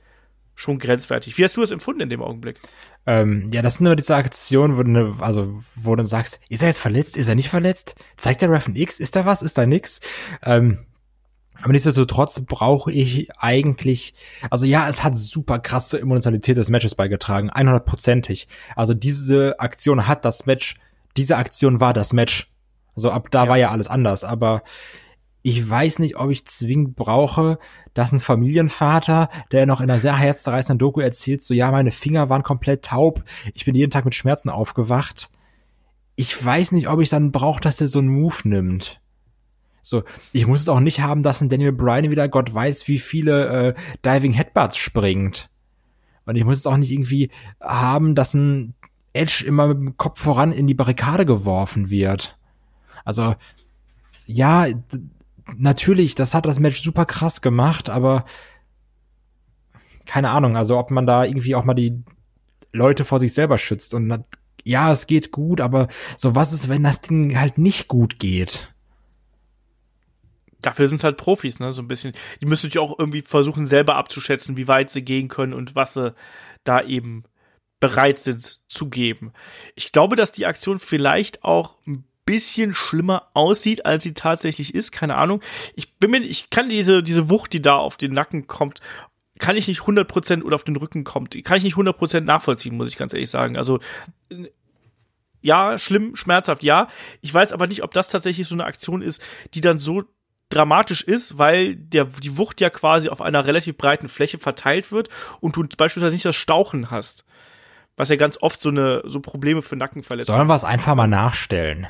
schon 0.54 0.80
grenzwertig. 0.80 1.38
Wie 1.38 1.44
hast 1.44 1.56
du 1.56 1.62
es 1.62 1.72
empfunden 1.72 2.02
in 2.02 2.10
dem 2.10 2.22
Augenblick? 2.22 2.60
Ähm, 3.06 3.50
ja, 3.54 3.62
das 3.62 3.76
sind 3.76 3.86
immer 3.86 3.96
diese 3.96 4.16
Aktionen, 4.16 4.78
wo 4.78 4.84
du, 4.84 4.90
ne, 4.90 5.16
also, 5.20 5.64
wo 5.76 5.96
du 5.96 6.04
sagst, 6.04 6.42
ist 6.50 6.62
er 6.62 6.70
jetzt 6.70 6.80
verletzt, 6.80 7.16
ist 7.16 7.30
er 7.30 7.36
nicht 7.36 7.50
verletzt? 7.50 7.96
Zeigt 8.18 8.42
der 8.42 8.50
Ref 8.50 8.68
ein 8.68 8.76
X? 8.76 9.00
Ist 9.00 9.16
da 9.16 9.26
was? 9.26 9.42
Ist 9.42 9.58
da 9.58 9.66
nix? 9.66 10.02
Ähm, 10.44 10.87
Aber 11.62 11.72
nichtsdestotrotz 11.72 12.42
brauche 12.46 12.92
ich 12.92 13.30
eigentlich, 13.38 14.14
also 14.50 14.66
ja, 14.66 14.88
es 14.88 15.04
hat 15.04 15.18
super 15.18 15.60
krasse 15.60 16.00
Emotionalität 16.00 16.58
des 16.58 16.70
Matches 16.70 16.96
beigetragen, 16.96 17.50
100%ig. 17.52 18.48
Also 18.76 18.94
diese 18.94 19.60
Aktion 19.60 20.08
hat 20.08 20.24
das 20.26 20.46
Match, 20.46 20.80
diese 21.18 21.38
Aktion 21.38 21.80
war 21.80 21.94
das 21.94 22.14
Match. 22.14 22.54
Also 22.96 23.12
ab 23.12 23.30
da 23.32 23.44
Ja. 23.44 23.50
war 23.50 23.58
ja 23.58 23.72
alles 23.72 23.88
anders, 23.88 24.24
aber 24.24 24.64
ich 25.44 25.68
weiß 25.68 26.00
nicht, 26.00 26.18
ob 26.18 26.30
ich 26.30 26.46
zwingend 26.46 26.96
brauche, 26.96 27.58
dass 27.94 28.12
ein 28.12 28.20
Familienvater, 28.20 29.30
der 29.52 29.66
noch 29.66 29.82
in 29.82 29.90
einer 29.90 30.00
sehr 30.00 30.16
herzzerreißenden 30.18 30.80
Doku 30.80 31.00
erzählt, 31.00 31.42
so 31.42 31.54
ja, 31.54 31.72
meine 31.72 31.92
Finger 31.92 32.30
waren 32.30 32.44
komplett 32.44 32.86
taub, 32.86 33.24
ich 33.54 33.66
bin 33.66 33.76
jeden 33.76 33.92
Tag 33.92 34.04
mit 34.06 34.14
Schmerzen 34.16 34.50
aufgewacht. 34.50 35.30
Ich 36.16 36.44
weiß 36.44 36.72
nicht, 36.72 36.90
ob 36.90 37.00
ich 37.00 37.10
dann 37.10 37.32
brauche, 37.32 37.62
dass 37.62 37.78
der 37.78 37.88
so 37.88 38.00
einen 38.00 38.10
Move 38.10 38.36
nimmt. 38.44 39.00
So, 39.88 40.04
ich 40.34 40.46
muss 40.46 40.60
es 40.60 40.70
auch 40.70 40.82
nicht 40.82 41.00
haben, 41.00 41.24
dass 41.24 41.40
ein 41.40 41.48
Daniel 41.48 41.72
Bryan 41.72 42.10
wieder 42.12 42.28
Gott 42.28 42.54
weiß, 42.54 42.90
wie 42.90 43.00
viele 43.00 43.48
äh, 43.48 43.74
Diving 44.04 44.34
Headbutts 44.34 44.76
springt. 44.76 45.50
Und 46.26 46.36
ich 46.36 46.44
muss 46.44 46.58
es 46.58 46.68
auch 46.68 46.76
nicht 46.76 46.92
irgendwie 46.92 47.32
haben, 47.62 48.14
dass 48.14 48.34
ein 48.34 48.74
Edge 49.14 49.46
immer 49.48 49.68
mit 49.68 49.78
dem 49.78 49.98
Kopf 49.98 50.20
voran 50.20 50.52
in 50.52 50.68
die 50.68 50.74
Barrikade 50.74 51.26
geworfen 51.26 51.90
wird. 51.90 52.38
Also, 53.06 53.36
ja, 54.26 54.68
natürlich, 55.56 56.16
das 56.16 56.34
hat 56.34 56.46
das 56.46 56.60
Match 56.60 56.82
super 56.82 57.06
krass 57.06 57.42
gemacht, 57.42 57.90
aber 57.90 58.26
keine 60.06 60.32
Ahnung, 60.32 60.58
also 60.58 60.78
ob 60.78 60.92
man 60.92 61.08
da 61.08 61.24
irgendwie 61.24 61.56
auch 61.56 61.64
mal 61.64 61.74
die 61.74 62.04
Leute 62.74 63.06
vor 63.06 63.22
sich 63.22 63.34
selber 63.34 63.58
schützt 63.58 63.94
und 63.94 64.22
ja, 64.66 64.92
es 64.92 65.08
geht 65.08 65.32
gut, 65.32 65.62
aber 65.62 65.88
so 66.18 66.36
was 66.36 66.52
ist, 66.52 66.68
wenn 66.68 66.84
das 66.84 67.00
Ding 67.00 67.40
halt 67.40 67.58
nicht 67.58 67.88
gut 67.88 68.20
geht? 68.20 68.74
Dafür 70.62 70.88
sind 70.88 70.98
es 70.98 71.04
halt 71.04 71.18
Profis, 71.18 71.60
ne, 71.60 71.72
so 71.72 71.82
ein 71.82 71.88
bisschen. 71.88 72.14
Die 72.42 72.46
müssen 72.46 72.68
natürlich 72.68 72.80
auch 72.80 72.98
irgendwie 72.98 73.22
versuchen, 73.22 73.68
selber 73.68 73.96
abzuschätzen, 73.96 74.58
wie 74.58 74.68
weit 74.68 74.90
sie 74.90 75.04
gehen 75.04 75.28
können 75.28 75.54
und 75.54 75.76
was 75.76 75.94
sie 75.94 76.14
da 76.64 76.82
eben 76.82 77.24
bereit 77.80 78.20
sind 78.20 78.44
zu 78.44 78.90
geben. 78.90 79.34
Ich 79.76 79.92
glaube, 79.92 80.16
dass 80.16 80.32
die 80.32 80.46
Aktion 80.46 80.80
vielleicht 80.80 81.44
auch 81.44 81.76
ein 81.86 82.06
bisschen 82.26 82.74
schlimmer 82.74 83.30
aussieht, 83.34 83.86
als 83.86 84.04
sie 84.04 84.14
tatsächlich 84.14 84.76
ist. 84.76 84.92
Keine 84.92 85.16
Ahnung. 85.16 85.42
Ich 85.76 85.96
bin 85.96 86.12
mir, 86.12 86.20
ich 86.20 86.50
kann 86.50 86.70
diese, 86.70 87.02
diese 87.02 87.30
Wucht, 87.30 87.54
die 87.54 87.62
da 87.62 87.76
auf 87.76 87.98
den 87.98 88.14
Nacken 88.14 88.48
kommt, 88.48 88.82
kann 89.40 89.56
ich 89.56 89.68
nicht 89.68 89.82
100% 89.82 90.44
oder 90.44 90.56
auf 90.56 90.64
den 90.64 90.76
Rücken 90.76 91.04
kommt, 91.04 91.44
kann 91.44 91.58
ich 91.58 91.64
nicht 91.64 91.76
100% 91.76 92.22
nachvollziehen, 92.22 92.76
muss 92.76 92.90
ich 92.90 92.98
ganz 92.98 93.14
ehrlich 93.14 93.30
sagen. 93.30 93.56
Also, 93.56 93.80
ja, 95.42 95.78
schlimm, 95.78 96.16
schmerzhaft, 96.16 96.64
ja. 96.64 96.90
Ich 97.22 97.34
weiß 97.34 97.54
aber 97.54 97.68
nicht, 97.68 97.84
ob 97.84 97.94
das 97.94 98.10
tatsächlich 98.10 98.48
so 98.48 98.56
eine 98.56 98.66
Aktion 98.66 99.02
ist, 99.02 99.24
die 99.54 99.62
dann 99.62 99.80
so 99.80 100.04
dramatisch 100.50 101.02
ist, 101.02 101.38
weil 101.38 101.76
der, 101.76 102.06
die 102.06 102.38
Wucht 102.38 102.62
ja 102.62 102.70
quasi 102.70 103.10
auf 103.10 103.22
einer 103.22 103.46
relativ 103.46 103.78
breiten 103.78 104.08
Fläche 104.08 104.38
verteilt 104.38 104.92
wird 104.92 105.10
und 105.40 105.56
du 105.56 105.66
beispielsweise 105.78 106.16
nicht 106.16 106.26
das 106.26 106.36
Stauchen 106.36 106.90
hast. 106.92 107.26
Was 107.98 108.10
ja 108.10 108.16
ganz 108.16 108.38
oft 108.42 108.62
so 108.62 108.70
eine, 108.70 109.02
so 109.06 109.20
Probleme 109.20 109.62
für 109.62 109.76
Nackenverletzungen 109.76 110.38
Sollen 110.38 110.48
wir 110.48 110.56
es 110.56 110.64
einfach 110.64 110.94
mal 110.96 111.08
nachstellen? 111.08 111.88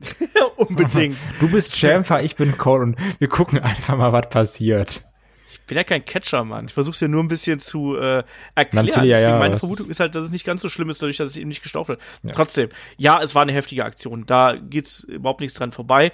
unbedingt. 0.56 1.16
Du 1.40 1.48
bist 1.50 1.76
Champer, 1.76 2.22
ich 2.22 2.36
bin 2.36 2.56
Cole 2.56 2.82
und 2.82 2.96
wir 3.18 3.28
gucken 3.28 3.58
einfach 3.58 3.96
mal, 3.96 4.12
was 4.12 4.28
passiert. 4.28 5.04
Ich 5.52 5.60
bin 5.66 5.76
ja 5.76 5.84
kein 5.84 6.04
Catcher, 6.04 6.44
Mann. 6.44 6.66
Ich 6.66 6.72
versuche 6.74 6.94
es 6.94 7.00
ja 7.00 7.08
nur 7.08 7.22
ein 7.22 7.28
bisschen 7.28 7.58
zu 7.58 7.96
äh, 7.96 8.22
erklären. 8.54 8.86
Natürlich, 8.86 9.10
ja, 9.10 9.18
ja, 9.20 9.38
meine 9.38 9.58
Vermutung 9.58 9.88
ist- 9.88 10.00
halt, 10.00 10.14
dass 10.14 10.24
es 10.24 10.30
nicht 10.32 10.44
ganz 10.46 10.62
so 10.62 10.68
schlimm 10.68 10.90
ist, 10.90 11.00
dadurch, 11.02 11.16
dass 11.16 11.30
es 11.30 11.36
eben 11.36 11.48
nicht 11.48 11.62
gestaucht 11.62 11.88
wird. 11.88 12.00
Trotzdem, 12.32 12.70
ja, 12.96 13.20
es 13.22 13.34
war 13.34 13.42
eine 13.42 13.52
heftige 13.52 13.84
Aktion. 13.84 14.26
Da 14.26 14.56
geht's 14.56 15.00
überhaupt 15.04 15.40
nichts 15.40 15.56
dran 15.58 15.72
vorbei. 15.72 16.12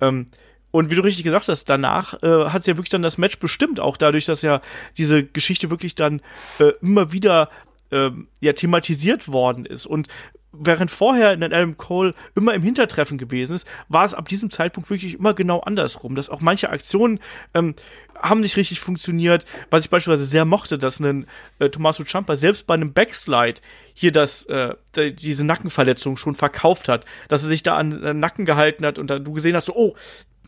Ähm, 0.00 0.26
und 0.70 0.90
wie 0.90 0.94
du 0.94 1.02
richtig 1.02 1.24
gesagt 1.24 1.48
hast, 1.48 1.64
danach 1.64 2.22
äh, 2.22 2.50
hat 2.50 2.66
ja 2.66 2.76
wirklich 2.76 2.90
dann 2.90 3.02
das 3.02 3.18
Match 3.18 3.38
bestimmt, 3.38 3.80
auch 3.80 3.96
dadurch, 3.96 4.26
dass 4.26 4.42
ja 4.42 4.60
diese 4.96 5.24
Geschichte 5.24 5.70
wirklich 5.70 5.94
dann 5.94 6.20
äh, 6.58 6.72
immer 6.82 7.12
wieder 7.12 7.48
ähm, 7.90 8.28
ja 8.40 8.52
thematisiert 8.52 9.28
worden 9.28 9.64
ist. 9.64 9.86
Und 9.86 10.08
während 10.52 10.90
vorher 10.90 11.32
in 11.32 11.42
Adam 11.42 11.76
Cole 11.76 12.12
immer 12.34 12.54
im 12.54 12.62
Hintertreffen 12.62 13.18
gewesen 13.18 13.54
ist, 13.54 13.66
war 13.88 14.04
es 14.04 14.14
ab 14.14 14.28
diesem 14.28 14.50
Zeitpunkt 14.50 14.90
wirklich 14.90 15.14
immer 15.14 15.34
genau 15.34 15.60
andersrum, 15.60 16.14
dass 16.14 16.30
auch 16.30 16.40
manche 16.40 16.70
Aktionen 16.70 17.20
ähm, 17.54 17.74
haben 18.14 18.40
nicht 18.40 18.56
richtig 18.56 18.80
funktioniert, 18.80 19.44
was 19.70 19.84
ich 19.84 19.90
beispielsweise 19.90 20.24
sehr 20.24 20.44
mochte, 20.44 20.78
dass 20.78 21.00
ein 21.00 21.26
äh, 21.58 21.68
Tommaso 21.70 22.04
Ciampa 22.04 22.36
selbst 22.36 22.66
bei 22.66 22.74
einem 22.74 22.92
Backslide 22.92 23.60
hier 23.94 24.12
das 24.12 24.46
äh, 24.46 24.74
diese 24.96 25.44
Nackenverletzung 25.44 26.16
schon 26.16 26.34
verkauft 26.34 26.88
hat, 26.88 27.04
dass 27.28 27.42
er 27.42 27.48
sich 27.48 27.62
da 27.62 27.76
an 27.76 28.02
den 28.02 28.20
Nacken 28.20 28.44
gehalten 28.44 28.84
hat 28.84 28.98
und 28.98 29.08
dann 29.08 29.24
du 29.24 29.32
gesehen 29.32 29.54
hast, 29.54 29.66
so, 29.66 29.76
oh, 29.76 29.94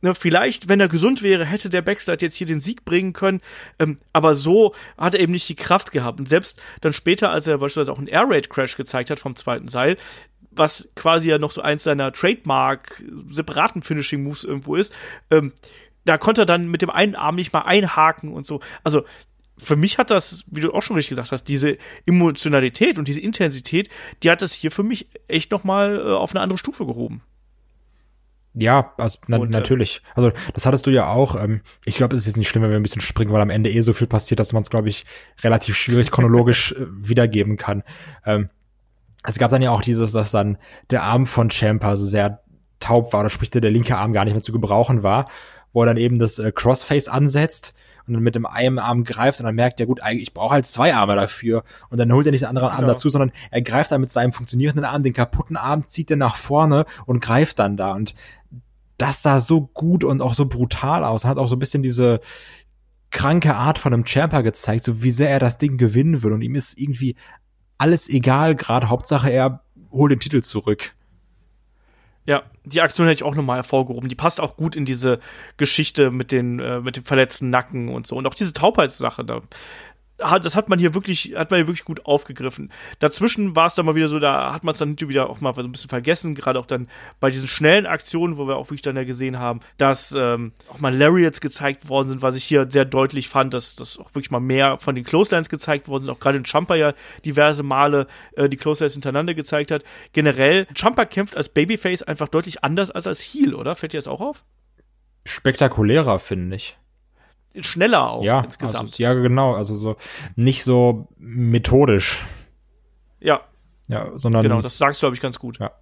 ne, 0.00 0.14
vielleicht, 0.14 0.68
wenn 0.68 0.80
er 0.80 0.88
gesund 0.88 1.22
wäre, 1.22 1.44
hätte 1.44 1.70
der 1.70 1.82
Backslide 1.82 2.24
jetzt 2.24 2.36
hier 2.36 2.46
den 2.46 2.60
Sieg 2.60 2.84
bringen 2.84 3.12
können, 3.12 3.40
ähm, 3.78 3.98
aber 4.12 4.34
so 4.34 4.74
hat 4.98 5.14
er 5.14 5.20
eben 5.20 5.32
nicht 5.32 5.48
die 5.48 5.56
Kraft 5.56 5.92
gehabt. 5.92 6.20
Und 6.20 6.28
selbst 6.28 6.60
dann 6.80 6.92
später, 6.92 7.30
als 7.30 7.46
er 7.46 7.58
beispielsweise 7.58 7.92
auch 7.92 7.98
einen 7.98 8.06
Air 8.06 8.26
Raid 8.28 8.50
Crash 8.50 8.76
gezeigt 8.76 9.10
hat 9.10 9.18
vom 9.18 9.36
zweiten 9.36 9.68
Seil, 9.68 9.96
was 10.50 10.88
quasi 10.96 11.28
ja 11.28 11.38
noch 11.38 11.52
so 11.52 11.62
eins 11.62 11.84
seiner 11.84 12.12
Trademark 12.12 13.02
separaten 13.30 13.82
Finishing 13.82 14.22
Moves 14.22 14.44
irgendwo 14.44 14.74
ist, 14.74 14.92
ähm, 15.30 15.52
da 16.04 16.18
konnte 16.18 16.42
er 16.42 16.46
dann 16.46 16.68
mit 16.68 16.82
dem 16.82 16.90
einen 16.90 17.14
Arm 17.14 17.36
nicht 17.36 17.52
mal 17.52 17.60
einhaken 17.60 18.32
und 18.32 18.46
so. 18.46 18.60
Also 18.82 19.04
für 19.62 19.76
mich 19.76 19.98
hat 19.98 20.10
das, 20.10 20.44
wie 20.46 20.60
du 20.60 20.72
auch 20.72 20.82
schon 20.82 20.96
richtig 20.96 21.10
gesagt 21.10 21.32
hast, 21.32 21.44
diese 21.44 21.76
Emotionalität 22.06 22.98
und 22.98 23.06
diese 23.06 23.20
Intensität, 23.20 23.90
die 24.22 24.30
hat 24.30 24.42
das 24.42 24.54
hier 24.54 24.70
für 24.70 24.82
mich 24.82 25.08
echt 25.28 25.50
noch 25.50 25.64
mal 25.64 25.98
äh, 25.98 26.10
auf 26.12 26.34
eine 26.34 26.40
andere 26.40 26.58
Stufe 26.58 26.86
gehoben. 26.86 27.22
Ja, 28.54 28.92
also 28.96 29.18
na, 29.28 29.38
Und, 29.38 29.54
äh, 29.54 29.58
natürlich. 29.58 30.02
Also 30.14 30.32
das 30.54 30.66
hattest 30.66 30.86
du 30.86 30.90
ja 30.90 31.08
auch. 31.08 31.40
Ähm, 31.40 31.60
ich 31.84 31.96
glaube, 31.96 32.14
es 32.14 32.22
ist 32.22 32.26
jetzt 32.26 32.36
nicht 32.36 32.48
schlimm, 32.48 32.62
wenn 32.64 32.70
wir 32.70 32.78
ein 32.78 32.82
bisschen 32.82 33.00
springen, 33.00 33.32
weil 33.32 33.40
am 33.40 33.50
Ende 33.50 33.70
eh 33.70 33.80
so 33.80 33.92
viel 33.92 34.08
passiert, 34.08 34.40
dass 34.40 34.52
man 34.52 34.62
es, 34.62 34.70
glaube 34.70 34.88
ich, 34.88 35.06
relativ 35.42 35.76
schwierig 35.76 36.10
chronologisch 36.10 36.72
äh, 36.72 36.86
wiedergeben 36.88 37.56
kann. 37.56 37.84
Ähm, 38.26 38.50
es 39.22 39.38
gab 39.38 39.50
dann 39.50 39.62
ja 39.62 39.70
auch 39.70 39.82
dieses, 39.82 40.12
dass 40.12 40.30
dann 40.30 40.58
der 40.90 41.02
Arm 41.02 41.26
von 41.26 41.50
Champa 41.50 41.90
also 41.90 42.06
sehr 42.06 42.42
taub 42.80 43.12
war, 43.12 43.20
oder 43.20 43.30
sprich 43.30 43.50
der 43.50 43.70
linke 43.70 43.96
Arm 43.96 44.12
gar 44.12 44.24
nicht 44.24 44.34
mehr 44.34 44.42
zu 44.42 44.52
gebrauchen 44.52 45.02
war, 45.02 45.26
wo 45.72 45.82
er 45.82 45.86
dann 45.86 45.98
eben 45.98 46.18
das 46.18 46.38
äh, 46.38 46.50
Crossface 46.50 47.08
ansetzt 47.08 47.74
und 48.10 48.14
dann 48.14 48.22
mit 48.22 48.34
dem 48.34 48.46
einen 48.46 48.78
Arm 48.78 49.04
greift 49.04 49.40
und 49.40 49.46
dann 49.46 49.54
merkt 49.54 49.80
er, 49.80 49.86
gut, 49.86 50.00
ich 50.12 50.34
brauche 50.34 50.54
halt 50.54 50.66
zwei 50.66 50.94
Arme 50.94 51.14
dafür. 51.14 51.64
Und 51.88 51.98
dann 51.98 52.12
holt 52.12 52.26
er 52.26 52.32
nicht 52.32 52.42
den 52.42 52.48
anderen 52.48 52.68
Arm 52.70 52.80
Genau. 52.80 52.92
dazu, 52.92 53.08
sondern 53.08 53.32
er 53.50 53.62
greift 53.62 53.92
dann 53.92 54.00
mit 54.00 54.10
seinem 54.10 54.32
funktionierenden 54.32 54.84
Arm, 54.84 55.02
den 55.02 55.12
kaputten 55.12 55.56
Arm, 55.56 55.88
zieht 55.88 56.10
den 56.10 56.18
nach 56.18 56.36
vorne 56.36 56.84
und 57.06 57.20
greift 57.20 57.58
dann 57.58 57.76
da. 57.76 57.92
Und 57.92 58.14
das 58.98 59.22
sah 59.22 59.40
so 59.40 59.62
gut 59.62 60.04
und 60.04 60.20
auch 60.20 60.34
so 60.34 60.46
brutal 60.46 61.04
aus. 61.04 61.24
Hat 61.24 61.38
auch 61.38 61.48
so 61.48 61.56
ein 61.56 61.60
bisschen 61.60 61.82
diese 61.82 62.20
kranke 63.10 63.54
Art 63.56 63.78
von 63.78 63.92
einem 63.92 64.06
Champer 64.06 64.42
gezeigt, 64.42 64.84
so 64.84 65.02
wie 65.02 65.10
sehr 65.10 65.30
er 65.30 65.38
das 65.38 65.58
Ding 65.58 65.78
gewinnen 65.78 66.22
will. 66.22 66.32
Und 66.32 66.42
ihm 66.42 66.54
ist 66.54 66.78
irgendwie 66.78 67.16
alles 67.78 68.08
egal, 68.08 68.54
gerade 68.56 68.88
Hauptsache 68.88 69.30
er 69.30 69.62
holt 69.90 70.12
den 70.12 70.20
Titel 70.20 70.42
zurück. 70.42 70.94
Ja, 72.26 72.42
die 72.64 72.80
Aktion 72.82 73.06
hätte 73.06 73.16
ich 73.16 73.22
auch 73.24 73.34
nochmal 73.34 73.56
hervorgehoben. 73.56 74.08
Die 74.08 74.14
passt 74.14 74.40
auch 74.40 74.56
gut 74.56 74.76
in 74.76 74.84
diese 74.84 75.20
Geschichte 75.56 76.10
mit 76.10 76.32
den, 76.32 76.60
äh, 76.60 76.80
mit 76.80 76.96
dem 76.96 77.04
verletzten 77.04 77.50
Nacken 77.50 77.88
und 77.88 78.06
so. 78.06 78.16
Und 78.16 78.26
auch 78.26 78.34
diese 78.34 78.52
Taubheitssache, 78.52 79.24
da 79.24 79.40
hat, 80.20 80.44
das 80.44 80.56
hat 80.56 80.68
man 80.68 80.78
hier 80.78 80.94
wirklich, 80.94 81.34
hat 81.36 81.50
man 81.50 81.58
hier 81.58 81.66
wirklich 81.66 81.84
gut 81.84 82.06
aufgegriffen. 82.06 82.70
Dazwischen 82.98 83.56
war 83.56 83.66
es 83.66 83.74
dann 83.74 83.86
mal 83.86 83.94
wieder 83.94 84.08
so, 84.08 84.18
da 84.18 84.52
hat 84.52 84.64
man 84.64 84.72
es 84.72 84.78
dann 84.78 84.98
wieder 85.00 85.30
auch 85.30 85.40
mal 85.40 85.54
so 85.54 85.62
ein 85.62 85.72
bisschen 85.72 85.90
vergessen, 85.90 86.34
gerade 86.34 86.58
auch 86.58 86.66
dann 86.66 86.88
bei 87.20 87.30
diesen 87.30 87.48
schnellen 87.48 87.86
Aktionen, 87.86 88.36
wo 88.36 88.46
wir 88.46 88.56
auch 88.56 88.66
wirklich 88.66 88.82
dann 88.82 88.96
ja 88.96 89.04
gesehen 89.04 89.38
haben, 89.38 89.60
dass 89.76 90.12
ähm, 90.16 90.52
auch 90.68 90.80
mal 90.80 90.94
Lariats 90.94 91.40
gezeigt 91.40 91.88
worden 91.88 92.08
sind, 92.08 92.22
was 92.22 92.36
ich 92.36 92.44
hier 92.44 92.66
sehr 92.70 92.84
deutlich 92.84 93.28
fand, 93.28 93.54
dass, 93.54 93.76
dass 93.76 93.98
auch 93.98 94.14
wirklich 94.14 94.30
mal 94.30 94.40
mehr 94.40 94.78
von 94.78 94.94
den 94.94 95.04
Clotheslines 95.04 95.48
gezeigt 95.48 95.88
worden 95.88 96.04
sind, 96.04 96.12
auch 96.12 96.20
gerade 96.20 96.38
in 96.38 96.44
Champa 96.44 96.74
ja 96.74 96.94
diverse 97.24 97.62
Male 97.62 98.06
äh, 98.32 98.48
die 98.48 98.56
Clotheslines 98.56 98.94
hintereinander 98.94 99.34
gezeigt 99.34 99.70
hat. 99.70 99.84
Generell, 100.12 100.66
Champa 100.74 101.04
kämpft 101.04 101.36
als 101.36 101.48
Babyface 101.48 102.02
einfach 102.02 102.28
deutlich 102.28 102.64
anders 102.64 102.90
als 102.90 103.06
als 103.06 103.20
Heel, 103.20 103.54
oder? 103.54 103.76
Fällt 103.76 103.92
dir 103.92 103.98
das 103.98 104.08
auch 104.08 104.20
auf? 104.20 104.44
Spektakulärer, 105.26 106.18
finde 106.18 106.56
ich. 106.56 106.79
Schneller 107.60 108.10
auch 108.10 108.24
ja, 108.24 108.40
insgesamt. 108.40 108.90
Also, 108.90 109.02
ja, 109.02 109.14
genau. 109.14 109.54
Also 109.54 109.76
so 109.76 109.96
nicht 110.36 110.62
so 110.62 111.08
methodisch. 111.18 112.24
ja, 113.20 113.40
Ja, 113.88 114.16
sondern 114.16 114.42
Genau, 114.42 114.60
das 114.60 114.78
sagst 114.78 115.02
du, 115.02 115.06
glaube 115.06 115.16
ich, 115.16 115.22
ganz 115.22 115.38
gut. 115.38 115.58
Ja. 115.58 115.72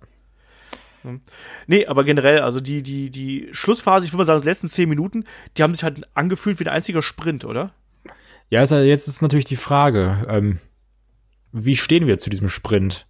Hm. 1.03 1.21
Nee, 1.67 1.87
aber 1.87 2.05
generell, 2.05 2.41
also 2.41 2.61
die, 2.61 2.83
die, 2.83 3.11
die 3.11 3.49
Schlussphase, 3.53 4.07
ich 4.07 4.13
würde 4.13 4.19
mal 4.19 4.25
sagen, 4.25 4.41
die 4.41 4.49
letzten 4.49 4.69
zehn 4.69 4.89
Minuten, 4.89 5.25
die 5.57 5.63
haben 5.63 5.75
sich 5.75 5.85
halt 5.85 6.07
angefühlt 6.15 6.59
wie 6.59 6.65
ein 6.65 6.75
einziger 6.75 7.03
Sprint, 7.03 7.45
oder? 7.45 7.73
Ja, 8.51 8.63
ist, 8.63 8.73
jetzt 8.73 9.09
ist 9.09 9.23
natürlich 9.23 9.45
die 9.45 9.57
Frage, 9.57 10.27
ähm, 10.29 10.59
wie 11.53 11.77
stehen 11.77 12.07
wir 12.07 12.19
zu 12.19 12.31
diesem 12.31 12.49
Sprint? 12.49 13.07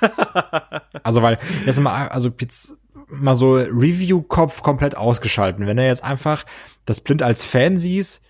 also, 1.02 1.22
weil, 1.22 1.38
jetzt 1.66 1.80
mal, 1.80 2.08
also 2.08 2.30
jetzt 2.40 2.79
mal 3.10 3.34
so 3.34 3.54
Review-Kopf 3.54 4.62
komplett 4.62 4.96
ausgeschalten. 4.96 5.66
Wenn 5.66 5.78
er 5.78 5.86
jetzt 5.86 6.04
einfach 6.04 6.44
das 6.84 7.00
blind 7.00 7.22
als 7.22 7.44
Fan 7.44 7.78
siehst, 7.78 8.22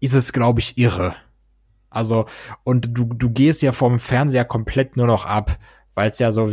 ist 0.00 0.14
es, 0.14 0.32
glaube 0.32 0.60
ich, 0.60 0.78
irre. 0.78 1.14
Also, 1.90 2.26
und 2.62 2.96
du, 2.96 3.04
du 3.04 3.30
gehst 3.30 3.62
ja 3.62 3.72
vom 3.72 3.98
Fernseher 3.98 4.44
komplett 4.44 4.96
nur 4.96 5.06
noch 5.06 5.24
ab, 5.24 5.58
weil 5.94 6.10
es 6.10 6.18
ja 6.18 6.32
so, 6.32 6.52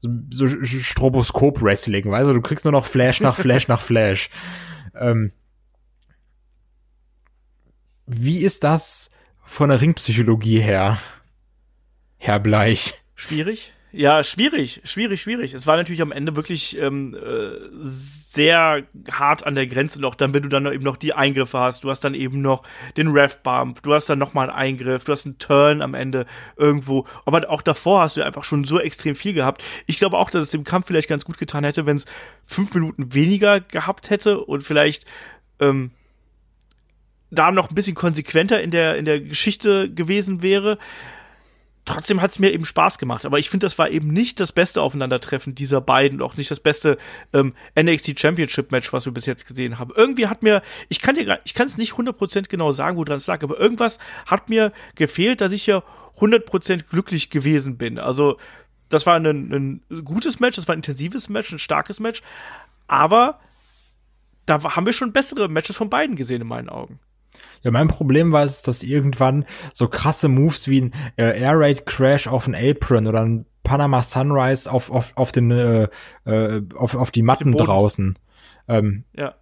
so, 0.00 0.10
so 0.30 0.46
Stroboskop-Wrestling, 0.48 2.10
weißt 2.10 2.28
du, 2.28 2.34
du 2.34 2.42
kriegst 2.42 2.64
nur 2.64 2.72
noch 2.72 2.84
Flash 2.84 3.20
nach 3.20 3.36
Flash 3.36 3.68
nach 3.68 3.80
Flash. 3.80 4.30
Ähm, 4.96 5.32
wie 8.06 8.38
ist 8.38 8.62
das 8.62 9.10
von 9.42 9.70
der 9.70 9.80
Ringpsychologie 9.80 10.60
her, 10.60 10.98
Herr 12.16 12.38
Bleich? 12.38 12.94
Schwierig. 13.16 13.72
Ja, 13.96 14.24
schwierig, 14.24 14.80
schwierig, 14.82 15.22
schwierig. 15.22 15.54
Es 15.54 15.68
war 15.68 15.76
natürlich 15.76 16.02
am 16.02 16.10
Ende 16.10 16.34
wirklich 16.34 16.76
ähm, 16.78 17.14
äh, 17.14 17.60
sehr 17.80 18.82
hart 19.12 19.46
an 19.46 19.54
der 19.54 19.68
Grenze 19.68 20.00
noch. 20.00 20.16
Dann, 20.16 20.34
wenn 20.34 20.42
du 20.42 20.48
dann 20.48 20.66
eben 20.66 20.82
noch 20.82 20.96
die 20.96 21.12
Eingriffe 21.12 21.60
hast, 21.60 21.84
du 21.84 21.90
hast 21.90 22.00
dann 22.00 22.14
eben 22.14 22.42
noch 22.42 22.64
den 22.96 23.12
Ref-Bump, 23.12 23.82
du 23.84 23.94
hast 23.94 24.08
dann 24.10 24.18
noch 24.18 24.34
mal 24.34 24.50
einen 24.50 24.58
Eingriff, 24.80 25.04
du 25.04 25.12
hast 25.12 25.26
einen 25.26 25.38
Turn 25.38 25.80
am 25.80 25.94
Ende 25.94 26.26
irgendwo. 26.56 27.06
Aber 27.24 27.48
auch 27.48 27.62
davor 27.62 28.00
hast 28.00 28.16
du 28.16 28.24
einfach 28.24 28.42
schon 28.42 28.64
so 28.64 28.80
extrem 28.80 29.14
viel 29.14 29.32
gehabt. 29.32 29.62
Ich 29.86 29.98
glaube 29.98 30.18
auch, 30.18 30.28
dass 30.28 30.46
es 30.46 30.50
dem 30.50 30.64
Kampf 30.64 30.88
vielleicht 30.88 31.08
ganz 31.08 31.24
gut 31.24 31.38
getan 31.38 31.62
hätte, 31.62 31.86
wenn 31.86 31.96
es 31.96 32.06
fünf 32.46 32.74
Minuten 32.74 33.14
weniger 33.14 33.60
gehabt 33.60 34.10
hätte 34.10 34.40
und 34.40 34.64
vielleicht 34.64 35.04
ähm, 35.60 35.92
da 37.30 37.52
noch 37.52 37.68
ein 37.68 37.76
bisschen 37.76 37.94
konsequenter 37.94 38.60
in 38.60 38.72
der 38.72 38.96
in 38.96 39.04
der 39.04 39.20
Geschichte 39.20 39.88
gewesen 39.88 40.42
wäre 40.42 40.78
trotzdem 41.84 42.22
hat 42.22 42.30
es 42.30 42.38
mir 42.38 42.52
eben 42.52 42.64
Spaß 42.64 42.98
gemacht. 42.98 43.26
Aber 43.26 43.38
ich 43.38 43.50
finde, 43.50 43.66
das 43.66 43.78
war 43.78 43.90
eben 43.90 44.08
nicht 44.08 44.40
das 44.40 44.52
beste 44.52 44.82
Aufeinandertreffen 44.82 45.54
dieser 45.54 45.80
beiden, 45.80 46.22
auch 46.22 46.36
nicht 46.36 46.50
das 46.50 46.60
beste 46.60 46.98
ähm, 47.32 47.54
NXT 47.78 48.18
Championship 48.18 48.72
Match, 48.72 48.92
was 48.92 49.04
wir 49.04 49.12
bis 49.12 49.26
jetzt 49.26 49.46
gesehen 49.46 49.78
haben. 49.78 49.92
Irgendwie 49.94 50.26
hat 50.26 50.42
mir, 50.42 50.62
ich 50.88 51.00
kann 51.00 51.14
dir, 51.14 51.40
ich 51.44 51.54
kann 51.54 51.66
es 51.66 51.76
nicht 51.76 51.92
100% 51.92 52.48
genau 52.48 52.72
sagen, 52.72 52.96
woran 52.96 53.16
es 53.16 53.26
lag, 53.26 53.42
aber 53.42 53.58
irgendwas 53.58 53.98
hat 54.26 54.48
mir 54.48 54.72
gefehlt, 54.94 55.40
dass 55.40 55.52
ich 55.52 55.64
hier 55.64 55.82
100% 56.18 56.84
glücklich 56.88 57.30
gewesen 57.30 57.76
bin. 57.76 57.98
Also, 57.98 58.38
das 58.88 59.06
war 59.06 59.16
ein, 59.16 59.26
ein 59.26 60.04
gutes 60.04 60.40
Match, 60.40 60.56
das 60.56 60.68
war 60.68 60.74
ein 60.74 60.78
intensives 60.78 61.28
Match, 61.28 61.52
ein 61.52 61.58
starkes 61.58 62.00
Match, 62.00 62.22
aber 62.86 63.40
da 64.46 64.62
haben 64.62 64.86
wir 64.86 64.92
schon 64.92 65.12
bessere 65.12 65.48
Matches 65.48 65.76
von 65.76 65.90
beiden 65.90 66.16
gesehen 66.16 66.42
in 66.42 66.46
meinen 66.46 66.68
Augen. 66.68 67.00
Ja, 67.62 67.70
mein 67.70 67.88
Problem 67.88 68.32
war 68.32 68.44
es, 68.44 68.62
dass 68.62 68.82
irgendwann 68.82 69.44
so 69.72 69.88
krasse 69.88 70.28
Moves 70.28 70.68
wie 70.68 70.82
ein 70.82 70.94
äh, 71.16 71.40
Air 71.40 71.58
Raid 71.58 71.86
Crash 71.86 72.28
auf 72.28 72.46
ein 72.46 72.54
Apron 72.54 73.06
oder 73.06 73.22
ein 73.22 73.46
Panama 73.62 74.02
Sunrise 74.02 74.70
auf, 74.70 74.90
auf, 74.90 75.12
auf 75.16 75.32
den 75.32 75.50
äh, 75.50 75.88
äh, 76.24 76.62
auf, 76.74 76.94
auf 76.94 77.10
die 77.10 77.22
Matten 77.22 77.52
draußen. 77.52 78.18
Ähm, 78.68 79.04
ja. 79.16 79.34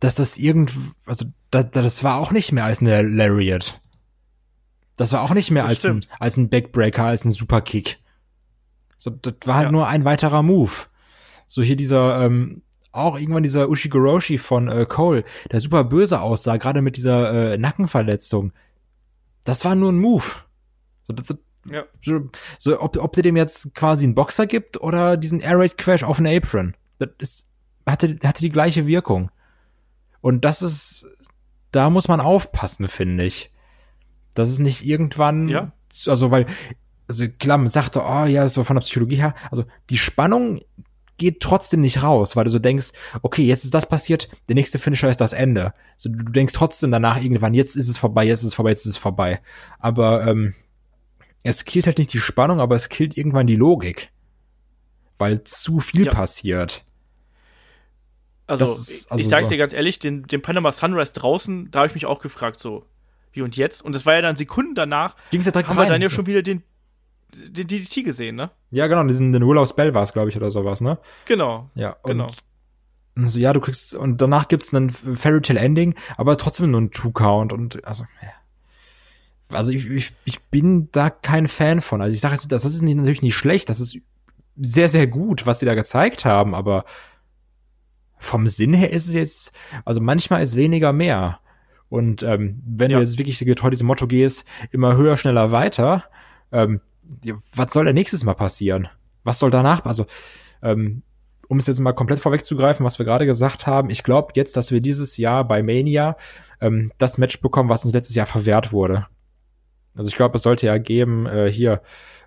Dass 0.00 0.16
das 0.16 0.38
irgend, 0.38 0.72
also 1.04 1.26
da, 1.50 1.62
das 1.62 2.02
war 2.02 2.18
auch 2.18 2.32
nicht 2.32 2.52
mehr 2.52 2.64
als 2.64 2.80
eine 2.80 3.02
Lariat. 3.02 3.80
Das 4.96 5.12
war 5.12 5.22
auch 5.22 5.34
nicht 5.34 5.50
mehr 5.50 5.66
als 5.66 5.84
ein, 5.84 6.04
als 6.18 6.36
ein 6.38 6.48
Backbreaker, 6.48 7.04
als 7.04 7.24
ein 7.24 7.30
Superkick. 7.30 7.98
So, 8.96 9.10
das 9.10 9.34
war 9.44 9.56
halt 9.56 9.66
ja. 9.66 9.72
nur 9.72 9.86
ein 9.86 10.04
weiterer 10.04 10.42
Move. 10.42 10.72
So 11.46 11.62
hier 11.62 11.76
dieser 11.76 12.24
ähm, 12.24 12.62
auch 12.96 13.18
irgendwann 13.18 13.42
dieser 13.42 13.68
Ushigoroshi 13.68 14.38
von 14.38 14.68
äh, 14.68 14.86
Cole, 14.86 15.24
der 15.50 15.60
super 15.60 15.84
böse 15.84 16.20
aussah, 16.20 16.56
gerade 16.56 16.82
mit 16.82 16.96
dieser 16.96 17.52
äh, 17.52 17.58
Nackenverletzung. 17.58 18.52
Das 19.44 19.64
war 19.64 19.74
nur 19.74 19.92
ein 19.92 19.98
Move. 19.98 20.24
So, 21.06 21.12
das, 21.12 21.34
ja. 21.70 21.84
so, 22.02 22.30
so 22.58 22.80
ob, 22.80 22.96
ob 22.96 23.12
der 23.12 23.22
dem 23.22 23.36
jetzt 23.36 23.74
quasi 23.74 24.04
einen 24.04 24.14
Boxer 24.14 24.46
gibt 24.46 24.80
oder 24.80 25.16
diesen 25.16 25.40
Air 25.40 25.58
Raid 25.58 25.78
Crash 25.78 26.02
auf 26.02 26.16
den 26.16 26.26
Apron. 26.26 26.74
Das 26.98 27.10
ist, 27.18 27.46
hatte, 27.86 28.16
hatte 28.24 28.40
die 28.40 28.50
gleiche 28.50 28.86
Wirkung. 28.86 29.30
Und 30.20 30.44
das 30.44 30.62
ist, 30.62 31.06
da 31.70 31.90
muss 31.90 32.08
man 32.08 32.20
aufpassen, 32.20 32.88
finde 32.88 33.24
ich. 33.24 33.52
Das 34.34 34.50
ist 34.50 34.58
nicht 34.58 34.84
irgendwann, 34.84 35.48
ja. 35.48 35.72
also 36.06 36.30
weil, 36.30 36.46
also 37.08 37.28
klar, 37.28 37.58
man 37.58 37.68
sagte, 37.68 38.02
oh 38.04 38.24
ja, 38.24 38.48
so 38.48 38.64
von 38.64 38.76
der 38.76 38.82
Psychologie 38.82 39.16
her, 39.16 39.34
also 39.50 39.64
die 39.90 39.98
Spannung 39.98 40.60
geht 41.16 41.40
trotzdem 41.40 41.80
nicht 41.80 42.02
raus, 42.02 42.36
weil 42.36 42.44
du 42.44 42.50
so 42.50 42.58
denkst, 42.58 42.92
okay, 43.22 43.42
jetzt 43.42 43.64
ist 43.64 43.74
das 43.74 43.88
passiert, 43.88 44.28
der 44.48 44.54
nächste 44.54 44.78
Finisher 44.78 45.10
ist 45.10 45.20
das 45.20 45.32
Ende. 45.32 45.72
So, 45.96 46.08
du 46.10 46.24
denkst 46.24 46.52
trotzdem 46.52 46.90
danach 46.90 47.20
irgendwann, 47.20 47.54
jetzt 47.54 47.76
ist 47.76 47.88
es 47.88 47.98
vorbei, 47.98 48.24
jetzt 48.24 48.40
ist 48.40 48.48
es 48.48 48.54
vorbei, 48.54 48.70
jetzt 48.70 48.86
ist 48.86 48.92
es 48.92 48.96
vorbei. 48.96 49.40
Aber 49.78 50.26
ähm, 50.26 50.54
es 51.42 51.64
killt 51.64 51.86
halt 51.86 51.98
nicht 51.98 52.12
die 52.12 52.18
Spannung, 52.18 52.60
aber 52.60 52.74
es 52.74 52.88
killt 52.88 53.16
irgendwann 53.16 53.46
die 53.46 53.56
Logik. 53.56 54.10
Weil 55.18 55.44
zu 55.44 55.80
viel 55.80 56.06
ja. 56.06 56.12
passiert. 56.12 56.84
Also, 58.46 58.64
ist, 58.64 59.10
also 59.10 59.20
ich 59.20 59.28
sag's 59.28 59.48
so. 59.48 59.54
dir 59.54 59.58
ganz 59.58 59.72
ehrlich, 59.72 59.98
den, 59.98 60.24
den 60.24 60.42
Panama 60.42 60.70
Sunrise 60.70 61.12
draußen, 61.14 61.70
da 61.70 61.80
habe 61.80 61.88
ich 61.88 61.94
mich 61.94 62.06
auch 62.06 62.20
gefragt, 62.20 62.60
so, 62.60 62.84
wie 63.32 63.42
und 63.42 63.56
jetzt? 63.56 63.82
Und 63.82 63.94
das 63.94 64.06
war 64.06 64.14
ja 64.14 64.20
dann 64.20 64.36
Sekunden 64.36 64.74
danach, 64.74 65.16
Ging's 65.30 65.46
ja 65.46 65.52
direkt 65.52 65.68
haben 65.68 65.78
rein. 65.78 65.88
wir 65.88 65.92
dann 65.92 66.02
ja 66.02 66.10
schon 66.10 66.26
wieder 66.26 66.42
den, 66.42 66.62
den 67.34 67.66
DDT 67.66 68.04
gesehen, 68.04 68.36
ne? 68.36 68.50
Ja, 68.70 68.86
genau, 68.86 69.04
diesen 69.04 69.32
den 69.32 69.46
Will 69.46 69.58
of 69.58 69.68
Spell 69.68 69.94
war 69.94 70.02
es, 70.02 70.12
glaube 70.12 70.28
ich, 70.28 70.36
oder 70.36 70.50
sowas, 70.50 70.80
ne? 70.80 70.98
Genau. 71.26 71.70
Ja, 71.74 71.96
genau. 72.04 72.30
Und 73.16 73.28
so, 73.28 73.38
ja, 73.38 73.52
du 73.52 73.60
kriegst, 73.60 73.94
und 73.94 74.20
danach 74.20 74.48
gibt's 74.48 74.74
einen 74.74 74.90
Fairy 74.90 75.40
Tale 75.40 75.60
Ending, 75.60 75.94
aber 76.16 76.36
trotzdem 76.36 76.70
nur 76.70 76.82
ein 76.82 76.90
Two-Count 76.90 77.52
und, 77.52 77.84
also, 77.84 78.04
ja. 78.22 78.28
Also 79.52 79.70
ich, 79.70 79.88
ich, 79.88 80.12
ich 80.24 80.42
bin 80.44 80.88
da 80.90 81.08
kein 81.08 81.46
Fan 81.46 81.80
von. 81.80 82.02
Also 82.02 82.12
ich 82.12 82.20
sage 82.20 82.34
jetzt, 82.34 82.50
das 82.50 82.64
ist 82.64 82.82
nicht, 82.82 82.96
natürlich 82.96 83.22
nicht 83.22 83.36
schlecht, 83.36 83.68
das 83.68 83.78
ist 83.78 83.96
sehr, 84.56 84.88
sehr 84.88 85.06
gut, 85.06 85.46
was 85.46 85.60
sie 85.60 85.66
da 85.66 85.74
gezeigt 85.74 86.24
haben, 86.24 86.54
aber 86.54 86.84
vom 88.18 88.48
Sinn 88.48 88.74
her 88.74 88.92
ist 88.92 89.06
es 89.06 89.14
jetzt, 89.14 89.52
also 89.84 90.00
manchmal 90.00 90.42
ist 90.42 90.56
weniger 90.56 90.92
mehr. 90.92 91.38
Und 91.88 92.22
ähm, 92.22 92.60
wenn 92.66 92.90
ja. 92.90 92.98
du 92.98 93.04
jetzt 93.04 93.18
wirklich 93.18 93.38
getreu 93.38 93.70
diesem 93.70 93.86
Motto 93.86 94.06
gehst, 94.06 94.44
immer 94.72 94.96
höher, 94.96 95.16
schneller, 95.16 95.52
weiter, 95.52 96.04
ähm, 96.50 96.80
was 97.54 97.72
soll 97.72 97.84
denn 97.84 97.94
nächstes 97.94 98.24
Mal 98.24 98.34
passieren? 98.34 98.88
Was 99.24 99.38
soll 99.38 99.50
danach? 99.50 99.84
Also, 99.84 100.06
ähm, 100.62 101.02
um 101.48 101.58
es 101.58 101.66
jetzt 101.66 101.80
mal 101.80 101.92
komplett 101.92 102.18
vorwegzugreifen, 102.18 102.84
was 102.84 102.98
wir 102.98 103.06
gerade 103.06 103.26
gesagt 103.26 103.66
haben, 103.66 103.90
ich 103.90 104.02
glaube 104.02 104.32
jetzt, 104.34 104.56
dass 104.56 104.72
wir 104.72 104.80
dieses 104.80 105.16
Jahr 105.16 105.46
bei 105.46 105.62
Mania 105.62 106.16
ähm, 106.60 106.92
das 106.98 107.18
Match 107.18 107.40
bekommen, 107.40 107.68
was 107.68 107.84
uns 107.84 107.94
letztes 107.94 108.16
Jahr 108.16 108.26
verwehrt 108.26 108.72
wurde. 108.72 109.06
Also 109.94 110.08
ich 110.08 110.16
glaube, 110.16 110.36
es 110.36 110.42
sollte 110.42 110.66
ja 110.66 110.78
geben, 110.78 111.26
äh, 111.26 111.50
hier, 111.50 111.82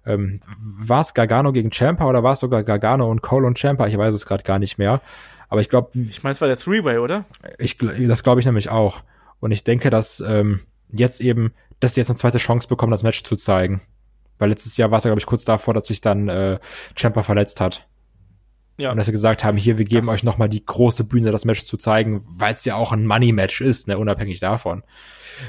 ähm, 0.05 0.39
war 0.57 1.01
es 1.01 1.13
Gargano 1.13 1.51
gegen 1.51 1.71
Champa 1.71 2.05
oder 2.05 2.23
war 2.23 2.33
es 2.33 2.39
sogar 2.39 2.63
Gargano 2.63 3.09
und 3.09 3.21
Cole 3.21 3.45
und 3.45 3.59
Champa? 3.59 3.87
Ich 3.87 3.97
weiß 3.97 4.13
es 4.13 4.25
gerade 4.25 4.43
gar 4.43 4.59
nicht 4.59 4.77
mehr. 4.77 5.01
Aber 5.49 5.61
ich 5.61 5.69
glaube. 5.69 5.89
Ich 5.93 6.23
meine, 6.23 6.33
es 6.33 6.41
war 6.41 6.47
der 6.47 6.57
Three-Way, 6.57 6.99
oder? 6.99 7.25
Ich, 7.57 7.77
das 7.77 8.23
glaube 8.23 8.39
ich 8.39 8.45
nämlich 8.45 8.69
auch. 8.69 9.01
Und 9.39 9.51
ich 9.51 9.63
denke, 9.63 9.89
dass 9.89 10.19
ähm, 10.21 10.61
jetzt 10.91 11.21
eben, 11.21 11.53
dass 11.79 11.95
sie 11.95 12.01
jetzt 12.01 12.09
eine 12.09 12.17
zweite 12.17 12.37
Chance 12.37 12.67
bekommen, 12.67 12.91
das 12.91 13.03
Match 13.03 13.23
zu 13.23 13.35
zeigen. 13.35 13.81
Weil 14.39 14.49
letztes 14.49 14.77
Jahr 14.77 14.89
war 14.89 14.97
es 14.97 15.03
ja, 15.03 15.09
glaube 15.09 15.19
ich, 15.19 15.27
kurz 15.27 15.45
davor, 15.45 15.73
dass 15.75 15.87
sich 15.87 16.01
dann 16.01 16.29
äh, 16.29 16.59
Champa 16.95 17.21
verletzt 17.21 17.61
hat. 17.61 17.87
Ja. 18.77 18.91
Und 18.91 18.97
dass 18.97 19.07
sie 19.07 19.11
gesagt 19.11 19.43
haben, 19.43 19.57
hier, 19.57 19.77
wir 19.77 19.83
geben 19.83 20.05
das 20.05 20.15
euch 20.15 20.23
nochmal 20.23 20.47
die 20.47 20.65
große 20.65 21.03
Bühne, 21.03 21.31
das 21.31 21.43
Match 21.43 21.65
zu 21.65 21.75
zeigen, 21.75 22.23
weil 22.25 22.53
es 22.53 22.63
ja 22.63 22.75
auch 22.75 22.93
ein 22.93 23.05
Money-Match 23.05 23.59
ist, 23.59 23.89
ne, 23.89 23.97
unabhängig 23.97 24.39
davon. 24.39 24.83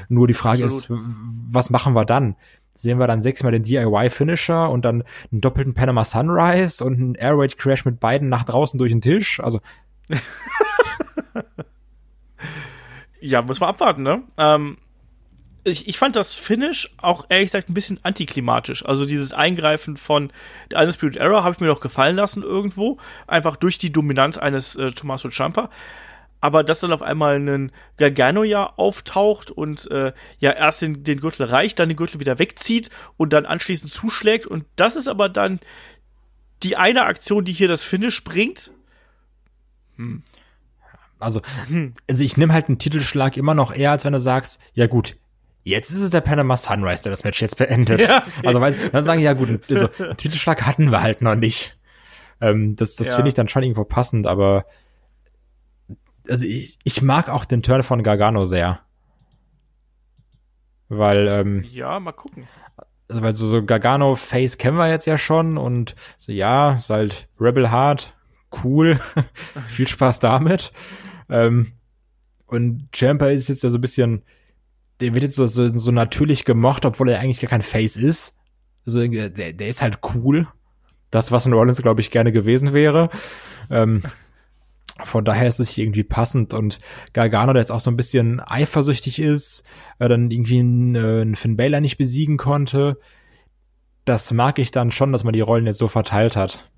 Nur 0.09 0.27
die 0.27 0.33
Frage 0.33 0.65
Absolut. 0.65 1.01
ist, 1.01 1.09
was 1.49 1.69
machen 1.69 1.93
wir 1.93 2.03
dann? 2.03 2.35
Sehen 2.73 2.99
wir 2.99 3.07
dann 3.07 3.21
sechsmal 3.21 3.53
den 3.53 3.63
DIY-Finisher 3.63 4.69
und 4.69 4.83
dann 4.83 5.03
einen 5.31 5.39
doppelten 5.39 5.73
Panama 5.73 6.03
Sunrise 6.03 6.83
und 6.83 6.95
einen 6.95 7.15
Air 7.15 7.37
Raid 7.37 7.57
Crash 7.57 7.85
mit 7.85 8.01
beiden 8.01 8.27
nach 8.27 8.43
draußen 8.43 8.77
durch 8.77 8.91
den 8.91 9.01
Tisch? 9.01 9.39
Also. 9.39 9.61
ja, 13.21 13.41
muss 13.41 13.61
man 13.61 13.69
abwarten, 13.69 14.03
ne? 14.03 14.23
Ähm, 14.37 14.77
ich, 15.63 15.87
ich 15.87 15.97
fand 15.97 16.15
das 16.15 16.35
Finish 16.35 16.93
auch 16.97 17.25
ehrlich 17.29 17.47
gesagt 17.47 17.69
ein 17.69 17.73
bisschen 17.73 17.99
antiklimatisch. 18.03 18.85
Also 18.85 19.05
dieses 19.05 19.33
Eingreifen 19.33 19.97
von 19.97 20.31
der 20.71 20.79
Undisputed 20.79 21.17
Error 21.17 21.43
habe 21.43 21.53
ich 21.53 21.59
mir 21.59 21.67
noch 21.67 21.81
gefallen 21.81 22.15
lassen 22.15 22.43
irgendwo. 22.43 22.97
Einfach 23.27 23.55
durch 23.55 23.77
die 23.77 23.91
Dominanz 23.91 24.37
eines 24.37 24.75
äh, 24.75 24.91
Tommaso 24.91 25.29
Ciampa. 25.29 25.69
Aber 26.39 26.63
dass 26.63 26.79
dann 26.79 26.91
auf 26.91 27.03
einmal 27.03 27.35
ein 27.35 27.71
Gargano 27.97 28.43
ja 28.43 28.73
auftaucht 28.75 29.51
und 29.51 29.89
äh, 29.91 30.11
ja 30.39 30.51
erst 30.51 30.81
den, 30.81 31.03
den 31.03 31.19
Gürtel 31.19 31.45
reicht, 31.45 31.77
dann 31.77 31.89
den 31.89 31.97
Gürtel 31.97 32.19
wieder 32.19 32.39
wegzieht 32.39 32.89
und 33.17 33.31
dann 33.31 33.45
anschließend 33.45 33.91
zuschlägt. 33.91 34.47
Und 34.47 34.65
das 34.75 34.95
ist 34.95 35.07
aber 35.07 35.29
dann 35.29 35.59
die 36.63 36.77
eine 36.77 37.03
Aktion, 37.03 37.45
die 37.45 37.53
hier 37.53 37.67
das 37.67 37.83
Finish 37.83 38.23
bringt. 38.23 38.71
Hm. 39.97 40.23
Also, 41.19 41.43
also 42.09 42.23
ich 42.23 42.35
nehme 42.37 42.51
halt 42.51 42.67
einen 42.67 42.79
Titelschlag 42.79 43.37
immer 43.37 43.53
noch 43.53 43.71
eher, 43.71 43.91
als 43.91 44.05
wenn 44.05 44.13
du 44.13 44.19
sagst, 44.19 44.59
ja 44.73 44.87
gut, 44.87 45.17
Jetzt 45.63 45.91
ist 45.91 46.01
es 46.01 46.09
der 46.09 46.21
Panama 46.21 46.57
Sunrise, 46.57 47.03
der 47.03 47.11
das 47.11 47.23
Match 47.23 47.41
jetzt 47.41 47.57
beendet. 47.57 48.01
Ja. 48.01 48.23
Also 48.43 48.61
weil, 48.61 48.75
dann 48.89 49.03
sagen 49.03 49.21
ja 49.21 49.33
gut, 49.33 49.61
also, 49.69 49.89
einen 49.99 50.17
Titelschlag 50.17 50.65
hatten 50.65 50.91
wir 50.91 51.01
halt 51.01 51.21
noch 51.21 51.35
nicht. 51.35 51.79
Ähm, 52.39 52.75
das 52.75 52.95
das 52.95 53.09
ja. 53.09 53.15
finde 53.15 53.29
ich 53.29 53.35
dann 53.35 53.47
schon 53.47 53.61
irgendwo 53.61 53.83
passend, 53.83 54.25
aber 54.25 54.65
also 56.27 56.45
ich, 56.45 56.77
ich 56.83 57.01
mag 57.01 57.29
auch 57.29 57.45
den 57.45 57.61
Turn 57.61 57.83
von 57.83 58.03
Gargano 58.03 58.45
sehr. 58.45 58.79
Weil, 60.89 61.27
ähm, 61.27 61.63
Ja, 61.69 61.99
mal 61.99 62.11
gucken. 62.11 62.47
Also, 63.07 63.21
weil 63.21 63.33
so, 63.33 63.47
so 63.47 63.63
Gargano 63.63 64.15
Face 64.15 64.57
kennen 64.57 64.77
wir 64.77 64.89
jetzt 64.89 65.05
ja 65.05 65.17
schon 65.17 65.57
und 65.57 65.95
so, 66.17 66.31
ja, 66.31 66.73
ist 66.73 66.89
halt 66.89 67.27
Rebel 67.39 67.71
Hard, 67.71 68.13
cool, 68.63 68.99
viel 69.67 69.87
Spaß 69.87 70.19
damit. 70.19 70.71
Ähm, 71.29 71.73
und 72.45 72.89
Champa 72.93 73.27
ist 73.27 73.47
jetzt 73.47 73.63
ja 73.63 73.69
so 73.69 73.77
ein 73.77 73.81
bisschen, 73.81 74.23
der 75.01 75.13
wird 75.13 75.23
jetzt 75.23 75.35
so, 75.35 75.47
so, 75.47 75.67
so 75.67 75.91
natürlich 75.91 76.45
gemocht, 76.45 76.85
obwohl 76.85 77.09
er 77.09 77.19
eigentlich 77.19 77.39
gar 77.39 77.49
kein 77.49 77.61
Face 77.61 77.97
ist. 77.97 78.37
Also 78.85 79.05
der, 79.05 79.29
der 79.29 79.67
ist 79.67 79.81
halt 79.81 79.99
cool. 80.15 80.47
Das, 81.09 81.31
was 81.31 81.45
in 81.45 81.53
Rollins, 81.53 81.81
glaube 81.81 82.01
ich, 82.01 82.11
gerne 82.11 82.31
gewesen 82.31 82.73
wäre. 82.73 83.09
Ähm, 83.69 84.03
Von 85.03 85.25
daher 85.25 85.47
ist 85.47 85.59
es 85.59 85.77
irgendwie 85.77 86.03
passend 86.03 86.53
und 86.53 86.79
Gargano, 87.13 87.53
der 87.53 87.61
jetzt 87.61 87.71
auch 87.71 87.79
so 87.79 87.89
ein 87.89 87.97
bisschen 87.97 88.39
eifersüchtig 88.39 89.19
ist, 89.19 89.63
äh, 89.97 90.07
dann 90.07 90.29
irgendwie 90.29 90.59
einen, 90.59 90.95
äh, 90.95 91.21
einen 91.21 91.35
Finn 91.35 91.57
Balor 91.57 91.81
nicht 91.81 91.97
besiegen 91.97 92.37
konnte. 92.37 92.99
Das 94.05 94.31
mag 94.31 94.59
ich 94.59 94.71
dann 94.71 94.91
schon, 94.91 95.11
dass 95.11 95.23
man 95.23 95.33
die 95.33 95.41
Rollen 95.41 95.65
jetzt 95.65 95.79
so 95.79 95.87
verteilt 95.87 96.35
hat. 96.35 96.69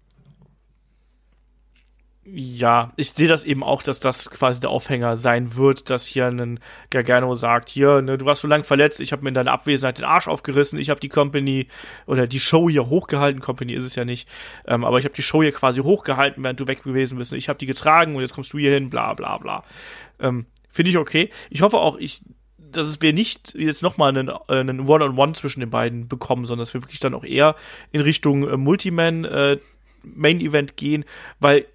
Ja, 2.35 2.93
ich 2.95 3.11
sehe 3.11 3.27
das 3.27 3.45
eben 3.45 3.61
auch, 3.61 3.83
dass 3.83 3.99
das 3.99 4.31
quasi 4.31 4.59
der 4.59 4.71
Aufhänger 4.71 5.17
sein 5.17 5.55
wird, 5.55 5.91
dass 5.91 6.07
hier 6.07 6.25
ein 6.25 6.59
Gargano 6.89 7.35
sagt, 7.35 7.69
hier, 7.69 8.01
ne, 8.01 8.17
du 8.17 8.25
warst 8.25 8.41
so 8.41 8.47
lange 8.47 8.63
verletzt, 8.63 8.99
ich 9.01 9.11
habe 9.11 9.21
mir 9.21 9.27
in 9.27 9.35
deiner 9.35 9.51
Abwesenheit 9.51 9.99
den 9.99 10.05
Arsch 10.05 10.27
aufgerissen, 10.27 10.79
ich 10.79 10.89
habe 10.89 10.99
die 10.99 11.09
Company 11.09 11.67
oder 12.07 12.25
die 12.25 12.39
Show 12.39 12.71
hier 12.71 12.89
hochgehalten, 12.89 13.39
Company 13.39 13.73
ist 13.73 13.83
es 13.83 13.93
ja 13.93 14.03
nicht, 14.03 14.27
ähm, 14.65 14.83
aber 14.83 14.97
ich 14.97 15.05
habe 15.05 15.13
die 15.13 15.21
Show 15.21 15.43
hier 15.43 15.51
quasi 15.51 15.81
hochgehalten, 15.81 16.43
während 16.43 16.59
du 16.59 16.65
weg 16.65 16.81
gewesen 16.81 17.19
bist. 17.19 17.33
Ich 17.33 17.49
habe 17.49 17.59
die 17.59 17.67
getragen 17.67 18.15
und 18.15 18.21
jetzt 18.21 18.33
kommst 18.33 18.51
du 18.51 18.57
hier 18.57 18.71
hin, 18.71 18.89
bla 18.89 19.13
bla 19.13 19.37
bla. 19.37 19.63
Ähm, 20.19 20.47
Finde 20.71 20.89
ich 20.89 20.97
okay. 20.97 21.29
Ich 21.51 21.61
hoffe 21.61 21.77
auch, 21.77 21.97
ich, 21.97 22.23
dass 22.57 22.87
es 22.87 22.99
wir 22.99 23.13
nicht 23.13 23.53
jetzt 23.53 23.83
nochmal 23.83 24.09
einen, 24.09 24.29
äh, 24.29 24.33
einen 24.47 24.89
One-on-One 24.89 25.33
zwischen 25.33 25.59
den 25.59 25.69
beiden 25.69 26.07
bekommen, 26.07 26.45
sondern 26.45 26.63
dass 26.63 26.73
wir 26.73 26.81
wirklich 26.81 26.99
dann 26.99 27.13
auch 27.13 27.25
eher 27.25 27.55
in 27.91 28.01
Richtung 28.01 28.49
äh, 28.49 28.57
Multiman 28.57 29.23
äh, 29.23 29.59
Main 30.01 30.41
Event 30.41 30.77
gehen, 30.77 31.05
weil 31.39 31.67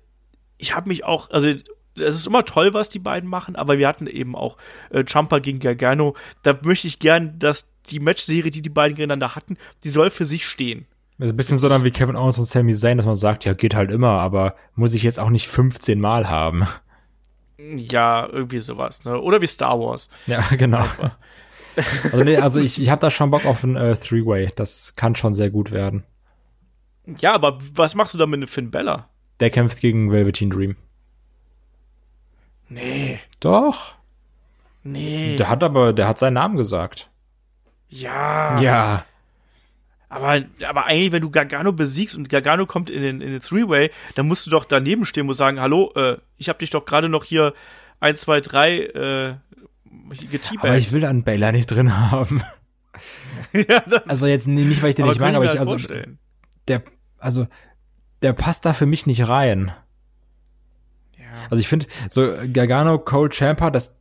ich 0.59 0.75
habe 0.75 0.89
mich 0.89 1.05
auch, 1.05 1.31
also 1.31 1.49
es 1.49 2.15
ist 2.15 2.27
immer 2.27 2.45
toll, 2.45 2.75
was 2.75 2.89
die 2.89 2.99
beiden 2.99 3.29
machen, 3.29 3.57
aber 3.57 3.79
wir 3.79 3.89
hatten 3.89 4.07
eben 4.07 4.37
auch 4.37 4.57
äh, 4.91 5.05
Champa 5.05 5.39
gegen 5.39 5.59
Gargano. 5.59 6.15
Da 6.43 6.59
möchte 6.63 6.87
ich 6.87 6.99
gern, 6.99 7.39
dass 7.39 7.67
die 7.91 8.01
Matchserie, 8.01 8.51
die 8.51 8.63
die 8.63 8.69
beiden 8.69 8.97
gegeneinander 8.97 9.35
hatten, 9.35 9.57
die 9.85 9.91
soll 9.91 10.11
für 10.11 10.25
sich 10.25 10.47
stehen. 10.47 10.87
Das 11.19 11.27
ist 11.27 11.33
ein 11.33 11.37
bisschen 11.37 11.59
so 11.59 11.69
dann 11.69 11.83
wie 11.83 11.91
Kevin 11.91 12.15
Owens 12.15 12.39
und 12.39 12.45
Sami 12.45 12.75
Zayn, 12.75 12.97
dass 12.97 13.07
man 13.07 13.17
sagt, 13.17 13.45
ja, 13.45 13.53
geht 13.53 13.75
halt 13.75 13.91
immer, 13.91 14.21
aber 14.21 14.55
muss 14.77 14.95
ich 14.95 15.03
jetzt 15.03 15.19
auch 15.19 15.31
nicht 15.31 15.49
15 15.49 16.01
Mal 16.01 16.29
haben. 16.29 16.69
Ja, 17.59 18.29
irgendwie 18.31 18.61
sowas, 18.61 19.05
ne? 19.05 19.21
Oder 19.21 19.43
wie 19.43 19.49
Star 19.49 19.81
Wars. 19.81 20.09
Ja, 20.27 20.43
genau. 20.57 20.85
also 22.05 22.23
nee, 22.23 22.37
also 22.37 22.61
ich, 22.61 22.81
ich 22.81 22.91
habe 22.91 23.01
da 23.01 23.11
schon 23.11 23.33
Bock 23.33 23.47
auf 23.47 23.65
ein 23.65 23.75
äh, 23.75 23.97
Three-Way. 23.97 24.53
Das 24.55 24.95
kann 24.95 25.17
schon 25.17 25.35
sehr 25.35 25.51
gut 25.51 25.73
werden. 25.73 26.05
Ja, 27.19 27.33
aber 27.33 27.59
was 27.75 27.97
machst 27.97 28.15
du 28.15 28.19
da 28.19 28.27
mit 28.27 28.49
Finn 28.49 28.71
Bella? 28.71 29.09
Der 29.41 29.51
kämpft 29.51 29.81
gegen 29.81 30.11
Velveteen 30.11 30.51
Dream. 30.51 30.77
Nee. 32.69 33.19
Doch. 33.41 33.95
Nee. 34.83 35.37
Der 35.37 35.49
hat 35.49 35.63
aber, 35.63 35.93
der 35.93 36.09
hat 36.09 36.19
seinen 36.19 36.35
Namen 36.35 36.57
gesagt. 36.57 37.11
Ja. 37.89 38.61
Ja. 38.61 39.05
Aber, 40.11 40.43
aber 40.67 40.87
eigentlich, 40.87 41.13
wenn 41.13 41.23
du 41.23 41.31
Gargano 41.31 41.73
besiegst 41.73 42.17
und 42.17 42.31
Gargano 42.31 42.65
kommt 42.67 42.89
in 42.89 43.03
den, 43.03 43.21
in 43.21 43.33
den 43.33 43.43
Three-Way, 43.43 43.91
dann 44.15 44.27
musst 44.27 44.47
du 44.47 44.51
doch 44.51 44.65
daneben 44.65 45.05
stehen 45.05 45.29
und 45.29 45.35
sagen, 45.35 45.61
hallo, 45.61 45.93
äh, 45.97 46.17
ich 46.39 46.49
hab 46.49 46.59
dich 46.59 46.71
doch 46.71 46.85
gerade 46.87 47.09
noch 47.09 47.25
hier 47.25 47.53
1, 48.01 48.21
2, 48.23 48.41
3 48.41 48.79
äh, 48.79 49.35
geteabagt. 50.31 50.65
Aber 50.65 50.79
ich 50.79 50.93
will 50.93 51.05
einen 51.05 51.25
Baylor 51.25 51.53
nicht 51.53 51.67
drin 51.67 52.11
haben. 52.11 52.43
ja, 53.53 53.83
also 54.07 54.27
jetzt 54.27 54.49
nicht, 54.49 54.83
weil 54.83 54.91
ich 54.91 54.97
den 54.97 55.07
nicht 55.07 55.21
mag, 55.21 55.35
aber 55.35 55.45
ich, 55.45 55.61
also, 55.61 55.73
vorstellen. 55.73 56.19
der, 56.69 56.83
also, 57.19 57.47
der 58.23 58.33
passt 58.33 58.65
da 58.65 58.73
für 58.73 58.87
mich 58.87 59.07
nicht 59.07 59.29
rein. 59.29 59.73
Ja. 61.17 61.25
Also 61.51 61.61
ich 61.61 61.69
finde, 61.69 61.87
so 62.11 62.35
Gargano, 62.53 62.99
Cole 62.99 63.31
Champa, 63.31 63.71
das, 63.71 63.97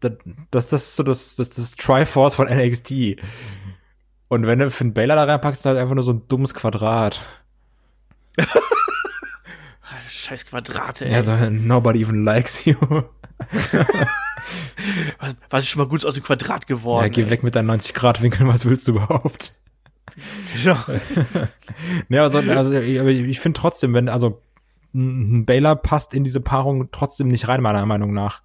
das, 0.00 0.12
das, 0.50 0.72
ist 0.72 0.96
so 0.96 1.02
das, 1.02 1.36
das, 1.36 1.50
das 1.50 1.76
Triforce 1.76 2.34
von 2.34 2.48
NXT. 2.50 3.16
Und 4.28 4.46
wenn 4.46 4.58
du 4.58 4.70
Finn 4.70 4.92
Baylor 4.92 5.16
da 5.16 5.24
reinpackst, 5.24 5.60
ist 5.62 5.66
halt 5.66 5.78
einfach 5.78 5.94
nur 5.94 6.04
so 6.04 6.12
ein 6.12 6.28
dummes 6.28 6.54
Quadrat. 6.54 7.20
Scheiß 10.08 10.46
Quadrate, 10.46 11.06
ey. 11.06 11.12
Ja, 11.12 11.22
so, 11.22 11.34
nobody 11.50 12.02
even 12.02 12.24
likes 12.24 12.64
you. 12.64 12.74
was, 15.18 15.36
was 15.48 15.64
ist 15.64 15.70
schon 15.70 15.80
mal 15.80 15.88
gut 15.88 16.04
aus 16.04 16.14
dem 16.14 16.22
Quadrat 16.22 16.66
geworden? 16.66 17.04
Ja, 17.04 17.08
geh 17.08 17.22
ey. 17.22 17.30
weg 17.30 17.42
mit 17.42 17.54
deinen 17.54 17.70
90-Grad-Winkeln, 17.70 18.48
was 18.48 18.64
willst 18.66 18.86
du 18.88 18.92
überhaupt? 18.92 19.52
Ja. 20.64 20.84
ne, 22.08 22.22
also, 22.22 22.38
also 22.38 22.72
ich 22.72 23.40
finde 23.40 23.60
trotzdem, 23.60 23.94
wenn, 23.94 24.08
also 24.08 24.42
ein 24.94 25.44
Baylor 25.44 25.76
passt 25.76 26.14
in 26.14 26.24
diese 26.24 26.40
Paarung 26.40 26.90
trotzdem 26.90 27.28
nicht 27.28 27.48
rein, 27.48 27.62
meiner 27.62 27.84
Meinung 27.86 28.12
nach. 28.12 28.42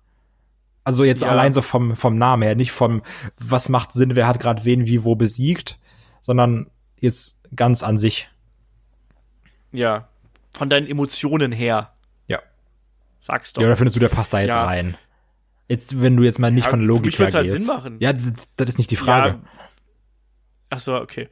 Also 0.84 1.04
jetzt 1.04 1.22
ja. 1.22 1.30
allein 1.30 1.54
so 1.54 1.62
vom, 1.62 1.95
vom 1.95 2.18
Namen 2.18 2.44
her, 2.44 2.56
nicht 2.56 2.72
vom, 2.72 3.02
was 3.40 3.70
macht 3.70 3.94
Sinn, 3.94 4.16
wer 4.16 4.28
hat 4.28 4.40
gerade 4.40 4.66
wen 4.66 4.86
wie 4.86 5.04
wo 5.04 5.16
besiegt, 5.16 5.80
sondern 6.22 6.70
jetzt 7.00 7.40
ganz 7.56 7.84
an 7.84 7.98
sich. 7.98 8.30
Ja, 9.72 10.10
von 10.52 10.70
deinen 10.70 10.88
Emotionen 10.88 11.52
her. 11.52 11.94
Ja. 12.28 12.40
Sagst 13.20 13.58
doch. 13.58 13.62
Ja, 13.62 13.70
oder 13.70 13.78
findest 13.78 13.95
du, 13.95 14.00
der 14.02 14.10
passt 14.10 14.34
da 14.34 14.40
jetzt 14.40 14.50
ja. 14.50 14.66
rein? 14.66 14.98
Jetzt, 15.70 16.02
wenn 16.02 16.18
du 16.18 16.24
jetzt 16.24 16.40
mal 16.40 16.52
nicht 16.52 16.66
ja, 16.66 16.70
von 16.70 16.82
Logik 16.82 17.18
her 17.18 17.32
halt 17.32 17.50
Sinn 17.50 17.66
machen. 17.66 17.98
Ja, 18.00 18.12
das, 18.14 18.34
das, 18.58 18.68
ist 18.68 18.78
nicht 18.78 18.91
die 18.91 18.98
Frage. 18.98 19.30
Ja. 19.30 19.40
Ach 20.74 20.80
so, 20.80 20.95
okay. 20.95 21.30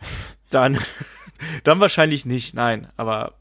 Dann, 0.52 0.78
dann 1.64 1.80
wahrscheinlich 1.80 2.26
nicht, 2.28 2.54
nein. 2.54 2.88
Aber 2.96 3.34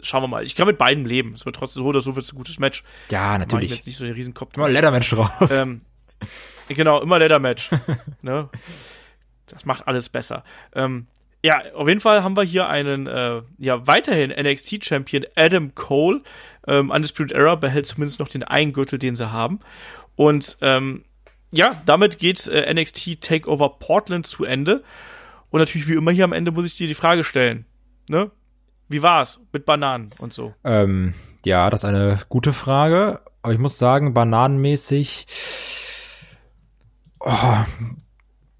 schauen 0.00 0.22
wir 0.22 0.28
mal. 0.28 0.44
Ich 0.44 0.54
kann 0.54 0.68
mit 0.68 0.78
beiden 0.78 1.04
leben. 1.04 1.32
Es 1.34 1.44
wird 1.44 1.56
trotzdem 1.56 1.82
so 1.82 1.88
oder 1.88 2.00
so 2.00 2.14
wird 2.14 2.24
es 2.24 2.32
ein 2.32 2.36
gutes 2.36 2.60
Match. 2.60 2.84
Ja, 3.10 3.36
natürlich. 3.36 3.72
Ich 3.72 3.76
jetzt 3.78 3.86
nicht 3.86 3.96
so 3.96 4.04
einen 4.04 4.14
riesen 4.14 4.32
Kopf. 4.32 4.56
Immer 4.56 4.68
Leather-Match 4.68 5.12
raus. 5.16 5.50
Ähm, 5.50 5.80
genau, 6.68 7.00
immer 7.00 7.18
Leather-Match. 7.18 7.70
ne? 8.22 8.48
Das 9.48 9.64
macht 9.64 9.88
alles 9.88 10.08
besser. 10.08 10.44
Ähm, 10.72 11.08
ja, 11.42 11.60
auf 11.74 11.88
jeden 11.88 12.00
Fall 12.00 12.22
haben 12.22 12.36
wir 12.36 12.44
hier 12.44 12.68
einen, 12.68 13.08
äh, 13.08 13.42
ja, 13.58 13.86
weiterhin 13.88 14.30
NXT-Champion 14.30 15.26
Adam 15.34 15.74
Cole. 15.74 16.22
Ähm, 16.68 16.90
Undisputed 16.90 17.32
Era 17.32 17.56
behält 17.56 17.86
zumindest 17.86 18.20
noch 18.20 18.28
den 18.28 18.44
einen 18.44 18.72
Gürtel, 18.72 19.00
den 19.00 19.16
sie 19.16 19.32
haben. 19.32 19.58
Und 20.14 20.58
ähm, 20.60 21.04
ja, 21.50 21.82
damit 21.86 22.20
geht 22.20 22.46
äh, 22.46 22.72
NXT 22.72 23.20
Takeover 23.20 23.80
Portland 23.80 24.28
zu 24.28 24.44
Ende. 24.44 24.84
Und 25.50 25.60
natürlich, 25.60 25.88
wie 25.88 25.94
immer 25.94 26.10
hier 26.10 26.24
am 26.24 26.32
Ende, 26.32 26.52
muss 26.52 26.66
ich 26.66 26.76
dir 26.76 26.86
die 26.86 26.94
Frage 26.94 27.24
stellen. 27.24 27.66
Ne? 28.08 28.30
Wie 28.88 29.02
war's 29.02 29.40
mit 29.52 29.64
Bananen 29.66 30.10
und 30.18 30.32
so? 30.32 30.54
Ähm, 30.64 31.14
ja, 31.44 31.70
das 31.70 31.80
ist 31.80 31.84
eine 31.84 32.20
gute 32.28 32.52
Frage. 32.52 33.20
Aber 33.42 33.52
ich 33.52 33.58
muss 33.58 33.78
sagen, 33.78 34.14
bananenmäßig. 34.14 35.26
Oh, 37.20 37.64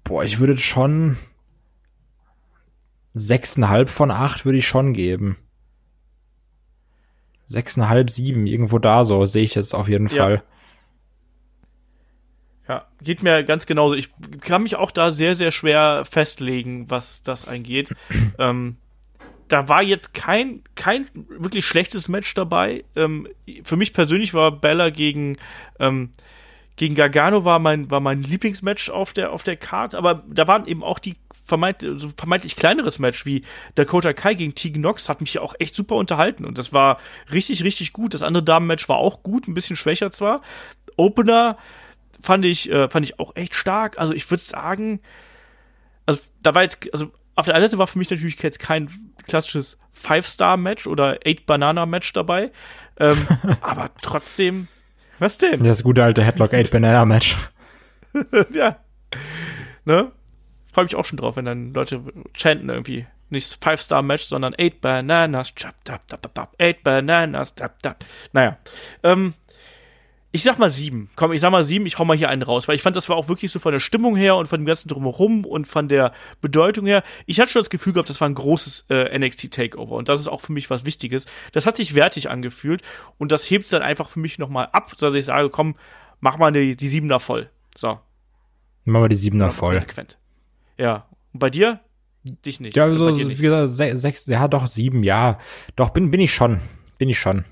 boah, 0.03 0.23
ich 0.23 0.39
würde 0.39 0.57
schon 0.57 1.17
sechseinhalb 3.13 3.89
von 3.89 4.11
acht 4.11 4.45
würde 4.45 4.57
ich 4.57 4.67
schon 4.67 4.93
geben. 4.93 5.37
Sechseinhalb, 7.45 8.09
sieben, 8.09 8.47
irgendwo 8.47 8.79
da 8.79 9.03
so, 9.03 9.25
sehe 9.25 9.43
ich 9.43 9.55
jetzt 9.55 9.75
auf 9.75 9.89
jeden 9.89 10.07
ja. 10.07 10.15
Fall. 10.15 10.43
Ja, 12.71 12.85
geht 13.03 13.21
mir 13.21 13.43
ganz 13.43 13.65
genauso. 13.65 13.95
Ich 13.95 14.11
kann 14.39 14.63
mich 14.63 14.77
auch 14.77 14.91
da 14.91 15.11
sehr, 15.11 15.35
sehr 15.35 15.51
schwer 15.51 16.05
festlegen, 16.09 16.89
was 16.89 17.21
das 17.21 17.45
angeht. 17.45 17.93
ähm, 18.39 18.77
da 19.49 19.67
war 19.67 19.83
jetzt 19.83 20.13
kein, 20.13 20.63
kein 20.75 21.05
wirklich 21.13 21.65
schlechtes 21.65 22.07
Match 22.07 22.33
dabei. 22.33 22.85
Ähm, 22.95 23.27
für 23.65 23.75
mich 23.75 23.91
persönlich 23.91 24.33
war 24.33 24.53
Bella 24.53 24.89
gegen, 24.89 25.35
ähm, 25.81 26.11
gegen 26.77 26.95
Gargano 26.95 27.43
war 27.43 27.59
mein, 27.59 27.91
war 27.91 27.99
mein 27.99 28.23
Lieblingsmatch 28.23 28.89
auf 28.89 29.11
der, 29.11 29.33
auf 29.33 29.43
der 29.43 29.57
Card, 29.57 29.93
aber 29.93 30.23
da 30.29 30.47
waren 30.47 30.65
eben 30.65 30.81
auch 30.81 30.99
die 30.99 31.17
vermeint, 31.43 31.81
so 31.81 32.09
vermeintlich 32.15 32.55
kleineres 32.55 32.99
Match 32.99 33.25
wie 33.25 33.43
Dakota 33.75 34.13
Kai 34.13 34.35
gegen 34.35 34.55
Tegan 34.55 34.81
Nox 34.81 35.09
hat 35.09 35.19
mich 35.19 35.33
ja 35.33 35.41
auch 35.41 35.55
echt 35.59 35.75
super 35.75 35.95
unterhalten 35.95 36.45
und 36.45 36.57
das 36.57 36.71
war 36.71 36.99
richtig, 37.33 37.65
richtig 37.65 37.91
gut. 37.91 38.13
Das 38.13 38.23
andere 38.23 38.43
Damenmatch 38.43 38.87
war 38.87 38.95
auch 38.95 39.23
gut, 39.23 39.49
ein 39.49 39.53
bisschen 39.53 39.75
schwächer 39.75 40.11
zwar. 40.11 40.41
Opener 40.95 41.57
fand 42.21 42.45
ich, 42.45 42.71
äh, 42.71 42.89
fand 42.89 43.05
ich 43.05 43.19
auch 43.19 43.35
echt 43.35 43.55
stark. 43.55 43.99
Also 43.99 44.13
ich 44.13 44.29
würde 44.29 44.43
sagen, 44.43 45.01
also 46.05 46.19
da 46.41 46.55
war 46.55 46.63
jetzt, 46.63 46.87
also 46.93 47.11
auf 47.35 47.45
der 47.45 47.55
einen 47.55 47.63
Seite 47.63 47.77
war 47.77 47.87
für 47.87 47.99
mich 47.99 48.09
natürlich 48.09 48.41
jetzt 48.41 48.59
kein 48.59 48.89
klassisches 49.27 49.77
Five-Star-Match 49.91 50.87
oder 50.87 51.19
Eight-Banana-Match 51.25 52.13
dabei. 52.13 52.51
Ähm, 52.99 53.27
aber 53.61 53.91
trotzdem, 54.01 54.67
was 55.19 55.37
denn? 55.37 55.63
Das 55.63 55.83
gute 55.83 56.03
alte 56.03 56.23
Headlock 56.23 56.53
Eight-Banana-Match. 56.53 57.37
ja. 58.51 58.77
Ne? 59.85 60.11
Freue 60.71 60.85
mich 60.85 60.95
auch 60.95 61.05
schon 61.05 61.17
drauf, 61.17 61.35
wenn 61.35 61.45
dann 61.45 61.73
Leute 61.73 62.01
chanten 62.33 62.69
irgendwie. 62.69 63.05
Nicht 63.29 63.63
Five-Star-Match, 63.63 64.25
sondern 64.25 64.53
Eight 64.57 64.81
Bananas, 64.81 65.55
chap, 65.55 65.75
tap, 65.85 66.05
tap, 66.07 66.33
tap, 66.33 66.55
Eight 66.59 66.83
Bananas, 66.83 67.55
tap, 67.55 67.81
tap. 67.81 68.03
Naja. 68.33 68.57
Ähm, 69.03 69.33
ich 70.33 70.43
sag 70.43 70.59
mal 70.59 70.71
sieben. 70.71 71.09
Komm, 71.15 71.33
ich 71.33 71.41
sag 71.41 71.51
mal 71.51 71.63
sieben, 71.63 71.85
ich 71.85 71.99
hau 71.99 72.05
mal 72.05 72.15
hier 72.15 72.29
einen 72.29 72.41
raus, 72.41 72.67
weil 72.67 72.75
ich 72.75 72.81
fand, 72.81 72.95
das 72.95 73.09
war 73.09 73.17
auch 73.17 73.27
wirklich 73.27 73.51
so 73.51 73.59
von 73.59 73.73
der 73.73 73.79
Stimmung 73.79 74.15
her 74.15 74.37
und 74.37 74.47
von 74.47 74.61
dem 74.61 74.65
ganzen 74.65 74.87
Drumherum 74.87 75.45
und 75.45 75.67
von 75.67 75.89
der 75.89 76.13
Bedeutung 76.39 76.85
her. 76.85 77.03
Ich 77.25 77.39
hatte 77.39 77.51
schon 77.51 77.61
das 77.61 77.69
Gefühl 77.69 77.93
gehabt, 77.93 78.09
das 78.09 78.21
war 78.21 78.29
ein 78.29 78.35
großes 78.35 78.85
äh, 78.89 79.17
NXT 79.17 79.51
Takeover 79.51 79.95
und 79.95 80.07
das 80.07 80.19
ist 80.19 80.27
auch 80.27 80.41
für 80.41 80.53
mich 80.53 80.69
was 80.69 80.85
Wichtiges. 80.85 81.25
Das 81.51 81.65
hat 81.65 81.75
sich 81.75 81.95
wertig 81.95 82.29
angefühlt 82.29 82.81
und 83.17 83.31
das 83.31 83.49
hebt 83.49 83.71
dann 83.73 83.81
einfach 83.81 84.09
für 84.09 84.19
mich 84.19 84.39
nochmal 84.39 84.69
ab, 84.71 84.93
dass 84.97 85.13
ich 85.13 85.25
sage, 85.25 85.49
komm, 85.49 85.75
mach 86.21 86.37
mal 86.37 86.51
die, 86.51 86.77
die 86.77 86.87
Siebener 86.87 87.19
voll. 87.19 87.49
So. 87.75 87.99
Machen 88.85 89.03
wir 89.03 89.09
die 89.09 89.15
Siebener 89.15 89.51
voll. 89.51 89.73
Konsequent. 89.73 90.17
Ja. 90.77 91.07
Und 91.33 91.39
bei 91.39 91.49
dir? 91.49 91.81
Dich 92.23 92.59
nicht. 92.59 92.77
Ja, 92.77 92.93
so, 92.93 93.17
wie 93.17 93.33
gesagt, 93.33 93.99
sechs, 93.99 94.27
ja, 94.27 94.47
doch, 94.47 94.67
sieben, 94.67 95.03
ja. 95.03 95.39
Doch, 95.75 95.89
bin, 95.89 96.11
bin 96.11 96.19
ich 96.19 96.33
schon. 96.33 96.61
Bin 96.97 97.09
ich 97.09 97.19
schon. 97.19 97.45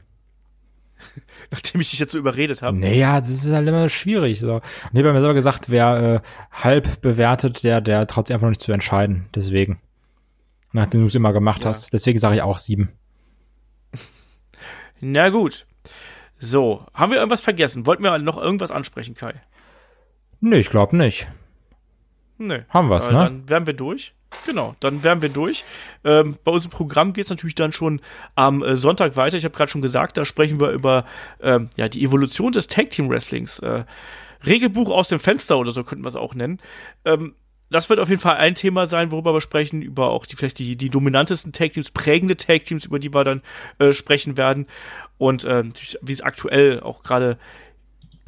Nachdem 1.52 1.82
ich 1.82 1.90
dich 1.92 2.00
jetzt 2.00 2.12
so 2.12 2.18
überredet 2.18 2.62
habe. 2.62 2.78
Naja, 2.78 3.20
das 3.20 3.30
ist 3.30 3.52
halt 3.52 3.68
immer 3.68 3.90
schwierig. 3.90 4.40
So. 4.40 4.56
Und 4.56 4.64
ich 4.94 5.00
habe 5.00 5.14
mir 5.14 5.20
selber 5.20 5.34
gesagt, 5.34 5.70
wer 5.70 6.22
äh, 6.24 6.28
halb 6.52 7.02
bewertet, 7.02 7.64
der, 7.64 7.82
der 7.82 8.08
traut 8.08 8.28
sich 8.28 8.34
einfach 8.34 8.46
noch 8.46 8.52
nicht 8.52 8.62
zu 8.62 8.72
entscheiden. 8.72 9.28
Deswegen. 9.36 9.80
Nachdem 10.72 11.02
du 11.02 11.08
es 11.08 11.16
immer 11.16 11.34
gemacht 11.34 11.64
Ja. 11.64 11.70
hast. 11.70 11.94
Deswegen 11.94 12.20
sage 12.20 12.36
ich 12.36 12.42
auch 12.42 12.58
sieben. 12.58 12.92
Na 15.00 15.30
gut. 15.30 15.66
So, 16.38 16.86
haben 16.94 17.12
wir 17.12 17.18
irgendwas 17.18 17.42
vergessen? 17.42 17.86
Wollten 17.86 18.04
wir 18.04 18.18
noch 18.20 18.38
irgendwas 18.38 18.72
ansprechen, 18.72 19.16
Kai? 19.16 19.34
Nee, 20.40 20.60
ich 20.60 20.70
glaube 20.70 20.96
nicht. 20.96 21.28
Nö. 22.40 22.60
Haben 22.70 22.90
wir's, 22.90 23.10
Äh, 23.10 23.14
ne? 23.14 23.20
Dann 23.20 23.50
wären 23.50 23.68
wir 23.68 23.74
durch. 23.74 24.14
Genau, 24.46 24.76
dann 24.80 25.04
wären 25.04 25.22
wir 25.22 25.30
durch. 25.30 25.64
Ähm, 26.04 26.38
bei 26.44 26.52
unserem 26.52 26.72
Programm 26.72 27.14
geht 27.14 27.26
es 27.26 27.30
natürlich 27.30 27.56
dann 27.56 27.74
schon 27.74 28.00
am 28.36 28.64
äh, 28.64 28.78
Sonntag 28.78 29.16
weiter. 29.18 29.38
Ich 29.38 29.44
habe 29.44 29.56
gerade 29.56 29.72
schon 29.72 29.82
gesagt, 29.82 30.18
da 30.18 30.26
sprechen 30.26 30.60
wir 30.62 30.70
über 30.70 31.06
ähm, 31.42 31.70
ja, 31.78 31.90
die 31.90 32.04
Evolution 32.04 32.52
des 32.52 32.68
Tag 32.68 32.92
Team 32.92 33.10
Wrestlings. 33.10 33.60
Äh, 33.60 33.86
Regelbuch 34.46 34.92
aus 34.92 35.10
dem 35.10 35.20
Fenster 35.20 35.58
oder 35.58 35.72
so 35.72 35.84
könnten 35.84 36.06
wir 36.06 36.10
es 36.10 36.16
auch 36.16 36.34
nennen. 36.36 36.60
Ähm, 37.06 37.36
das 37.72 37.90
wird 37.90 38.00
auf 38.00 38.10
jeden 38.10 38.22
Fall 38.22 38.38
ein 38.38 38.56
Thema 38.56 38.88
sein, 38.88 39.12
worüber 39.12 39.34
wir 39.34 39.42
sprechen, 39.42 39.82
über 39.82 40.10
auch 40.10 40.26
die 40.26 40.36
vielleicht 40.36 40.60
die, 40.60 40.76
die 40.76 40.90
dominantesten 40.90 41.52
Tag 41.52 41.74
Teams, 41.74 41.92
prägende 41.92 42.38
Tag 42.38 42.64
Teams, 42.64 42.86
über 42.86 43.00
die 43.00 43.14
wir 43.14 43.24
dann 43.24 43.42
äh, 43.78 43.92
sprechen 43.94 44.38
werden. 44.38 44.66
Und 45.18 45.44
äh, 45.44 45.64
wie 46.02 46.12
es 46.12 46.22
aktuell 46.22 46.80
auch 46.80 47.04
gerade 47.04 47.38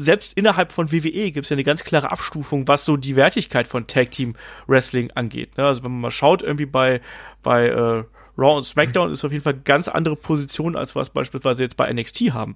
selbst 0.02 0.38
innerhalb 0.38 0.72
von 0.72 0.91
WWE 0.91 1.32
gibt 1.32 1.45
es 1.45 1.49
ja 1.49 1.56
eine 1.56 1.64
ganz 1.64 1.84
klare 1.84 2.11
Abstufung, 2.11 2.68
was 2.68 2.86
so 2.86 2.98
die 2.98 3.15
Wertigkeit 3.15 3.68
von 3.68 3.88
Tag 3.88 4.11
Team 4.11 4.36
Wrestling 4.68 5.11
angeht. 5.11 5.57
Ne? 5.57 5.65
Also 5.65 5.84
wenn 5.84 5.91
man 5.91 6.02
mal 6.02 6.11
schaut, 6.11 6.41
irgendwie 6.41 6.65
bei, 6.65 7.02
bei 7.44 7.68
äh, 7.68 8.03
Raw 8.38 8.56
und 8.56 8.64
SmackDown 8.64 9.11
ist 9.11 9.23
auf 9.23 9.32
jeden 9.32 9.44
Fall 9.44 9.53
ganz 9.53 9.88
andere 9.88 10.15
Position, 10.15 10.76
als 10.76 10.95
was 10.95 11.10
beispielsweise 11.10 11.64
jetzt 11.64 11.78
bei 11.78 11.91
NXT 11.91 12.34
haben. 12.34 12.56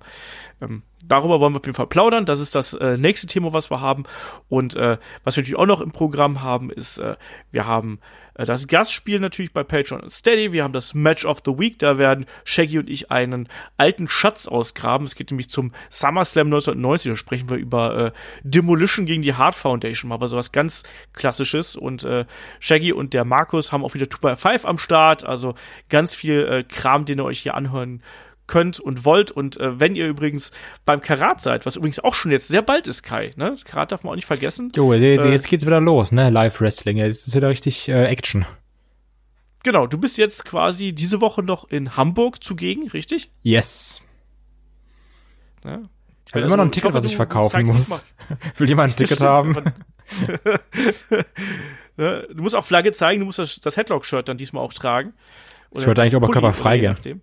Ähm, 0.61 0.84
darüber 1.03 1.39
wollen 1.39 1.53
wir 1.53 1.59
auf 1.59 1.65
jeden 1.65 1.76
Fall 1.76 1.88
plaudern. 1.88 2.26
Das 2.26 2.39
ist 2.39 2.55
das 2.55 2.73
äh, 2.73 2.97
nächste 2.97 3.27
Thema, 3.27 3.53
was 3.53 3.69
wir 3.69 3.81
haben. 3.81 4.03
Und 4.49 4.76
äh, 4.76 4.97
was 5.23 5.35
wir 5.35 5.41
natürlich 5.41 5.59
auch 5.59 5.65
noch 5.65 5.81
im 5.81 5.91
Programm 5.91 6.41
haben, 6.41 6.69
ist, 6.69 6.97
äh, 6.97 7.15
wir 7.51 7.65
haben 7.65 7.99
äh, 8.35 8.45
das 8.45 8.67
Gastspiel 8.67 9.19
natürlich 9.19 9.53
bei 9.53 9.63
Patreon 9.63 10.01
und 10.01 10.09
Steady. 10.09 10.51
Wir 10.51 10.63
haben 10.63 10.73
das 10.73 10.93
Match 10.93 11.26
of 11.26 11.41
the 11.45 11.57
Week. 11.57 11.80
Da 11.80 11.97
werden 11.97 12.26
Shaggy 12.43 12.80
und 12.80 12.89
ich 12.89 13.11
einen 13.11 13.47
alten 13.77 14.07
Schatz 14.07 14.47
ausgraben. 14.47 15.05
Es 15.05 15.15
geht 15.15 15.31
nämlich 15.31 15.49
zum 15.49 15.72
SummerSlam 15.89 16.47
1990. 16.47 17.11
Da 17.11 17.17
sprechen 17.17 17.49
wir 17.49 17.57
über 17.57 17.97
äh, 17.97 18.11
Demolition 18.43 19.05
gegen 19.05 19.22
die 19.22 19.35
Hart 19.35 19.55
Foundation. 19.55 20.09
Mal 20.09 20.26
sowas 20.27 20.51
ganz 20.51 20.84
Klassisches. 21.13 21.76
Und 21.76 22.03
äh, 22.03 22.26
Shaggy 22.59 22.93
und 22.93 23.13
der 23.13 23.26
Markus 23.26 23.72
haben 23.72 23.84
auch 23.84 23.93
wieder 23.93 24.07
2x5 24.07 24.65
am 24.65 24.77
Start. 24.77 25.23
Also 25.26 25.55
ganz 25.89 26.15
viel 26.15 26.65
Kram, 26.67 27.05
den 27.05 27.19
ihr 27.19 27.26
euch 27.26 27.39
hier 27.39 27.55
anhören 27.55 27.99
könnt 27.99 28.01
und 28.80 29.05
wollt. 29.05 29.31
Und 29.31 29.59
äh, 29.59 29.80
wenn 29.80 29.95
ihr 29.95 30.07
übrigens 30.07 30.51
beim 30.85 31.01
Karat 31.01 31.41
seid, 31.41 31.65
was 31.65 31.76
übrigens 31.76 31.99
auch 31.99 32.13
schon 32.13 32.31
jetzt 32.31 32.47
sehr 32.47 32.61
bald 32.61 32.88
ist, 32.88 33.03
Kai, 33.03 33.34
ne? 33.35 33.55
Karat 33.65 33.91
darf 33.91 34.03
man 34.03 34.11
auch 34.11 34.15
nicht 34.15 34.27
vergessen. 34.27 34.72
Jo, 34.76 34.93
jetzt, 34.93 35.26
Äh, 35.26 35.31
jetzt 35.31 35.47
geht's 35.47 35.65
wieder 35.65 35.81
los, 35.81 36.11
ne? 36.11 36.30
Live 36.30 36.61
Wrestling. 36.61 36.97
Jetzt 36.97 37.27
ist 37.27 37.35
wieder 37.35 37.49
richtig 37.49 37.89
äh, 37.89 38.05
Action. 38.05 38.45
Genau, 39.63 39.88
du 39.88 39.97
bist 39.97 40.17
jetzt 40.17 40.45
quasi 40.45 40.93
diese 40.93 41.22
Woche 41.22 41.41
noch 41.41 41.69
in 41.69 41.97
Hamburg 41.97 42.43
zugegen, 42.43 42.88
richtig? 42.89 43.31
Yes. 43.41 44.01
Ja. 45.63 45.81
Ich 46.27 46.34
habe 46.34 46.45
immer 46.45 46.57
noch 46.57 46.65
ein 46.65 46.72
Ticket, 46.72 46.93
was 46.93 47.05
ich 47.05 47.15
verkaufen 47.15 47.65
muss. 47.65 48.05
Will 48.57 48.69
jemand 48.69 48.93
ein 48.93 48.95
Ticket 48.95 49.22
haben? 49.22 49.55
Ne, 51.97 52.27
du 52.30 52.43
musst 52.43 52.55
auch 52.55 52.65
Flagge 52.65 52.91
zeigen, 52.91 53.22
du 53.22 53.26
musst 53.26 53.39
das, 53.39 53.59
das 53.61 53.77
Headlock-Shirt 53.77 54.27
dann 54.27 54.35
diesmal 54.35 54.61
auch 54.61 54.73
tragen. 54.73 55.13
Oder 55.72 55.81
Ich 55.81 55.88
wollte 55.88 56.01
eigentlich 56.01 56.15
oder 56.15 56.76
je 56.76 57.11
gehen. 57.13 57.22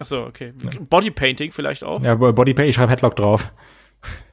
Ach 0.00 0.06
so, 0.06 0.22
okay. 0.22 0.52
Bodypainting 0.88 1.52
vielleicht 1.52 1.82
auch. 1.84 2.00
Ja, 2.02 2.14
Bodypay, 2.14 2.68
ich 2.68 2.76
schreibe 2.76 2.92
Headlock 2.92 3.16
drauf. 3.16 3.52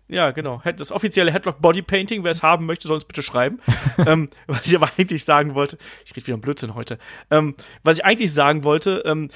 Ja, 0.07 0.31
genau. 0.31 0.61
Das 0.77 0.91
offizielle 0.91 1.31
Headlock 1.31 1.61
Bodypainting, 1.61 2.23
wer 2.23 2.31
es 2.31 2.43
haben 2.43 2.67
möchte, 2.67 2.87
soll 2.87 2.97
es 2.97 3.05
bitte 3.05 3.23
schreiben. 3.23 3.59
ähm, 4.05 4.29
was 4.45 4.65
ich 4.67 4.75
aber 4.75 4.89
eigentlich 4.97 5.25
sagen 5.25 5.55
wollte, 5.55 5.77
ich 6.05 6.15
rede 6.15 6.27
wieder 6.27 6.35
um 6.35 6.41
Blödsinn 6.41 6.75
heute. 6.75 6.99
Ähm, 7.31 7.55
was 7.83 7.97
ich 7.97 8.05
eigentlich 8.05 8.31
sagen 8.31 8.63
wollte, 8.63 9.01
ähm, 9.05 9.29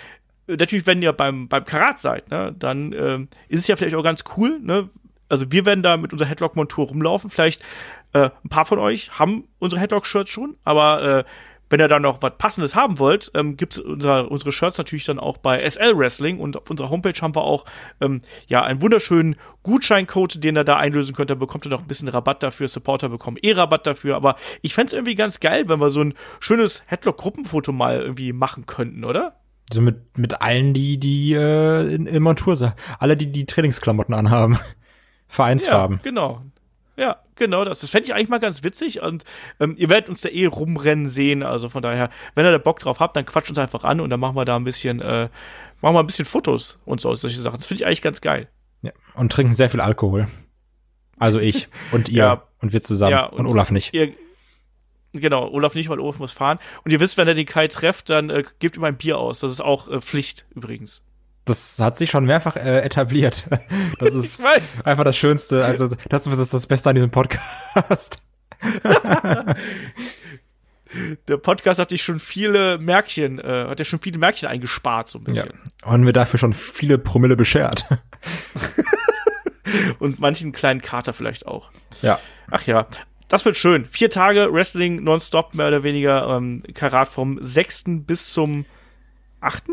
natürlich, 0.47 0.85
wenn 0.85 1.01
ihr 1.01 1.13
beim, 1.13 1.47
beim 1.47 1.65
Karat 1.65 1.99
seid, 1.99 2.29
ne, 2.29 2.55
dann 2.57 2.93
ähm, 2.93 3.29
ist 3.47 3.61
es 3.61 3.67
ja 3.67 3.75
vielleicht 3.75 3.95
auch 3.95 4.03
ganz 4.03 4.23
cool, 4.37 4.59
ne? 4.59 4.89
Also 5.27 5.51
wir 5.51 5.63
werden 5.65 5.83
da 5.83 5.95
mit 5.95 6.11
unserer 6.11 6.27
Headlock-Montur 6.27 6.87
rumlaufen. 6.87 7.29
Vielleicht 7.29 7.61
äh, 8.13 8.31
ein 8.43 8.49
paar 8.49 8.65
von 8.65 8.79
euch 8.79 9.19
haben 9.19 9.47
unsere 9.59 9.79
Headlock-Shirts 9.79 10.31
schon, 10.31 10.55
aber 10.63 11.19
äh, 11.19 11.23
wenn 11.69 11.79
ihr 11.79 11.87
da 11.87 11.99
noch 11.99 12.21
was 12.21 12.33
Passendes 12.37 12.75
haben 12.75 12.99
wollt, 12.99 13.31
ähm, 13.35 13.57
gibt's 13.57 13.79
unser, 13.79 14.29
unsere 14.31 14.51
Shirts 14.51 14.77
natürlich 14.77 15.05
dann 15.05 15.19
auch 15.19 15.37
bei 15.37 15.67
SL 15.67 15.97
Wrestling 15.97 16.39
und 16.39 16.57
auf 16.57 16.69
unserer 16.69 16.89
Homepage 16.89 17.19
haben 17.21 17.35
wir 17.35 17.43
auch 17.43 17.65
ähm, 18.01 18.21
ja 18.47 18.63
einen 18.63 18.81
wunderschönen 18.81 19.35
Gutscheincode, 19.63 20.43
den 20.43 20.57
ihr 20.57 20.63
da 20.63 20.77
einlösen 20.77 21.15
könnt. 21.15 21.29
Da 21.29 21.35
bekommt 21.35 21.65
ihr 21.65 21.69
noch 21.69 21.81
ein 21.81 21.87
bisschen 21.87 22.07
Rabatt 22.07 22.43
dafür. 22.43 22.67
Supporter 22.67 23.09
bekommen 23.09 23.37
eh 23.41 23.51
Rabatt 23.51 23.85
dafür. 23.85 24.15
Aber 24.15 24.35
ich 24.61 24.73
fänd's 24.73 24.93
irgendwie 24.93 25.15
ganz 25.15 25.39
geil, 25.39 25.69
wenn 25.69 25.79
wir 25.79 25.91
so 25.91 26.01
ein 26.01 26.13
schönes 26.39 26.83
Headlock-Gruppenfoto 26.87 27.71
mal 27.71 28.01
irgendwie 28.01 28.33
machen 28.33 28.65
könnten, 28.65 29.03
oder? 29.03 29.35
So 29.71 29.81
mit, 29.81 30.17
mit 30.17 30.41
allen, 30.41 30.73
die, 30.73 30.99
die 30.99 31.33
äh, 31.33 31.93
in, 31.93 32.07
in 32.07 32.23
Montur 32.23 32.55
sind. 32.55 32.73
Alle, 32.97 33.15
die 33.15 33.31
die 33.31 33.45
Trainingsklamotten 33.45 34.15
anhaben. 34.15 34.57
Vereinsfarben. 35.27 35.97
Ja, 35.97 36.01
genau. 36.03 36.41
Ja, 36.99 37.17
genau 37.35 37.63
das. 37.63 37.79
Das 37.79 37.89
fände 37.89 38.07
ich 38.07 38.13
eigentlich 38.13 38.27
mal 38.27 38.39
ganz 38.39 38.61
witzig 38.61 39.01
und 39.01 39.23
ähm, 39.61 39.75
ihr 39.77 39.87
werdet 39.89 40.09
uns 40.09 40.19
da 40.19 40.27
eh 40.27 40.45
rumrennen 40.47 41.07
sehen. 41.07 41.43
Also 41.43 41.69
von 41.69 41.81
daher, 41.81 42.09
wenn 42.35 42.45
ihr 42.45 42.51
da 42.51 42.57
Bock 42.57 42.79
drauf 42.79 42.99
habt, 42.99 43.15
dann 43.15 43.25
quatscht 43.25 43.49
uns 43.49 43.57
einfach 43.57 43.85
an 43.85 44.01
und 44.01 44.09
dann 44.09 44.19
machen 44.19 44.35
wir 44.35 44.43
da 44.43 44.57
ein 44.57 44.65
bisschen, 44.65 44.99
äh, 44.99 45.29
machen 45.79 45.95
wir 45.95 45.99
ein 46.01 46.05
bisschen 46.07 46.25
Fotos 46.25 46.77
und 46.83 46.99
so, 46.99 47.15
solche 47.15 47.39
Sachen. 47.39 47.55
Das 47.55 47.67
finde 47.67 47.83
ich 47.83 47.87
eigentlich 47.87 48.01
ganz 48.01 48.19
geil. 48.19 48.49
Ja. 48.81 48.91
Und 49.13 49.31
trinken 49.31 49.53
sehr 49.53 49.69
viel 49.69 49.79
Alkohol. 49.79 50.27
Also 51.17 51.39
ich 51.39 51.69
und 51.93 52.09
ihr 52.09 52.17
Ja. 52.17 52.43
und 52.59 52.73
wir 52.73 52.81
zusammen. 52.81 53.11
Ja, 53.11 53.27
und, 53.27 53.45
Olaf 53.45 53.71
nicht. 53.71 53.93
Ihr, 53.93 54.13
genau, 55.13 55.49
Olaf 55.49 55.75
nicht, 55.75 55.87
weil 55.87 56.01
Olaf 56.01 56.19
muss 56.19 56.33
fahren. 56.33 56.59
Und 56.83 56.91
ihr 56.91 56.99
wisst, 56.99 57.15
wenn 57.17 57.29
ihr 57.29 57.33
den 57.33 57.45
Kai 57.45 57.69
trefft, 57.69 58.09
dann 58.09 58.29
äh, 58.29 58.43
gebt 58.59 58.75
ihm 58.75 58.83
ein 58.83 58.97
Bier 58.97 59.17
aus. 59.17 59.39
Das 59.39 59.51
ist 59.53 59.61
auch 59.61 59.87
äh, 59.87 60.01
Pflicht 60.01 60.45
übrigens. 60.53 61.01
Das 61.49 61.79
hat 61.79 61.97
sich 61.97 62.09
schon 62.11 62.25
mehrfach 62.25 62.55
äh, 62.55 62.79
etabliert. 62.81 63.43
Das 63.99 64.13
ist 64.13 64.41
einfach 64.85 65.03
das 65.03 65.17
Schönste. 65.17 65.65
Also 65.65 65.89
das 66.07 66.25
ist 66.27 66.53
das 66.53 66.67
Beste 66.67 66.89
an 66.89 66.95
diesem 66.95 67.11
Podcast. 67.11 68.21
Der 71.27 71.37
Podcast 71.37 71.79
hat 71.79 71.91
dich 71.91 72.01
schon 72.01 72.19
viele 72.19 72.77
Märkchen, 72.79 73.37
äh, 73.39 73.65
hat 73.67 73.77
ja 73.79 73.85
schon 73.85 73.99
viele 73.99 74.17
Märkchen 74.17 74.47
eingespart, 74.49 75.07
so 75.07 75.19
ein 75.19 75.25
Ja. 75.33 75.43
bisschen. 75.43 75.59
Und 75.85 76.03
mir 76.03 76.13
dafür 76.13 76.39
schon 76.39 76.53
viele 76.53 76.97
Promille 76.97 77.35
beschert. 77.35 77.85
Und 79.99 80.19
manchen 80.19 80.51
kleinen 80.51 80.81
Kater 80.81 81.13
vielleicht 81.13 81.45
auch. 81.45 81.69
Ja. 82.01 82.19
Ach 82.49 82.65
ja, 82.65 82.87
das 83.27 83.45
wird 83.45 83.55
schön. 83.55 83.85
Vier 83.85 84.09
Tage 84.09 84.51
Wrestling 84.51 85.03
nonstop, 85.03 85.53
mehr 85.53 85.67
oder 85.67 85.83
weniger. 85.83 86.27
Ähm, 86.35 86.63
Karat 86.73 87.09
vom 87.09 87.37
6. 87.39 87.83
bis 88.07 88.33
zum 88.33 88.65
8. 89.41 89.65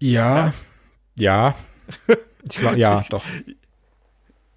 Ja. 0.00 0.34
März? 0.34 0.64
Ja. 1.16 1.54
Ich 2.48 2.56
glaube, 2.56 2.78
ja, 2.78 3.04
doch. 3.10 3.22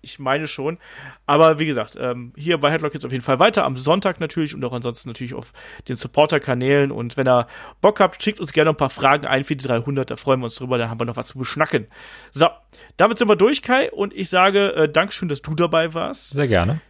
Ich 0.01 0.19
meine 0.19 0.47
schon. 0.47 0.77
Aber 1.25 1.59
wie 1.59 1.65
gesagt, 1.65 1.97
ähm, 1.99 2.31
hier 2.37 2.57
bei 2.57 2.71
Headlock 2.71 2.93
jetzt 2.93 3.05
auf 3.05 3.11
jeden 3.11 3.23
Fall 3.23 3.39
weiter. 3.39 3.65
Am 3.65 3.75
Sonntag 3.75 4.19
natürlich 4.19 4.53
und 4.55 4.63
auch 4.63 4.71
ansonsten 4.71 5.09
natürlich 5.09 5.33
auf 5.33 5.51
den 5.89 5.95
Supporter-Kanälen. 5.97 6.91
Und 6.91 7.17
wenn 7.17 7.27
ihr 7.27 7.47
Bock 7.81 7.99
habt, 7.99 8.23
schickt 8.23 8.39
uns 8.39 8.53
gerne 8.53 8.69
ein 8.69 8.77
paar 8.77 8.89
Fragen 8.89 9.25
ein 9.25 9.43
für 9.43 9.55
die 9.55 9.65
300. 9.65 10.11
Da 10.11 10.15
freuen 10.15 10.39
wir 10.39 10.45
uns 10.45 10.55
drüber. 10.55 10.77
Dann 10.77 10.89
haben 10.89 10.99
wir 10.99 11.05
noch 11.05 11.17
was 11.17 11.27
zu 11.27 11.37
beschnacken. 11.37 11.87
So, 12.31 12.47
damit 12.95 13.17
sind 13.17 13.27
wir 13.27 13.35
durch, 13.35 13.61
Kai. 13.61 13.91
Und 13.91 14.13
ich 14.13 14.29
sage 14.29 14.73
äh, 14.75 14.89
Dankeschön, 14.89 15.27
dass 15.27 15.41
du 15.41 15.53
dabei 15.55 15.93
warst. 15.93 16.31
Sehr 16.31 16.47
gerne. 16.47 16.81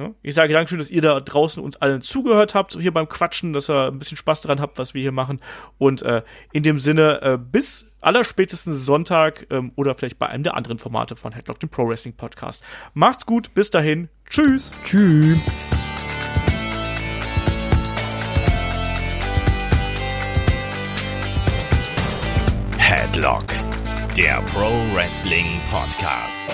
Ne? 0.00 0.14
Ich 0.22 0.34
sage 0.34 0.54
Dankeschön, 0.54 0.78
dass 0.78 0.90
ihr 0.90 1.02
da 1.02 1.20
draußen 1.20 1.62
uns 1.62 1.76
allen 1.76 2.00
zugehört 2.00 2.54
habt, 2.54 2.72
hier 2.72 2.90
beim 2.90 3.06
Quatschen, 3.06 3.52
dass 3.52 3.68
ihr 3.68 3.88
ein 3.88 3.98
bisschen 3.98 4.16
Spaß 4.16 4.40
daran 4.40 4.58
habt, 4.58 4.78
was 4.78 4.94
wir 4.94 5.02
hier 5.02 5.12
machen. 5.12 5.40
Und 5.76 6.00
äh, 6.00 6.22
in 6.52 6.62
dem 6.62 6.78
Sinne, 6.78 7.20
äh, 7.20 7.38
bis 7.38 7.86
allerspätestens 8.00 8.86
Sonntag 8.86 9.46
ähm, 9.50 9.72
oder 9.76 9.94
vielleicht 9.94 10.18
bei 10.18 10.26
einem 10.26 10.42
der 10.42 10.56
anderen 10.56 10.78
Formate 10.78 11.16
von 11.16 11.32
Headlock, 11.32 11.60
dem 11.60 11.68
Pro 11.68 11.86
Wrestling 11.86 12.14
Podcast. 12.14 12.64
Macht's 12.94 13.26
gut, 13.26 13.52
bis 13.52 13.68
dahin. 13.68 14.08
Tschüss. 14.30 14.72
Tschüss. 14.84 15.38
Headlock, 22.78 23.44
der 24.16 24.40
Pro 24.46 24.70
Wrestling 24.94 25.60
Podcast. 25.70 26.48